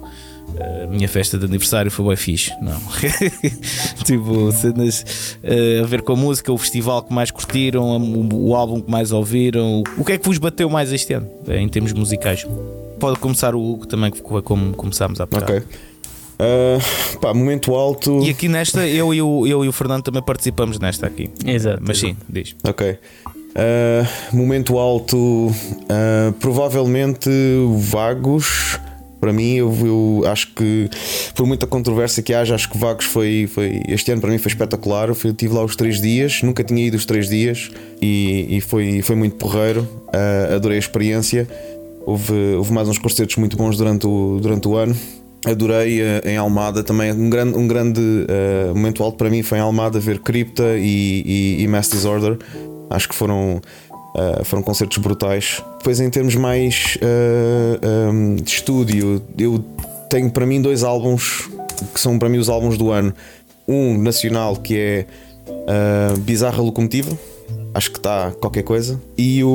A 0.60 0.86
minha 0.86 1.08
festa 1.08 1.38
de 1.38 1.44
aniversário 1.44 1.90
foi 1.90 2.06
bem 2.06 2.16
fixe, 2.16 2.52
não. 2.60 2.78
tipo, 4.04 4.52
cenas 4.52 5.36
uh, 5.42 5.84
a 5.84 5.86
ver 5.86 6.02
com 6.02 6.12
a 6.12 6.16
música, 6.16 6.52
o 6.52 6.58
festival 6.58 7.02
que 7.02 7.12
mais 7.12 7.30
curtiram, 7.30 7.96
o, 7.96 8.48
o, 8.50 8.54
álbum 8.54 8.80
que 8.80 8.90
mais 8.90 9.12
ouviram. 9.12 9.82
O 9.96 10.04
que 10.04 10.12
é 10.12 10.18
que 10.18 10.26
vos 10.26 10.38
bateu 10.38 10.68
mais 10.68 10.92
este 10.92 11.14
ano, 11.14 11.28
em 11.48 11.68
termos 11.68 11.92
musicais? 11.92 12.46
Pode 12.98 13.18
começar 13.18 13.54
o 13.54 13.72
Hugo 13.72 13.86
também, 13.86 14.10
que 14.10 14.20
foi 14.20 14.42
como 14.42 14.72
começámos 14.74 15.20
a 15.20 15.26
bocado. 15.26 15.52
Ok. 15.52 15.62
Uh, 16.42 17.18
pá, 17.18 17.32
momento 17.32 17.74
alto. 17.74 18.20
E 18.22 18.30
aqui 18.30 18.48
nesta, 18.48 18.86
eu 18.86 19.14
e, 19.14 19.22
o, 19.22 19.46
eu 19.46 19.64
e 19.64 19.68
o 19.68 19.72
Fernando 19.72 20.02
também 20.02 20.22
participamos 20.22 20.78
nesta 20.78 21.06
aqui. 21.06 21.30
Exato. 21.44 21.82
Mas 21.86 21.98
sim, 21.98 22.16
diz. 22.28 22.56
Ok. 22.64 22.98
Uh, 23.52 24.36
momento 24.36 24.78
alto, 24.78 25.16
uh, 25.18 26.32
provavelmente 26.40 27.30
Vagos. 27.78 28.80
Para 29.22 29.32
mim, 29.32 29.54
eu, 29.54 29.72
eu, 29.86 30.24
acho 30.26 30.48
que, 30.48 30.90
por 31.36 31.46
muita 31.46 31.64
controvérsia 31.64 32.24
que 32.24 32.34
haja, 32.34 32.56
acho 32.56 32.68
que 32.68 32.76
Vagos 32.76 33.04
foi, 33.04 33.48
foi. 33.54 33.80
Este 33.86 34.10
ano 34.10 34.20
para 34.20 34.28
mim 34.28 34.36
foi 34.36 34.50
espetacular. 34.50 35.10
Eu 35.10 35.14
estive 35.14 35.54
lá 35.54 35.64
os 35.64 35.76
três 35.76 36.00
dias, 36.00 36.42
nunca 36.42 36.64
tinha 36.64 36.84
ido 36.84 36.96
os 36.96 37.06
três 37.06 37.28
dias 37.28 37.70
e, 38.00 38.56
e 38.56 38.60
foi, 38.60 39.00
foi 39.00 39.14
muito 39.14 39.36
porreiro. 39.36 39.82
Uh, 40.08 40.56
adorei 40.56 40.76
a 40.76 40.80
experiência. 40.80 41.46
Houve, 42.04 42.34
houve 42.56 42.72
mais 42.72 42.88
uns 42.88 42.98
concertos 42.98 43.36
muito 43.36 43.56
bons 43.56 43.76
durante 43.76 44.08
o, 44.08 44.40
durante 44.42 44.66
o 44.66 44.74
ano 44.74 44.96
adorei 45.46 46.02
uh, 46.02 46.04
em 46.24 46.36
Almada 46.36 46.82
também. 46.82 47.12
Um 47.12 47.30
grande, 47.30 47.56
um 47.56 47.68
grande 47.68 48.00
uh, 48.00 48.74
momento 48.74 49.04
alto 49.04 49.16
para 49.16 49.30
mim 49.30 49.44
foi 49.44 49.58
em 49.58 49.60
Almada 49.60 50.00
ver 50.00 50.18
Cripta 50.18 50.76
e, 50.76 51.22
e, 51.24 51.62
e 51.62 51.68
Mass 51.68 51.88
Disorder. 51.88 52.38
Acho 52.90 53.08
que 53.08 53.14
foram, 53.14 53.60
uh, 54.14 54.44
foram 54.44 54.62
concertos 54.62 54.98
brutais. 54.98 55.62
Depois, 55.78 56.00
em 56.00 56.10
termos 56.10 56.34
mais 56.34 56.98
um, 58.10 58.36
de 58.36 58.50
estúdio, 58.50 59.22
eu 59.38 59.64
tenho 60.08 60.30
para 60.30 60.46
mim 60.46 60.60
dois 60.60 60.82
álbuns 60.82 61.48
que 61.92 62.00
são 62.00 62.18
para 62.18 62.28
mim 62.28 62.38
os 62.38 62.48
álbuns 62.48 62.78
do 62.78 62.90
ano. 62.90 63.12
Um 63.66 63.98
nacional 63.98 64.56
que 64.56 64.76
é 64.78 65.06
Bizarra 66.20 66.62
Locomotiva. 66.62 67.16
Acho 67.74 67.90
que 67.90 67.98
está 67.98 68.30
qualquer 68.32 68.62
coisa. 68.62 69.00
E, 69.16 69.42
o, 69.42 69.48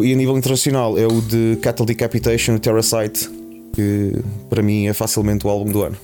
o, 0.00 0.04
e 0.04 0.12
a 0.12 0.16
nível 0.16 0.36
internacional 0.36 0.98
é 0.98 1.06
o 1.06 1.20
de 1.20 1.58
Cattle 1.60 1.86
Decapitation, 1.86 2.58
Terracite 2.58 3.28
que 3.74 4.12
para 4.48 4.62
mim 4.62 4.86
é 4.86 4.94
facilmente 4.94 5.46
o 5.46 5.50
álbum 5.50 5.70
do 5.70 5.82
ano. 5.82 5.96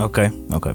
Ok, 0.00 0.30
ok. 0.50 0.72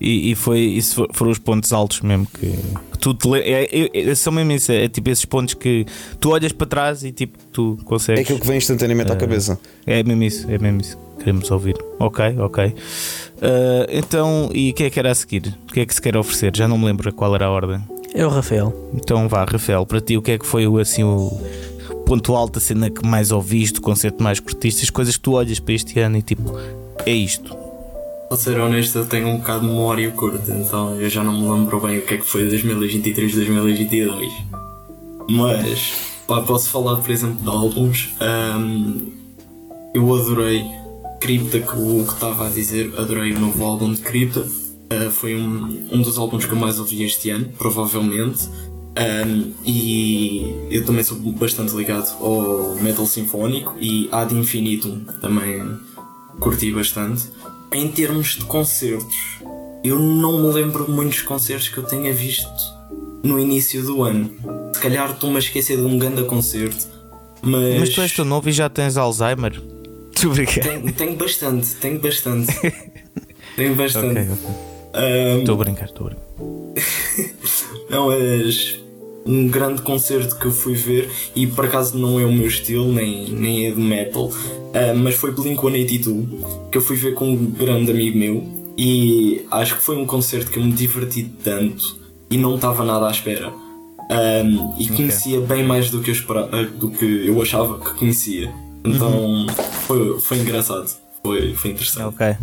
E, 0.00 0.32
e 0.32 0.34
foi 0.34 0.60
isso 0.60 1.06
foram 1.12 1.30
os 1.30 1.38
pontos 1.38 1.72
altos 1.72 2.00
mesmo 2.00 2.26
que, 2.26 2.50
que 2.92 2.98
tu 2.98 3.14
te 3.14 3.28
é, 3.34 3.64
é, 3.64 4.10
é, 4.10 4.14
são 4.14 4.32
mesmo 4.32 4.50
isso, 4.52 4.72
é, 4.72 4.88
tipo 4.88 5.08
esses 5.10 5.24
pontos 5.24 5.54
que 5.54 5.86
tu 6.18 6.30
olhas 6.30 6.52
para 6.52 6.66
trás 6.66 7.04
e 7.04 7.12
tipo 7.12 7.38
tu 7.52 7.78
consegues. 7.84 8.20
É 8.20 8.22
aquilo 8.22 8.40
que 8.40 8.46
vem 8.46 8.56
instantaneamente 8.56 9.10
uh, 9.10 9.14
à 9.14 9.16
cabeça. 9.16 9.58
É 9.86 10.02
mesmo 10.02 10.22
isso, 10.24 10.50
é 10.50 10.58
mesmo 10.58 10.80
isso. 10.80 10.98
Queremos 11.18 11.50
ouvir. 11.50 11.76
Ok, 12.00 12.36
ok. 12.38 12.66
Uh, 12.66 12.74
então, 13.90 14.50
e 14.52 14.70
o 14.70 14.74
que 14.74 14.84
é 14.84 14.90
que 14.90 14.98
era 14.98 15.12
a 15.12 15.14
seguir? 15.14 15.56
O 15.68 15.72
que 15.72 15.80
é 15.80 15.86
que 15.86 15.94
se 15.94 16.02
quer 16.02 16.16
oferecer? 16.16 16.56
Já 16.56 16.66
não 16.66 16.76
me 16.76 16.86
lembro 16.86 17.12
qual 17.12 17.32
era 17.34 17.46
a 17.46 17.50
ordem. 17.50 17.80
É 18.14 18.26
o 18.26 18.28
Rafael. 18.28 18.74
Então 18.94 19.28
vá, 19.28 19.44
Rafael, 19.44 19.86
para 19.86 20.00
ti 20.00 20.16
o 20.16 20.22
que 20.22 20.32
é 20.32 20.38
que 20.38 20.46
foi 20.46 20.66
assim 20.80 21.02
o 21.02 21.40
ponto 22.12 22.36
alto, 22.36 22.58
a 22.58 22.60
cena 22.60 22.90
que 22.90 23.06
mais 23.06 23.32
ouviste, 23.32 23.78
o 23.78 23.82
concerto 23.82 24.22
mais 24.22 24.38
curtiste, 24.38 24.82
as 24.82 24.90
coisas 24.90 25.16
que 25.16 25.22
tu 25.22 25.32
olhas 25.32 25.58
para 25.58 25.72
este 25.72 25.98
ano 25.98 26.18
e 26.18 26.22
tipo, 26.22 26.54
é 27.06 27.10
isto. 27.10 27.56
Para 28.28 28.36
ser 28.36 28.60
honesto, 28.60 28.98
eu 28.98 29.06
tenho 29.06 29.28
um 29.28 29.38
bocado 29.38 29.60
de 29.60 29.72
memória 29.72 30.10
curta, 30.10 30.52
então 30.52 31.00
eu 31.00 31.08
já 31.08 31.24
não 31.24 31.40
me 31.40 31.48
lembro 31.48 31.80
bem 31.80 32.00
o 32.00 32.02
que 32.02 32.12
é 32.12 32.16
que 32.18 32.26
foi 32.26 32.46
2023, 32.46 33.34
2022. 33.34 34.30
Mas, 35.30 35.94
pá, 36.26 36.42
posso 36.42 36.68
falar, 36.68 36.96
por 36.96 37.10
exemplo, 37.10 37.42
de 37.42 37.48
álbuns. 37.48 38.10
Um, 38.20 39.10
eu 39.94 40.14
adorei 40.14 40.66
Cripta, 41.18 41.60
que 41.60 41.76
o 41.76 42.00
Hugo 42.00 42.12
estava 42.12 42.46
a 42.46 42.50
dizer, 42.50 42.92
adorei 42.98 43.32
o 43.32 43.40
novo 43.40 43.64
álbum 43.64 43.90
de 43.90 44.02
Cripta. 44.02 44.40
Uh, 44.40 45.10
foi 45.10 45.34
um, 45.34 45.88
um 45.90 46.02
dos 46.02 46.18
álbuns 46.18 46.44
que 46.44 46.52
eu 46.52 46.58
mais 46.58 46.78
ouvi 46.78 47.04
este 47.04 47.30
ano, 47.30 47.48
provavelmente. 47.56 48.50
Um, 48.94 49.54
e 49.64 50.68
eu 50.70 50.84
também 50.84 51.02
sou 51.02 51.16
bastante 51.16 51.74
ligado 51.74 52.14
ao 52.22 52.74
metal 52.76 53.06
sinfónico 53.06 53.74
e 53.80 54.06
Ad 54.12 54.34
Infinitum 54.34 55.00
também 55.20 55.62
curti 56.38 56.70
bastante. 56.72 57.30
Em 57.72 57.88
termos 57.88 58.36
de 58.36 58.44
concertos, 58.44 59.16
eu 59.82 59.98
não 59.98 60.42
me 60.42 60.52
lembro 60.52 60.84
de 60.84 60.90
muitos 60.90 61.22
concertos 61.22 61.68
que 61.68 61.78
eu 61.78 61.84
tenha 61.84 62.12
visto 62.12 62.46
no 63.22 63.38
início 63.38 63.82
do 63.82 64.02
ano. 64.02 64.30
Se 64.74 64.80
calhar 64.80 65.10
estou-me 65.10 65.36
a 65.36 65.38
esquecer 65.38 65.78
de 65.78 65.84
um 65.84 65.98
grande 65.98 66.24
concerto, 66.24 66.86
mas. 67.40 67.80
Mas 67.80 67.88
tu 67.90 68.02
és 68.02 68.12
tão 68.12 68.26
novo 68.26 68.48
e 68.48 68.52
já 68.52 68.68
tens 68.68 68.96
Alzheimer? 68.96 69.60
Tu 70.14 70.30
tenho, 70.34 70.92
tenho 70.92 71.16
bastante, 71.16 71.74
tenho 71.80 71.98
bastante. 71.98 72.52
tenho 73.56 73.74
bastante. 73.74 74.20
Estou 75.40 75.56
um... 75.56 75.60
a 75.60 75.64
brincar, 75.64 75.86
estou 75.86 76.06
a 76.06 76.10
brincar. 76.10 76.24
não, 77.90 78.06
mas 78.06 78.81
um 79.24 79.48
grande 79.48 79.82
concerto 79.82 80.36
que 80.36 80.46
eu 80.46 80.52
fui 80.52 80.74
ver 80.74 81.10
e 81.34 81.46
por 81.46 81.66
acaso 81.66 81.96
não 81.96 82.18
é 82.18 82.24
o 82.24 82.32
meu 82.32 82.46
estilo, 82.46 82.92
nem, 82.92 83.30
nem 83.30 83.66
é 83.66 83.70
de 83.70 83.80
metal, 83.80 84.26
uh, 84.26 84.96
mas 84.96 85.14
foi 85.14 85.32
Blink-182 85.32 86.70
que 86.70 86.78
eu 86.78 86.82
fui 86.82 86.96
ver 86.96 87.14
com 87.14 87.30
um 87.30 87.50
grande 87.50 87.90
amigo 87.90 88.18
meu 88.18 88.62
e 88.76 89.46
acho 89.50 89.76
que 89.76 89.82
foi 89.82 89.96
um 89.96 90.06
concerto 90.06 90.50
que 90.50 90.58
eu 90.58 90.64
me 90.64 90.72
diverti 90.72 91.24
tanto 91.44 92.00
e 92.30 92.36
não 92.36 92.56
estava 92.56 92.84
nada 92.84 93.06
à 93.06 93.10
espera. 93.10 93.52
Um, 94.10 94.74
e 94.78 94.88
conhecia 94.88 95.38
okay. 95.38 95.56
bem 95.56 95.66
mais 95.66 95.90
do 95.90 96.00
que 96.00 96.10
eu 96.10 96.14
esperava, 96.14 96.64
do 96.64 96.90
que 96.90 97.26
eu 97.26 97.40
achava 97.40 97.78
que 97.78 97.98
conhecia. 97.98 98.52
Então 98.84 99.10
uhum. 99.10 99.46
foi, 99.86 100.20
foi 100.20 100.38
engraçado, 100.38 100.90
foi, 101.22 101.54
foi 101.54 101.70
interessante. 101.70 102.14
Ok. 102.14 102.36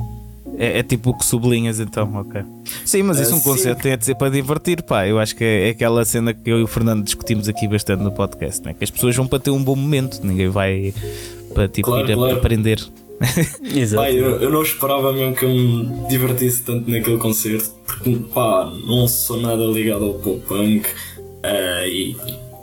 É, 0.57 0.79
é, 0.79 0.83
tipo 0.83 1.11
o 1.11 1.17
que 1.17 1.25
sublinhas 1.25 1.79
então, 1.79 2.13
ok. 2.15 2.41
Sim, 2.85 3.03
mas 3.03 3.19
isso 3.19 3.33
uh, 3.33 3.37
um 3.37 3.41
concerto 3.41 3.81
tem 3.81 3.93
a 3.93 3.95
dizer 3.95 4.15
para 4.15 4.29
divertir, 4.29 4.81
pá. 4.83 5.07
Eu 5.07 5.19
acho 5.19 5.35
que 5.35 5.43
é, 5.43 5.67
é, 5.67 5.69
aquela 5.71 6.03
cena 6.03 6.33
que 6.33 6.49
eu 6.49 6.59
e 6.59 6.63
o 6.63 6.67
Fernando 6.67 7.03
discutimos 7.03 7.47
aqui 7.47 7.67
bastante 7.67 8.03
no 8.03 8.11
podcast, 8.11 8.63
né? 8.65 8.73
que 8.73 8.83
as 8.83 8.91
pessoas 8.91 9.15
vão 9.15 9.27
para 9.27 9.39
ter 9.39 9.51
um 9.51 9.63
bom 9.63 9.75
momento, 9.75 10.19
ninguém 10.23 10.49
vai 10.49 10.93
para 11.53 11.67
tipo, 11.67 11.87
claro, 11.87 12.09
ir 12.09 12.15
claro. 12.15 12.35
a 12.35 12.37
aprender. 12.37 12.79
Exato. 13.75 14.03
Pá, 14.03 14.11
eu, 14.11 14.41
eu, 14.41 14.49
não 14.49 14.61
esperava 14.61 15.11
mesmo 15.11 15.35
que 15.35 15.43
eu 15.43 15.49
me 15.49 16.07
divertisse 16.07 16.63
tanto 16.63 16.89
naquele 16.89 17.17
concerto, 17.17 17.69
porque 17.85 18.15
pá, 18.33 18.71
não 18.87 19.07
sou 19.07 19.41
nada 19.41 19.63
ligado 19.65 20.05
ao 20.05 20.13
pop 20.15 20.39
punk 20.47 20.87
uh, 20.87 21.87
e 21.87 22.15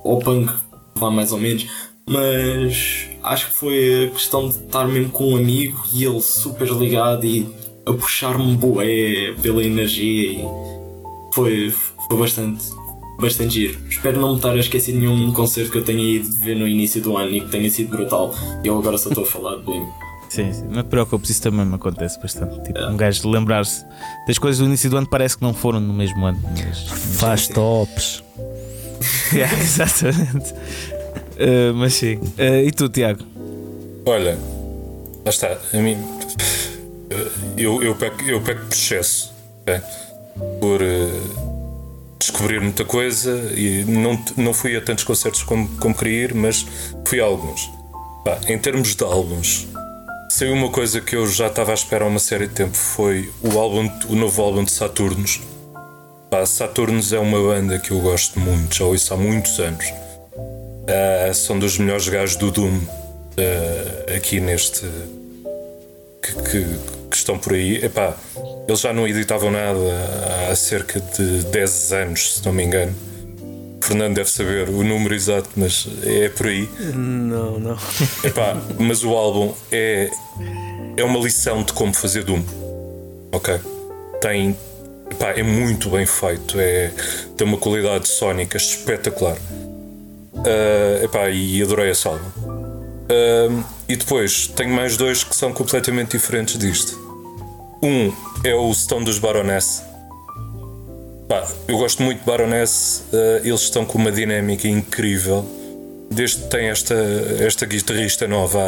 ao 0.04 0.18
punk 0.18 0.52
vá 0.94 1.10
mais 1.10 1.32
ou 1.32 1.38
menos, 1.38 1.66
mas 2.08 3.06
acho 3.22 3.48
que 3.48 3.52
foi 3.52 4.06
a 4.06 4.10
questão 4.10 4.48
de 4.48 4.54
estar 4.56 4.86
mesmo 4.86 5.10
com 5.10 5.32
um 5.32 5.36
amigo 5.36 5.82
e 5.92 6.04
ele 6.04 6.20
super 6.20 6.68
ligado 6.68 7.26
e 7.26 7.46
a 7.86 7.92
puxar-me 7.92 8.56
bué 8.56 9.34
pela 9.40 9.62
energia 9.62 10.32
e 10.32 10.44
foi, 11.32 11.72
foi 12.08 12.18
bastante, 12.18 12.64
bastante 13.18 13.54
giro. 13.54 13.78
Espero 13.88 14.20
não 14.20 14.30
me 14.30 14.36
estar 14.36 14.52
a 14.52 14.58
esquecer 14.58 14.92
de 14.92 14.98
nenhum 14.98 15.32
concerto 15.32 15.70
que 15.70 15.78
eu 15.78 15.84
tenha 15.84 16.02
ido 16.02 16.28
ver 16.38 16.56
no 16.56 16.66
início 16.66 17.00
do 17.00 17.16
ano 17.16 17.30
e 17.30 17.40
que 17.40 17.48
tenha 17.48 17.70
sido 17.70 17.90
brutal. 17.90 18.34
E 18.64 18.66
eu 18.66 18.76
agora 18.76 18.98
só 18.98 19.08
estou 19.08 19.24
a 19.24 19.26
falar 19.26 19.56
de 19.56 19.62
Blink. 19.62 19.86
Sim, 20.28 20.52
sim, 20.52 20.64
não 20.68 20.82
te 20.82 20.88
preocupes, 20.88 21.30
isso 21.30 21.42
também 21.42 21.64
me 21.64 21.76
acontece 21.76 22.20
bastante. 22.20 22.60
Tipo, 22.64 22.78
é. 22.78 22.88
um 22.88 22.96
gajo 22.96 23.28
lembrar-se 23.30 23.84
das 24.26 24.36
coisas 24.38 24.58
do 24.58 24.66
início 24.66 24.90
do 24.90 24.96
ano 24.96 25.06
parece 25.08 25.38
que 25.38 25.44
não 25.44 25.54
foram 25.54 25.78
no 25.78 25.94
mesmo 25.94 26.26
ano. 26.26 26.40
Mas, 26.42 26.88
Faz 27.16 27.46
tops. 27.46 28.24
yeah, 29.32 29.54
exatamente. 29.62 30.52
Uh, 30.52 31.72
mas 31.76 31.94
sim. 31.94 32.16
Uh, 32.16 32.66
e 32.66 32.72
tu, 32.72 32.88
Tiago? 32.88 33.22
Olha, 34.04 34.36
lá 35.24 35.30
está. 35.30 35.56
A 35.72 35.76
mim 35.76 35.96
eu, 37.56 37.82
eu, 37.82 37.94
peco, 37.94 38.22
eu 38.22 38.40
peco 38.40 38.66
por 38.66 38.74
excesso 38.74 39.36
por 40.60 40.80
uh, 40.82 42.16
descobrir 42.18 42.60
muita 42.60 42.84
coisa 42.84 43.52
e 43.54 43.84
não, 43.84 44.22
não 44.36 44.52
fui 44.54 44.76
a 44.76 44.80
tantos 44.80 45.04
concertos 45.04 45.42
como, 45.42 45.68
como 45.78 45.94
queria 45.94 46.24
ir, 46.24 46.34
mas 46.34 46.66
fui 47.06 47.20
a 47.20 47.24
alguns. 47.24 47.70
Em 48.48 48.58
termos 48.58 48.94
de 48.94 49.04
álbuns, 49.04 49.68
saiu 50.28 50.52
uma 50.52 50.70
coisa 50.70 51.00
que 51.00 51.14
eu 51.14 51.26
já 51.28 51.46
estava 51.46 51.70
à 51.70 51.74
espera 51.74 52.04
há 52.04 52.08
uma 52.08 52.18
série 52.18 52.46
de 52.48 52.54
tempo: 52.54 52.76
foi 52.76 53.30
o, 53.42 53.58
álbum, 53.58 53.90
o 54.08 54.16
novo 54.16 54.42
álbum 54.42 54.64
de 54.64 54.72
Saturnos. 54.72 55.40
Saturnos 56.46 57.12
é 57.14 57.18
uma 57.18 57.40
banda 57.40 57.78
que 57.78 57.92
eu 57.92 58.00
gosto 58.00 58.38
muito, 58.38 58.76
já 58.76 58.84
ouço 58.84 59.14
há 59.14 59.16
muitos 59.16 59.58
anos. 59.58 59.86
Uh, 59.86 61.32
são 61.32 61.58
dos 61.58 61.78
melhores 61.78 62.08
gajos 62.08 62.36
do 62.36 62.50
Doom 62.50 62.76
uh, 62.76 64.14
aqui 64.14 64.40
neste. 64.40 64.86
Que, 66.20 66.42
que 66.42 66.95
estão 67.26 67.38
por 67.38 67.54
aí, 67.54 67.84
epá, 67.84 68.14
eles 68.68 68.80
já 68.80 68.92
não 68.92 69.06
editavam 69.06 69.50
nada 69.50 69.78
há 70.48 70.54
cerca 70.54 71.00
de 71.00 71.42
10 71.46 71.92
anos, 71.92 72.36
se 72.36 72.46
não 72.46 72.52
me 72.52 72.62
engano. 72.62 72.94
Fernando 73.82 74.14
deve 74.14 74.30
saber 74.30 74.68
o 74.68 74.82
número 74.82 75.14
exato, 75.14 75.48
mas 75.56 75.86
é 76.04 76.28
por 76.28 76.46
aí. 76.46 76.68
Não, 76.94 77.58
não. 77.58 77.76
Epá, 78.24 78.60
mas 78.78 79.04
o 79.04 79.14
álbum 79.14 79.52
é, 79.70 80.10
é 80.96 81.04
uma 81.04 81.18
lição 81.18 81.62
de 81.62 81.72
como 81.72 81.92
fazer 81.92 82.24
Doom. 82.24 82.42
Ok? 83.32 83.60
Tem. 84.20 84.56
Pá, 85.18 85.30
é 85.30 85.42
muito 85.42 85.88
bem 85.90 86.06
feito. 86.06 86.58
É, 86.58 86.90
tem 87.36 87.46
uma 87.46 87.58
qualidade 87.58 88.08
sónica 88.08 88.56
espetacular. 88.56 89.36
Uh, 90.34 91.04
epá, 91.04 91.30
e 91.30 91.62
adorei 91.62 91.90
esse 91.90 92.06
álbum. 92.08 92.28
Uh, 92.28 93.64
e 93.88 93.94
depois 93.94 94.48
tenho 94.48 94.74
mais 94.74 94.96
dois 94.96 95.22
que 95.22 95.34
são 95.36 95.52
completamente 95.52 96.16
diferentes 96.16 96.58
disto. 96.58 97.05
Um 97.82 98.12
é 98.44 98.54
o 98.54 98.72
Stone 98.72 99.04
dos 99.04 99.18
Baroness. 99.18 99.82
Eu 101.68 101.76
gosto 101.78 102.02
muito 102.02 102.20
de 102.20 102.24
Baroness, 102.24 103.04
uh, 103.12 103.44
eles 103.44 103.60
estão 103.62 103.84
com 103.84 103.98
uma 103.98 104.12
dinâmica 104.12 104.68
incrível. 104.68 105.44
Desde 106.10 106.42
que 106.42 106.48
tem 106.48 106.68
esta, 106.68 106.94
esta 107.40 107.66
guitarrista 107.66 108.28
nova, 108.28 108.62
a, 108.62 108.64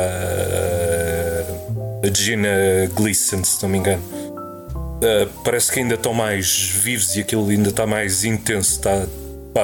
a 2.07 2.11
Gina 2.13 2.49
Gleason, 2.95 3.45
se 3.45 3.63
não 3.63 3.71
me 3.71 3.79
engano. 3.79 4.03
Uh, 4.03 5.29
parece 5.45 5.71
que 5.71 5.79
ainda 5.79 5.95
estão 5.95 6.13
mais 6.13 6.73
vivos 6.83 7.15
e 7.17 7.21
aquilo 7.21 7.49
ainda 7.49 7.71
está 7.71 7.87
mais 7.87 8.25
intenso. 8.25 8.73
Está, 8.73 9.07
pá, 9.55 9.63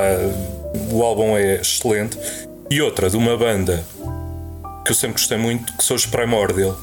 o 0.92 1.02
álbum 1.02 1.36
é 1.36 1.56
excelente. 1.56 2.16
E 2.70 2.80
outra, 2.80 3.10
de 3.10 3.16
uma 3.16 3.36
banda 3.36 3.84
que 4.84 4.92
eu 4.92 4.94
sempre 4.94 5.14
gostei 5.14 5.36
muito, 5.36 5.76
que 5.76 5.82
são 5.82 5.96
os 5.96 6.06
Primordial. 6.06 6.78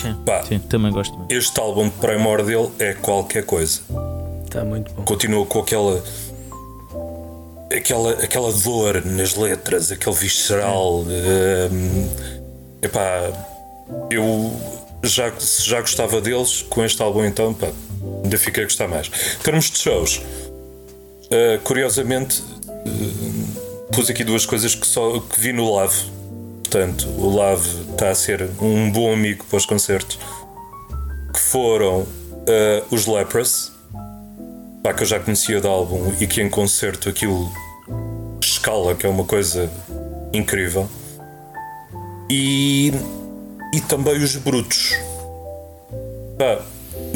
Sim, 0.00 0.14
Pá, 0.24 0.42
sim 0.44 0.58
também 0.58 0.92
gosto 0.92 1.16
muito. 1.16 1.32
Este 1.32 1.58
álbum 1.60 1.84
de 1.84 1.94
Primordial 1.96 2.70
é 2.78 2.94
qualquer 2.94 3.44
coisa. 3.44 3.80
Está 4.44 4.64
muito 4.64 4.92
bom. 4.92 5.02
Continua 5.04 5.44
com 5.46 5.60
aquela. 5.60 6.02
Aquela, 7.72 8.12
aquela 8.12 8.52
dor 8.52 9.04
nas 9.04 9.36
letras, 9.36 9.92
aquele 9.92 10.16
visceral. 10.16 11.02
Um, 11.02 12.08
epá, 12.82 13.30
eu 14.10 14.52
já, 15.04 15.32
já 15.38 15.80
gostava 15.80 16.20
deles, 16.20 16.62
com 16.62 16.84
este 16.84 17.00
álbum 17.00 17.24
então, 17.24 17.54
pá, 17.54 17.68
ainda 18.24 18.38
fiquei 18.38 18.64
a 18.64 18.66
gostar 18.66 18.88
mais. 18.88 19.06
Em 19.06 19.42
termos 19.42 19.70
de 19.70 19.78
shows, 19.78 20.16
uh, 20.16 21.60
curiosamente, 21.62 22.42
uh, 22.42 23.86
pus 23.92 24.10
aqui 24.10 24.24
duas 24.24 24.44
coisas 24.44 24.74
que 24.74 24.86
só 24.86 25.20
que 25.20 25.40
vi 25.40 25.52
no 25.52 25.72
Lave. 25.74 26.19
Portanto, 26.70 27.08
o 27.18 27.34
Lave 27.34 27.68
está 27.90 28.10
a 28.10 28.14
ser 28.14 28.48
um 28.62 28.92
bom 28.92 29.12
amigo 29.12 29.44
para 29.44 29.56
os 29.56 29.66
concertos. 29.66 30.20
Que 31.32 31.40
foram 31.40 32.02
uh, 32.02 32.06
os 32.92 33.06
Lepras, 33.06 33.72
pá, 34.80 34.94
que 34.94 35.02
eu 35.02 35.06
já 35.06 35.18
conhecia 35.18 35.60
do 35.60 35.66
álbum 35.66 36.12
e 36.20 36.28
que 36.28 36.40
em 36.40 36.48
concerto 36.48 37.08
aquilo 37.08 37.52
escala, 38.40 38.94
que 38.94 39.04
é 39.04 39.08
uma 39.08 39.24
coisa 39.24 39.68
incrível. 40.32 40.88
E, 42.30 42.92
e 43.74 43.80
também 43.80 44.22
os 44.22 44.36
Brutos. 44.36 44.92
Pá, 46.38 46.64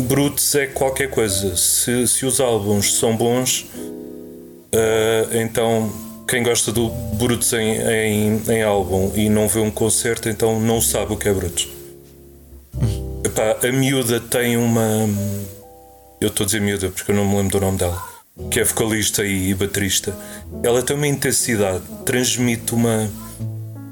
Brutos 0.01 0.53
é 0.57 0.67
qualquer 0.67 1.11
coisa. 1.11 1.57
Se, 1.57 2.09
se 2.09 2.27
os 2.27 2.41
álbuns 2.41 2.95
são 2.95 3.17
bons, 3.17 3.69
uh, 3.71 5.33
então 5.33 5.93
quem 6.35 6.43
gosta 6.43 6.73
do 6.73 6.89
Brutos 6.89 7.53
em, 7.53 7.77
em, 7.77 8.43
em, 8.49 8.63
álbum 8.65 9.13
e 9.15 9.29
não 9.29 9.47
vê 9.47 9.61
um 9.61 9.71
concerto, 9.71 10.29
então 10.29 10.59
não 10.59 10.81
sabe 10.81 11.13
o 11.13 11.17
que 11.17 11.29
é 11.29 11.33
Brutos. 11.33 11.69
Epá, 13.25 13.57
a 13.63 13.71
miúda 13.71 14.19
tem 14.19 14.57
uma. 14.57 15.09
Eu 16.21 16.27
estou 16.27 16.43
a 16.43 16.47
dizer 16.47 16.61
miúda 16.61 16.89
porque 16.89 17.13
eu 17.13 17.15
não 17.15 17.25
me 17.25 17.37
lembro 17.37 17.61
do 17.61 17.65
nome 17.65 17.79
dela. 17.79 18.03
Que 18.51 18.59
é 18.59 18.65
vocalista 18.65 19.25
e 19.25 19.55
baterista. 19.55 20.13
Ela 20.65 20.83
tem 20.83 20.97
uma 20.97 21.07
intensidade, 21.07 21.85
transmite 22.05 22.75
uma. 22.75 23.09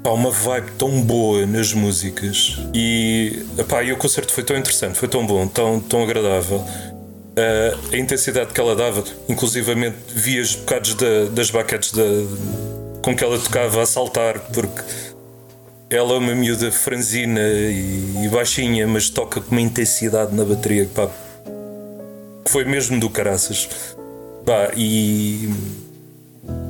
Pá, 0.03 0.09
uma 0.09 0.29
vibe 0.29 0.71
tão 0.77 1.01
boa 1.01 1.45
nas 1.45 1.71
músicas 1.71 2.57
e, 2.73 3.45
epá, 3.57 3.83
e 3.83 3.93
o 3.93 3.95
concerto 3.95 4.33
foi 4.33 4.43
tão 4.43 4.57
interessante, 4.57 4.99
foi 4.99 5.07
tão 5.07 5.25
bom, 5.25 5.47
tão, 5.47 5.79
tão 5.79 6.03
agradável 6.03 6.61
uh, 7.37 7.93
a 7.93 7.97
intensidade 7.97 8.53
que 8.53 8.59
ela 8.59 8.75
dava, 8.75 9.03
inclusivamente 9.27 9.97
via 10.13 10.41
os 10.41 10.55
bocados 10.55 10.95
da, 10.95 11.25
das 11.31 11.49
baquetes 11.49 11.91
com 13.01 13.15
que 13.15 13.23
ela 13.23 13.37
tocava 13.37 13.81
a 13.81 13.85
saltar, 13.85 14.39
porque 14.39 14.81
ela 15.89 16.13
é 16.13 16.17
uma 16.17 16.33
miúda 16.33 16.71
franzina 16.71 17.41
e, 17.41 18.25
e 18.25 18.29
baixinha, 18.29 18.87
mas 18.87 19.09
toca 19.09 19.41
com 19.41 19.51
uma 19.51 19.61
intensidade 19.61 20.33
na 20.33 20.43
bateria 20.45 20.87
pá, 20.93 21.09
que 22.45 22.51
foi 22.51 22.65
mesmo 22.65 22.99
do 22.99 23.09
caraças. 23.09 23.69
Pá, 24.45 24.71
e 24.75 25.49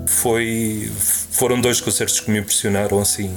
foi, 0.08 0.92
foram 1.32 1.60
dois 1.62 1.80
concertos 1.80 2.20
que 2.20 2.30
me 2.30 2.40
impressionaram 2.40 3.00
assim 3.00 3.32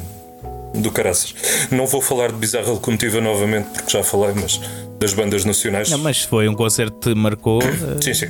do 0.75 0.91
caraças. 0.91 1.35
Não 1.71 1.87
vou 1.87 2.03
falar 2.03 2.33
de 2.33 2.39
Bizarra 2.39 2.71
Locomotiva 2.71 3.21
novamente 3.21 3.69
porque 3.71 3.91
já 3.91 4.03
falei, 4.03 4.35
mas 4.35 4.61
das 4.99 5.13
bandas 5.13 5.45
nacionais. 5.45 5.91
Não, 5.91 5.99
mas 5.99 6.23
foi 6.23 6.49
um 6.49 6.55
concerto 6.55 6.97
que 6.99 7.15
marcou. 7.15 7.61
sim, 8.01 8.15
sim. 8.15 8.29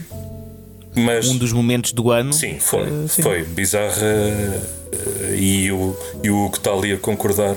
Mas, 0.94 1.28
um 1.28 1.36
dos 1.36 1.52
momentos 1.52 1.92
do 1.92 2.10
ano. 2.10 2.32
Sim, 2.32 2.58
foi. 2.58 2.88
Uh, 2.88 3.08
sim. 3.08 3.22
Foi 3.22 3.44
Bizarra 3.44 3.92
uh, 3.92 5.34
e, 5.34 5.70
o, 5.70 5.96
e 6.22 6.30
o 6.30 6.48
que 6.50 6.58
está 6.58 6.72
ali 6.72 6.92
a 6.92 6.96
concordar. 6.96 7.54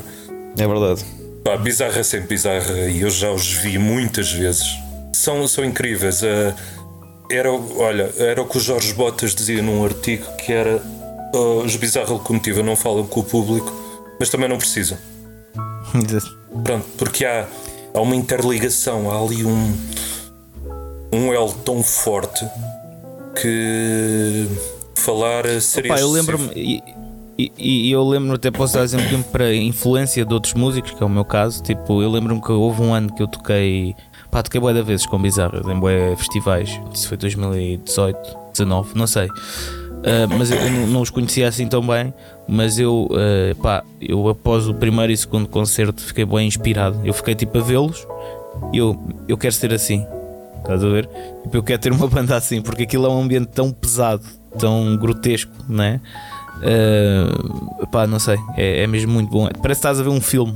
É 0.57 0.67
verdade. 0.67 1.05
Pá, 1.43 1.55
bizarra 1.55 2.03
sempre 2.03 2.27
bizarra 2.27 2.89
e 2.89 3.01
eu 3.01 3.09
já 3.09 3.31
os 3.31 3.53
vi 3.53 3.77
muitas 3.77 4.31
vezes. 4.31 4.67
São, 5.13 5.47
são 5.47 5.63
incríveis. 5.63 6.21
Uh, 6.21 6.53
era, 7.31 7.49
olha, 7.51 8.11
era 8.17 8.41
o 8.41 8.45
que 8.45 8.57
o 8.57 8.59
Jorge 8.59 8.93
Botas 8.93 9.33
dizia 9.33 9.61
num 9.61 9.85
artigo 9.85 10.25
que 10.37 10.51
era 10.51 10.81
os 11.63 11.75
Bizarra 11.75 12.11
Locomotiva 12.11 12.63
não 12.63 12.75
falam 12.75 13.05
com 13.05 13.19
o 13.19 13.23
público, 13.23 13.71
mas 14.19 14.29
também 14.29 14.49
não 14.49 14.57
precisam. 14.57 14.97
Pronto, 16.63 16.85
porque 16.97 17.25
há 17.25 17.45
há 17.99 18.01
uma 18.01 18.15
interligação, 18.15 19.11
há 19.11 19.21
ali 19.21 19.45
um, 19.45 19.77
um 21.11 21.33
elo 21.33 21.53
tão 21.65 21.83
forte 21.83 22.47
que 23.39 24.47
falar 24.95 25.45
seria. 25.61 25.93
Opa, 25.93 26.01
eu 26.01 26.09
lembro-me. 26.09 26.49
E, 26.55 27.53
e, 27.57 27.91
eu 27.91 28.03
lembro-me, 28.03 28.35
até 28.35 28.51
posso 28.51 28.73
dar 28.73 28.83
exemplo 28.83 29.23
para 29.31 29.53
influência 29.53 30.25
de 30.25 30.33
outros 30.33 30.53
músicos, 30.53 30.91
que 30.91 31.01
é 31.01 31.05
o 31.05 31.09
meu 31.09 31.23
caso. 31.23 31.63
Tipo, 31.63 32.01
eu 32.01 32.09
lembro-me 32.09 32.41
que 32.41 32.51
houve 32.51 32.81
um 32.81 32.93
ano 32.93 33.13
que 33.13 33.23
eu 33.23 33.27
toquei. 33.27 33.95
Pá, 34.29 34.43
toquei 34.43 34.59
boa 34.59 34.73
da 34.73 34.81
vezes 34.81 35.05
com 35.05 35.17
Bizarras 35.19 35.65
em 35.65 35.79
boé 35.79 36.15
festivais. 36.17 36.69
Isso 36.93 37.07
foi 37.07 37.17
2018, 37.17 38.17
19, 38.53 38.91
não 38.95 39.07
sei. 39.07 39.29
Uh, 39.99 40.37
mas 40.37 40.49
eu 40.49 40.71
não, 40.71 40.87
não, 40.87 41.01
os 41.01 41.09
conhecia 41.09 41.47
assim 41.47 41.67
tão 41.67 41.85
bem. 41.85 42.13
Mas 42.47 42.79
eu, 42.79 43.07
uh, 43.11 43.55
pá, 43.61 43.83
eu 44.01 44.27
após 44.29 44.67
o 44.67 44.73
primeiro 44.73 45.11
e 45.11 45.17
segundo 45.17 45.47
concerto 45.47 46.01
fiquei 46.01 46.25
bem 46.25 46.47
inspirado. 46.47 46.99
Eu 47.03 47.13
fiquei 47.13 47.35
tipo 47.35 47.57
a 47.57 47.61
vê-los 47.61 48.07
e 48.73 48.77
eu, 48.77 48.97
eu 49.27 49.37
quero 49.37 49.53
ser 49.53 49.73
assim. 49.73 50.05
Estás 50.57 50.83
a 50.83 50.89
ver? 50.89 51.07
Tipo, 51.43 51.57
eu 51.57 51.63
quero 51.63 51.81
ter 51.81 51.91
uma 51.91 52.07
banda 52.09 52.35
assim, 52.35 52.61
porque 52.61 52.83
aquilo 52.83 53.05
é 53.05 53.09
um 53.09 53.21
ambiente 53.21 53.47
tão 53.47 53.71
pesado, 53.71 54.23
tão 54.57 54.97
grotesco, 54.97 55.51
né? 55.67 55.99
Uh, 56.57 57.87
pá, 57.87 58.05
não 58.05 58.19
sei, 58.19 58.37
é, 58.57 58.83
é 58.83 58.87
mesmo 58.87 59.11
muito 59.11 59.29
bom. 59.29 59.47
Parece 59.61 59.81
que 59.81 59.87
estás 59.87 59.99
a 59.99 60.03
ver 60.03 60.09
um 60.09 60.21
filme 60.21 60.53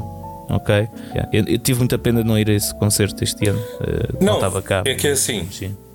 ok? 0.49 0.87
Yeah. 1.13 1.29
Eu, 1.31 1.45
eu, 1.45 1.57
tive 1.57 1.79
muita 1.79 1.97
pena 1.97 2.21
de 2.21 2.27
não 2.27 2.37
ir 2.37 2.49
a 2.49 2.53
esse 2.53 2.73
concerto 2.75 3.23
este 3.23 3.47
ano. 3.47 3.59
Uh, 3.59 4.23
não, 4.23 4.35
estava 4.35 4.61
cá. 4.61 4.83
É 4.85 4.93
que 4.95 5.07
é 5.07 5.11
assim. 5.11 5.47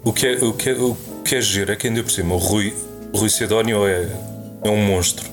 O 0.04 0.12
que 0.12 0.26
é, 0.26 0.44
o, 0.44 0.52
que 0.52 0.70
é, 0.70 0.72
o 0.74 0.96
que 1.24 1.36
é 1.36 1.40
giro 1.40 1.72
é 1.72 1.76
que 1.76 1.86
ainda 1.86 2.02
por 2.02 2.10
cima 2.10 2.34
o 2.34 2.38
Rui, 2.38 2.72
o 3.12 3.18
Rui 3.18 3.28
Sidónio 3.28 3.86
é, 3.86 4.08
é 4.64 4.70
um 4.70 4.84
monstro. 4.84 5.28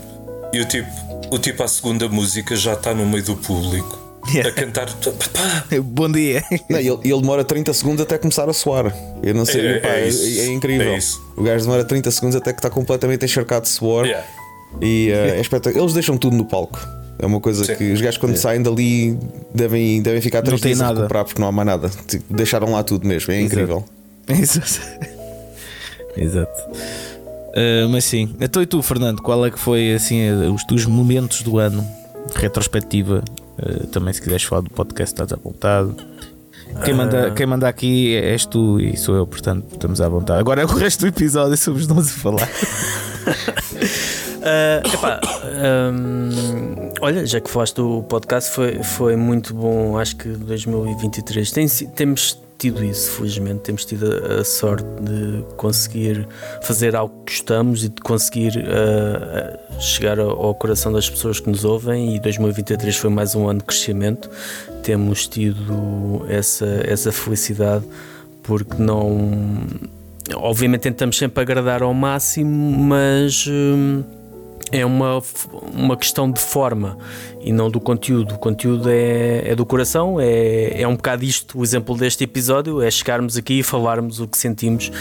E 0.53 0.59
o 0.59 0.65
tipo, 0.65 0.89
o 1.31 1.37
tipo 1.37 1.63
à 1.63 1.67
segunda 1.67 2.07
música 2.07 2.55
já 2.55 2.73
está 2.73 2.93
no 2.93 3.05
meio 3.05 3.23
do 3.23 3.35
público. 3.35 4.05
Yeah. 4.33 4.49
A 4.49 4.53
cantar. 4.53 4.89
Bom 5.83 6.11
dia. 6.11 6.43
Não, 6.69 6.79
ele, 6.79 6.89
ele, 7.03 7.21
demora 7.21 7.43
30 7.43 7.73
segundos 7.73 8.01
até 8.01 8.17
começar 8.17 8.49
a 8.49 8.53
soar. 8.53 8.95
Eu 9.21 9.35
não 9.35 9.45
sei, 9.45 9.67
é, 9.67 9.79
pá, 9.79 9.89
é, 9.89 10.09
é, 10.09 10.39
é 10.39 10.47
incrível. 10.47 10.93
É 10.93 10.99
o 11.37 11.43
gajo 11.43 11.65
demora 11.65 11.83
30 11.85 12.09
segundos 12.09 12.35
até 12.35 12.51
que 12.51 12.59
está 12.59 12.69
completamente 12.69 13.23
encharcado 13.23 13.63
de 13.63 13.69
suor. 13.69 14.05
Yeah. 14.05 14.25
E 14.81 15.11
uh, 15.11 15.35
é 15.35 15.41
espetacular. 15.41 15.83
Eles 15.83 15.93
deixam 15.93 16.17
tudo 16.17 16.35
no 16.35 16.45
palco. 16.45 16.79
É 17.19 17.25
uma 17.25 17.39
coisa 17.39 17.63
Sim. 17.63 17.75
que 17.75 17.93
os 17.93 18.01
gajos, 18.01 18.17
quando 18.17 18.35
saem 18.35 18.61
dali, 18.61 19.17
devem, 19.53 20.01
devem 20.01 20.21
ficar 20.21 20.41
três 20.41 20.59
dias 20.59 20.81
a 20.81 20.89
recuperar 20.89 21.23
porque 21.23 21.39
não 21.39 21.47
há 21.47 21.51
mais 21.51 21.65
nada. 21.65 21.89
Tipo, 22.07 22.33
deixaram 22.33 22.71
lá 22.71 22.83
tudo 22.83 23.07
mesmo. 23.07 23.31
É 23.31 23.39
incrível. 23.39 23.85
Exato. 24.27 24.81
Exato. 26.17 26.61
Uh, 27.55 27.87
mas 27.89 28.03
sim, 28.03 28.35
então 28.41 28.61
e 28.61 28.65
tu, 28.65 28.81
Fernando, 28.81 29.21
qual 29.21 29.45
é 29.45 29.49
que 29.49 29.57
foi 29.57 29.93
assim 29.93 30.29
os 30.53 30.65
teus 30.65 30.85
momentos 30.85 31.41
do 31.41 31.57
ano 31.57 31.87
retrospectiva? 32.35 33.23
Uh, 33.57 33.87
também 33.87 34.13
se 34.13 34.21
quiseres 34.21 34.43
falar 34.43 34.61
do 34.61 34.69
podcast, 34.69 35.13
estás 35.13 35.31
à 35.31 35.37
vontade. 35.37 35.95
Quem 36.83 36.93
manda, 36.93 37.29
uh... 37.29 37.33
quem 37.33 37.45
manda 37.45 37.69
aqui 37.69 38.13
és 38.15 38.45
tu 38.45 38.77
e 38.79 38.97
sou 38.97 39.15
eu, 39.15 39.25
portanto 39.25 39.65
estamos 39.71 40.01
à 40.01 40.09
vontade. 40.09 40.39
Agora 40.39 40.61
é 40.61 40.65
o 40.65 40.67
resto 40.67 41.01
do 41.01 41.07
episódio 41.07 41.55
somos 41.55 41.87
nós 41.87 42.07
a 42.07 42.19
falar. 42.19 42.49
Uh, 44.41 44.83
epá, 44.93 45.21
um, 45.93 46.91
olha, 46.99 47.25
já 47.25 47.39
que 47.39 47.49
falaste 47.49 47.75
do 47.75 48.03
podcast, 48.03 48.51
foi, 48.51 48.83
foi 48.83 49.15
muito 49.15 49.53
bom. 49.53 49.97
Acho 49.97 50.17
que 50.17 50.27
2023 50.27 51.51
tem, 51.51 51.67
temos 51.95 52.37
tido 52.65 52.83
isso, 52.83 53.11
felizmente. 53.11 53.61
Temos 53.61 53.85
tido 53.85 54.11
a, 54.11 54.41
a 54.41 54.43
sorte 54.43 54.87
de 55.01 55.43
conseguir 55.55 56.27
fazer 56.63 56.95
algo 56.95 57.23
que 57.23 57.33
gostamos 57.33 57.83
e 57.83 57.89
de 57.89 58.01
conseguir 58.01 58.57
uh, 58.57 59.81
chegar 59.81 60.19
ao, 60.19 60.55
coração 60.55 60.91
das 60.91 61.07
pessoas 61.07 61.39
que 61.39 61.47
nos 61.47 61.63
ouvem. 61.63 62.15
E 62.15 62.19
2023 62.19 62.95
foi 62.95 63.09
mais 63.11 63.35
um 63.35 63.47
ano 63.47 63.59
de 63.59 63.65
crescimento. 63.65 64.29
Temos 64.81 65.27
tido 65.27 66.25
essa, 66.27 66.65
essa 66.85 67.11
felicidade 67.11 67.85
porque 68.41 68.81
não. 68.81 69.67
Obviamente 70.33 70.81
tentamos 70.81 71.17
sempre 71.17 71.41
agradar 71.41 71.83
ao 71.83 71.93
máximo, 71.93 72.79
mas. 72.79 73.45
Uh, 73.45 74.14
é 74.71 74.85
uma, 74.85 75.21
uma 75.73 75.95
questão 75.95 76.29
de 76.29 76.39
forma 76.39 76.97
e 77.41 77.51
não 77.51 77.69
do 77.69 77.79
conteúdo. 77.79 78.35
O 78.35 78.37
conteúdo 78.37 78.89
é, 78.89 79.49
é 79.49 79.55
do 79.55 79.65
coração, 79.65 80.19
é, 80.19 80.81
é 80.81 80.87
um 80.87 80.95
bocado 80.95 81.23
isto. 81.23 81.59
O 81.59 81.63
exemplo 81.63 81.95
deste 81.95 82.23
episódio 82.23 82.81
é 82.81 82.89
chegarmos 82.89 83.37
aqui 83.37 83.59
e 83.59 83.63
falarmos 83.63 84.19
o 84.19 84.27
que 84.27 84.37
sentimos 84.37 84.91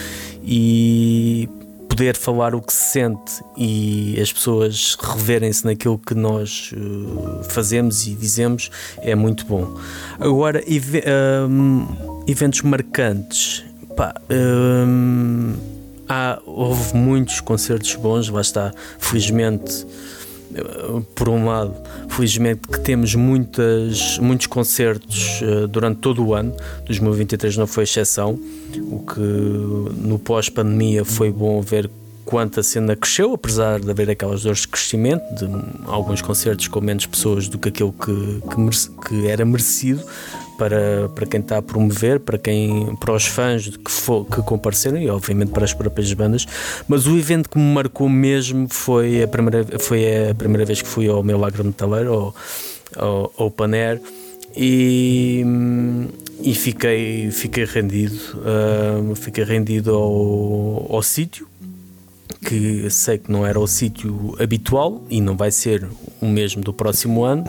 e 0.44 1.48
poder 1.88 2.16
falar 2.16 2.54
o 2.56 2.60
que 2.60 2.72
se 2.72 2.92
sente 2.92 3.40
e 3.56 4.18
as 4.20 4.32
pessoas 4.32 4.96
reverem-se 5.00 5.64
naquilo 5.64 5.96
que 5.96 6.14
nós 6.14 6.72
uh, 6.72 7.44
fazemos 7.44 8.06
e 8.06 8.14
dizemos 8.14 8.70
é 8.98 9.14
muito 9.14 9.46
bom. 9.46 9.78
Agora, 10.18 10.62
um, 11.48 11.86
eventos 12.26 12.62
marcantes. 12.62 13.64
Pá, 13.96 14.12
um, 14.28 15.54
há, 16.08 16.40
houve 16.44 16.96
muitos 16.96 17.40
concertos 17.40 17.94
bons, 17.94 18.28
lá 18.28 18.40
está, 18.40 18.72
felizmente, 18.98 19.86
por 21.14 21.28
um 21.28 21.46
lado, 21.46 21.74
felizmente 22.08 22.68
que 22.68 22.80
temos 22.80 23.14
muitas, 23.14 24.18
muitos 24.18 24.46
concertos 24.46 25.40
uh, 25.42 25.66
durante 25.66 25.98
todo 25.98 26.24
o 26.24 26.34
ano, 26.34 26.54
2023 26.86 27.56
não 27.56 27.66
foi 27.66 27.84
exceção, 27.84 28.38
o 28.76 29.00
que 29.00 29.20
no 29.20 30.18
pós-pandemia 30.18 31.04
foi 31.04 31.30
bom 31.30 31.60
ver 31.60 31.90
quanto 32.24 32.60
a 32.60 32.62
cena 32.62 32.96
cresceu, 32.96 33.34
apesar 33.34 33.80
de 33.80 33.90
haver 33.90 34.08
aquelas 34.10 34.42
dores 34.42 34.60
de 34.60 34.68
crescimento, 34.68 35.22
de 35.34 35.46
alguns 35.86 36.22
concertos 36.22 36.68
com 36.68 36.80
menos 36.80 37.04
pessoas 37.06 37.48
do 37.48 37.58
que 37.58 37.68
aquilo 37.68 37.92
que, 37.92 38.40
que, 38.48 39.08
que 39.08 39.26
era 39.26 39.44
merecido, 39.44 40.02
para, 40.56 41.08
para 41.14 41.26
quem 41.26 41.40
está 41.40 41.58
a 41.58 41.62
promover, 41.62 42.20
para 42.20 42.38
quem 42.38 42.96
para 42.96 43.12
os 43.12 43.26
fãs 43.26 43.68
que, 43.68 43.90
for, 43.90 44.24
que 44.24 44.42
compareceram 44.42 44.98
e 44.98 45.08
obviamente 45.08 45.50
para 45.50 45.64
as 45.64 45.74
próprias 45.74 46.12
bandas. 46.12 46.46
Mas 46.88 47.06
o 47.06 47.16
evento 47.16 47.48
que 47.48 47.58
me 47.58 47.74
marcou 47.74 48.08
mesmo 48.08 48.66
foi 48.70 49.22
a 49.22 49.28
primeira, 49.28 49.78
foi 49.78 50.30
a 50.30 50.34
primeira 50.34 50.64
vez 50.64 50.82
que 50.82 50.88
fui 50.88 51.08
ao 51.08 51.22
Milagre 51.22 51.62
Metaleiro, 51.62 52.12
ao, 52.12 52.34
ao, 52.96 53.32
ao 53.36 53.50
Paner, 53.50 54.00
e, 54.56 55.44
e 56.40 56.54
fiquei, 56.54 57.30
fiquei 57.30 57.64
rendido. 57.64 58.16
Uh, 58.36 59.14
fiquei 59.14 59.44
rendido 59.44 59.94
ao, 59.94 60.96
ao 60.96 61.02
sítio 61.02 61.48
que 62.44 62.88
sei 62.90 63.18
que 63.18 63.32
não 63.32 63.46
era 63.46 63.58
o 63.58 63.66
sítio 63.66 64.36
habitual 64.38 65.02
e 65.08 65.20
não 65.20 65.36
vai 65.36 65.50
ser 65.50 65.88
o 66.20 66.26
mesmo 66.26 66.62
do 66.62 66.72
próximo 66.72 67.24
ano, 67.24 67.44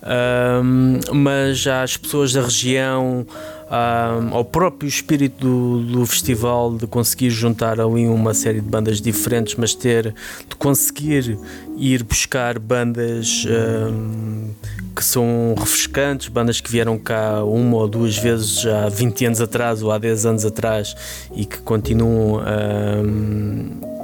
um, 0.00 1.00
mas 1.12 1.66
as 1.66 1.96
pessoas 1.96 2.32
da 2.32 2.42
região, 2.42 3.26
um, 3.68 4.34
ao 4.34 4.44
próprio 4.44 4.88
espírito 4.88 5.44
do, 5.44 5.82
do, 5.82 6.06
festival, 6.06 6.74
de 6.74 6.86
conseguir 6.86 7.30
juntar 7.30 7.80
ali 7.80 8.06
uma 8.06 8.32
série 8.32 8.60
de 8.60 8.68
bandas 8.68 9.00
diferentes, 9.00 9.56
mas 9.56 9.74
ter 9.74 10.14
de 10.48 10.56
conseguir 10.56 11.38
ir 11.76 12.04
buscar 12.04 12.58
bandas 12.58 13.44
um, 13.46 14.50
que 14.94 15.04
são 15.04 15.54
refrescantes, 15.58 16.28
bandas 16.28 16.60
que 16.60 16.70
vieram 16.70 16.96
cá 16.96 17.42
uma 17.42 17.78
ou 17.78 17.88
duas 17.88 18.16
vezes 18.16 18.64
há 18.66 18.88
20 18.88 19.26
anos 19.26 19.40
atrás 19.40 19.82
ou 19.82 19.90
há 19.90 19.98
10 19.98 20.26
anos 20.26 20.44
atrás 20.44 20.94
e 21.34 21.44
que 21.44 21.58
continuam 21.58 22.40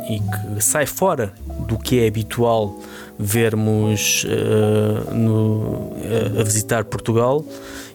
e 0.08 0.20
que 0.20 0.62
sai 0.62 0.86
fora 0.86 1.32
do 1.66 1.78
que 1.78 2.00
é 2.00 2.06
habitual 2.06 2.78
vermos 3.18 4.24
uh, 4.24 5.14
no, 5.14 5.92
uh, 5.92 6.40
a 6.40 6.42
visitar 6.42 6.84
Portugal. 6.84 7.44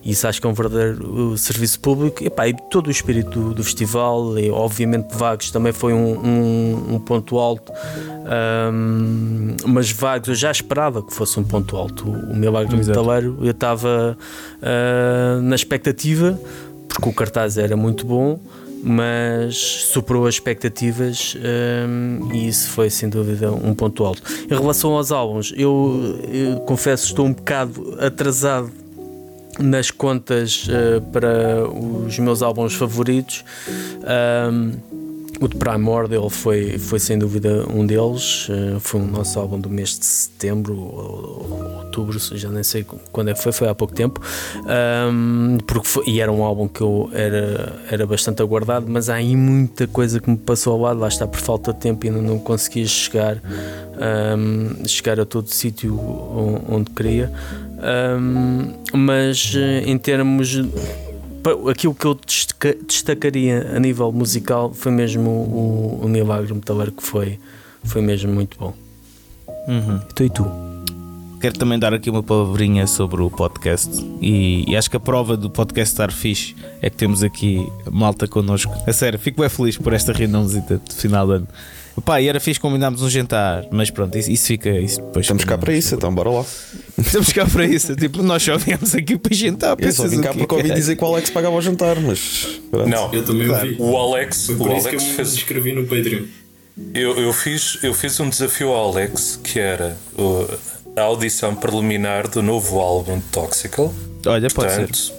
Isso 0.03 0.27
acho 0.27 0.39
que 0.39 0.47
é 0.47 0.49
um 0.49 0.53
verdadeiro 0.53 1.37
serviço 1.37 1.79
público. 1.79 2.23
E, 2.23 2.29
pá, 2.29 2.47
e 2.47 2.53
todo 2.69 2.87
o 2.87 2.91
espírito 2.91 3.39
do, 3.39 3.53
do, 3.55 3.63
festival, 3.63 4.39
e 4.39 4.49
obviamente 4.49 5.13
Vagos 5.13 5.51
também 5.51 5.73
foi 5.73 5.93
um, 5.93 6.17
um, 6.25 6.95
um 6.95 6.99
ponto 6.99 7.37
alto, 7.37 7.71
um, 8.73 9.55
mas 9.67 9.91
Vagos 9.91 10.29
eu 10.29 10.35
já 10.35 10.51
esperava 10.51 11.03
que 11.03 11.13
fosse 11.13 11.37
um 11.39 11.43
ponto 11.43 11.75
alto. 11.75 12.09
O 12.09 12.35
Milagre 12.35 12.75
do 12.75 12.77
Metaleiro 12.77 13.37
eu 13.41 13.51
estava 13.51 14.17
uh, 14.61 15.41
na 15.41 15.55
expectativa, 15.55 16.39
porque 16.87 17.09
o 17.09 17.13
cartaz 17.13 17.57
era 17.57 17.75
muito 17.75 18.05
bom 18.05 18.39
mas 18.83 19.57
superou 19.57 20.25
as 20.25 20.35
expectativas 20.35 21.35
um, 21.87 22.33
e 22.33 22.47
isso 22.47 22.69
foi 22.69 22.89
sem 22.89 23.09
dúvida 23.09 23.51
um 23.51 23.73
ponto 23.73 24.05
alto. 24.05 24.23
Em 24.49 24.53
relação 24.53 24.91
aos 24.91 25.11
álbuns, 25.11 25.53
eu, 25.55 26.19
eu 26.31 26.59
confesso 26.61 27.07
estou 27.07 27.25
um 27.25 27.33
bocado 27.33 27.97
atrasado 27.99 28.71
nas 29.59 29.91
contas 29.91 30.67
uh, 30.67 31.01
para 31.11 31.67
os 31.69 32.17
meus 32.17 32.41
álbuns 32.41 32.73
favoritos. 32.73 33.43
Um, 34.51 34.73
o 35.41 35.47
de 35.47 35.55
Primordial 35.55 36.29
foi, 36.29 36.77
foi 36.77 36.99
sem 36.99 37.17
dúvida 37.17 37.65
um 37.73 37.85
deles. 37.85 38.49
Uh, 38.49 38.79
foi 38.79 38.99
o 38.99 39.05
nosso 39.05 39.39
álbum 39.39 39.59
do 39.59 39.69
mês 39.69 39.97
de 39.97 40.05
setembro 40.05 40.77
ou, 40.77 41.79
outubro, 41.79 42.19
já 42.19 42.49
nem 42.49 42.63
sei 42.63 42.85
quando 43.11 43.29
é 43.29 43.33
que 43.33 43.41
foi, 43.41 43.51
foi 43.51 43.67
há 43.69 43.75
pouco 43.75 43.93
tempo. 43.93 44.21
Um, 45.11 45.57
porque 45.65 45.87
foi, 45.87 46.03
e 46.07 46.19
era 46.19 46.31
um 46.31 46.43
álbum 46.43 46.67
que 46.67 46.81
eu 46.81 47.09
era, 47.13 47.81
era 47.89 48.05
bastante 48.05 48.41
aguardado, 48.41 48.85
mas 48.89 49.09
há 49.09 49.15
aí 49.15 49.35
muita 49.35 49.87
coisa 49.87 50.19
que 50.19 50.29
me 50.29 50.37
passou 50.37 50.73
ao 50.73 50.79
lado. 50.81 50.99
Lá 50.99 51.07
está 51.07 51.25
por 51.25 51.39
falta 51.39 51.73
de 51.73 51.79
tempo 51.79 52.05
e 52.05 52.09
ainda 52.09 52.21
não 52.21 52.37
consegui 52.37 52.85
chegar, 52.87 53.37
um, 54.37 54.85
chegar 54.85 55.19
a 55.19 55.25
todo 55.25 55.47
sítio 55.47 55.99
onde 56.67 56.91
queria. 56.91 57.31
Um, 57.79 58.73
mas 58.93 59.53
eh, 59.55 59.83
em 59.85 59.97
termos 59.97 60.53
aquilo 61.69 61.93
que 61.93 62.05
eu 62.05 62.19
destacaria 62.85 63.75
a 63.75 63.79
nível 63.79 64.11
musical 64.11 64.73
foi 64.73 64.91
mesmo 64.91 65.29
o, 65.29 65.99
o 66.03 66.07
Milagre 66.07 66.53
Metaleiro 66.53 66.91
que 66.91 67.03
foi, 67.03 67.39
foi 67.83 68.01
mesmo 68.01 68.31
muito 68.33 68.57
bom. 68.57 68.73
Uhum. 69.67 69.99
Então, 70.11 70.25
e 70.25 70.29
tu? 70.29 70.45
Quero 71.39 71.57
também 71.57 71.79
dar 71.79 71.93
aqui 71.93 72.09
uma 72.09 72.21
palavrinha 72.21 72.85
sobre 72.85 73.21
o 73.21 73.29
podcast 73.29 74.05
e, 74.21 74.65
e, 74.67 74.75
acho 74.75 74.89
que 74.89 74.97
a 74.97 74.99
prova 74.99 75.37
do 75.37 75.49
podcast 75.49 75.93
estar 75.93 76.11
fixe 76.11 76.53
é 76.81 76.89
que 76.89 76.97
temos 76.97 77.23
aqui 77.23 77.65
malta 77.89 78.27
connosco. 78.27 78.73
A 78.85 78.91
sério, 78.91 79.17
fico 79.17 79.39
bem 79.39 79.49
feliz 79.49 79.77
por 79.77 79.93
esta 79.93 80.11
reuniãozita 80.11 80.81
de 80.85 80.93
final 80.93 81.25
de 81.25 81.33
ano. 81.35 81.47
Pá, 82.05 82.21
e 82.21 82.27
era 82.27 82.39
fixe 82.39 82.59
combinarmos 82.59 83.01
um 83.01 83.09
jantar, 83.09 83.65
mas 83.71 83.89
pronto, 83.89 84.17
isso, 84.17 84.31
isso 84.31 84.47
fica. 84.47 84.69
Isso 84.69 85.01
depois 85.01 85.25
Estamos 85.25 85.43
cá 85.43 85.57
para 85.57 85.73
isso, 85.75 85.95
então 85.95 86.13
bora 86.13 86.29
lá. 86.29 86.45
Estamos 86.97 87.33
cá 87.33 87.45
para 87.45 87.65
isso, 87.65 87.95
tipo, 87.95 88.23
nós 88.23 88.41
só 88.41 88.57
viemos 88.57 88.95
aqui 88.95 89.17
para 89.17 89.35
jantar. 89.35 89.75
Eu 89.79 89.91
só 89.91 90.07
vim 90.07 90.21
cá 90.21 90.33
porque 90.33 90.55
ouvi 90.55 90.71
dizer 90.73 90.95
que 90.95 91.03
o 91.03 91.07
Alex 91.07 91.29
pagava 91.29 91.55
o 91.55 91.61
jantar, 91.61 91.99
mas. 91.99 92.59
Pronto. 92.71 92.87
Não, 92.89 93.13
eu 93.13 93.23
também 93.25 93.49
ouvi. 93.49 93.75
O 93.79 93.97
Alex, 93.97 94.45
Foi 94.45 94.55
por 94.55 94.69
o 94.69 94.77
isso 94.77 94.87
Alex 94.87 95.03
que 95.03 95.09
eu 95.09 95.15
fez. 95.15 95.31
me 95.31 95.37
inscrevi 95.37 95.73
no 95.73 95.83
Patreon. 95.83 96.23
Eu, 96.93 97.17
eu, 97.19 97.33
fiz, 97.33 97.77
eu 97.83 97.93
fiz 97.93 98.17
um 98.21 98.29
desafio 98.29 98.69
ao 98.69 98.91
Alex 98.91 99.37
que 99.43 99.59
era 99.59 99.97
a 100.95 101.01
audição 101.01 101.53
preliminar 101.53 102.29
do 102.29 102.41
novo 102.41 102.79
álbum 102.79 103.17
de 103.17 103.23
Toxical. 103.25 103.93
Olha, 104.25 104.47
pode 104.49 104.67
Portanto, 104.69 104.97
ser. 104.97 105.13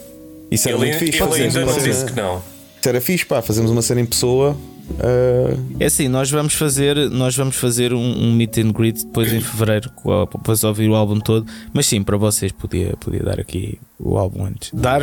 Isso 0.51 0.69
era 0.69 0.79
ele, 0.79 0.87
muito 0.87 0.99
fixe. 0.99 1.19
ele 1.23 1.29
fazemos 1.29 1.57
ainda 1.57 1.71
uma 1.71 1.79
não 1.79 1.85
disse 1.85 2.05
que 2.07 2.13
não. 2.17 2.37
Isso 2.81 2.89
era 2.89 3.01
fixe, 3.01 3.27
pá, 3.27 3.43
fazemos 3.43 3.71
uma 3.71 3.83
cena 3.83 4.01
em 4.01 4.07
pessoa. 4.07 4.57
Ah, 4.99 5.57
É 5.79 5.87
assim, 5.87 6.09
nós 6.09 6.31
vamos 6.31 6.55
fazer, 6.55 6.97
nós 7.11 7.37
vamos 7.37 7.57
fazer 7.57 7.93
um, 7.93 7.99
um 8.01 8.33
meet 8.33 8.59
and 8.59 8.73
greet 8.73 9.05
depois 9.05 9.33
em 9.33 9.41
fevereiro, 9.41 9.91
depois 10.33 10.61
de 10.61 10.67
ouvir 10.67 10.89
o 10.91 10.95
álbum 10.95 11.21
todo. 11.21 11.47
Mas 11.73 11.87
sim, 11.87 12.03
para 12.03 12.17
vocês 12.17 12.53
podia, 12.53 12.97
podia 12.99 13.23
dar 13.23 13.39
aqui 13.41 13.79
o 13.99 14.17
álbum 14.19 14.45
antes. 14.47 14.71
Dar, 14.73 15.03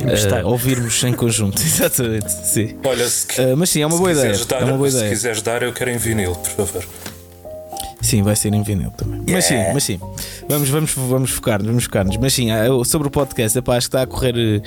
Emprestar. 0.00 0.40
é, 0.40 0.44
ouvirmos 0.44 1.02
em 1.04 1.12
conjunto, 1.12 1.60
exatamente. 1.62 2.30
Sim. 2.30 2.76
Olha, 2.84 3.08
se, 3.08 3.26
qui- 3.26 3.40
Ah, 3.40 3.54
mas 3.56 3.70
sim, 3.70 3.82
é 3.82 3.86
uma 3.86 3.96
se 3.96 3.98
boa 4.02 4.12
ideia. 4.12 4.36
dar, 4.48 4.62
É 4.62 4.64
uma 4.64 4.76
boa 4.76 4.90
se 4.90 4.96
ideia. 4.96 5.10
quiseres 5.12 5.42
dar, 5.42 5.62
eu 5.62 5.72
quero 5.72 5.90
em 5.90 5.98
vinil, 5.98 6.34
por 6.34 6.50
favor. 6.66 6.84
Sim, 8.00 8.22
vai 8.22 8.34
ser 8.34 8.52
em 8.52 8.62
vinil 8.64 8.90
também. 8.90 9.22
Mas 9.30 9.44
sim, 9.44 9.54
mas 9.72 9.84
sim. 9.84 10.00
Vamos, 10.48 10.68
vamos, 10.70 10.92
vamos 10.94 11.30
focar-nos, 11.30 11.68
vamos 11.68 11.84
focar-nos. 11.84 12.16
Mas 12.16 12.34
sim, 12.34 12.50
eu- 12.50 12.84
sobre 12.84 13.06
o 13.06 13.10
podcast, 13.10 13.56
epá, 13.56 13.76
acho 13.76 13.88
que 13.88 13.96
está 13.96 14.02
a 14.02 14.06
correr. 14.06 14.62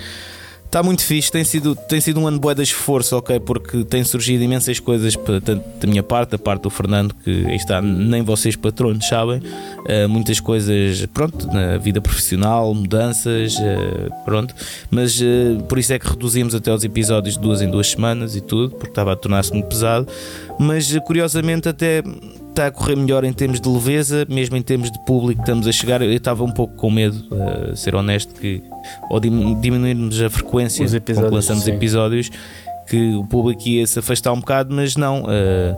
Está 0.65 0.83
muito 0.83 1.03
fixe, 1.03 1.31
tem 1.31 1.43
sido, 1.43 1.73
tem 1.73 2.01
sido 2.01 2.19
um 2.19 2.27
ano 2.27 2.37
bué 2.37 2.53
de 2.53 2.61
esforço, 2.61 3.15
ok? 3.15 3.39
Porque 3.39 3.85
tem 3.85 4.03
surgido 4.03 4.43
imensas 4.43 4.77
coisas, 4.77 5.15
tanto 5.15 5.63
da 5.79 5.87
minha 5.87 6.03
parte, 6.03 6.31
da 6.31 6.37
parte 6.37 6.63
do 6.63 6.69
Fernando, 6.69 7.15
que 7.23 7.31
está, 7.53 7.81
nem 7.81 8.21
vocês 8.21 8.57
patronos 8.57 9.07
sabem, 9.07 9.41
eh, 9.87 10.05
muitas 10.05 10.41
coisas, 10.41 11.05
pronto, 11.13 11.47
na 11.47 11.77
vida 11.77 12.01
profissional, 12.01 12.73
mudanças, 12.73 13.55
eh, 13.57 14.09
pronto, 14.25 14.53
mas 14.91 15.21
eh, 15.21 15.57
por 15.69 15.79
isso 15.79 15.93
é 15.93 15.99
que 15.99 16.09
reduzimos 16.09 16.53
até 16.53 16.73
os 16.73 16.83
episódios 16.83 17.35
de 17.35 17.41
duas 17.41 17.61
em 17.61 17.71
duas 17.71 17.91
semanas 17.91 18.35
e 18.35 18.41
tudo, 18.41 18.71
porque 18.71 18.89
estava 18.89 19.13
a 19.13 19.15
tornar-se 19.15 19.53
muito 19.53 19.69
pesado, 19.69 20.07
mas 20.59 20.91
curiosamente 21.05 21.69
até 21.69 22.03
está 22.55 22.67
a 22.67 22.71
correr 22.71 22.95
melhor 22.95 23.25
em 23.25 23.33
termos 23.33 23.59
de 23.59 23.67
leveza, 23.67 24.25
mesmo 24.29 24.55
em 24.55 24.61
termos 24.61 24.89
de 24.89 24.97
público, 25.05 25.41
estamos 25.41 25.67
a 25.67 25.71
chegar. 25.73 26.01
Eu 26.01 26.11
estava 26.11 26.43
um 26.43 26.51
pouco 26.51 26.73
com 26.75 26.89
medo, 26.89 27.17
uh, 27.29 27.75
ser 27.75 27.93
honesto, 27.95 28.33
que 28.33 28.63
ao 29.09 29.19
diminuirmos 29.19 30.21
a 30.21 30.29
frequência 30.29 30.85
que 30.99 31.13
lançamos 31.13 31.67
episódios, 31.67 32.31
que 32.87 33.13
o 33.15 33.25
público 33.25 33.67
ia 33.67 33.85
se 33.85 33.99
afastar 33.99 34.31
um 34.31 34.39
bocado, 34.39 34.73
mas 34.73 34.95
não. 34.95 35.23
uh, 35.23 35.77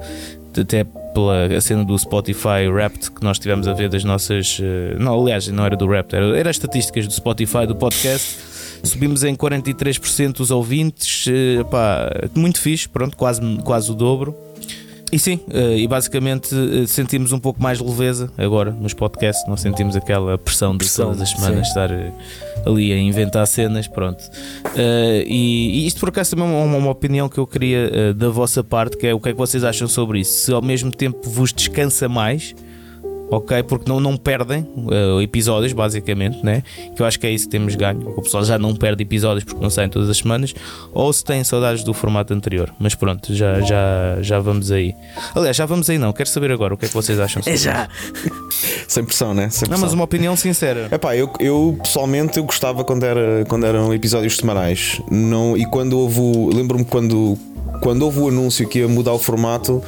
até 0.60 0.84
pela 0.84 1.62
cena 1.62 1.86
do 1.86 1.98
Spotify 1.98 2.68
Wrapped 2.68 3.12
que 3.12 3.24
nós 3.24 3.38
tivemos 3.38 3.68
a 3.68 3.74
ver 3.74 3.90
das 3.90 4.04
nossas. 4.04 4.60
uh, 4.60 5.00
não, 5.00 5.20
aliás, 5.20 5.48
não 5.48 5.66
era 5.66 5.76
do 5.76 5.88
Wrapped, 5.88 6.16
era, 6.16 6.38
era 6.38 6.50
as 6.50 6.58
estatísticas 6.58 7.08
do 7.08 7.14
Spotify 7.14 7.66
do 7.68 7.76
podcast. 7.76 8.38
Subimos 8.84 9.24
em 9.24 9.36
43% 9.36 10.40
os 10.40 10.52
ouvintes, 10.52 11.26
eh, 11.28 11.64
pá, 11.64 12.12
muito 12.36 12.62
fixe, 12.62 12.88
pronto, 12.88 13.18
quase, 13.18 13.42
quase 13.64 13.92
o 13.92 13.96
dobro. 13.96 14.36
E 15.12 15.18
sim, 15.18 15.40
eh, 15.50 15.78
e 15.78 15.88
basicamente 15.88 16.54
eh, 16.54 16.86
sentimos 16.86 17.32
um 17.32 17.40
pouco 17.40 17.64
mais 17.64 17.80
leveza 17.80 18.30
agora 18.38 18.72
nos 18.72 18.94
podcasts, 18.94 19.48
não 19.48 19.56
sentimos 19.56 19.96
aquela 19.96 20.38
pressão 20.38 20.74
de 20.74 20.80
Pressão, 20.80 21.08
todas 21.08 21.22
as 21.22 21.30
semanas 21.30 21.68
sim. 21.68 21.70
estar 21.70 21.92
eh, 21.92 22.12
ali 22.66 22.92
a 22.92 22.98
inventar 22.98 23.48
cenas, 23.48 23.88
pronto. 23.88 24.22
E, 24.76 25.84
e 25.84 25.88
isto 25.88 26.02
por 26.02 26.10
acaso 26.10 26.32
também 26.32 26.46
é 26.46 26.64
uma, 26.64 26.78
uma 26.78 26.92
opinião 26.92 27.30
que 27.30 27.38
eu 27.38 27.48
queria 27.48 28.14
da 28.14 28.30
vossa 28.30 28.64
parte, 28.64 28.98
que 28.98 29.08
é 29.08 29.14
o 29.14 29.20
que 29.20 29.30
é 29.30 29.32
que 29.32 29.38
vocês 29.38 29.64
acham 29.64 29.88
sobre 29.88 30.20
isso? 30.20 30.42
Se 30.42 30.52
ao 30.52 30.62
mesmo 30.62 30.92
tempo 30.92 31.30
vos 31.30 31.54
descansa 31.54 32.10
mais, 32.10 32.54
ok? 33.30 33.64
Porque 33.64 33.90
não, 33.90 34.00
não 34.00 34.16
perdem 34.18 34.68
eh, 34.92 35.24
episódios, 35.24 35.74
basicamente, 35.74 36.44
né? 36.44 36.64
Que 36.96 37.02
eu 37.02 37.06
acho 37.06 37.20
que 37.20 37.28
é 37.28 37.32
isso 37.32 37.46
que 37.46 37.52
temos 37.52 37.76
ganho. 37.76 38.10
O 38.16 38.22
pessoal 38.22 38.44
já 38.44 38.58
não 38.58 38.76
perde 38.76 39.04
episódios 39.04 39.44
porque 39.44 39.62
não 39.62 39.70
saem 39.70 39.90
todas 39.90 40.10
as 40.10 40.18
semanas, 40.18 40.54
ou 40.94 41.12
se 41.12 41.24
têm 41.24 41.44
saudades 41.44 41.84
do 41.84 41.94
formato 41.94 42.34
anterior. 42.34 42.74
Mas 42.80 42.96
pronto, 42.96 43.34
já, 43.34 43.62
já, 43.62 44.18
já 44.22 44.40
vamos 44.40 44.72
aí. 44.72 44.94
Aliás, 45.36 45.56
já 45.56 45.66
vamos 45.66 45.90
aí, 45.90 45.98
não. 45.98 46.14
Quero 46.14 46.30
saber 46.30 46.52
agora 46.52 46.74
o 46.74 46.78
que 46.78 46.86
é 46.86 46.88
que 46.88 46.94
vocês 46.94 47.20
acham 47.20 47.42
sobre 47.42 47.56
É 47.56 47.58
já! 47.62 47.88
Sem 48.88 49.04
pressão, 49.04 49.34
né? 49.34 49.50
Sem 49.50 49.62
Não, 49.64 49.70
pressão. 49.70 49.86
mas 49.86 49.94
uma 49.94 50.04
opinião 50.06 50.36
sincera. 50.36 50.88
Epá, 50.92 51.16
eu, 51.16 51.30
eu 51.40 51.78
pessoalmente 51.84 52.38
eu 52.38 52.44
gostava 52.44 52.84
quando, 52.84 53.04
era, 53.04 53.46
quando 53.48 53.66
eram 53.66 53.94
episódios 53.94 54.38
semanais. 54.38 55.02
Não, 55.12 55.58
e 55.58 55.66
quando 55.66 55.98
houve. 56.00 56.18
Lembro-me 56.56 56.86
quando, 56.86 57.38
quando 57.82 58.04
houve 58.04 58.20
o 58.20 58.28
anúncio 58.30 58.68
que 58.68 58.80
ia 58.80 58.88
mudar 58.88 59.14
o 59.14 59.20
formato. 59.20 59.84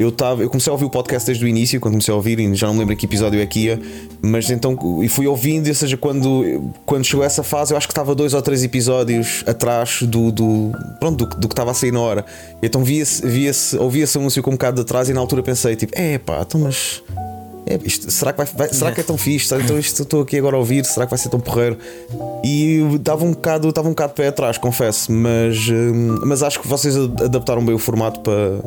Eu, 0.00 0.10
tava, 0.10 0.42
eu 0.42 0.48
comecei 0.48 0.70
a 0.70 0.72
ouvir 0.72 0.86
o 0.86 0.90
podcast 0.90 1.26
desde 1.26 1.44
o 1.44 1.48
início, 1.48 1.78
quando 1.78 1.92
comecei 1.92 2.10
a 2.12 2.16
ouvir, 2.16 2.40
e 2.40 2.54
já 2.54 2.66
não 2.66 2.72
me 2.72 2.80
lembro 2.80 2.96
que 2.96 3.04
episódio 3.04 3.38
é 3.38 3.44
que 3.44 3.66
ia, 3.66 3.78
mas 4.22 4.48
então 4.50 4.74
e 5.02 5.08
fui 5.10 5.26
ouvindo, 5.26 5.68
ou 5.68 5.74
seja, 5.74 5.96
quando, 5.96 6.72
quando 6.86 7.04
chegou 7.04 7.22
essa 7.22 7.42
fase, 7.42 7.74
eu 7.74 7.76
acho 7.76 7.86
que 7.86 7.92
estava 7.92 8.14
dois 8.14 8.32
ou 8.32 8.40
três 8.40 8.64
episódios 8.64 9.44
atrás 9.46 10.02
do, 10.02 10.32
do, 10.32 10.72
pronto, 10.98 11.26
do, 11.26 11.36
do 11.36 11.48
que 11.48 11.52
estava 11.52 11.72
a 11.72 11.74
sair 11.74 11.92
na 11.92 12.00
hora. 12.00 12.24
Então 12.62 12.82
via-se, 12.82 13.26
via-se, 13.26 13.76
ouvia 13.76 14.04
esse 14.04 14.16
anúncio 14.16 14.42
com 14.42 14.50
um 14.50 14.54
bocado 14.54 14.76
de 14.76 14.82
atrás 14.82 15.10
e 15.10 15.12
na 15.12 15.20
altura 15.20 15.42
pensei, 15.42 15.76
tipo, 15.76 15.92
é 15.94 16.16
pá, 16.16 16.40
então 16.46 16.60
mas 16.62 17.02
é, 17.66 17.78
isto- 17.84 18.10
será, 18.10 18.32
que 18.32 18.38
vai, 18.38 18.46
vai- 18.56 18.72
será 18.72 18.92
que 18.92 19.00
é 19.02 19.04
tão 19.04 19.18
fixe? 19.18 19.48
Será- 19.48 19.62
Então 19.62 19.78
isto 19.78 20.02
estou 20.02 20.22
aqui 20.22 20.38
agora 20.38 20.56
a 20.56 20.58
ouvir, 20.58 20.82
será 20.86 21.04
que 21.04 21.10
vai 21.10 21.18
ser 21.18 21.28
tão 21.28 21.38
porreiro? 21.40 21.76
E 22.42 22.76
eu 22.76 22.98
dava 22.98 23.22
um 23.22 23.32
bocado, 23.32 23.68
estava 23.68 23.86
um 23.86 23.90
bocado 23.92 24.12
de 24.12 24.16
pé 24.16 24.28
atrás, 24.28 24.56
confesso, 24.56 25.12
mas, 25.12 25.68
hum, 25.68 26.20
mas 26.24 26.42
acho 26.42 26.58
que 26.58 26.66
vocês 26.66 26.96
ad- 26.96 27.22
adaptaram 27.24 27.62
bem 27.62 27.74
o 27.74 27.78
formato 27.78 28.20
para, 28.20 28.60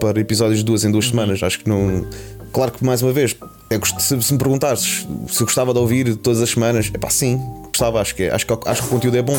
para 0.00 0.20
episódios 0.20 0.58
de 0.58 0.64
duas 0.64 0.84
em 0.84 0.90
duas 0.90 1.08
semanas. 1.08 1.42
Acho 1.42 1.58
que 1.60 1.68
não. 1.68 2.06
Claro 2.52 2.72
que 2.72 2.84
mais 2.84 3.00
uma 3.02 3.12
vez, 3.12 3.36
é 3.70 3.78
gost- 3.78 4.00
se, 4.00 4.20
se 4.22 4.32
me 4.32 4.38
perguntares 4.38 5.06
se 5.28 5.44
gostava 5.44 5.72
de 5.72 5.78
ouvir 5.78 6.16
todas 6.16 6.40
as 6.42 6.50
semanas, 6.50 6.90
é 6.92 6.98
pá, 6.98 7.08
sim, 7.08 7.40
gostava, 7.68 8.00
acho 8.00 8.14
que, 8.16 8.24
é- 8.24 8.34
acho, 8.34 8.44
que, 8.44 8.52
acho 8.66 8.82
que 8.82 8.88
o 8.88 8.90
conteúdo 8.90 9.16
é 9.16 9.22
bom, 9.22 9.38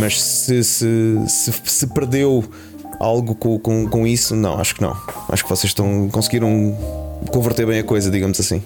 mas 0.00 0.20
se, 0.20 0.64
se, 0.64 0.86
se, 1.28 1.52
se 1.64 1.86
perdeu 1.86 2.44
algo 2.98 3.34
com, 3.36 3.56
com, 3.60 3.86
com 3.88 4.04
isso, 4.06 4.34
não, 4.34 4.58
acho 4.58 4.74
que 4.74 4.82
não. 4.82 4.96
Acho 5.28 5.44
que 5.44 5.48
vocês 5.48 5.70
estão, 5.70 6.08
conseguiram 6.10 6.76
converter 7.30 7.66
bem 7.66 7.78
a 7.78 7.84
coisa, 7.84 8.10
digamos 8.10 8.40
assim. 8.40 8.60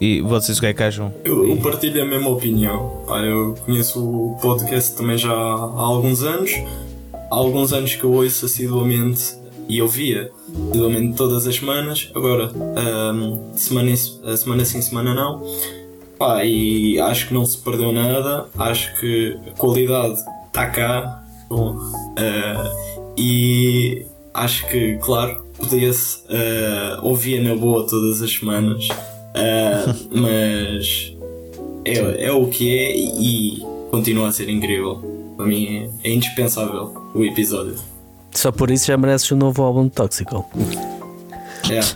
E 0.00 0.20
vocês 0.20 0.58
o 0.58 0.60
que 0.60 0.66
é 0.66 0.72
que 0.74 0.82
acham? 0.82 1.12
Eu, 1.24 1.48
eu 1.48 1.56
partilho 1.56 2.02
a 2.02 2.06
mesma 2.06 2.28
opinião. 2.30 3.02
Pá, 3.08 3.18
eu 3.20 3.54
conheço 3.64 3.98
o 3.98 4.38
podcast 4.40 4.94
também 4.94 5.18
já 5.18 5.32
há 5.32 5.80
alguns 5.80 6.22
anos. 6.22 6.52
Há 7.12 7.34
alguns 7.34 7.72
anos 7.72 7.94
que 7.96 8.04
eu 8.04 8.12
ouço 8.12 8.44
assiduamente 8.46 9.34
e 9.68 9.78
eu 9.78 9.88
via 9.88 10.30
assiduamente 10.70 11.16
todas 11.16 11.46
as 11.46 11.56
semanas. 11.56 12.10
Agora, 12.14 12.50
ahm, 12.76 13.52
semana, 13.54 13.90
em- 13.90 14.36
semana 14.36 14.64
sim, 14.64 14.80
semana 14.80 15.14
não. 15.14 15.42
Pá, 16.18 16.44
e 16.44 16.98
acho 17.00 17.28
que 17.28 17.34
não 17.34 17.44
se 17.44 17.58
perdeu 17.58 17.92
nada. 17.92 18.46
Acho 18.58 18.98
que 19.00 19.36
a 19.48 19.50
qualidade 19.58 20.18
está 20.46 20.66
cá. 20.66 21.22
Bom, 21.48 21.76
ah, 22.16 22.72
e 23.16 24.06
acho 24.32 24.66
que, 24.68 24.96
claro, 24.98 25.44
podia-se 25.58 26.22
ah, 26.30 27.00
ouvir 27.02 27.40
na 27.42 27.54
boa 27.54 27.86
todas 27.86 28.22
as 28.22 28.30
semanas. 28.32 28.88
Ah, 29.34 29.94
mas 30.10 31.12
é, 31.84 32.26
é 32.26 32.32
o 32.32 32.46
que 32.48 32.76
é 32.76 32.96
e 32.96 33.62
continua 33.90 34.28
a 34.28 34.32
ser 34.32 34.48
incrível. 34.48 35.02
Para 35.36 35.44
mim 35.46 35.90
é 36.02 36.10
indispensável 36.10 37.10
o 37.14 37.24
episódio. 37.24 37.76
Só 38.36 38.52
por 38.52 38.70
isso 38.70 38.86
já 38.86 38.96
mereces 38.96 39.30
o 39.30 39.36
novo 39.36 39.62
álbum 39.62 39.84
de 39.84 39.90
Toxical. 39.90 40.48
Yeah. 41.66 41.88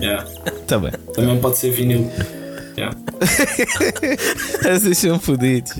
Yeah. 0.00 0.26
Tá 0.66 0.78
bem. 0.80 0.90
Também 1.14 1.40
pode 1.40 1.58
ser 1.58 1.70
vinil. 1.70 2.10
Yeah. 2.76 2.96
Vocês 4.80 4.98
são 4.98 5.18
fodidos. 5.20 5.72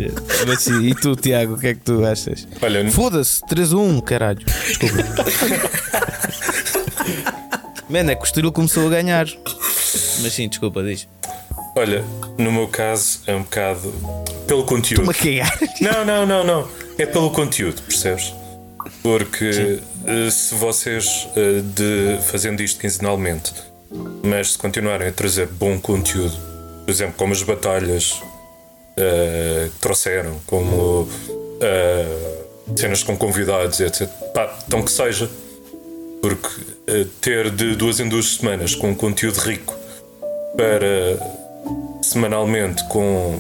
Mas 0.47 0.63
sim, 0.63 0.81
E 0.87 0.95
tu, 0.95 1.17
Tiago, 1.17 1.55
o 1.55 1.59
que 1.59 1.67
é 1.67 1.75
que 1.75 1.81
tu 1.81 2.05
achas? 2.07 2.47
Olha, 2.63 2.89
Foda-se, 2.91 3.41
3-1, 3.47 4.01
caralho. 4.03 4.39
Desculpa. 4.45 4.95
Mano, 7.91 8.11
é 8.13 8.15
que 8.15 8.23
o 8.23 8.25
Estoril 8.25 8.53
começou 8.53 8.87
a 8.87 8.91
ganhar. 8.91 9.27
Mas 10.23 10.33
sim, 10.33 10.49
desculpa, 10.49 10.83
diz. 10.85 11.09
olha, 11.77 12.05
no 12.39 12.53
meu 12.53 12.69
caso 12.69 13.21
é 13.27 13.35
um 13.35 13.43
bocado 13.43 13.93
pelo 14.47 14.63
conteúdo. 14.65 15.11
Estou-me 15.11 15.41
a 15.41 15.47
cagar. 15.49 15.59
Não, 15.81 16.05
não, 16.05 16.25
não, 16.27 16.45
não. 16.45 16.69
É 16.97 17.05
pelo 17.07 17.31
conteúdo, 17.31 17.83
percebes? 17.83 18.33
Porque 19.07 19.79
eh, 20.05 20.31
se 20.33 20.53
vocês, 20.57 21.29
eh, 21.37 21.61
de, 21.63 22.19
fazendo 22.23 22.61
isto 22.61 22.81
quinzenalmente, 22.81 23.53
mas 24.25 24.55
se 24.55 24.59
continuarem 24.59 25.07
a 25.07 25.13
trazer 25.13 25.47
bom 25.47 25.79
conteúdo, 25.79 26.37
por 26.85 26.91
exemplo, 26.91 27.15
como 27.17 27.33
as 27.33 27.41
batalhas 27.45 28.21
que 28.97 29.79
trouxeram, 29.81 30.41
como 30.47 31.09
eh, 31.61 32.43
cenas 32.75 33.05
com 33.05 33.17
convidados, 33.17 33.79
etc. 33.79 34.09
Pá, 34.35 34.53
então 34.67 34.83
que 34.83 34.91
seja. 34.91 35.31
Porque 36.21 36.49
eh, 36.89 37.07
ter 37.21 37.51
de 37.51 37.77
duas 37.77 38.01
em 38.01 38.09
duas 38.09 38.27
semanas 38.35 38.75
com 38.75 38.93
conteúdo 38.93 39.39
rico 39.39 39.73
para 40.57 41.17
semanalmente 42.03 42.83
com 42.89 43.39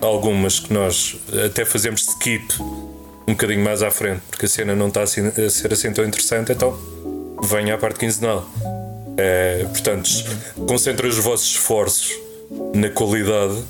algumas 0.00 0.60
que 0.60 0.72
nós 0.72 1.16
até 1.44 1.64
fazemos 1.64 2.02
skip 2.02 2.44
um 3.26 3.32
bocadinho 3.32 3.62
mais 3.64 3.82
à 3.82 3.90
frente, 3.90 4.20
porque 4.30 4.46
a 4.46 4.48
cena 4.48 4.74
não 4.74 4.88
está 4.88 5.02
assim- 5.02 5.26
a 5.28 5.50
ser 5.50 5.72
assim 5.72 5.92
tão 5.92 6.04
interessante, 6.04 6.52
então 6.52 6.76
venha 7.42 7.74
à 7.74 7.78
parte 7.78 7.98
quinzenal. 7.98 8.48
É, 9.16 9.64
portanto, 9.70 10.10
concentrem 10.66 11.08
os 11.10 11.18
vossos 11.18 11.50
esforços 11.52 12.12
na 12.74 12.88
qualidade 12.90 13.62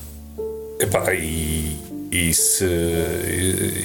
epá, 0.81 1.15
e, 1.15 1.79
e, 2.11 2.33
se, 2.33 2.65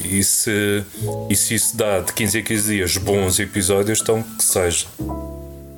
e, 0.10 0.24
se, 0.24 0.84
e 1.30 1.36
se 1.36 1.56
isso 1.56 1.76
dá 1.78 2.00
de 2.00 2.14
15 2.14 2.38
a 2.40 2.42
15 2.42 2.74
dias 2.76 2.98
bons 2.98 3.40
episódios, 3.40 4.00
então 4.02 4.24
que 4.24 4.44
seja. 4.44 4.86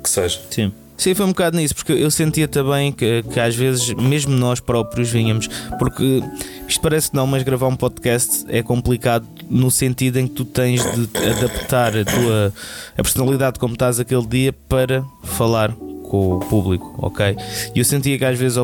Que 0.02 0.08
seja. 0.08 0.40
Sim. 0.50 0.72
Sim, 1.02 1.16
foi 1.16 1.26
um 1.26 1.30
bocado 1.30 1.56
nisso, 1.56 1.74
porque 1.74 1.94
eu 1.94 2.12
sentia 2.12 2.46
também 2.46 2.92
que, 2.92 3.24
que 3.24 3.40
às 3.40 3.56
vezes, 3.56 3.92
mesmo 3.94 4.30
nós 4.36 4.60
próprios, 4.60 5.10
vinhamos. 5.10 5.48
Porque 5.76 6.22
isto 6.68 6.80
parece 6.80 7.10
que 7.10 7.16
não, 7.16 7.26
mas 7.26 7.42
gravar 7.42 7.66
um 7.66 7.74
podcast 7.74 8.44
é 8.48 8.62
complicado 8.62 9.26
no 9.50 9.68
sentido 9.68 10.20
em 10.20 10.28
que 10.28 10.34
tu 10.34 10.44
tens 10.44 10.80
de 10.80 11.08
adaptar 11.28 11.96
a 11.96 12.04
tua 12.04 12.54
a 12.96 13.02
personalidade 13.02 13.58
como 13.58 13.72
estás 13.72 13.98
aquele 13.98 14.24
dia 14.24 14.52
para 14.52 15.04
falar 15.24 15.72
com 15.72 16.36
o 16.36 16.38
público, 16.38 16.94
ok? 16.98 17.36
E 17.74 17.80
eu 17.80 17.84
sentia 17.84 18.16
que 18.16 18.24
às 18.24 18.38
vezes, 18.38 18.56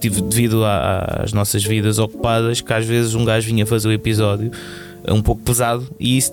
devido 0.00 0.62
às 0.64 1.32
nossas 1.32 1.64
vidas 1.64 1.98
ocupadas, 1.98 2.60
que 2.60 2.72
às 2.72 2.86
vezes 2.86 3.16
um 3.16 3.24
gajo 3.24 3.48
vinha 3.48 3.66
fazer 3.66 3.88
o 3.88 3.92
episódio 3.92 4.52
um 5.08 5.22
pouco 5.22 5.42
pesado 5.42 5.86
e 5.98 6.16
isso, 6.16 6.32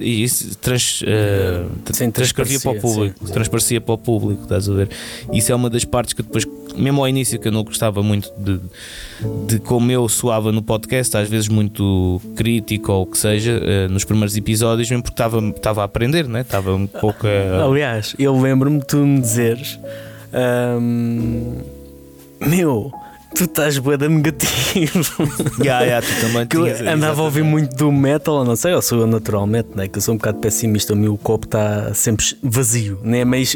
isso 0.00 0.58
trans, 0.58 1.02
eh, 1.06 1.64
Sim, 1.92 2.10
transcrevia 2.10 2.58
para 2.60 2.72
o 2.72 2.80
público, 2.80 3.24
transparecia 3.30 3.80
para 3.80 3.94
o 3.94 3.98
público, 3.98 4.42
estás 4.42 4.68
a 4.68 4.72
ver? 4.72 4.88
Isso 5.32 5.52
é 5.52 5.54
uma 5.54 5.70
das 5.70 5.84
partes 5.84 6.12
que 6.12 6.22
depois, 6.22 6.46
mesmo 6.76 7.00
ao 7.00 7.08
início, 7.08 7.38
que 7.38 7.48
eu 7.48 7.52
não 7.52 7.62
gostava 7.62 8.02
muito 8.02 8.32
de, 8.36 8.60
de 9.46 9.58
como 9.60 9.90
eu 9.90 10.08
soava 10.08 10.50
no 10.50 10.62
podcast, 10.62 11.16
às 11.16 11.28
vezes 11.28 11.48
muito 11.48 12.20
crítico 12.34 12.92
ou 12.92 13.02
o 13.02 13.06
que 13.06 13.18
seja, 13.18 13.60
eh, 13.62 13.88
nos 13.88 14.04
primeiros 14.04 14.36
episódios, 14.36 14.90
mesmo 14.90 15.02
porque 15.02 15.14
estava, 15.14 15.38
estava 15.48 15.82
a 15.82 15.84
aprender, 15.84 16.26
né? 16.28 16.40
estava 16.40 16.74
um 16.74 16.86
pouco 16.86 17.26
a. 17.26 17.64
Aliás, 17.64 18.14
eu 18.18 18.38
lembro-me 18.40 18.80
de 18.80 18.86
tu 18.86 18.98
me 18.98 19.20
dizeres: 19.20 19.78
hum, 20.80 21.58
Meu, 22.40 22.92
tu 23.34 23.44
estás 23.44 23.78
boeda 23.78 24.08
negativo. 24.08 25.00
Ya, 25.64 25.80
ya, 25.82 26.00
tu 26.02 26.08
também 26.20 26.46
Que 26.46 26.56
tinhas- 26.56 26.80
andava 26.80 27.20
a 27.20 27.24
ouvir 27.24 27.42
muito 27.44 27.74
do 27.76 27.90
metal, 27.92 28.44
não 28.44 28.56
sei, 28.56 28.72
eu 28.72 28.82
sou 28.82 29.00
eu 29.00 29.06
naturalmente, 29.06 29.68
né? 29.74 29.88
que 29.88 29.98
eu 29.98 30.02
sou 30.02 30.14
um 30.14 30.16
bocado 30.16 30.38
pessimista. 30.38 30.92
O 30.92 30.96
meu 30.96 31.16
copo 31.18 31.46
está 31.46 31.92
sempre 31.94 32.24
vazio, 32.42 32.98
nem 33.02 33.20
é 33.20 33.24
meio, 33.24 33.46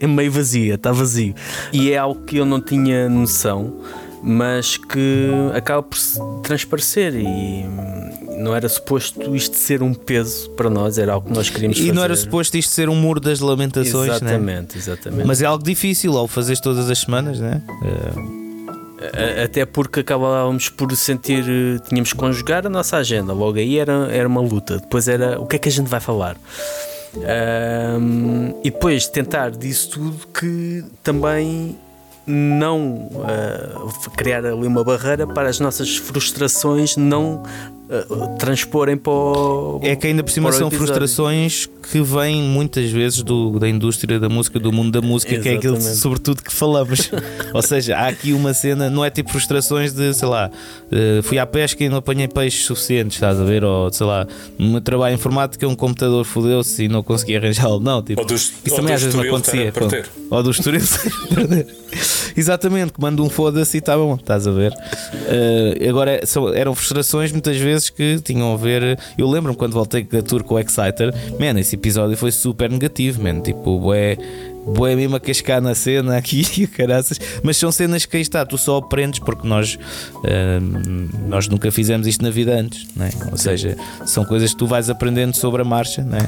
é 0.00 0.06
meio 0.06 0.30
vazio, 0.32 0.74
está 0.74 0.92
vazio. 0.92 1.34
E 1.72 1.90
é 1.92 1.98
algo 1.98 2.22
que 2.22 2.36
eu 2.38 2.44
não 2.46 2.60
tinha 2.60 3.08
noção, 3.08 3.74
mas 4.22 4.76
que 4.76 5.28
acaba 5.54 5.82
por 5.82 5.98
transparecer. 6.42 7.14
E 7.14 7.64
não 8.38 8.54
era 8.56 8.68
suposto 8.68 9.36
isto 9.36 9.56
ser 9.56 9.82
um 9.82 9.92
peso 9.94 10.50
para 10.50 10.68
nós, 10.70 10.98
era 10.98 11.12
algo 11.12 11.28
que 11.28 11.34
nós 11.34 11.48
queríamos 11.50 11.76
E 11.78 11.80
fazer. 11.82 11.92
não 11.92 12.02
era 12.02 12.16
suposto 12.16 12.56
isto 12.56 12.70
ser 12.72 12.88
um 12.88 12.94
muro 12.96 13.20
das 13.20 13.40
lamentações, 13.40 14.08
né? 14.20 14.30
Exatamente, 14.30 14.78
exatamente. 14.78 15.26
Mas 15.26 15.42
é 15.42 15.46
algo 15.46 15.62
difícil 15.62 16.16
ao 16.16 16.26
fazeres 16.26 16.60
todas 16.60 16.88
as 16.90 16.98
semanas, 16.98 17.38
né? 17.38 17.62
A- 17.68 18.41
Até 19.44 19.64
porque 19.64 20.00
acabávamos 20.00 20.68
por 20.68 20.94
sentir, 20.96 21.44
eh, 21.48 21.78
tínhamos 21.88 22.12
que 22.12 22.18
conjugar 22.18 22.66
a 22.66 22.70
nossa 22.70 22.96
agenda. 22.96 23.32
Logo 23.32 23.58
aí 23.58 23.78
era, 23.78 24.08
era 24.10 24.28
uma 24.28 24.40
luta. 24.40 24.78
Depois 24.78 25.08
era 25.08 25.40
o 25.40 25.46
que 25.46 25.56
é 25.56 25.58
que 25.58 25.68
a 25.68 25.72
gente 25.72 25.88
vai 25.88 26.00
falar. 26.00 26.36
Ahm, 27.16 28.54
e 28.64 28.70
depois 28.70 29.06
tentar 29.06 29.50
disso 29.50 29.90
tudo 29.90 30.26
que 30.28 30.82
também 31.02 31.76
não 32.26 33.10
ah, 33.24 34.10
criar 34.16 34.46
ali 34.46 34.66
uma 34.66 34.84
barreira 34.84 35.26
para 35.26 35.48
as 35.48 35.58
nossas 35.58 35.96
frustrações 35.96 36.96
não 36.96 37.42
ah, 37.92 38.26
transporem 38.38 38.96
para 38.96 39.12
o, 39.12 39.80
É 39.82 39.94
que 39.94 40.06
ainda 40.06 40.22
por 40.22 40.30
cima 40.30 40.50
são 40.52 40.68
episódio. 40.68 40.86
frustrações 40.86 41.68
que 41.90 42.00
vêm 42.00 42.40
muitas 42.42 42.90
vezes 42.90 43.22
do, 43.22 43.58
da 43.58 43.68
indústria 43.68 44.18
da 44.18 44.28
música, 44.28 44.58
do 44.58 44.72
mundo 44.72 44.98
da 44.98 45.06
música, 45.06 45.36
que 45.38 45.48
é 45.48 45.54
aquilo 45.54 45.74
Exatamente. 45.76 46.00
sobretudo 46.00 46.42
que 46.42 46.52
falamos. 46.52 47.10
Ou 47.52 47.60
seja, 47.62 47.96
há 47.96 48.06
aqui 48.08 48.32
uma 48.32 48.54
cena, 48.54 48.88
não 48.88 49.04
é 49.04 49.10
tipo 49.10 49.30
frustrações 49.30 49.92
de, 49.92 50.14
sei 50.14 50.28
lá, 50.28 50.50
eh, 50.90 51.20
fui 51.22 51.38
à 51.38 51.46
pesca 51.46 51.82
e 51.84 51.88
não 51.88 51.98
apanhei 51.98 52.28
peixes 52.28 52.64
suficientes, 52.64 53.16
estás 53.16 53.38
a 53.38 53.44
ver? 53.44 53.64
Ou 53.64 53.92
sei 53.92 54.06
lá, 54.06 54.26
no 54.58 54.68
meu 54.70 54.80
trabalho 54.80 55.14
informático 55.14 55.66
um 55.66 55.74
computador 55.74 56.24
fodeu-se 56.24 56.84
e 56.84 56.88
não 56.88 57.02
consegui 57.02 57.36
arranjá-lo. 57.36 57.80
Não, 57.80 58.00
tipo, 58.02 58.20
Ou 58.22 58.26
dos- 58.26 58.52
isso 58.64 58.70
ou 58.70 58.76
também 58.76 58.94
às 58.94 59.02
vezes 59.02 59.14
estar 59.14 59.26
acontecia. 59.28 59.72
Ou 60.30 60.42
do 60.42 60.50
Estoril 60.50 60.80
estar 60.80 61.08
a 61.08 61.34
perder. 61.34 61.66
Exatamente, 62.36 62.92
que 62.92 63.00
manda 63.00 63.20
um 63.22 63.28
foda-se 63.28 63.76
e 63.76 63.80
está 63.80 63.96
bom, 63.96 64.14
estás 64.14 64.46
a 64.46 64.50
ver? 64.50 64.72
Eh, 65.26 65.88
agora 65.88 66.20
são- 66.24 66.48
eram 66.54 66.74
frustrações 66.74 67.32
muitas 67.32 67.56
vezes 67.56 67.81
que 67.90 68.20
tinham 68.20 68.52
a 68.52 68.56
ver. 68.56 68.98
Eu 69.16 69.28
lembro-me 69.28 69.56
quando 69.56 69.72
voltei 69.72 70.02
da 70.04 70.22
tour 70.22 70.44
com 70.44 70.54
o 70.54 70.58
Exciter, 70.58 71.12
man, 71.38 71.58
esse 71.58 71.76
episódio 71.76 72.16
foi 72.16 72.30
super 72.30 72.70
negativo, 72.70 73.22
man. 73.22 73.40
Tipo, 73.40 73.78
bué. 73.78 74.16
Boé 74.66 74.94
mesmo 74.94 75.16
a 75.16 75.20
cascar 75.20 75.60
na 75.60 75.74
cena 75.74 76.16
aqui 76.16 76.66
caraças, 76.68 77.18
mas 77.42 77.56
são 77.56 77.72
cenas 77.72 78.04
que 78.04 78.16
aí 78.16 78.22
está, 78.22 78.46
tu 78.46 78.56
só 78.56 78.76
aprendes 78.78 79.18
porque 79.18 79.46
nós, 79.46 79.78
eh, 80.24 80.60
nós 81.26 81.48
nunca 81.48 81.70
fizemos 81.72 82.06
isto 82.06 82.22
na 82.22 82.30
vida 82.30 82.54
antes, 82.54 82.86
né? 82.94 83.10
ou 83.30 83.36
seja, 83.36 83.76
são 84.06 84.24
coisas 84.24 84.52
que 84.52 84.56
tu 84.56 84.66
vais 84.66 84.88
aprendendo 84.88 85.34
sobre 85.36 85.62
a 85.62 85.64
marcha, 85.64 86.02
né? 86.02 86.18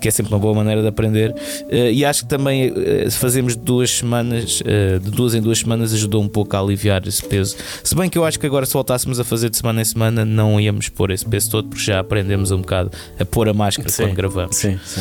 Que 0.00 0.08
é 0.08 0.10
sempre 0.10 0.32
uma 0.32 0.38
boa 0.38 0.54
maneira 0.54 0.82
de 0.82 0.88
aprender. 0.88 1.34
Eh, 1.68 1.92
e 1.92 2.04
acho 2.04 2.24
que 2.24 2.28
também 2.28 2.72
eh, 2.76 3.08
fazemos 3.10 3.56
duas 3.56 3.90
semanas, 3.90 4.62
de 5.02 5.10
duas 5.10 5.34
em 5.34 5.40
duas 5.40 5.58
semanas, 5.58 5.92
ajudou 5.92 6.22
um 6.22 6.28
pouco 6.28 6.56
a 6.56 6.60
aliviar 6.60 7.06
esse 7.06 7.24
peso. 7.24 7.56
Se 7.82 7.94
bem 7.94 8.10
que 8.10 8.18
eu 8.18 8.24
acho 8.24 8.38
que 8.38 8.46
agora, 8.46 8.66
se 8.66 8.72
voltássemos 8.72 9.20
a 9.20 9.24
fazer 9.24 9.50
de 9.50 9.56
semana 9.56 9.80
em 9.80 9.84
semana, 9.84 10.24
não 10.24 10.60
íamos 10.60 10.88
pôr 10.88 11.10
esse 11.10 11.24
peso 11.24 11.50
todo, 11.50 11.68
porque 11.68 11.84
já 11.84 12.00
aprendemos 12.00 12.50
um 12.50 12.58
bocado 12.60 12.90
a 13.18 13.24
pôr 13.24 13.48
a 13.48 13.54
máscara 13.54 13.88
Sim. 13.88 14.04
quando 14.04 14.14
gravamos. 14.14 14.56
Sim, 14.56 14.78
sim. 14.84 15.00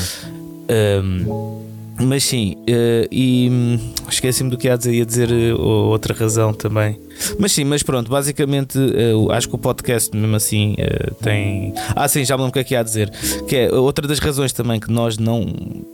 Um, 0.69 1.68
mas 1.99 2.23
sim, 2.23 2.55
eh, 2.67 3.07
e 3.11 3.49
hum, 3.51 3.79
esqueci-me 4.09 4.49
do 4.49 4.57
que 4.57 4.67
dizer, 4.77 4.93
ia 4.93 5.05
dizer 5.05 5.31
eh, 5.31 5.53
outra 5.53 6.13
razão 6.13 6.53
também. 6.53 6.99
Mas 7.39 7.51
sim, 7.51 7.63
mas 7.63 7.83
pronto, 7.83 8.09
basicamente 8.09 8.77
eh, 8.77 9.13
acho 9.33 9.47
que 9.49 9.55
o 9.55 9.57
podcast, 9.57 10.15
mesmo 10.15 10.35
assim, 10.35 10.75
eh, 10.77 11.11
tem. 11.21 11.73
Ah, 11.95 12.07
sim, 12.07 12.23
já 12.25 12.35
me 12.35 12.43
lembro 12.43 12.49
o 12.51 12.53
que 12.53 12.59
é 12.59 12.63
que 12.63 12.73
ia 12.73 12.83
dizer. 12.83 13.09
Que 13.47 13.55
é 13.55 13.71
outra 13.73 14.07
das 14.07 14.19
razões 14.19 14.53
também 14.53 14.79
que 14.79 14.91
nós 14.91 15.17
não. 15.17 15.45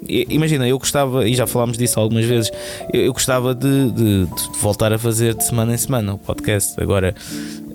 Imagina, 0.08 0.68
eu 0.68 0.78
gostava, 0.78 1.28
e 1.28 1.34
já 1.36 1.48
falámos 1.48 1.78
disso 1.78 2.00
algumas 2.00 2.26
vezes, 2.26 2.52
eu, 2.94 3.12
gostava 3.14 3.54
de, 3.56 3.92
de- 3.92 4.26
de 4.26 4.60
voltar 4.62 4.94
a 4.94 4.98
fazer 4.98 5.34
de 5.34 5.44
semana 5.44 5.74
em 5.74 5.78
semana 5.78 6.14
o 6.14 6.18
podcast. 6.18 6.80
Agora, 6.82 7.16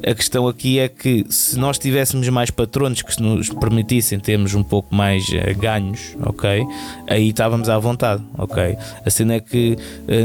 a 0.07 0.15
questão 0.15 0.49
aqui 0.49 0.79
é 0.79 0.89
que 0.89 1.27
se 1.29 1.59
nós 1.59 1.79
tivéssemos 1.79 2.27
mais 2.29 2.51
patronos 2.51 3.03
que 3.03 3.21
nos 3.23 3.49
permitissem 3.51 4.19
termos 4.19 4.55
um 4.55 4.63
pouco 4.63 4.95
mais 4.95 5.25
eh, 5.33 5.53
ganhos, 5.55 6.17
ok? 6.25 6.65
Aí 7.09 7.29
estávamos 7.29 7.69
à 7.69 7.79
vontade, 7.79 8.23
ok? 8.39 8.77
A 9.05 9.11
cena 9.11 9.35
é 9.35 9.41
que 9.41 9.77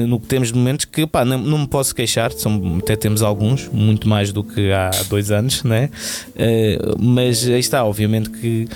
no 0.08 0.20
que 0.20 0.28
temos 0.28 0.52
momentos 0.52 0.86
que 0.86 1.06
pá, 1.06 1.26
não, 1.26 1.38
não 1.40 1.58
me 1.60 1.68
posso 1.68 1.94
queixar, 1.94 2.32
são, 2.32 2.78
até 2.80 2.96
temos 2.96 3.15
alguns, 3.22 3.68
muito 3.70 4.08
mais 4.08 4.32
do 4.32 4.44
que 4.44 4.72
há 4.72 4.90
dois 5.10 5.32
anos, 5.32 5.64
né? 5.64 5.90
Eh, 6.36 6.78
mas 7.00 7.48
aí 7.48 7.60
está, 7.60 7.84
obviamente 7.86 8.30
que 8.30 8.68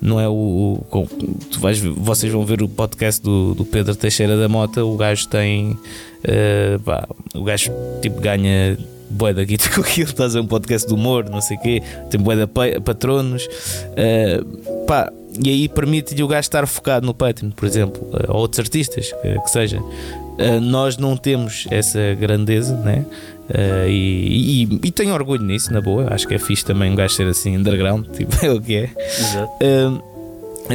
não 0.00 0.20
é 0.20 0.28
o. 0.28 0.80
o- 0.90 1.06
tu 1.50 1.58
vais, 1.60 1.80
vocês 1.80 2.32
vão 2.32 2.44
ver 2.44 2.62
o 2.62 2.68
podcast 2.68 3.22
do, 3.22 3.54
do 3.54 3.64
Pedro 3.64 3.94
Teixeira 3.96 4.36
da 4.36 4.48
Mota, 4.48 4.84
o 4.84 4.96
gajo 4.96 5.28
tem. 5.28 5.76
eh, 6.24 6.78
pá, 6.84 7.06
o 7.34 7.42
gajo 7.44 7.70
tipo 8.02 8.20
ganha 8.20 8.76
bué 9.10 9.32
da 9.32 9.42
guita 9.42 9.68
com 9.74 9.80
aquilo, 9.80 10.10
estás 10.10 10.36
a 10.36 10.40
um 10.40 10.46
podcast 10.46 10.86
de 10.86 10.94
humor, 10.94 11.28
não 11.30 11.40
sei 11.40 11.56
o 11.56 11.60
quê, 11.60 11.82
tem 12.10 12.20
bué 12.20 12.36
de 12.36 12.46
pa- 12.46 12.80
patronos, 12.84 13.48
eh, 13.96 14.40
pá, 14.86 15.10
e 15.42 15.48
aí 15.50 15.68
permite-lhe 15.68 16.22
o 16.22 16.28
gajo 16.28 16.40
estar 16.40 16.66
focado 16.66 17.06
no 17.06 17.14
Patreon, 17.14 17.50
por 17.50 17.64
exemplo, 17.66 18.06
eh, 18.14 18.26
ou 18.28 18.36
outros 18.40 18.60
artistas, 18.60 19.12
que, 19.22 19.40
que 19.40 19.50
seja. 19.50 19.80
Eh, 20.38 20.60
nós 20.60 20.96
não 20.98 21.16
temos 21.16 21.66
essa 21.70 21.98
grandeza, 22.20 22.76
né? 22.76 23.04
Eh, 23.50 23.86
e, 23.88 24.62
e, 24.64 24.80
e 24.84 24.90
tenho 24.90 25.14
orgulho 25.14 25.42
nisso, 25.42 25.72
na 25.72 25.80
boa. 25.80 26.12
Acho 26.12 26.26
que 26.28 26.34
é 26.34 26.38
fixe 26.38 26.64
também 26.64 26.90
um 26.92 26.94
gajo 26.94 27.14
ser 27.14 27.26
assim 27.26 27.56
underground, 27.56 28.06
tipo, 28.14 28.44
é 28.44 28.50
o 28.50 28.60
que 28.60 28.76
é. 28.76 28.90
Exato. 28.96 29.52
Um, 29.62 30.18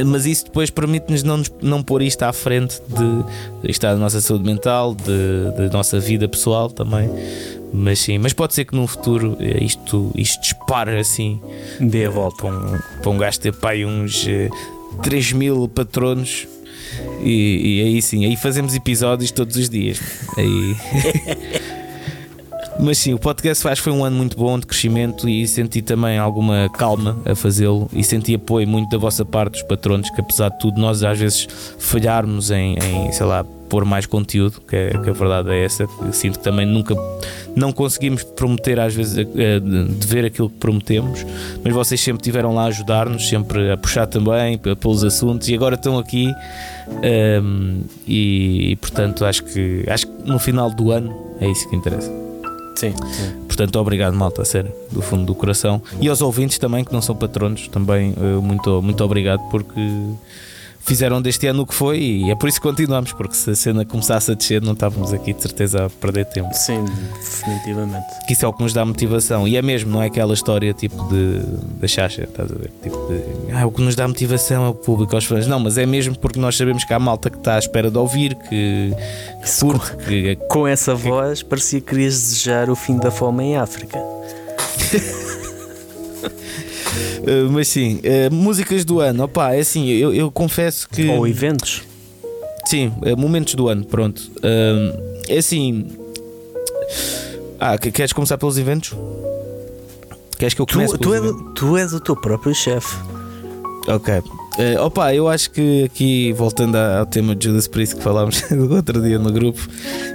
mas 0.06 0.26
isso 0.26 0.46
depois 0.46 0.70
permite-nos 0.70 1.22
não, 1.22 1.40
não 1.62 1.80
pôr 1.80 2.02
isto 2.02 2.22
à 2.24 2.32
frente 2.32 2.80
de 2.88 3.70
isto 3.70 3.82
da 3.82 3.94
nossa 3.94 4.20
saúde 4.20 4.44
mental, 4.44 4.92
de, 4.92 5.56
da 5.56 5.72
nossa 5.72 6.00
vida 6.00 6.26
pessoal 6.26 6.68
também. 6.68 7.08
Mas 7.72 8.00
sim, 8.00 8.18
mas 8.18 8.32
pode 8.32 8.54
ser 8.54 8.64
que 8.64 8.74
num 8.74 8.86
futuro 8.86 9.36
eh, 9.40 9.62
isto, 9.62 10.10
isto 10.16 10.40
dispare 10.40 10.96
assim 10.98 11.40
Dê 11.78 12.06
a 12.06 12.10
volta. 12.10 12.36
para 12.36 12.52
um, 12.52 12.78
para 13.02 13.10
um 13.10 13.18
gajo 13.18 13.38
ter 13.40 13.52
pai 13.52 13.84
uns 13.84 14.26
eh, 14.26 14.48
3 15.02 15.32
mil 15.32 15.68
patronos. 15.68 16.48
E, 17.22 17.80
e 17.80 17.82
aí 17.82 18.02
sim, 18.02 18.24
aí 18.24 18.36
fazemos 18.36 18.74
episódios 18.74 19.30
todos 19.30 19.56
os 19.56 19.68
dias. 19.68 20.00
Aí. 20.36 20.76
Mas 22.78 22.98
sim, 22.98 23.14
o 23.14 23.18
podcast 23.18 23.62
faz 23.62 23.78
foi 23.78 23.92
um 23.92 24.04
ano 24.04 24.16
muito 24.16 24.36
bom 24.36 24.58
de 24.58 24.66
crescimento 24.66 25.28
e 25.28 25.46
senti 25.46 25.80
também 25.80 26.18
alguma 26.18 26.68
calma 26.70 27.16
a 27.24 27.34
fazê-lo 27.34 27.88
e 27.92 28.02
senti 28.02 28.34
apoio 28.34 28.66
muito 28.66 28.90
da 28.90 28.98
vossa 28.98 29.24
parte 29.24 29.52
dos 29.52 29.62
patronos, 29.62 30.10
que 30.10 30.20
apesar 30.20 30.48
de 30.50 30.58
tudo 30.58 30.80
nós 30.80 31.02
às 31.04 31.18
vezes 31.18 31.46
falharmos 31.78 32.50
em, 32.50 32.76
em, 32.76 33.12
sei 33.12 33.26
lá, 33.26 33.44
pôr 33.68 33.84
mais 33.84 34.06
conteúdo, 34.06 34.60
que, 34.60 34.76
é, 34.76 34.90
que 34.90 35.10
a 35.10 35.12
verdade 35.12 35.50
é 35.50 35.64
essa. 35.64 35.86
Sinto 36.12 36.38
que 36.38 36.44
também 36.44 36.66
nunca 36.66 36.94
não 37.56 37.72
conseguimos 37.72 38.22
prometer 38.22 38.78
às 38.80 38.94
vezes 38.94 39.18
eh, 39.18 39.60
de 39.60 40.06
ver 40.06 40.24
aquilo 40.24 40.50
que 40.50 40.58
prometemos, 40.58 41.24
mas 41.62 41.72
vocês 41.72 42.00
sempre 42.00 42.20
estiveram 42.20 42.54
lá 42.54 42.64
a 42.64 42.66
ajudar-nos, 42.66 43.28
sempre 43.28 43.70
a 43.70 43.76
puxar 43.76 44.06
também 44.06 44.58
pelos 44.58 45.04
assuntos 45.04 45.48
e 45.48 45.54
agora 45.54 45.76
estão 45.76 45.98
aqui 45.98 46.32
ehm, 47.02 47.82
e, 48.06 48.72
e, 48.72 48.76
portanto 48.76 49.24
acho 49.24 49.44
que 49.44 49.84
acho 49.88 50.06
que 50.06 50.28
no 50.28 50.38
final 50.38 50.70
do 50.70 50.90
ano 50.90 51.14
é 51.40 51.48
isso 51.48 51.68
que 51.68 51.76
interessa. 51.76 52.23
Sim, 52.74 52.92
sim. 53.12 53.32
Portanto, 53.46 53.76
obrigado, 53.76 54.14
malta, 54.14 54.44
sério, 54.44 54.72
do 54.90 55.00
fundo 55.00 55.24
do 55.24 55.34
coração. 55.34 55.80
E 56.00 56.08
aos 56.08 56.20
ouvintes 56.20 56.58
também, 56.58 56.84
que 56.84 56.92
não 56.92 57.00
são 57.00 57.14
patronos, 57.14 57.68
também 57.68 58.14
eh, 58.16 58.40
muito, 58.42 58.82
muito 58.82 59.04
obrigado 59.04 59.40
porque 59.50 59.80
fizeram 60.84 61.20
deste 61.20 61.46
ano 61.46 61.62
o 61.62 61.66
que 61.66 61.74
foi 61.74 62.00
e 62.00 62.30
é 62.30 62.34
por 62.34 62.48
isso 62.48 62.60
que 62.60 62.68
continuamos, 62.68 63.12
porque 63.12 63.34
se 63.34 63.50
a 63.50 63.54
cena 63.54 63.84
começasse 63.84 64.30
a 64.30 64.34
descer, 64.34 64.62
não 64.62 64.74
estávamos 64.74 65.12
aqui 65.12 65.32
de 65.32 65.42
certeza 65.42 65.86
a 65.86 65.90
perder 65.90 66.26
tempo. 66.26 66.52
Sim, 66.52 66.84
definitivamente. 66.84 68.04
Que 68.26 68.34
isso 68.34 68.44
é 68.44 68.48
o 68.48 68.52
que 68.52 68.62
nos 68.62 68.72
dá 68.72 68.84
motivação. 68.84 69.48
E 69.48 69.56
é 69.56 69.62
mesmo, 69.62 69.90
não 69.90 70.02
é 70.02 70.06
aquela 70.06 70.34
história 70.34 70.72
tipo 70.74 71.02
de 71.08 71.40
da 71.80 71.88
Xaxa, 71.88 72.24
estás 72.24 72.52
a 72.52 72.54
ver? 72.54 72.70
Tipo 72.82 72.96
de 73.08 73.52
ah, 73.52 73.66
o 73.66 73.72
que 73.72 73.82
nos 73.82 73.94
dá 73.94 74.06
motivação 74.06 74.64
é 74.64 74.68
o 74.68 74.74
público, 74.74 75.14
aos 75.14 75.24
fãs. 75.24 75.46
Não, 75.46 75.58
mas 75.58 75.78
é 75.78 75.86
mesmo 75.86 76.16
porque 76.18 76.38
nós 76.38 76.56
sabemos 76.56 76.84
que 76.84 76.92
há 76.92 76.98
malta 76.98 77.30
que 77.30 77.38
está 77.38 77.56
à 77.56 77.58
espera 77.58 77.90
de 77.90 77.98
ouvir, 77.98 78.34
que, 78.34 78.92
que 79.42 79.60
curte, 79.60 79.96
que, 80.04 80.36
Com 80.48 80.66
essa 80.66 80.94
voz, 80.94 81.42
parecia 81.42 81.80
que 81.80 81.86
querias 81.86 82.14
desejar 82.14 82.68
o 82.68 82.76
fim 82.76 82.98
da 82.98 83.10
fome 83.10 83.44
em 83.44 83.56
África. 83.56 83.98
Uh, 87.20 87.50
mas 87.50 87.68
sim, 87.68 88.00
uh, 88.04 88.32
músicas 88.34 88.84
do 88.84 89.00
ano, 89.00 89.24
opá, 89.24 89.54
é 89.54 89.60
assim, 89.60 89.88
eu, 89.88 90.12
eu 90.14 90.30
confesso 90.30 90.88
que. 90.88 91.06
Ou 91.08 91.26
eventos. 91.26 91.82
Sim, 92.66 92.92
uh, 93.02 93.16
momentos 93.16 93.54
do 93.54 93.68
ano, 93.68 93.84
pronto. 93.84 94.20
Uh, 94.38 95.22
é 95.28 95.38
assim. 95.38 95.86
Ah, 97.58 97.78
que- 97.78 97.90
queres 97.90 98.12
começar 98.12 98.36
pelos 98.38 98.58
eventos? 98.58 98.94
Queres 100.38 100.54
que 100.54 100.60
eu 100.60 100.66
comece 100.66 100.92
Tu, 100.94 100.98
tu, 100.98 101.14
és, 101.14 101.32
tu 101.54 101.76
és 101.76 101.92
o 101.92 102.00
teu 102.00 102.16
próprio 102.16 102.54
chefe. 102.54 102.94
Ok. 103.88 104.14
Uh, 104.18 104.80
opa, 104.82 105.12
eu 105.12 105.28
acho 105.28 105.50
que 105.50 105.82
aqui, 105.84 106.32
voltando 106.32 106.76
ao 106.76 107.04
tema 107.06 107.34
de 107.34 107.46
Judas 107.48 107.66
Priest 107.66 107.96
que 107.96 108.02
falámos 108.02 108.40
do 108.50 108.72
outro 108.72 109.02
dia 109.02 109.18
no 109.18 109.32
grupo, 109.32 109.60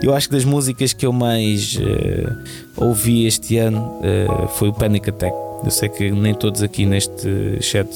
eu 0.01 0.13
acho 0.15 0.29
que 0.29 0.35
das 0.35 0.45
músicas 0.45 0.93
que 0.93 1.05
eu 1.05 1.11
mais 1.11 1.75
uh, 1.75 2.37
ouvi 2.77 3.25
este 3.25 3.57
ano 3.57 3.99
uh, 3.99 4.47
foi 4.47 4.69
o 4.69 4.73
Panic 4.73 5.09
Attack. 5.09 5.35
Eu 5.63 5.71
sei 5.71 5.89
que 5.89 6.11
nem 6.11 6.33
todos 6.33 6.61
aqui 6.63 6.85
neste 6.85 7.61
chat 7.61 7.87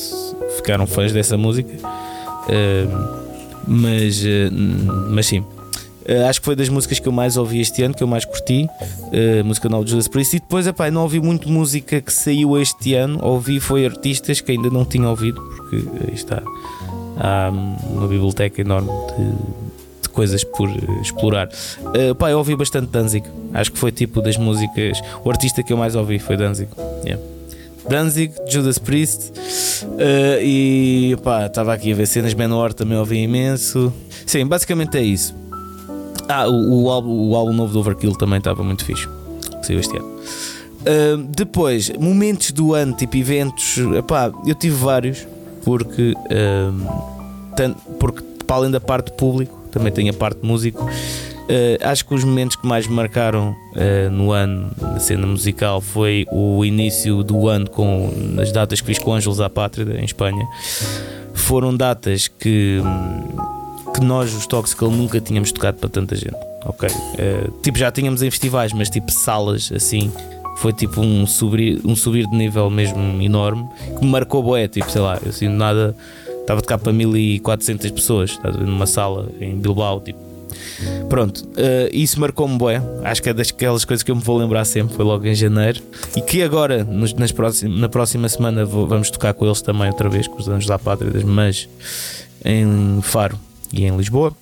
ficaram 0.58 0.86
fãs 0.86 1.12
dessa 1.12 1.38
música, 1.38 1.74
mas, 3.68 4.24
mas 5.10 5.26
sim, 5.26 5.44
Uh, 6.04 6.28
acho 6.28 6.42
que 6.42 6.46
foi 6.46 6.56
das 6.56 6.68
músicas 6.68 7.00
que 7.00 7.08
eu 7.08 7.12
mais 7.12 7.38
ouvi 7.38 7.62
este 7.62 7.82
ano, 7.82 7.94
que 7.94 8.04
eu 8.04 8.08
mais 8.08 8.26
curti. 8.26 8.68
Música 9.46 9.70
nova 9.70 9.86
de 9.86 9.92
Judas 9.92 10.08
Priest. 10.08 10.36
E 10.36 10.40
depois, 10.40 10.68
epá, 10.68 10.92
não 10.92 11.04
ouvi 11.04 11.20
muito 11.20 11.50
música 11.50 12.02
que 12.02 12.12
saiu 12.12 12.60
este 12.60 12.94
ano. 12.94 13.20
Ouvi 13.24 13.60
foi 13.60 13.86
artistas 13.86 14.42
que 14.42 14.52
ainda 14.52 14.70
não 14.70 14.84
tinha 14.84 15.08
ouvido, 15.08 15.42
porque 15.42 15.76
aí 16.08 16.14
está. 16.14 16.42
Há 17.18 17.50
uma 17.50 18.08
biblioteca 18.08 18.60
enorme 18.62 18.90
de, 18.90 20.02
de 20.02 20.10
coisas 20.10 20.44
por 20.44 20.70
explorar. 21.02 21.48
Uh, 21.80 22.14
pá, 22.16 22.32
eu 22.32 22.38
ouvi 22.38 22.56
bastante 22.56 22.88
Danzig. 22.88 23.26
Acho 23.54 23.72
que 23.72 23.78
foi 23.78 23.92
tipo 23.92 24.22
das 24.22 24.36
músicas. 24.36 25.00
O 25.24 25.30
artista 25.30 25.64
que 25.64 25.72
eu 25.72 25.78
mais 25.78 25.96
ouvi 25.96 26.20
foi 26.20 26.36
Danzig. 26.36 26.70
Yeah. 27.06 27.33
Danzig, 27.90 28.34
Judas 28.48 28.78
Priest 28.78 29.32
uh, 29.32 30.42
e 30.42 31.18
pá, 31.24 31.46
estava 31.46 31.74
aqui 31.74 31.92
a 31.92 31.96
ver 31.96 32.08
cenas 32.08 32.34
Menor 32.34 32.74
também 32.74 32.98
ouvi 32.98 33.18
imenso. 33.18 33.94
Sim, 34.26 34.46
basicamente 34.46 34.98
é 34.98 35.02
isso. 35.02 35.36
Ah, 36.28 36.48
o, 36.48 36.84
o, 36.84 36.90
álbum, 36.90 37.30
o 37.30 37.36
álbum 37.36 37.54
novo 37.54 37.74
do 37.74 37.80
Overkill 37.80 38.16
também 38.16 38.38
estava 38.38 38.64
muito 38.64 38.86
fixe. 38.86 39.08
Saiu 39.62 39.80
este 39.80 39.96
ano. 39.98 40.06
Uh, 40.06 41.18
depois, 41.30 41.90
momentos 41.98 42.52
do 42.52 42.74
ano, 42.74 42.94
tipo 42.94 43.16
eventos. 43.18 43.78
Epá, 43.98 44.32
eu 44.46 44.56
tive 44.56 44.76
vários, 44.76 45.26
porque, 45.64 46.14
uh, 46.14 47.54
tanto, 47.56 47.80
porque 48.00 48.22
para 48.46 48.56
além 48.58 48.72
da 48.72 48.80
parte 48.80 49.12
público, 49.14 49.58
também 49.72 49.92
tem 49.92 50.10
a 50.10 50.14
parte 50.14 50.46
músico. 50.46 50.88
Uh, 51.44 51.76
acho 51.82 52.06
que 52.06 52.14
os 52.14 52.24
momentos 52.24 52.56
que 52.56 52.66
mais 52.66 52.88
me 52.88 52.96
marcaram 52.96 53.54
uh, 53.76 54.10
no 54.10 54.32
ano 54.32 54.72
na 54.82 55.00
cena 55.00 55.28
musical 55.28 55.82
foi 55.82 56.26
o 56.32 56.64
início 56.64 57.22
do 57.22 57.50
ano 57.50 57.70
com 57.70 58.10
as 58.42 58.52
datas 58.52 58.80
que 58.80 58.88
fiz 58.88 59.00
com 59.00 59.14
Ângelos 59.14 59.42
à 59.42 59.50
Pátria 59.50 60.00
em 60.00 60.06
Espanha. 60.06 60.46
Foram 61.34 61.76
datas 61.76 62.28
que. 62.28 62.80
Que 63.94 64.04
nós, 64.04 64.34
os 64.34 64.48
Toxical, 64.48 64.90
nunca 64.90 65.22
tínhamos 65.22 65.52
tocado 65.52 65.78
para 65.78 65.90
tanta 65.90 66.16
gente. 66.16 66.38
Ok? 66.66 66.90
Uh, 66.90 67.52
tipo, 67.62 67.78
já 67.78 67.92
tínhamos 67.92 68.22
em 68.22 68.32
festivais, 68.32 68.72
mas 68.72 68.90
tipo 68.90 69.12
salas 69.12 69.72
assim. 69.76 70.12
Foi 70.58 70.72
tipo 70.72 71.02
um 71.02 71.28
subir, 71.28 71.82
um 71.84 71.96
subir 71.96 72.28
de 72.28 72.38
nível 72.38 72.70
mesmo 72.70 73.22
enorme 73.22 73.68
que 73.98 74.06
me 74.06 74.12
marcou 74.12 74.42
boé, 74.44 74.68
tipo, 74.68 74.90
sei 74.90 75.02
lá, 75.02 75.20
eu 75.24 75.30
assim 75.30 75.48
nada. 75.50 75.96
Estava 76.40 76.60
a 76.60 76.62
tocar 76.62 76.78
para 76.78 76.92
1400 76.92 77.92
pessoas, 77.92 78.40
numa 78.60 78.86
sala 78.86 79.30
em 79.40 79.56
Bilbao, 79.56 80.00
tipo. 80.00 80.33
Pronto, 81.10 81.40
uh, 81.40 81.90
isso 81.92 82.20
marcou-me 82.20 82.58
bué. 82.58 82.82
Acho 83.04 83.22
que 83.22 83.30
é 83.30 83.34
daquelas 83.34 83.86
coisas 83.86 84.04
que 84.04 84.12
eu 84.12 84.16
me 84.16 84.22
vou 84.22 84.38
lembrar 84.38 84.66
sempre. 84.66 84.96
Foi 84.96 85.06
logo 85.06 85.26
em 85.26 85.36
janeiro. 85.36 85.82
E 86.16 86.22
que 86.22 86.42
agora, 86.42 86.84
nos, 86.84 87.14
nas 87.14 87.32
próxim, 87.32 87.68
na 87.68 87.90
próxima 87.90 88.28
semana, 88.30 88.66
vou, 88.66 88.88
vamos 88.88 89.10
tocar 89.10 89.34
com 89.34 89.46
eles 89.46 89.62
também 89.62 89.88
outra 89.88 90.10
vez, 90.10 90.28
com 90.28 90.38
os 90.38 90.48
Anos 90.48 90.66
da 90.66 90.80
Pátria, 90.80 91.12
mas 91.26 91.68
em 92.44 93.00
Faro 93.02 93.40
e 93.72 93.86
em 93.86 93.96
Lisboa. 93.96 94.34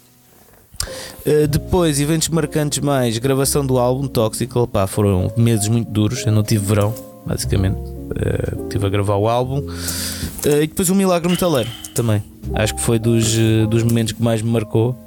Uh, 1.26 1.48
depois, 1.48 2.00
eventos 2.00 2.30
marcantes 2.30 2.80
mais, 2.80 3.18
gravação 3.20 3.66
do 3.66 3.78
álbum 3.78 4.08
Toxical, 4.08 4.68
pá, 4.68 4.88
foram 4.88 5.32
meses 5.38 5.68
muito 5.68 5.90
duros, 5.90 6.26
eu 6.26 6.32
não 6.32 6.44
tive 6.44 6.66
verão, 6.66 6.94
basicamente. 7.26 7.78
Uh, 7.78 8.64
estive 8.64 8.88
a 8.88 8.90
gravar 8.90 9.16
o 9.16 9.28
álbum. 9.28 9.60
Uh, 9.60 10.64
e 10.64 10.68
depois 10.68 10.90
o 10.90 10.96
Milagre 10.96 11.30
Metaleiro 11.30 11.70
também. 11.94 12.24
Acho 12.56 12.76
que 12.76 12.82
foi 12.82 12.98
dos, 12.98 13.38
dos 13.70 13.84
momentos 13.84 14.14
que 14.14 14.24
mais 14.24 14.42
me 14.42 14.50
marcou. 14.50 14.98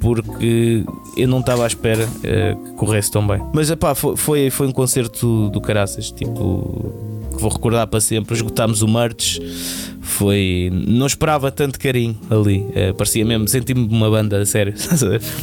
Porque 0.00 0.84
eu 1.16 1.28
não 1.28 1.40
estava 1.40 1.64
à 1.64 1.66
espera 1.66 2.06
que 2.06 2.72
corresse 2.76 3.10
tão 3.10 3.26
bem. 3.26 3.40
Mas 3.52 3.70
epá, 3.70 3.94
foi, 3.94 4.50
foi, 4.50 4.66
um 4.66 4.72
concerto 4.72 5.48
do 5.50 5.60
caraças, 5.60 6.10
tipo, 6.10 6.92
que 7.34 7.40
vou 7.40 7.50
recordar 7.50 7.86
para 7.86 8.00
sempre. 8.00 8.34
Esgotámos 8.34 8.82
o 8.82 8.88
merch, 8.88 9.38
foi. 10.00 10.70
Não 10.72 11.06
esperava 11.06 11.50
tanto 11.50 11.78
carinho 11.78 12.16
ali. 12.30 12.58
Uh, 12.58 12.94
parecia 12.96 13.24
mesmo, 13.24 13.48
senti-me 13.48 13.86
uma 13.88 14.10
banda 14.10 14.40
a 14.42 14.46
sério, 14.46 14.74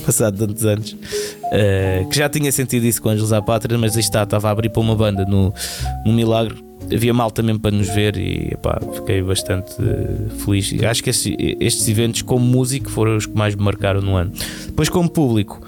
passado 0.05 0.47
tantos 0.47 0.65
anos. 0.65 0.95
Que 2.09 2.17
já 2.17 2.27
tinha 2.27 2.51
sentido 2.51 2.85
isso 2.85 3.01
com 3.01 3.09
Anjos 3.09 3.31
à 3.31 3.41
Pátria, 3.41 3.77
mas 3.77 3.95
aí 3.95 4.01
está, 4.01 4.23
estava 4.23 4.49
a 4.49 4.51
abrir 4.51 4.69
para 4.69 4.81
uma 4.81 4.95
banda 4.95 5.25
no, 5.25 5.53
no 6.05 6.13
Milagre. 6.13 6.66
Havia 6.93 7.13
mal 7.13 7.31
também 7.31 7.57
para 7.57 7.71
nos 7.71 7.87
ver 7.87 8.17
e 8.17 8.49
epá, 8.53 8.79
fiquei 8.93 9.21
bastante 9.21 9.75
feliz. 10.43 10.73
Acho 10.83 11.03
que 11.03 11.09
estes, 11.09 11.35
estes 11.59 11.87
eventos, 11.87 12.21
como 12.21 12.45
músico, 12.45 12.89
foram 12.89 13.17
os 13.17 13.25
que 13.25 13.35
mais 13.35 13.55
me 13.55 13.63
marcaram 13.63 14.01
no 14.01 14.15
ano. 14.15 14.31
Depois, 14.65 14.89
como 14.89 15.09
público, 15.09 15.61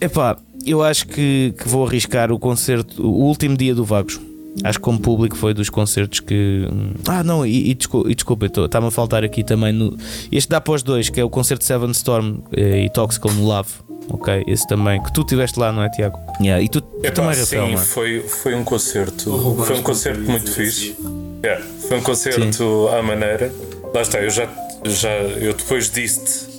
epá, 0.00 0.38
eu 0.64 0.82
acho 0.82 1.06
que, 1.06 1.54
que 1.58 1.68
vou 1.68 1.86
arriscar 1.86 2.32
o 2.32 2.38
concerto, 2.38 3.02
o 3.06 3.24
último 3.24 3.56
dia 3.56 3.74
do 3.74 3.84
Vagos 3.84 4.20
Acho 4.64 4.78
que 4.78 4.84
como 4.84 4.98
público 4.98 5.36
foi 5.36 5.54
dos 5.54 5.70
concertos 5.70 6.20
que. 6.20 6.66
Hum, 6.70 6.92
ah, 7.06 7.22
não, 7.22 7.46
e, 7.46 7.70
e 7.70 7.74
desculpa, 7.74 8.08
desculpa 8.08 8.46
está-me 8.46 8.86
a 8.86 8.90
faltar 8.90 9.22
aqui 9.22 9.44
também. 9.44 9.72
No, 9.72 9.96
este 10.32 10.48
dá 10.48 10.60
para 10.60 10.74
os 10.74 10.82
dois, 10.82 11.08
que 11.08 11.20
é 11.20 11.24
o 11.24 11.30
concerto 11.30 11.64
Seven 11.64 11.90
Storm 11.92 12.38
eh, 12.52 12.84
e 12.84 12.90
Toxical 12.90 13.32
no 13.32 13.44
Love. 13.44 13.70
Ok, 14.10 14.44
esse 14.46 14.66
também, 14.66 15.02
que 15.02 15.12
tu 15.12 15.20
estiveste 15.20 15.58
lá, 15.58 15.72
não 15.72 15.82
é, 15.82 15.90
Tiago? 15.90 16.18
Yeah, 16.40 16.62
e 16.62 16.68
tu, 16.68 16.80
tu 16.80 17.12
também, 17.12 17.36
Rafael, 17.36 17.66
Sim, 17.66 17.74
é? 17.74 17.76
foi, 17.76 18.20
foi 18.20 18.54
um 18.54 18.64
concerto. 18.64 19.56
Foi 19.64 19.76
um 19.76 19.82
concerto 19.82 20.20
muito 20.22 20.50
fixe. 20.50 20.96
Yeah, 21.44 21.64
foi 21.88 21.98
um 21.98 22.02
concerto 22.02 22.52
sim. 22.52 22.96
à 22.96 23.02
maneira. 23.02 23.52
Lá 23.94 24.02
está, 24.02 24.18
eu 24.20 24.30
já, 24.30 24.48
já 24.84 25.10
eu 25.10 25.52
depois 25.52 25.90
disse-te 25.90 26.58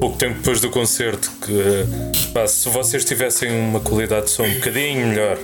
pouco 0.00 0.16
tempo 0.16 0.36
depois 0.36 0.60
do 0.60 0.70
concerto 0.70 1.30
que 1.44 2.32
pá, 2.32 2.46
se 2.46 2.68
vocês 2.68 3.04
tivessem 3.04 3.50
uma 3.50 3.80
qualidade 3.80 4.26
de 4.26 4.32
som 4.32 4.44
um 4.44 4.54
bocadinho 4.54 5.06
melhor 5.06 5.38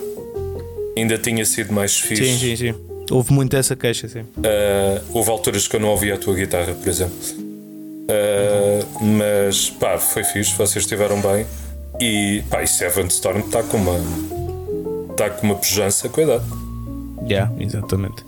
ainda 0.97 1.19
tinha 1.19 1.45
sido 1.45 1.73
mais 1.73 1.99
fixe. 1.99 2.25
Sim, 2.25 2.39
sim, 2.39 2.57
sim. 2.57 2.75
Houve 3.11 3.33
muito 3.33 3.57
essa 3.57 3.77
queixa, 3.77 4.09
sim. 4.09 4.21
Uh, 4.21 5.03
houve 5.13 5.31
alturas 5.31 5.69
que 5.69 5.77
eu 5.77 5.81
não 5.81 5.91
ouvia 5.91 6.15
a 6.15 6.19
tua 6.19 6.35
guitarra, 6.35 6.73
por 6.75 6.89
exemplo. 6.89 7.44
Uh, 8.05 9.05
mas 9.19 9.71
pá, 9.71 9.99
foi 9.99 10.25
fixe, 10.25 10.55
vocês 10.57 10.85
estiveram 10.85 11.21
bem. 11.21 11.47
E 12.01 12.43
pá, 12.51 12.63
e 12.63 12.67
Seven 12.67 13.07
Storm 13.07 13.41
está 13.41 13.63
com 13.63 13.77
uma. 13.77 13.99
está 15.11 15.31
com 15.31 15.47
uma 15.47 15.55
pujança, 15.57 16.09
cuidado. 16.09 16.65
Yeah, 17.27 17.51
exatamente. 17.59 18.23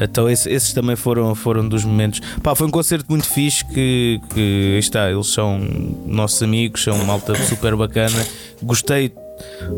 Então 0.00 0.28
esses, 0.28 0.46
esses, 0.46 0.72
também 0.72 0.96
foram, 0.96 1.34
foram 1.34 1.68
dos 1.68 1.84
momentos. 1.84 2.20
Pá, 2.42 2.54
foi 2.54 2.66
um 2.66 2.70
concerto 2.70 3.06
muito 3.10 3.28
fixe 3.28 3.64
que, 3.66 4.20
que 4.32 4.76
está, 4.78 5.10
eles 5.10 5.26
são 5.26 5.58
nossos 6.06 6.42
amigos, 6.42 6.82
são 6.82 6.94
uma 6.94 7.04
malta 7.04 7.34
super 7.44 7.76
bacana. 7.76 8.24
Gostei 8.62 9.12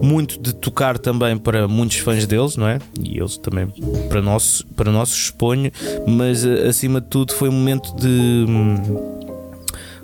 muito 0.02 0.40
de 0.40 0.54
tocar 0.54 0.98
também 0.98 1.36
para 1.36 1.66
muitos 1.66 1.98
fãs 1.98 2.26
deles, 2.26 2.56
não 2.56 2.68
é? 2.68 2.78
E 3.02 3.18
eles 3.18 3.36
também 3.36 3.66
para 4.08 4.22
nós, 4.22 4.62
para 4.76 4.90
nós 4.90 5.10
exponho, 5.10 5.70
mas 6.06 6.44
eh, 6.44 6.68
acima 6.68 7.00
de 7.00 7.08
tudo 7.08 7.32
foi 7.34 7.48
um 7.48 7.52
momento 7.52 7.94
de 7.96 8.46
hum, 8.48 9.19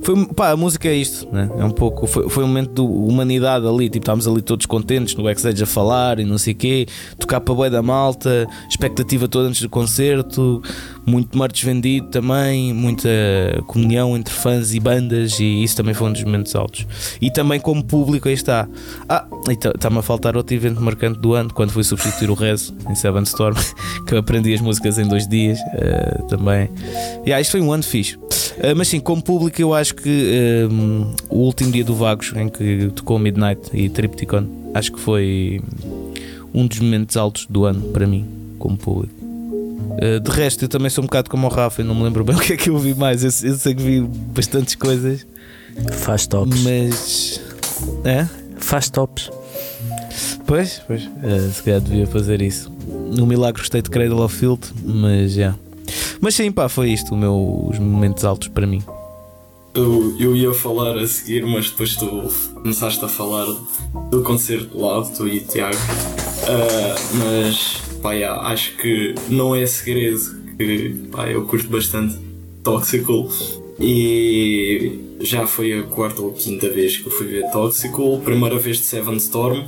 foi, 0.07 0.25
pá, 0.27 0.51
a 0.51 0.57
música 0.57 0.89
é 0.89 0.95
isto, 0.95 1.27
né? 1.33 1.51
é 1.59 1.65
um 1.65 1.71
pouco. 1.73 2.07
Foi, 2.07 2.29
foi 2.29 2.45
um 2.45 2.47
momento 2.47 2.75
de 2.75 2.81
humanidade 2.81 3.67
ali, 3.67 3.91
tipo, 3.91 4.05
estávamos 4.05 4.29
ali 4.29 4.41
todos 4.41 4.65
contentes 4.65 5.17
no 5.17 5.25
backstage 5.25 5.61
a 5.61 5.67
falar 5.67 6.21
e 6.21 6.25
não 6.25 6.39
sei 6.39 6.53
o 6.53 6.57
quê, 6.57 6.87
tocar 7.19 7.41
para 7.41 7.53
boi 7.53 7.69
da 7.69 7.83
malta, 7.83 8.47
expectativa 8.71 9.27
toda 9.27 9.49
antes 9.49 9.61
do 9.63 9.69
concerto, 9.69 10.63
muito 11.05 11.37
merch 11.37 11.65
vendido 11.65 12.07
também, 12.07 12.73
muita 12.73 13.09
comunhão 13.67 14.17
entre 14.17 14.33
fãs 14.33 14.75
e 14.75 14.79
bandas, 14.79 15.41
e 15.41 15.65
isso 15.65 15.77
também 15.77 15.93
foi 15.93 16.09
um 16.09 16.13
dos 16.13 16.23
momentos 16.23 16.55
altos. 16.55 16.87
E 17.21 17.29
também 17.29 17.59
como 17.59 17.83
público, 17.83 18.29
aí 18.29 18.35
está. 18.35 18.69
Ah, 19.09 19.27
está-me 19.49 19.99
a 19.99 20.03
faltar 20.03 20.37
outro 20.37 20.55
evento 20.55 20.81
marcante 20.81 21.19
do 21.19 21.35
ano, 21.35 21.53
quando 21.53 21.71
fui 21.71 21.83
substituir 21.83 22.31
o 22.31 22.35
Rez 22.35 22.73
em 22.89 22.95
Seven 22.95 23.25
Storm, 23.25 23.57
que 24.07 24.15
eu 24.15 24.19
aprendi 24.19 24.55
as 24.55 24.61
músicas 24.61 25.01
em 25.01 25.09
dois 25.09 25.27
dias 25.27 25.59
uh, 25.59 26.29
também. 26.29 26.71
Yeah, 27.27 27.41
isto 27.41 27.51
foi 27.51 27.61
um 27.61 27.73
ano 27.73 27.83
fixe. 27.83 28.17
Uh, 28.17 28.75
mas 28.77 28.89
sim, 28.89 29.01
como 29.01 29.23
público, 29.23 29.61
eu 29.61 29.75
acho 29.75 29.95
que 29.97 30.69
um, 30.71 31.15
o 31.29 31.39
último 31.39 31.73
dia 31.73 31.85
do 31.85 31.95
Vagos, 31.95 32.33
em 32.37 32.49
que 32.49 32.91
tocou 32.95 33.19
Midnight 33.19 33.71
e 33.73 33.89
Tripticon, 33.89 34.71
acho 34.75 34.93
que 34.93 35.01
foi 35.01 35.61
um 36.55 36.67
dos 36.67 36.79
momentos 36.81 37.17
altos 37.17 37.47
do 37.47 37.65
ano 37.65 37.89
para 37.93 38.07
mim, 38.07 38.27
como 38.59 38.77
público. 38.77 39.15
Uh, 39.23 40.21
de 40.21 40.31
resto, 40.31 40.65
eu 40.65 40.69
também 40.69 40.91
sou 40.91 41.03
um 41.03 41.07
bocado 41.07 41.31
como 41.31 41.47
o 41.47 41.51
Rafa, 41.51 41.83
eu 41.83 41.87
não 41.87 41.95
me 41.95 42.03
lembro 42.03 42.23
bem 42.25 42.37
o 42.37 42.41
que 42.41 42.53
é 42.53 42.57
que 42.57 42.71
eu 42.71 42.79
vi 42.79 42.95
mais. 42.95 43.23
Eu, 43.23 43.49
eu 43.49 43.57
sei 43.57 43.75
que 43.75 43.83
vi 43.83 44.01
bastantes 44.01 44.75
coisas. 44.75 45.27
Faz 45.93 46.27
tops. 46.27 46.63
Mas. 46.63 47.41
É? 48.05 48.27
Faz 48.59 48.89
tops. 48.89 49.31
Pois, 50.47 50.81
pois. 50.87 51.05
Uh, 51.05 51.51
se 51.53 51.63
calhar 51.63 51.81
devia 51.81 52.07
fazer 52.07 52.41
isso. 52.41 52.71
No 52.87 53.27
Milagre 53.27 53.61
gostei 53.61 53.83
de 53.83 53.91
Cradle 53.91 54.21
of 54.21 54.35
Field, 54.35 54.61
mas 54.85 55.33
já. 55.33 55.41
Yeah. 55.41 55.59
Mas 56.21 56.35
sim, 56.35 56.51
pá, 56.51 56.69
foi 56.69 56.91
isto, 56.91 57.15
meu, 57.15 57.69
os 57.71 57.79
momentos 57.79 58.25
altos 58.25 58.49
para 58.49 58.67
mim. 58.67 58.83
Eu, 59.77 60.17
eu 60.19 60.35
ia 60.35 60.55
falar 60.55 60.97
a 60.97 61.07
seguir, 61.07 61.45
mas 61.45 61.69
depois 61.69 61.97
tu 61.97 62.07
começaste 62.55 63.05
a 63.05 63.09
falar 63.09 63.45
do 64.11 64.23
concerto 64.23 64.81
lá, 64.81 65.03
tu 65.03 65.29
e 65.29 65.41
Tiago. 65.41 65.77
Uh, 65.77 67.17
mas, 67.19 67.83
pá, 68.01 68.13
yeah, 68.13 68.41
acho 68.49 68.75
que 68.79 69.15
não 69.29 69.55
é 69.55 69.67
segredo 69.67 70.19
que 70.57 71.09
pá, 71.13 71.29
eu 71.29 71.45
curto 71.45 71.69
bastante 71.69 72.17
Toxical 72.65 73.29
e 73.79 75.19
já 75.21 75.47
foi 75.47 75.79
a 75.79 75.83
quarta 75.83 76.23
ou 76.23 76.33
quinta 76.33 76.71
vez 76.71 76.97
que 76.97 77.07
eu 77.07 77.13
fui 77.13 77.27
ver 77.27 77.51
Toxical, 77.51 78.19
primeira 78.21 78.59
vez 78.59 78.79
de 78.79 78.85
Seven 78.85 79.17
Storm 79.17 79.65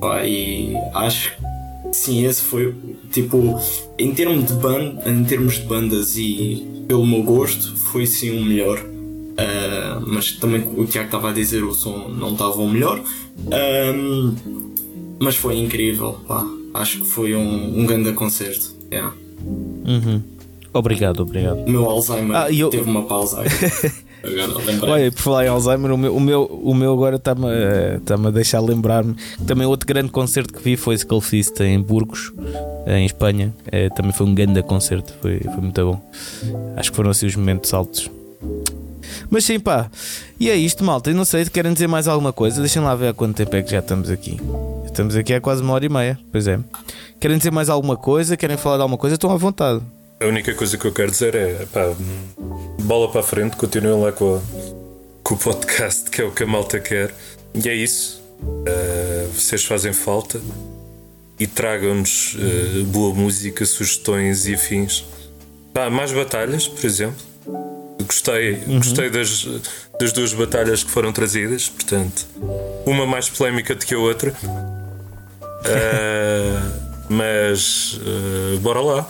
pá, 0.00 0.24
e 0.26 0.74
acho 0.94 1.36
que 1.36 1.94
sim, 1.94 2.24
esse 2.24 2.40
foi 2.40 2.74
tipo 3.12 3.60
em 3.98 4.14
termos 4.14 4.46
de 4.46 4.54
band, 4.54 4.98
em 5.04 5.24
termos 5.24 5.54
de 5.54 5.66
bandas 5.66 6.16
e 6.16 6.84
pelo 6.88 7.06
meu 7.06 7.22
gosto 7.22 7.76
foi 7.76 8.06
sim 8.06 8.38
o 8.38 8.42
melhor. 8.42 8.95
Uh, 9.38 10.00
mas 10.06 10.32
também 10.32 10.62
o 10.76 10.84
Tiago 10.86 11.06
estava 11.08 11.30
a 11.30 11.32
dizer 11.32 11.62
o 11.62 11.74
som 11.74 12.08
não 12.08 12.32
estava 12.32 12.52
o 12.60 12.68
melhor. 12.68 13.02
Um, 13.94 14.34
mas 15.20 15.36
foi 15.36 15.58
incrível, 15.58 16.14
pá. 16.26 16.44
Acho 16.74 17.00
que 17.00 17.06
foi 17.06 17.34
um, 17.34 17.80
um 17.80 17.86
grande 17.86 18.12
concerto. 18.12 18.74
Yeah. 18.90 19.14
Uhum. 19.44 20.22
Obrigado, 20.72 21.20
obrigado. 21.20 21.58
O 21.66 21.70
meu 21.70 21.84
Alzheimer 21.88 22.36
Ah, 22.36 22.50
eu- 22.52 22.68
teve 22.70 22.88
uma 22.88 23.02
pausa. 23.04 23.42
Olha, 24.82 25.12
por 25.12 25.20
falar 25.20 25.44
em 25.44 25.48
Alzheimer, 25.48 25.92
o 25.92 25.96
meu, 25.96 26.16
o 26.16 26.20
meu, 26.20 26.42
o 26.44 26.74
meu 26.74 26.92
agora 26.92 27.16
está-me 27.16 27.46
a- 27.46 27.96
está-me 27.96 28.26
a 28.26 28.30
deixar 28.30 28.60
lembrar-me. 28.60 29.14
Também 29.46 29.66
outro 29.66 29.86
grande 29.86 30.10
concerto 30.10 30.52
que 30.52 30.60
vi 30.62 30.76
foi 30.76 30.94
Skullfist 30.96 31.60
em 31.60 31.80
Burgos, 31.80 32.32
em 32.86 33.06
Espanha. 33.06 33.54
Eh, 33.70 33.88
também 33.90 34.12
foi 34.12 34.26
um 34.26 34.34
grande 34.34 34.62
concerto, 34.64 35.14
foi, 35.22 35.38
foi 35.40 35.56
muito 35.58 35.80
bom. 35.84 36.10
Acho 36.76 36.90
que 36.90 36.96
foram 36.96 37.10
assim 37.10 37.26
os 37.26 37.36
momentos 37.36 37.72
altos. 37.72 38.10
Mas 39.30 39.44
sim, 39.44 39.58
pá. 39.60 39.90
E 40.38 40.50
é 40.50 40.56
isto, 40.56 40.84
malta. 40.84 41.10
Eu 41.10 41.14
não 41.14 41.24
sei, 41.24 41.44
querem 41.46 41.72
dizer 41.72 41.86
mais 41.86 42.06
alguma 42.08 42.32
coisa? 42.32 42.60
Deixem 42.60 42.82
lá 42.82 42.94
ver 42.94 43.08
há 43.08 43.14
quanto 43.14 43.36
tempo 43.36 43.54
é 43.56 43.62
que 43.62 43.70
já 43.70 43.78
estamos 43.80 44.10
aqui. 44.10 44.38
Estamos 44.84 45.14
aqui 45.16 45.34
há 45.34 45.40
quase 45.40 45.62
uma 45.62 45.72
hora 45.74 45.84
e 45.84 45.88
meia, 45.88 46.18
pois 46.32 46.46
é. 46.46 46.58
Querem 47.20 47.36
dizer 47.38 47.50
mais 47.50 47.68
alguma 47.68 47.96
coisa? 47.96 48.36
Querem 48.36 48.56
falar 48.56 48.76
de 48.76 48.82
alguma 48.82 48.98
coisa? 48.98 49.14
Estão 49.14 49.30
à 49.30 49.36
vontade. 49.36 49.82
A 50.20 50.26
única 50.26 50.54
coisa 50.54 50.78
que 50.78 50.84
eu 50.86 50.92
quero 50.92 51.10
dizer 51.10 51.34
é 51.34 51.66
pá, 51.72 51.92
bola 52.82 53.10
para 53.10 53.20
a 53.20 53.24
frente, 53.24 53.56
continuem 53.56 54.00
lá 54.00 54.12
com, 54.12 54.36
a- 54.36 54.40
com 55.22 55.34
o 55.34 55.38
podcast, 55.38 56.10
que 56.10 56.20
é 56.22 56.24
o 56.24 56.30
que 56.32 56.42
a 56.42 56.46
malta 56.46 56.78
quer. 56.80 57.14
E 57.54 57.68
é 57.68 57.74
isso. 57.74 58.22
Uh, 58.42 59.30
vocês 59.32 59.64
fazem 59.64 59.92
falta 59.92 60.40
e 61.38 61.46
tragam-nos 61.46 62.34
uh, 62.34 62.84
boa 62.86 63.14
música, 63.14 63.64
sugestões 63.66 64.46
e 64.46 64.54
afins. 64.54 65.04
Pá, 65.74 65.90
mais 65.90 66.12
batalhas, 66.12 66.66
por 66.68 66.84
exemplo. 66.86 67.16
Gostei, 68.04 68.56
gostei 68.66 69.10
das, 69.10 69.46
das 69.98 70.12
duas 70.12 70.32
batalhas 70.32 70.84
que 70.84 70.90
foram 70.90 71.12
trazidas, 71.12 71.68
portanto, 71.68 72.26
uma 72.84 73.06
mais 73.06 73.28
polémica 73.28 73.74
do 73.74 73.84
que 73.84 73.94
a 73.94 73.98
outra. 73.98 74.34
Uh, 75.42 76.86
mas 77.08 77.94
uh, 78.02 78.58
bora 78.60 78.80
lá. 78.80 79.08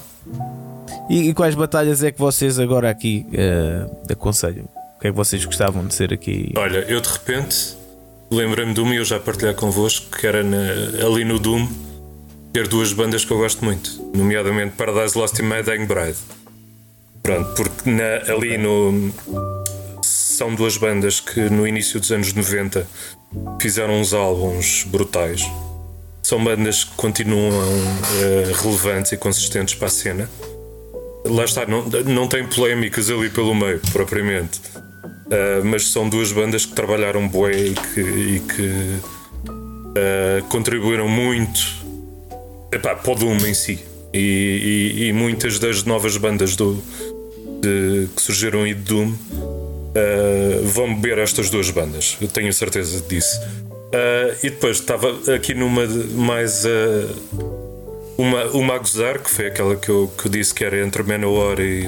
E, 1.08 1.28
e 1.28 1.34
quais 1.34 1.54
batalhas 1.54 2.02
é 2.02 2.10
que 2.10 2.18
vocês 2.18 2.58
agora 2.58 2.90
aqui 2.90 3.26
eh, 3.32 3.86
aconselham? 4.10 4.64
O 4.96 5.00
que 5.00 5.06
é 5.06 5.10
que 5.10 5.16
vocês 5.16 5.44
gostavam 5.44 5.86
de 5.86 5.94
ser 5.94 6.12
aqui? 6.12 6.52
Olha, 6.56 6.78
eu 6.88 7.00
de 7.00 7.08
repente 7.08 7.76
lembrei-me 8.28 8.74
de 8.74 8.80
uma 8.80 8.92
e 8.92 8.96
eu 8.96 9.04
já 9.04 9.20
partilhar 9.20 9.54
convosco 9.54 10.16
que 10.16 10.26
era 10.26 10.42
na- 10.42 11.06
ali 11.06 11.24
no 11.24 11.38
Doom 11.38 11.68
ter 12.52 12.66
duas 12.66 12.92
bandas 12.92 13.24
que 13.24 13.30
eu 13.30 13.38
gosto 13.38 13.64
muito, 13.64 14.10
nomeadamente 14.16 14.74
Paradise 14.74 15.16
Lost 15.16 15.38
e 15.38 15.42
Mad 15.42 15.64
Dying 15.64 15.86
Bride. 15.86 16.16
Pronto, 17.26 17.54
porque 17.56 17.90
na- 17.90 18.32
ali 18.32 18.56
no. 18.56 19.10
São 20.00 20.54
duas 20.54 20.76
bandas 20.76 21.18
que 21.18 21.40
no 21.50 21.66
início 21.66 21.98
dos 21.98 22.12
anos 22.12 22.32
90 22.32 22.86
fizeram 23.60 24.00
uns 24.00 24.14
álbuns 24.14 24.84
brutais. 24.84 25.42
São 26.22 26.42
bandas 26.44 26.84
que 26.84 26.94
continuam 26.94 27.50
eh, 28.22 28.52
relevantes 28.62 29.10
e 29.10 29.16
consistentes 29.16 29.74
para 29.74 29.88
a 29.88 29.90
cena. 29.90 30.30
Lá 31.26 31.44
está, 31.44 31.66
não, 31.66 31.82
não 32.04 32.28
tem 32.28 32.46
polémicas 32.46 33.10
ali 33.10 33.28
pelo 33.28 33.52
meio, 33.56 33.80
propriamente. 33.92 34.60
Uh, 35.26 35.64
mas 35.64 35.88
são 35.88 36.08
duas 36.08 36.30
bandas 36.30 36.64
que 36.64 36.74
trabalharam 36.74 37.26
bué 37.26 37.50
e 37.56 37.74
que, 37.74 38.00
e 38.00 38.40
que, 38.40 39.00
uh, 39.50 40.44
contribuíram 40.48 41.08
muito 41.08 41.60
epá, 42.70 42.94
para 42.94 43.10
o 43.10 43.14
Doom 43.16 43.38
em 43.48 43.52
si. 43.54 43.80
E, 44.14 44.94
e- 45.00 45.04
e 45.08 45.12
muitas 45.12 45.58
das 45.58 45.82
novas 45.82 46.16
bandas 46.16 46.54
do, 46.54 46.80
de- 47.60 48.08
que 48.14 48.22
surgiram 48.22 48.64
de 48.64 48.74
Doom 48.74 49.10
uh, 49.10 50.64
vão 50.64 50.94
beber 50.94 51.18
estas 51.18 51.50
duas 51.50 51.70
bandas, 51.70 52.16
eu 52.20 52.28
tenho 52.28 52.52
certeza 52.52 53.00
disso. 53.08 53.40
Uh, 53.40 54.36
e 54.42 54.50
depois 54.50 54.78
estava 54.78 55.16
aqui 55.34 55.54
numa 55.54 55.86
de- 55.86 56.12
mais. 56.14 56.64
uh, 56.64 57.56
uma, 58.18 58.44
uma 58.46 58.74
a 58.76 58.78
gozar, 58.78 59.18
que 59.18 59.28
foi 59.30 59.46
aquela 59.46 59.76
que 59.76 59.88
eu, 59.90 60.10
que 60.16 60.26
eu 60.26 60.30
disse 60.30 60.54
que 60.54 60.64
era 60.64 60.78
entre 60.84 61.02
Manowar 61.02 61.60
e, 61.60 61.86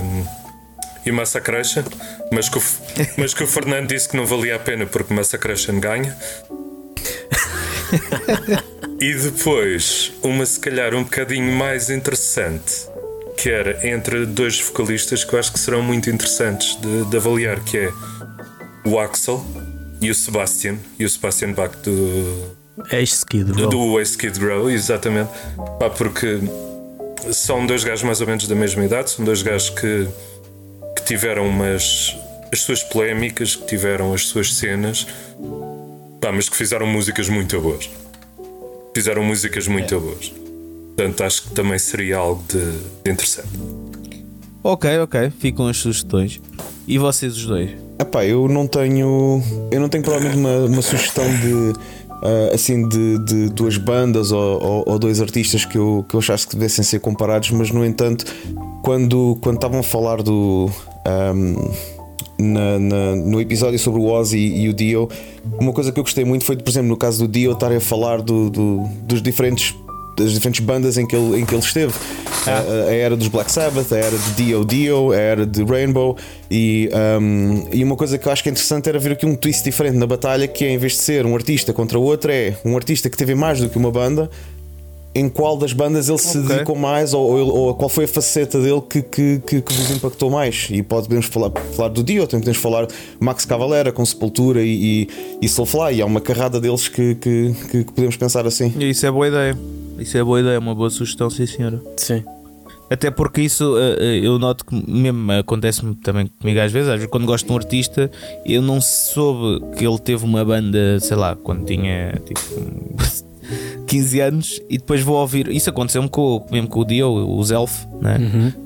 e 1.06 1.10
Massacration, 1.10 1.82
mas 2.30 2.48
que, 2.50 2.58
o, 2.58 2.62
mas 3.16 3.32
que 3.32 3.42
o 3.42 3.46
Fernando 3.46 3.88
disse 3.88 4.08
que 4.08 4.16
não 4.16 4.26
valia 4.26 4.56
a 4.56 4.58
pena 4.58 4.84
porque 4.86 5.12
Massacration 5.14 5.80
ganha. 5.80 6.14
e 9.00 9.14
depois, 9.14 10.12
uma 10.22 10.44
se 10.44 10.60
calhar 10.60 10.94
um 10.94 11.02
bocadinho 11.04 11.50
mais 11.52 11.88
interessante, 11.88 12.87
que 13.38 13.48
era 13.48 13.88
entre 13.88 14.26
dois 14.26 14.60
vocalistas 14.60 15.22
que 15.24 15.32
eu 15.32 15.38
acho 15.38 15.52
que 15.52 15.60
serão 15.60 15.80
muito 15.80 16.10
interessantes 16.10 16.76
de, 16.80 17.04
de 17.04 17.16
avaliar, 17.16 17.60
que 17.64 17.78
é 17.78 17.92
o 18.84 18.98
Axel 18.98 19.44
e 20.00 20.10
o 20.10 20.14
Sebastian, 20.14 20.76
e 20.98 21.04
o 21.04 21.08
Sebastian 21.08 21.52
Bach 21.52 21.70
do, 21.84 22.56
É 22.90 23.00
Skid 23.00 23.52
Row. 23.52 23.68
do 23.68 24.00
Ace 24.00 24.18
Kid 24.18 24.38
Grow, 24.38 24.68
exatamente. 24.68 25.30
Pá, 25.78 25.88
porque 25.88 26.40
são 27.32 27.64
dois 27.64 27.84
gajos 27.84 28.02
mais 28.02 28.20
ou 28.20 28.26
menos 28.26 28.48
da 28.48 28.54
mesma 28.56 28.84
idade, 28.84 29.10
são 29.10 29.24
dois 29.24 29.40
gajos 29.42 29.70
que, 29.70 30.08
que 30.96 31.04
tiveram 31.04 31.46
umas 31.46 32.16
as 32.52 32.60
suas 32.60 32.82
polémicas, 32.82 33.54
que 33.54 33.66
tiveram 33.66 34.12
as 34.14 34.26
suas 34.26 34.54
cenas, 34.54 35.06
pá, 36.20 36.32
mas 36.32 36.48
que 36.48 36.56
fizeram 36.56 36.86
músicas 36.86 37.28
muito 37.28 37.60
boas. 37.60 37.88
Fizeram 38.94 39.22
músicas 39.22 39.68
muito 39.68 40.00
boas. 40.00 40.32
Portanto, 40.98 41.22
acho 41.22 41.42
que 41.44 41.50
também 41.50 41.78
seria 41.78 42.16
algo 42.16 42.42
de, 42.48 42.58
de 43.04 43.10
interessante. 43.12 43.46
Ok, 44.64 44.98
ok, 44.98 45.30
ficam 45.38 45.68
as 45.68 45.76
sugestões. 45.76 46.40
E 46.88 46.98
vocês 46.98 47.36
os 47.36 47.46
dois? 47.46 47.70
Epá, 48.00 48.24
eu 48.24 48.48
não 48.48 48.66
tenho. 48.66 49.40
Eu 49.70 49.80
não 49.80 49.88
tenho 49.88 50.02
provavelmente 50.02 50.36
uma, 50.36 50.56
uma 50.66 50.82
sugestão 50.82 51.24
de. 51.24 51.72
ah, 52.10 52.50
assim, 52.52 52.88
de, 52.88 53.18
de 53.24 53.48
duas 53.50 53.76
bandas 53.76 54.32
ou, 54.32 54.60
ou- 54.60 54.84
ou 54.88 54.98
dois 54.98 55.20
artistas 55.20 55.64
que 55.64 55.78
eu, 55.78 56.04
que 56.08 56.16
eu 56.16 56.18
achasse 56.18 56.48
que 56.48 56.56
devessem 56.56 56.82
ser 56.84 56.98
comparados, 56.98 57.52
mas 57.52 57.70
no 57.70 57.84
entanto, 57.86 58.24
quando, 58.82 59.38
quando 59.40 59.54
estavam 59.56 59.78
a 59.78 59.84
falar 59.84 60.20
do. 60.20 60.68
ahm, 61.06 61.54
na- 62.40 62.78
na- 62.80 63.14
no 63.16 63.40
episódio 63.40 63.78
sobre 63.78 64.00
o 64.00 64.06
Ozzy 64.06 64.38
e 64.38 64.68
o 64.68 64.72
Dio, 64.74 65.08
uma 65.60 65.72
coisa 65.72 65.92
que 65.92 65.98
eu 66.00 66.04
gostei 66.04 66.24
muito 66.24 66.44
foi, 66.44 66.56
por 66.56 66.68
exemplo, 66.70 66.88
no 66.88 66.96
caso 66.96 67.24
do 67.24 67.30
Dio, 67.32 67.52
estarem 67.52 67.76
a 67.78 67.80
falar 67.80 68.20
do, 68.20 68.50
do- 68.50 68.82
dos 69.02 69.22
diferentes 69.22 69.72
das 70.18 70.32
diferentes 70.32 70.60
bandas 70.64 70.98
em 70.98 71.06
que 71.06 71.14
ele, 71.16 71.40
em 71.40 71.46
que 71.46 71.54
ele 71.54 71.62
esteve. 71.62 71.92
A, 72.46 72.88
a 72.88 72.94
era 72.94 73.16
dos 73.16 73.28
Black 73.28 73.50
Sabbath, 73.52 73.92
a 73.92 73.96
era 73.96 74.16
de 74.16 74.30
Dio 74.32 74.64
Dio, 74.64 75.12
a 75.12 75.16
era 75.16 75.46
de 75.46 75.62
Rainbow. 75.64 76.16
E, 76.50 76.88
um, 77.20 77.68
e 77.72 77.84
uma 77.84 77.96
coisa 77.96 78.16
que 78.18 78.26
eu 78.26 78.32
acho 78.32 78.42
que 78.42 78.48
é 78.48 78.52
interessante 78.52 78.88
era 78.88 78.98
ver 78.98 79.12
aqui 79.12 79.26
um 79.26 79.34
twist 79.36 79.62
diferente 79.64 79.96
na 79.96 80.06
batalha, 80.06 80.46
que 80.48 80.64
é 80.64 80.70
em 80.70 80.78
vez 80.78 80.92
de 80.92 80.98
ser 80.98 81.24
um 81.26 81.34
artista 81.34 81.72
contra 81.72 81.98
outro, 81.98 82.30
é 82.32 82.56
um 82.64 82.74
artista 82.76 83.08
que 83.10 83.16
teve 83.16 83.34
mais 83.34 83.60
do 83.60 83.68
que 83.68 83.76
uma 83.78 83.90
banda. 83.90 84.30
Em 85.14 85.28
qual 85.28 85.56
das 85.56 85.72
bandas 85.72 86.08
ele 86.08 86.18
se 86.18 86.38
Ok. 86.38 86.48
dedicou 86.48 86.76
mais 86.76 87.12
ou, 87.12 87.28
ou, 87.28 87.48
ou 87.68 87.74
qual 87.74 87.88
foi 87.88 88.04
a 88.04 88.08
faceta 88.08 88.60
dele 88.60 88.80
que, 88.88 89.02
que, 89.02 89.40
que, 89.44 89.60
que 89.62 89.72
vos 89.72 89.90
impactou 89.90 90.30
mais? 90.30 90.68
E 90.70 90.82
pode- 90.82 91.08
podemos 91.08 91.26
falar, 91.26 91.50
falar 91.74 91.88
do 91.88 92.04
Dio, 92.04 92.26
também 92.26 92.42
podemos 92.42 92.58
falar 92.60 92.86
Max 93.18 93.44
Cavalera 93.44 93.90
com 93.90 94.04
Sepultura 94.04 94.62
e, 94.62 95.08
e, 95.08 95.08
e 95.42 95.48
Soulfly. 95.48 95.96
E 95.96 96.02
há 96.02 96.06
uma 96.06 96.20
carrada 96.20 96.60
deles 96.60 96.88
que, 96.88 97.14
que, 97.16 97.52
que, 97.70 97.84
que 97.84 97.92
podemos 97.92 98.16
pensar 98.16 98.46
assim. 98.46 98.72
Isso 98.78 99.06
é 99.06 99.10
boa 99.10 99.26
ideia. 99.26 99.58
Isso 99.98 100.16
é 100.16 100.24
boa 100.24 100.40
ideia, 100.40 100.54
é 100.56 100.58
uma 100.58 100.74
boa 100.74 100.90
sugestão, 100.90 101.28
sim 101.30 101.46
senhora. 101.46 101.80
Sim. 101.96 102.22
Até 102.90 103.10
porque 103.10 103.42
isso 103.42 103.76
eh, 103.78 103.96
eh, 103.98 104.20
eu 104.26 104.38
noto 104.38 104.64
que 104.64 104.90
mesmo 104.90 105.30
acontece-me 105.32 105.94
também 105.96 106.26
comigo 106.40 106.58
às 106.60 106.72
vezes. 106.72 106.88
Às 106.88 106.96
vezes, 106.96 107.10
quando 107.10 107.26
gosto 107.26 107.46
de 107.46 107.52
um 107.52 107.56
artista, 107.56 108.10
eu 108.46 108.62
não 108.62 108.80
soube 108.80 109.76
que 109.76 109.86
ele 109.86 109.98
teve 109.98 110.24
uma 110.24 110.44
banda, 110.44 110.98
sei 111.00 111.16
lá, 111.16 111.36
quando 111.36 111.66
tinha 111.66 112.18
tipo 112.24 112.42
15 113.88 114.20
anos 114.20 114.60
e 114.68 114.76
depois 114.76 115.00
vou 115.00 115.16
ouvir. 115.16 115.48
Isso 115.48 115.70
aconteceu-me 115.70 116.08
com, 116.08 116.46
mesmo 116.50 116.68
com 116.68 116.80
o 116.80 116.84
Dio, 116.84 117.10
os 117.38 117.50
Elf, 117.50 117.86
né? 118.00 118.18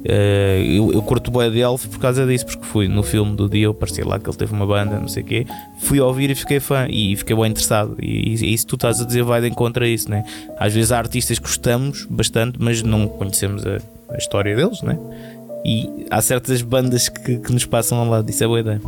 Eh, 0.05 0.65
eu, 0.66 0.93
eu 0.93 1.01
curto 1.01 1.31
boa 1.31 1.49
de 1.49 1.61
Elf 1.61 1.86
por 1.86 2.01
causa 2.01 2.27
disso, 2.27 2.44
porque 2.44 2.65
fui 2.65 2.89
no 2.89 3.05
filme 3.05 3.36
do 3.36 3.49
Dio, 3.49 3.73
parecia 3.73 4.05
lá 4.05 4.19
que 4.19 4.28
ele 4.28 4.36
teve 4.36 4.53
uma 4.53 4.66
banda, 4.66 4.99
não 4.99 5.07
sei 5.07 5.23
o 5.23 5.27
quê. 5.27 5.47
Fui 5.81 6.01
ouvir 6.01 6.31
e 6.31 6.35
fiquei 6.35 6.59
fã 6.59 6.86
e 6.90 7.15
fiquei 7.16 7.36
bem 7.36 7.47
interessado. 7.47 7.97
E, 8.03 8.35
e 8.35 8.53
isso 8.53 8.66
tu 8.66 8.74
estás 8.74 9.01
a 9.01 9.05
dizer 9.05 9.23
vai 9.23 9.40
de 9.40 9.49
encontro 9.49 9.85
a 9.85 9.89
isso, 9.89 10.11
né? 10.11 10.24
Às 10.59 10.74
vezes 10.74 10.90
há 10.90 10.99
artistas 10.99 11.39
que 11.39 11.47
gostamos 11.47 12.05
bastante, 12.11 12.59
mas 12.61 12.82
não 12.82 13.07
conhecemos 13.07 13.65
a, 13.65 13.78
a 14.11 14.19
história 14.19 14.57
deles, 14.57 14.82
né? 14.82 14.99
E 15.65 15.89
há 16.11 16.20
certas 16.20 16.61
bandas 16.62 17.09
que, 17.09 17.39
que 17.39 17.53
nos 17.53 17.65
passam 17.65 17.99
ao 17.99 18.09
lado, 18.09 18.28
isso 18.28 18.43
é 18.43 18.47
boa 18.47 18.59
ideia. 18.59 18.81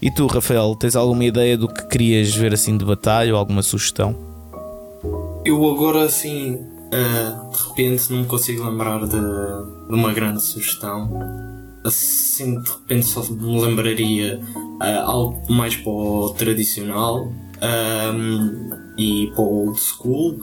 E 0.00 0.10
tu, 0.10 0.26
Rafael, 0.28 0.74
tens 0.76 0.94
alguma 0.94 1.24
ideia 1.24 1.58
do 1.58 1.66
que 1.66 1.86
querias 1.88 2.34
ver 2.34 2.52
assim 2.54 2.76
de 2.76 2.84
batalha 2.84 3.32
ou 3.32 3.38
alguma 3.38 3.62
sugestão? 3.62 4.31
Eu 5.44 5.68
agora 5.68 6.04
assim, 6.04 6.54
uh, 6.54 7.50
de 7.50 7.68
repente 7.68 8.12
não 8.12 8.20
me 8.20 8.26
consigo 8.26 8.64
lembrar 8.64 9.00
de, 9.00 9.08
de, 9.08 9.94
uma 9.94 10.12
grande 10.12 10.40
sugestão. 10.40 11.10
Assim, 11.84 12.60
de 12.60 12.70
repente 12.70 13.06
só 13.06 13.22
me 13.24 13.60
lembraria 13.60 14.40
uh, 14.80 15.00
algo 15.04 15.52
mais 15.52 15.74
para 15.74 15.90
o 15.90 16.30
tradicional 16.30 17.26
um, 17.26 18.70
e 18.96 19.32
para 19.34 19.42
o 19.42 19.66
old 19.66 19.80
school. 19.80 20.38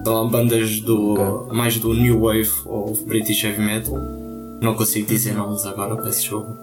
Então, 0.00 0.30
bandas 0.30 0.80
do, 0.80 1.12
okay. 1.12 1.56
mais 1.56 1.76
do 1.78 1.92
New 1.92 2.20
Wave 2.20 2.50
ou 2.64 2.94
British 3.06 3.44
Heavy 3.44 3.60
Metal. 3.60 3.94
Não 4.62 4.74
consigo 4.74 5.06
dizer 5.06 5.34
nomes 5.34 5.66
agora, 5.66 5.96
peço 5.96 6.20
desculpa. 6.20 6.58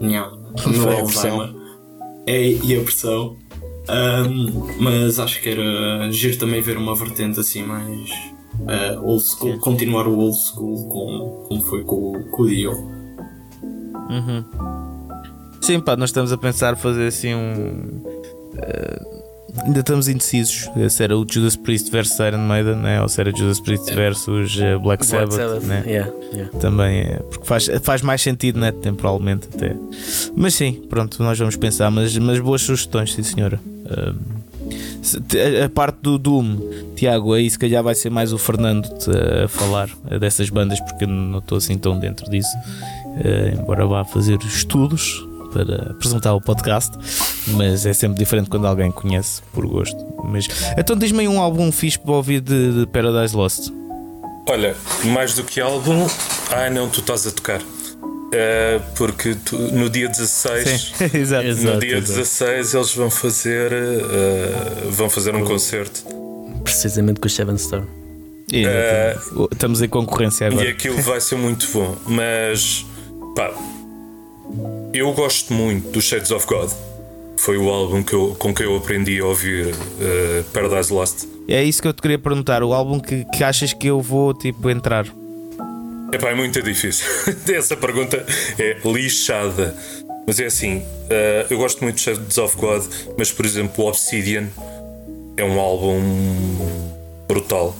Não, 0.00 0.38
no 0.66 0.90
Alzheimer. 0.90 1.54
É, 2.26 2.50
e 2.50 2.76
a 2.76 2.82
pressão. 2.82 3.36
Um, 3.88 4.68
mas 4.80 5.18
acho 5.18 5.40
que 5.40 5.48
era 5.48 6.10
giro 6.12 6.38
também 6.38 6.62
ver 6.62 6.76
uma 6.76 6.94
vertente 6.94 7.40
assim 7.40 7.64
mais 7.64 8.10
uh, 8.60 9.04
old 9.04 9.22
school, 9.24 9.58
continuar 9.58 10.06
o 10.06 10.16
old 10.18 10.36
school 10.36 10.88
como, 10.88 11.48
como 11.48 11.62
foi 11.62 11.82
com, 11.82 12.22
com 12.30 12.42
o 12.42 12.48
Dio. 12.48 12.72
Uhum. 12.72 14.44
Sim, 15.60 15.80
pá, 15.80 15.96
nós 15.96 16.10
estamos 16.10 16.32
a 16.32 16.38
pensar 16.38 16.76
fazer 16.76 17.06
assim 17.06 17.34
um. 17.34 18.02
Uh, 18.54 19.22
ainda 19.64 19.80
estamos 19.80 20.08
indecisos 20.08 20.70
se 20.88 21.04
era 21.04 21.16
o 21.16 21.26
Judas 21.28 21.56
Priest 21.56 21.90
versus 21.90 22.18
Iron 22.20 22.38
Maiden 22.38 22.76
né? 22.76 23.02
ou 23.02 23.08
se 23.08 23.20
era 23.20 23.30
Judas 23.36 23.60
Priest 23.60 23.92
versus 23.94 24.56
uh, 24.56 24.80
Black 24.80 25.04
Sabbath, 25.04 25.34
Black 25.34 25.42
Sabbath 25.42 25.66
né? 25.66 25.84
yeah, 25.86 26.12
yeah. 26.32 26.58
também 26.58 27.00
é 27.00 27.16
porque 27.18 27.44
faz, 27.44 27.68
faz 27.82 28.00
mais 28.00 28.22
sentido 28.22 28.58
né? 28.58 28.72
temporalmente 28.72 29.48
até 29.52 29.76
mas 30.34 30.54
sim, 30.54 30.82
pronto, 30.88 31.22
nós 31.22 31.38
vamos 31.38 31.56
pensar 31.56 31.90
mas, 31.90 32.16
mas 32.16 32.40
boas 32.40 32.62
sugestões, 32.62 33.12
sim 33.12 33.22
senhora 33.22 33.60
a 35.64 35.68
parte 35.68 35.98
do 36.02 36.18
Doom, 36.18 36.56
Tiago, 36.96 37.34
aí 37.34 37.48
se 37.50 37.58
calhar 37.58 37.82
vai 37.82 37.94
ser 37.94 38.10
mais 38.10 38.32
o 38.32 38.38
Fernando 38.38 38.88
a 39.44 39.48
falar 39.48 39.88
dessas 40.20 40.48
bandas, 40.50 40.80
porque 40.80 41.06
não 41.06 41.38
estou 41.38 41.58
assim 41.58 41.76
tão 41.76 41.98
dentro 41.98 42.30
disso. 42.30 42.56
Uh, 43.12 43.60
embora 43.60 43.86
vá 43.86 44.04
fazer 44.04 44.38
estudos 44.40 45.22
para 45.52 45.90
apresentar 45.90 46.32
o 46.34 46.40
podcast, 46.40 46.96
mas 47.48 47.84
é 47.84 47.92
sempre 47.92 48.18
diferente 48.18 48.48
quando 48.48 48.66
alguém 48.66 48.90
conhece 48.90 49.42
por 49.52 49.66
gosto. 49.66 49.96
Mas 50.24 50.48
então 50.78 50.96
diz-me 50.96 51.28
um 51.28 51.40
álbum 51.40 51.70
fixe 51.70 51.98
para 51.98 52.12
ouvir 52.12 52.40
de, 52.40 52.80
de 52.80 52.86
Paradise 52.86 53.36
Lost. 53.36 53.68
Olha, 54.48 54.74
mais 55.04 55.34
do 55.34 55.44
que 55.44 55.60
álbum, 55.60 56.06
ah 56.50 56.70
não, 56.70 56.88
tu 56.88 57.00
estás 57.00 57.26
a 57.26 57.30
tocar. 57.30 57.60
Uh, 58.32 58.82
porque 58.96 59.34
tu, 59.34 59.58
no 59.58 59.90
dia 59.90 60.08
16 60.08 60.94
exato, 61.12 61.44
no 61.44 61.50
exato, 61.50 61.78
dia 61.80 61.98
exato. 61.98 62.12
16 62.12 62.74
eles 62.74 62.94
vão 62.94 63.10
fazer 63.10 63.70
uh, 63.70 64.90
vão 64.90 65.10
fazer 65.10 65.36
um 65.36 65.44
concerto. 65.44 66.02
Precisamente 66.64 67.20
com 67.20 67.26
o 67.26 67.30
Seven 67.30 67.58
Stone 67.58 67.84
uh, 67.84 69.48
estamos 69.52 69.82
em 69.82 69.88
concorrência 69.88 70.46
agora. 70.46 70.64
e 70.64 70.70
aquilo 70.70 70.98
vai 71.02 71.20
ser 71.20 71.36
muito 71.36 71.68
bom 71.74 71.94
mas 72.06 72.86
pá 73.36 73.52
eu 74.94 75.12
gosto 75.12 75.52
muito 75.52 75.90
do 75.90 76.00
Shades 76.00 76.30
of 76.30 76.46
God. 76.46 76.70
Foi 77.36 77.58
o 77.58 77.68
álbum 77.68 78.02
que 78.02 78.14
eu, 78.14 78.34
com 78.38 78.54
que 78.54 78.62
eu 78.62 78.76
aprendi 78.76 79.18
a 79.20 79.24
ouvir 79.24 79.74
Paradise 80.52 80.92
Lost. 80.92 81.24
É 81.48 81.64
isso 81.64 81.80
que 81.80 81.88
eu 81.88 81.92
te 81.92 82.02
queria 82.02 82.18
perguntar 82.18 82.62
o 82.62 82.72
álbum 82.72 83.00
que, 83.00 83.24
que 83.24 83.42
achas 83.42 83.72
que 83.72 83.86
eu 83.86 84.00
vou 84.00 84.34
tipo 84.34 84.68
entrar 84.68 85.06
Epá, 86.12 86.30
é 86.30 86.34
muito 86.34 86.62
difícil. 86.62 87.06
Essa 87.52 87.76
pergunta 87.76 88.24
é 88.58 88.76
lixada. 88.84 89.74
Mas 90.26 90.38
é 90.38 90.46
assim, 90.46 90.78
uh, 90.78 91.46
eu 91.50 91.58
gosto 91.58 91.82
muito 91.82 91.96
de 91.96 92.02
Shadows 92.02 92.38
of 92.38 92.56
God, 92.56 92.84
mas 93.18 93.32
por 93.32 93.44
exemplo, 93.44 93.86
Obsidian 93.86 94.48
é 95.36 95.44
um 95.44 95.58
álbum 95.58 96.00
brutal. 97.26 97.74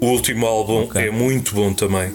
O 0.00 0.06
último 0.06 0.46
álbum 0.46 0.84
okay. 0.84 1.08
é 1.08 1.10
muito 1.10 1.54
bom 1.54 1.72
também. 1.72 2.12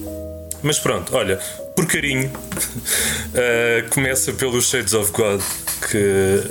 Mas 0.63 0.79
pronto, 0.79 1.15
olha, 1.15 1.37
por 1.75 1.85
carinho, 1.85 2.29
uh, 2.29 3.89
começa 3.91 4.31
pelo 4.33 4.61
Shades 4.61 4.93
of 4.93 5.11
God, 5.11 5.41
que 5.89 6.43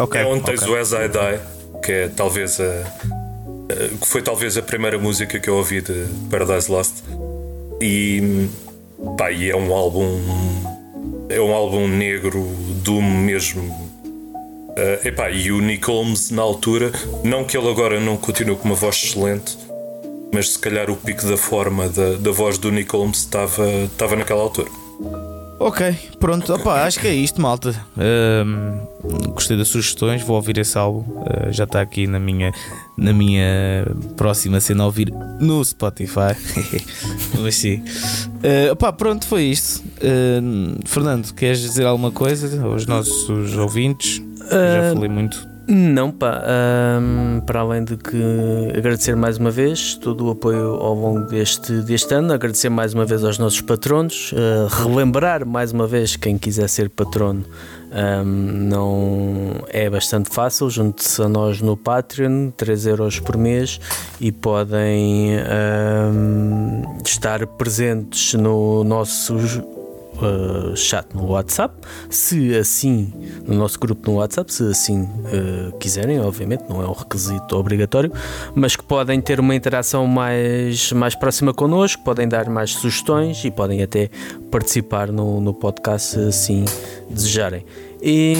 okay, 0.00 0.22
é 0.22 0.26
onde 0.26 0.44
tens 0.44 0.62
okay. 0.62 0.74
o 0.74 0.78
As 0.78 0.92
I 0.92 1.08
Die, 1.08 1.80
que 1.82 1.92
é 1.92 2.08
talvez 2.08 2.60
a. 2.60 2.64
Uh, 2.64 3.98
que 3.98 4.06
foi 4.06 4.22
talvez 4.22 4.56
a 4.56 4.62
primeira 4.62 4.98
música 4.98 5.38
que 5.38 5.48
eu 5.48 5.56
ouvi 5.56 5.80
de 5.80 6.06
Paradise 6.30 6.70
Lost. 6.70 6.94
E, 7.82 8.48
pá, 9.18 9.32
e 9.32 9.50
é 9.50 9.56
um 9.56 9.74
álbum. 9.74 10.20
É 11.28 11.40
um 11.40 11.52
álbum 11.52 11.88
negro, 11.88 12.46
doom 12.84 13.02
mesmo. 13.02 13.62
Uh, 13.62 15.06
epá, 15.06 15.30
e 15.30 15.50
o 15.50 15.60
Nick 15.60 15.86
Holmes, 15.86 16.30
na 16.30 16.42
altura, 16.42 16.92
não 17.24 17.44
que 17.44 17.56
ele 17.56 17.68
agora 17.68 18.00
não 18.00 18.16
continue 18.16 18.54
com 18.54 18.66
uma 18.66 18.74
voz 18.74 18.96
excelente, 18.96 19.58
mas 20.32 20.50
se 20.50 20.58
calhar 20.58 20.90
o 20.90 20.96
pico 20.96 21.26
da 21.26 21.36
forma 21.36 21.88
da, 21.88 22.14
da 22.14 22.30
voz 22.30 22.56
do 22.56 22.70
Nick 22.70 22.94
Holmes 22.94 23.18
estava, 23.18 23.68
estava 23.68 24.16
naquela 24.16 24.42
altura. 24.42 24.70
Ok, 25.58 25.94
pronto, 26.18 26.54
opa, 26.54 26.84
acho 26.84 26.98
que 27.00 27.06
é 27.06 27.14
isto, 27.14 27.40
malta. 27.40 27.74
Uh, 27.96 29.30
gostei 29.30 29.56
das 29.56 29.68
sugestões, 29.68 30.22
vou 30.22 30.36
ouvir 30.36 30.56
esse 30.58 30.78
álbum. 30.78 31.00
Uh, 31.20 31.52
já 31.52 31.64
está 31.64 31.80
aqui 31.80 32.06
na 32.06 32.18
minha, 32.18 32.52
na 32.96 33.12
minha 33.12 33.86
próxima 34.16 34.60
cena 34.60 34.82
a 34.82 34.86
ouvir 34.86 35.12
no 35.40 35.64
Spotify. 35.64 36.36
Mas 37.40 37.56
sim. 37.56 37.76
Uh, 37.76 38.72
opa, 38.72 38.92
pronto, 38.92 39.26
foi 39.26 39.44
isto. 39.44 39.82
Fernando, 40.84 41.32
queres 41.34 41.60
dizer 41.60 41.86
alguma 41.86 42.10
coisa 42.10 42.62
aos 42.62 42.86
nossos 42.86 43.56
ouvintes? 43.56 44.22
já 44.50 44.94
falei 44.94 45.08
muito. 45.08 45.52
Não, 45.68 46.10
pá, 46.10 46.42
um, 47.00 47.40
para 47.40 47.60
além 47.60 47.84
de 47.84 47.96
que 47.96 48.20
agradecer 48.76 49.14
mais 49.14 49.38
uma 49.38 49.50
vez 49.50 49.94
todo 49.94 50.26
o 50.26 50.30
apoio 50.30 50.74
ao 50.74 50.94
longo 50.94 51.20
deste, 51.28 51.72
deste 51.82 52.12
ano, 52.14 52.32
agradecer 52.32 52.68
mais 52.68 52.92
uma 52.94 53.04
vez 53.04 53.24
aos 53.24 53.38
nossos 53.38 53.60
patronos, 53.60 54.32
uh, 54.32 54.66
relembrar 54.82 55.46
mais 55.46 55.72
uma 55.72 55.86
vez 55.86 56.16
quem 56.16 56.36
quiser 56.36 56.68
ser 56.68 56.90
patrono. 56.90 57.44
Um, 57.92 58.24
não 58.24 59.64
é 59.68 59.90
bastante 59.90 60.30
fácil, 60.30 60.70
junte-se 60.70 61.20
a 61.20 61.28
nós 61.28 61.60
no 61.60 61.76
Patreon, 61.76 62.50
3 62.56 62.86
euros 62.86 63.20
por 63.20 63.36
mês 63.36 63.78
e 64.18 64.32
podem 64.32 65.36
um, 65.36 66.98
estar 67.04 67.46
presentes 67.46 68.32
no 68.32 68.82
nosso 68.82 69.36
uh, 70.22 70.76
chat 70.76 71.06
no 71.14 71.30
WhatsApp, 71.30 71.74
se 72.08 72.54
assim, 72.56 73.12
no 73.46 73.54
nosso 73.54 73.78
grupo 73.78 74.10
no 74.10 74.18
WhatsApp, 74.18 74.52
se 74.52 74.64
assim 74.64 75.02
uh, 75.02 75.76
quiserem, 75.78 76.20
obviamente, 76.20 76.64
não 76.68 76.82
é 76.82 76.86
um 76.86 76.92
requisito 76.92 77.56
obrigatório, 77.56 78.12
mas 78.54 78.76
que 78.76 78.84
podem 78.84 79.20
ter 79.20 79.40
uma 79.40 79.54
interação 79.54 80.06
mais, 80.06 80.92
mais 80.92 81.14
próxima 81.14 81.52
connosco, 81.52 82.02
podem 82.04 82.28
dar 82.28 82.48
mais 82.48 82.70
sugestões 82.70 83.44
e 83.44 83.50
podem 83.50 83.82
até 83.82 84.08
participar 84.50 85.10
no, 85.10 85.40
no 85.40 85.52
podcast 85.52 86.12
se 86.12 86.20
assim 86.20 86.64
desejarem. 87.08 87.64
E 88.04 88.34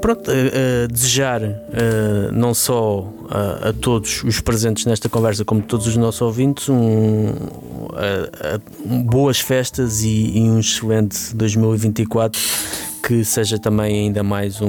pronto, 0.00 0.30
a, 0.30 0.34
a 0.34 0.86
desejar 0.86 1.42
uh, 1.42 2.32
não 2.32 2.54
só 2.54 3.12
a, 3.28 3.70
a, 3.70 3.72
todos 3.72 4.22
os 4.22 4.40
presentes 4.40 4.86
nesta 4.86 5.08
conversa, 5.08 5.44
como 5.44 5.60
todos 5.62 5.88
os 5.88 5.96
nossos 5.96 6.22
ouvintes, 6.22 6.68
um 6.68 7.32
boas 9.04 9.40
festas 9.40 10.02
e, 10.02 10.38
e, 10.38 10.40
um 10.42 10.60
excelente 10.60 11.34
2024 11.34 12.40
que 13.02 13.24
seja 13.24 13.58
também 13.58 14.04
ainda 14.04 14.22
mais 14.22 14.60
um, 14.60 14.68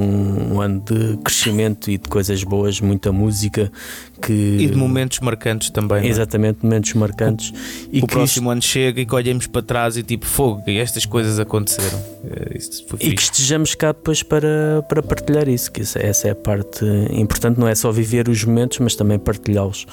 um, 0.53 0.61
ano 0.61 0.81
de 0.81 1.17
crescimento 1.17 1.91
e 1.91 1.99
de 1.99 2.09
coisas 2.09 2.43
boas, 2.43 2.81
muita 2.81 3.11
música 3.11 3.71
que... 4.19 4.33
e 4.33 4.67
de 4.67 4.75
momentos 4.75 5.19
marcantes 5.19 5.69
também. 5.69 6.05
É? 6.05 6.07
Exatamente, 6.07 6.59
é? 6.61 6.65
momentos 6.65 6.93
marcantes. 6.95 7.51
O, 7.51 7.89
e 7.91 8.01
o 8.01 8.07
próximo 8.07 8.47
isto... 8.47 8.51
ano 8.51 8.61
chega 8.61 9.01
e 9.01 9.05
que 9.05 9.13
olhemos 9.13 9.45
para 9.45 9.61
trás 9.61 9.97
e 9.97 10.03
tipo 10.03 10.25
fogo, 10.25 10.63
e 10.65 10.79
estas 10.79 11.05
coisas 11.05 11.39
aconteceram. 11.39 11.99
É, 12.25 12.57
e 12.99 13.13
que 13.13 13.21
estejamos 13.21 13.75
cá 13.75 13.91
depois 13.91 14.23
para, 14.23 14.83
para 14.89 15.03
partilhar 15.03 15.47
isso, 15.47 15.71
que 15.71 15.81
essa 15.81 16.27
é 16.27 16.31
a 16.31 16.35
parte 16.35 16.83
importante, 17.11 17.59
não 17.59 17.67
é 17.67 17.75
só 17.75 17.91
viver 17.91 18.27
os 18.29 18.43
momentos, 18.43 18.79
mas 18.79 18.95
também 18.95 19.19
partilhá-los 19.19 19.85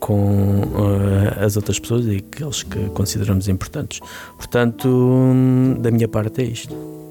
com 0.00 0.62
uh, 0.62 1.44
as 1.44 1.56
outras 1.56 1.78
pessoas 1.78 2.04
e 2.06 2.16
aqueles 2.16 2.62
que 2.64 2.88
consideramos 2.90 3.48
importantes. 3.48 4.00
Portanto, 4.36 5.32
da 5.78 5.90
minha 5.90 6.08
parte 6.08 6.42
é 6.42 6.44
isto. 6.44 7.03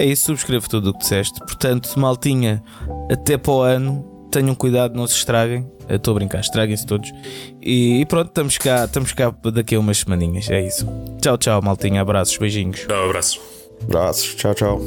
É 0.00 0.04
isso, 0.06 0.24
subscrevo 0.24 0.66
tudo 0.66 0.90
o 0.90 0.92
que 0.94 1.00
disseste. 1.00 1.38
Portanto, 1.40 1.94
maltinha, 2.00 2.62
até 3.12 3.36
para 3.36 3.52
o 3.52 3.60
ano, 3.60 4.02
tenham 4.30 4.54
cuidado, 4.54 4.94
não 4.94 5.06
se 5.06 5.14
estraguem. 5.14 5.70
Estou 5.90 6.12
a 6.12 6.14
brincar, 6.14 6.40
estraguem-se 6.40 6.86
todos. 6.86 7.12
E, 7.60 8.00
e, 8.00 8.06
pronto, 8.06 8.28
estamos 8.28 8.56
cá, 8.56 8.86
estamos 8.86 9.12
cá 9.12 9.30
daqui 9.52 9.74
a 9.74 9.78
umas 9.78 9.98
semaninhas. 9.98 10.48
É 10.48 10.66
isso. 10.66 10.88
Tchau, 11.20 11.36
tchau, 11.36 11.60
maltinha. 11.60 12.00
Abraços, 12.00 12.38
beijinhos. 12.38 12.80
Tchau, 12.80 13.04
abraços. 13.04 13.40
Abraços, 13.82 14.34
tchau, 14.36 14.54
tchau. 14.54 14.80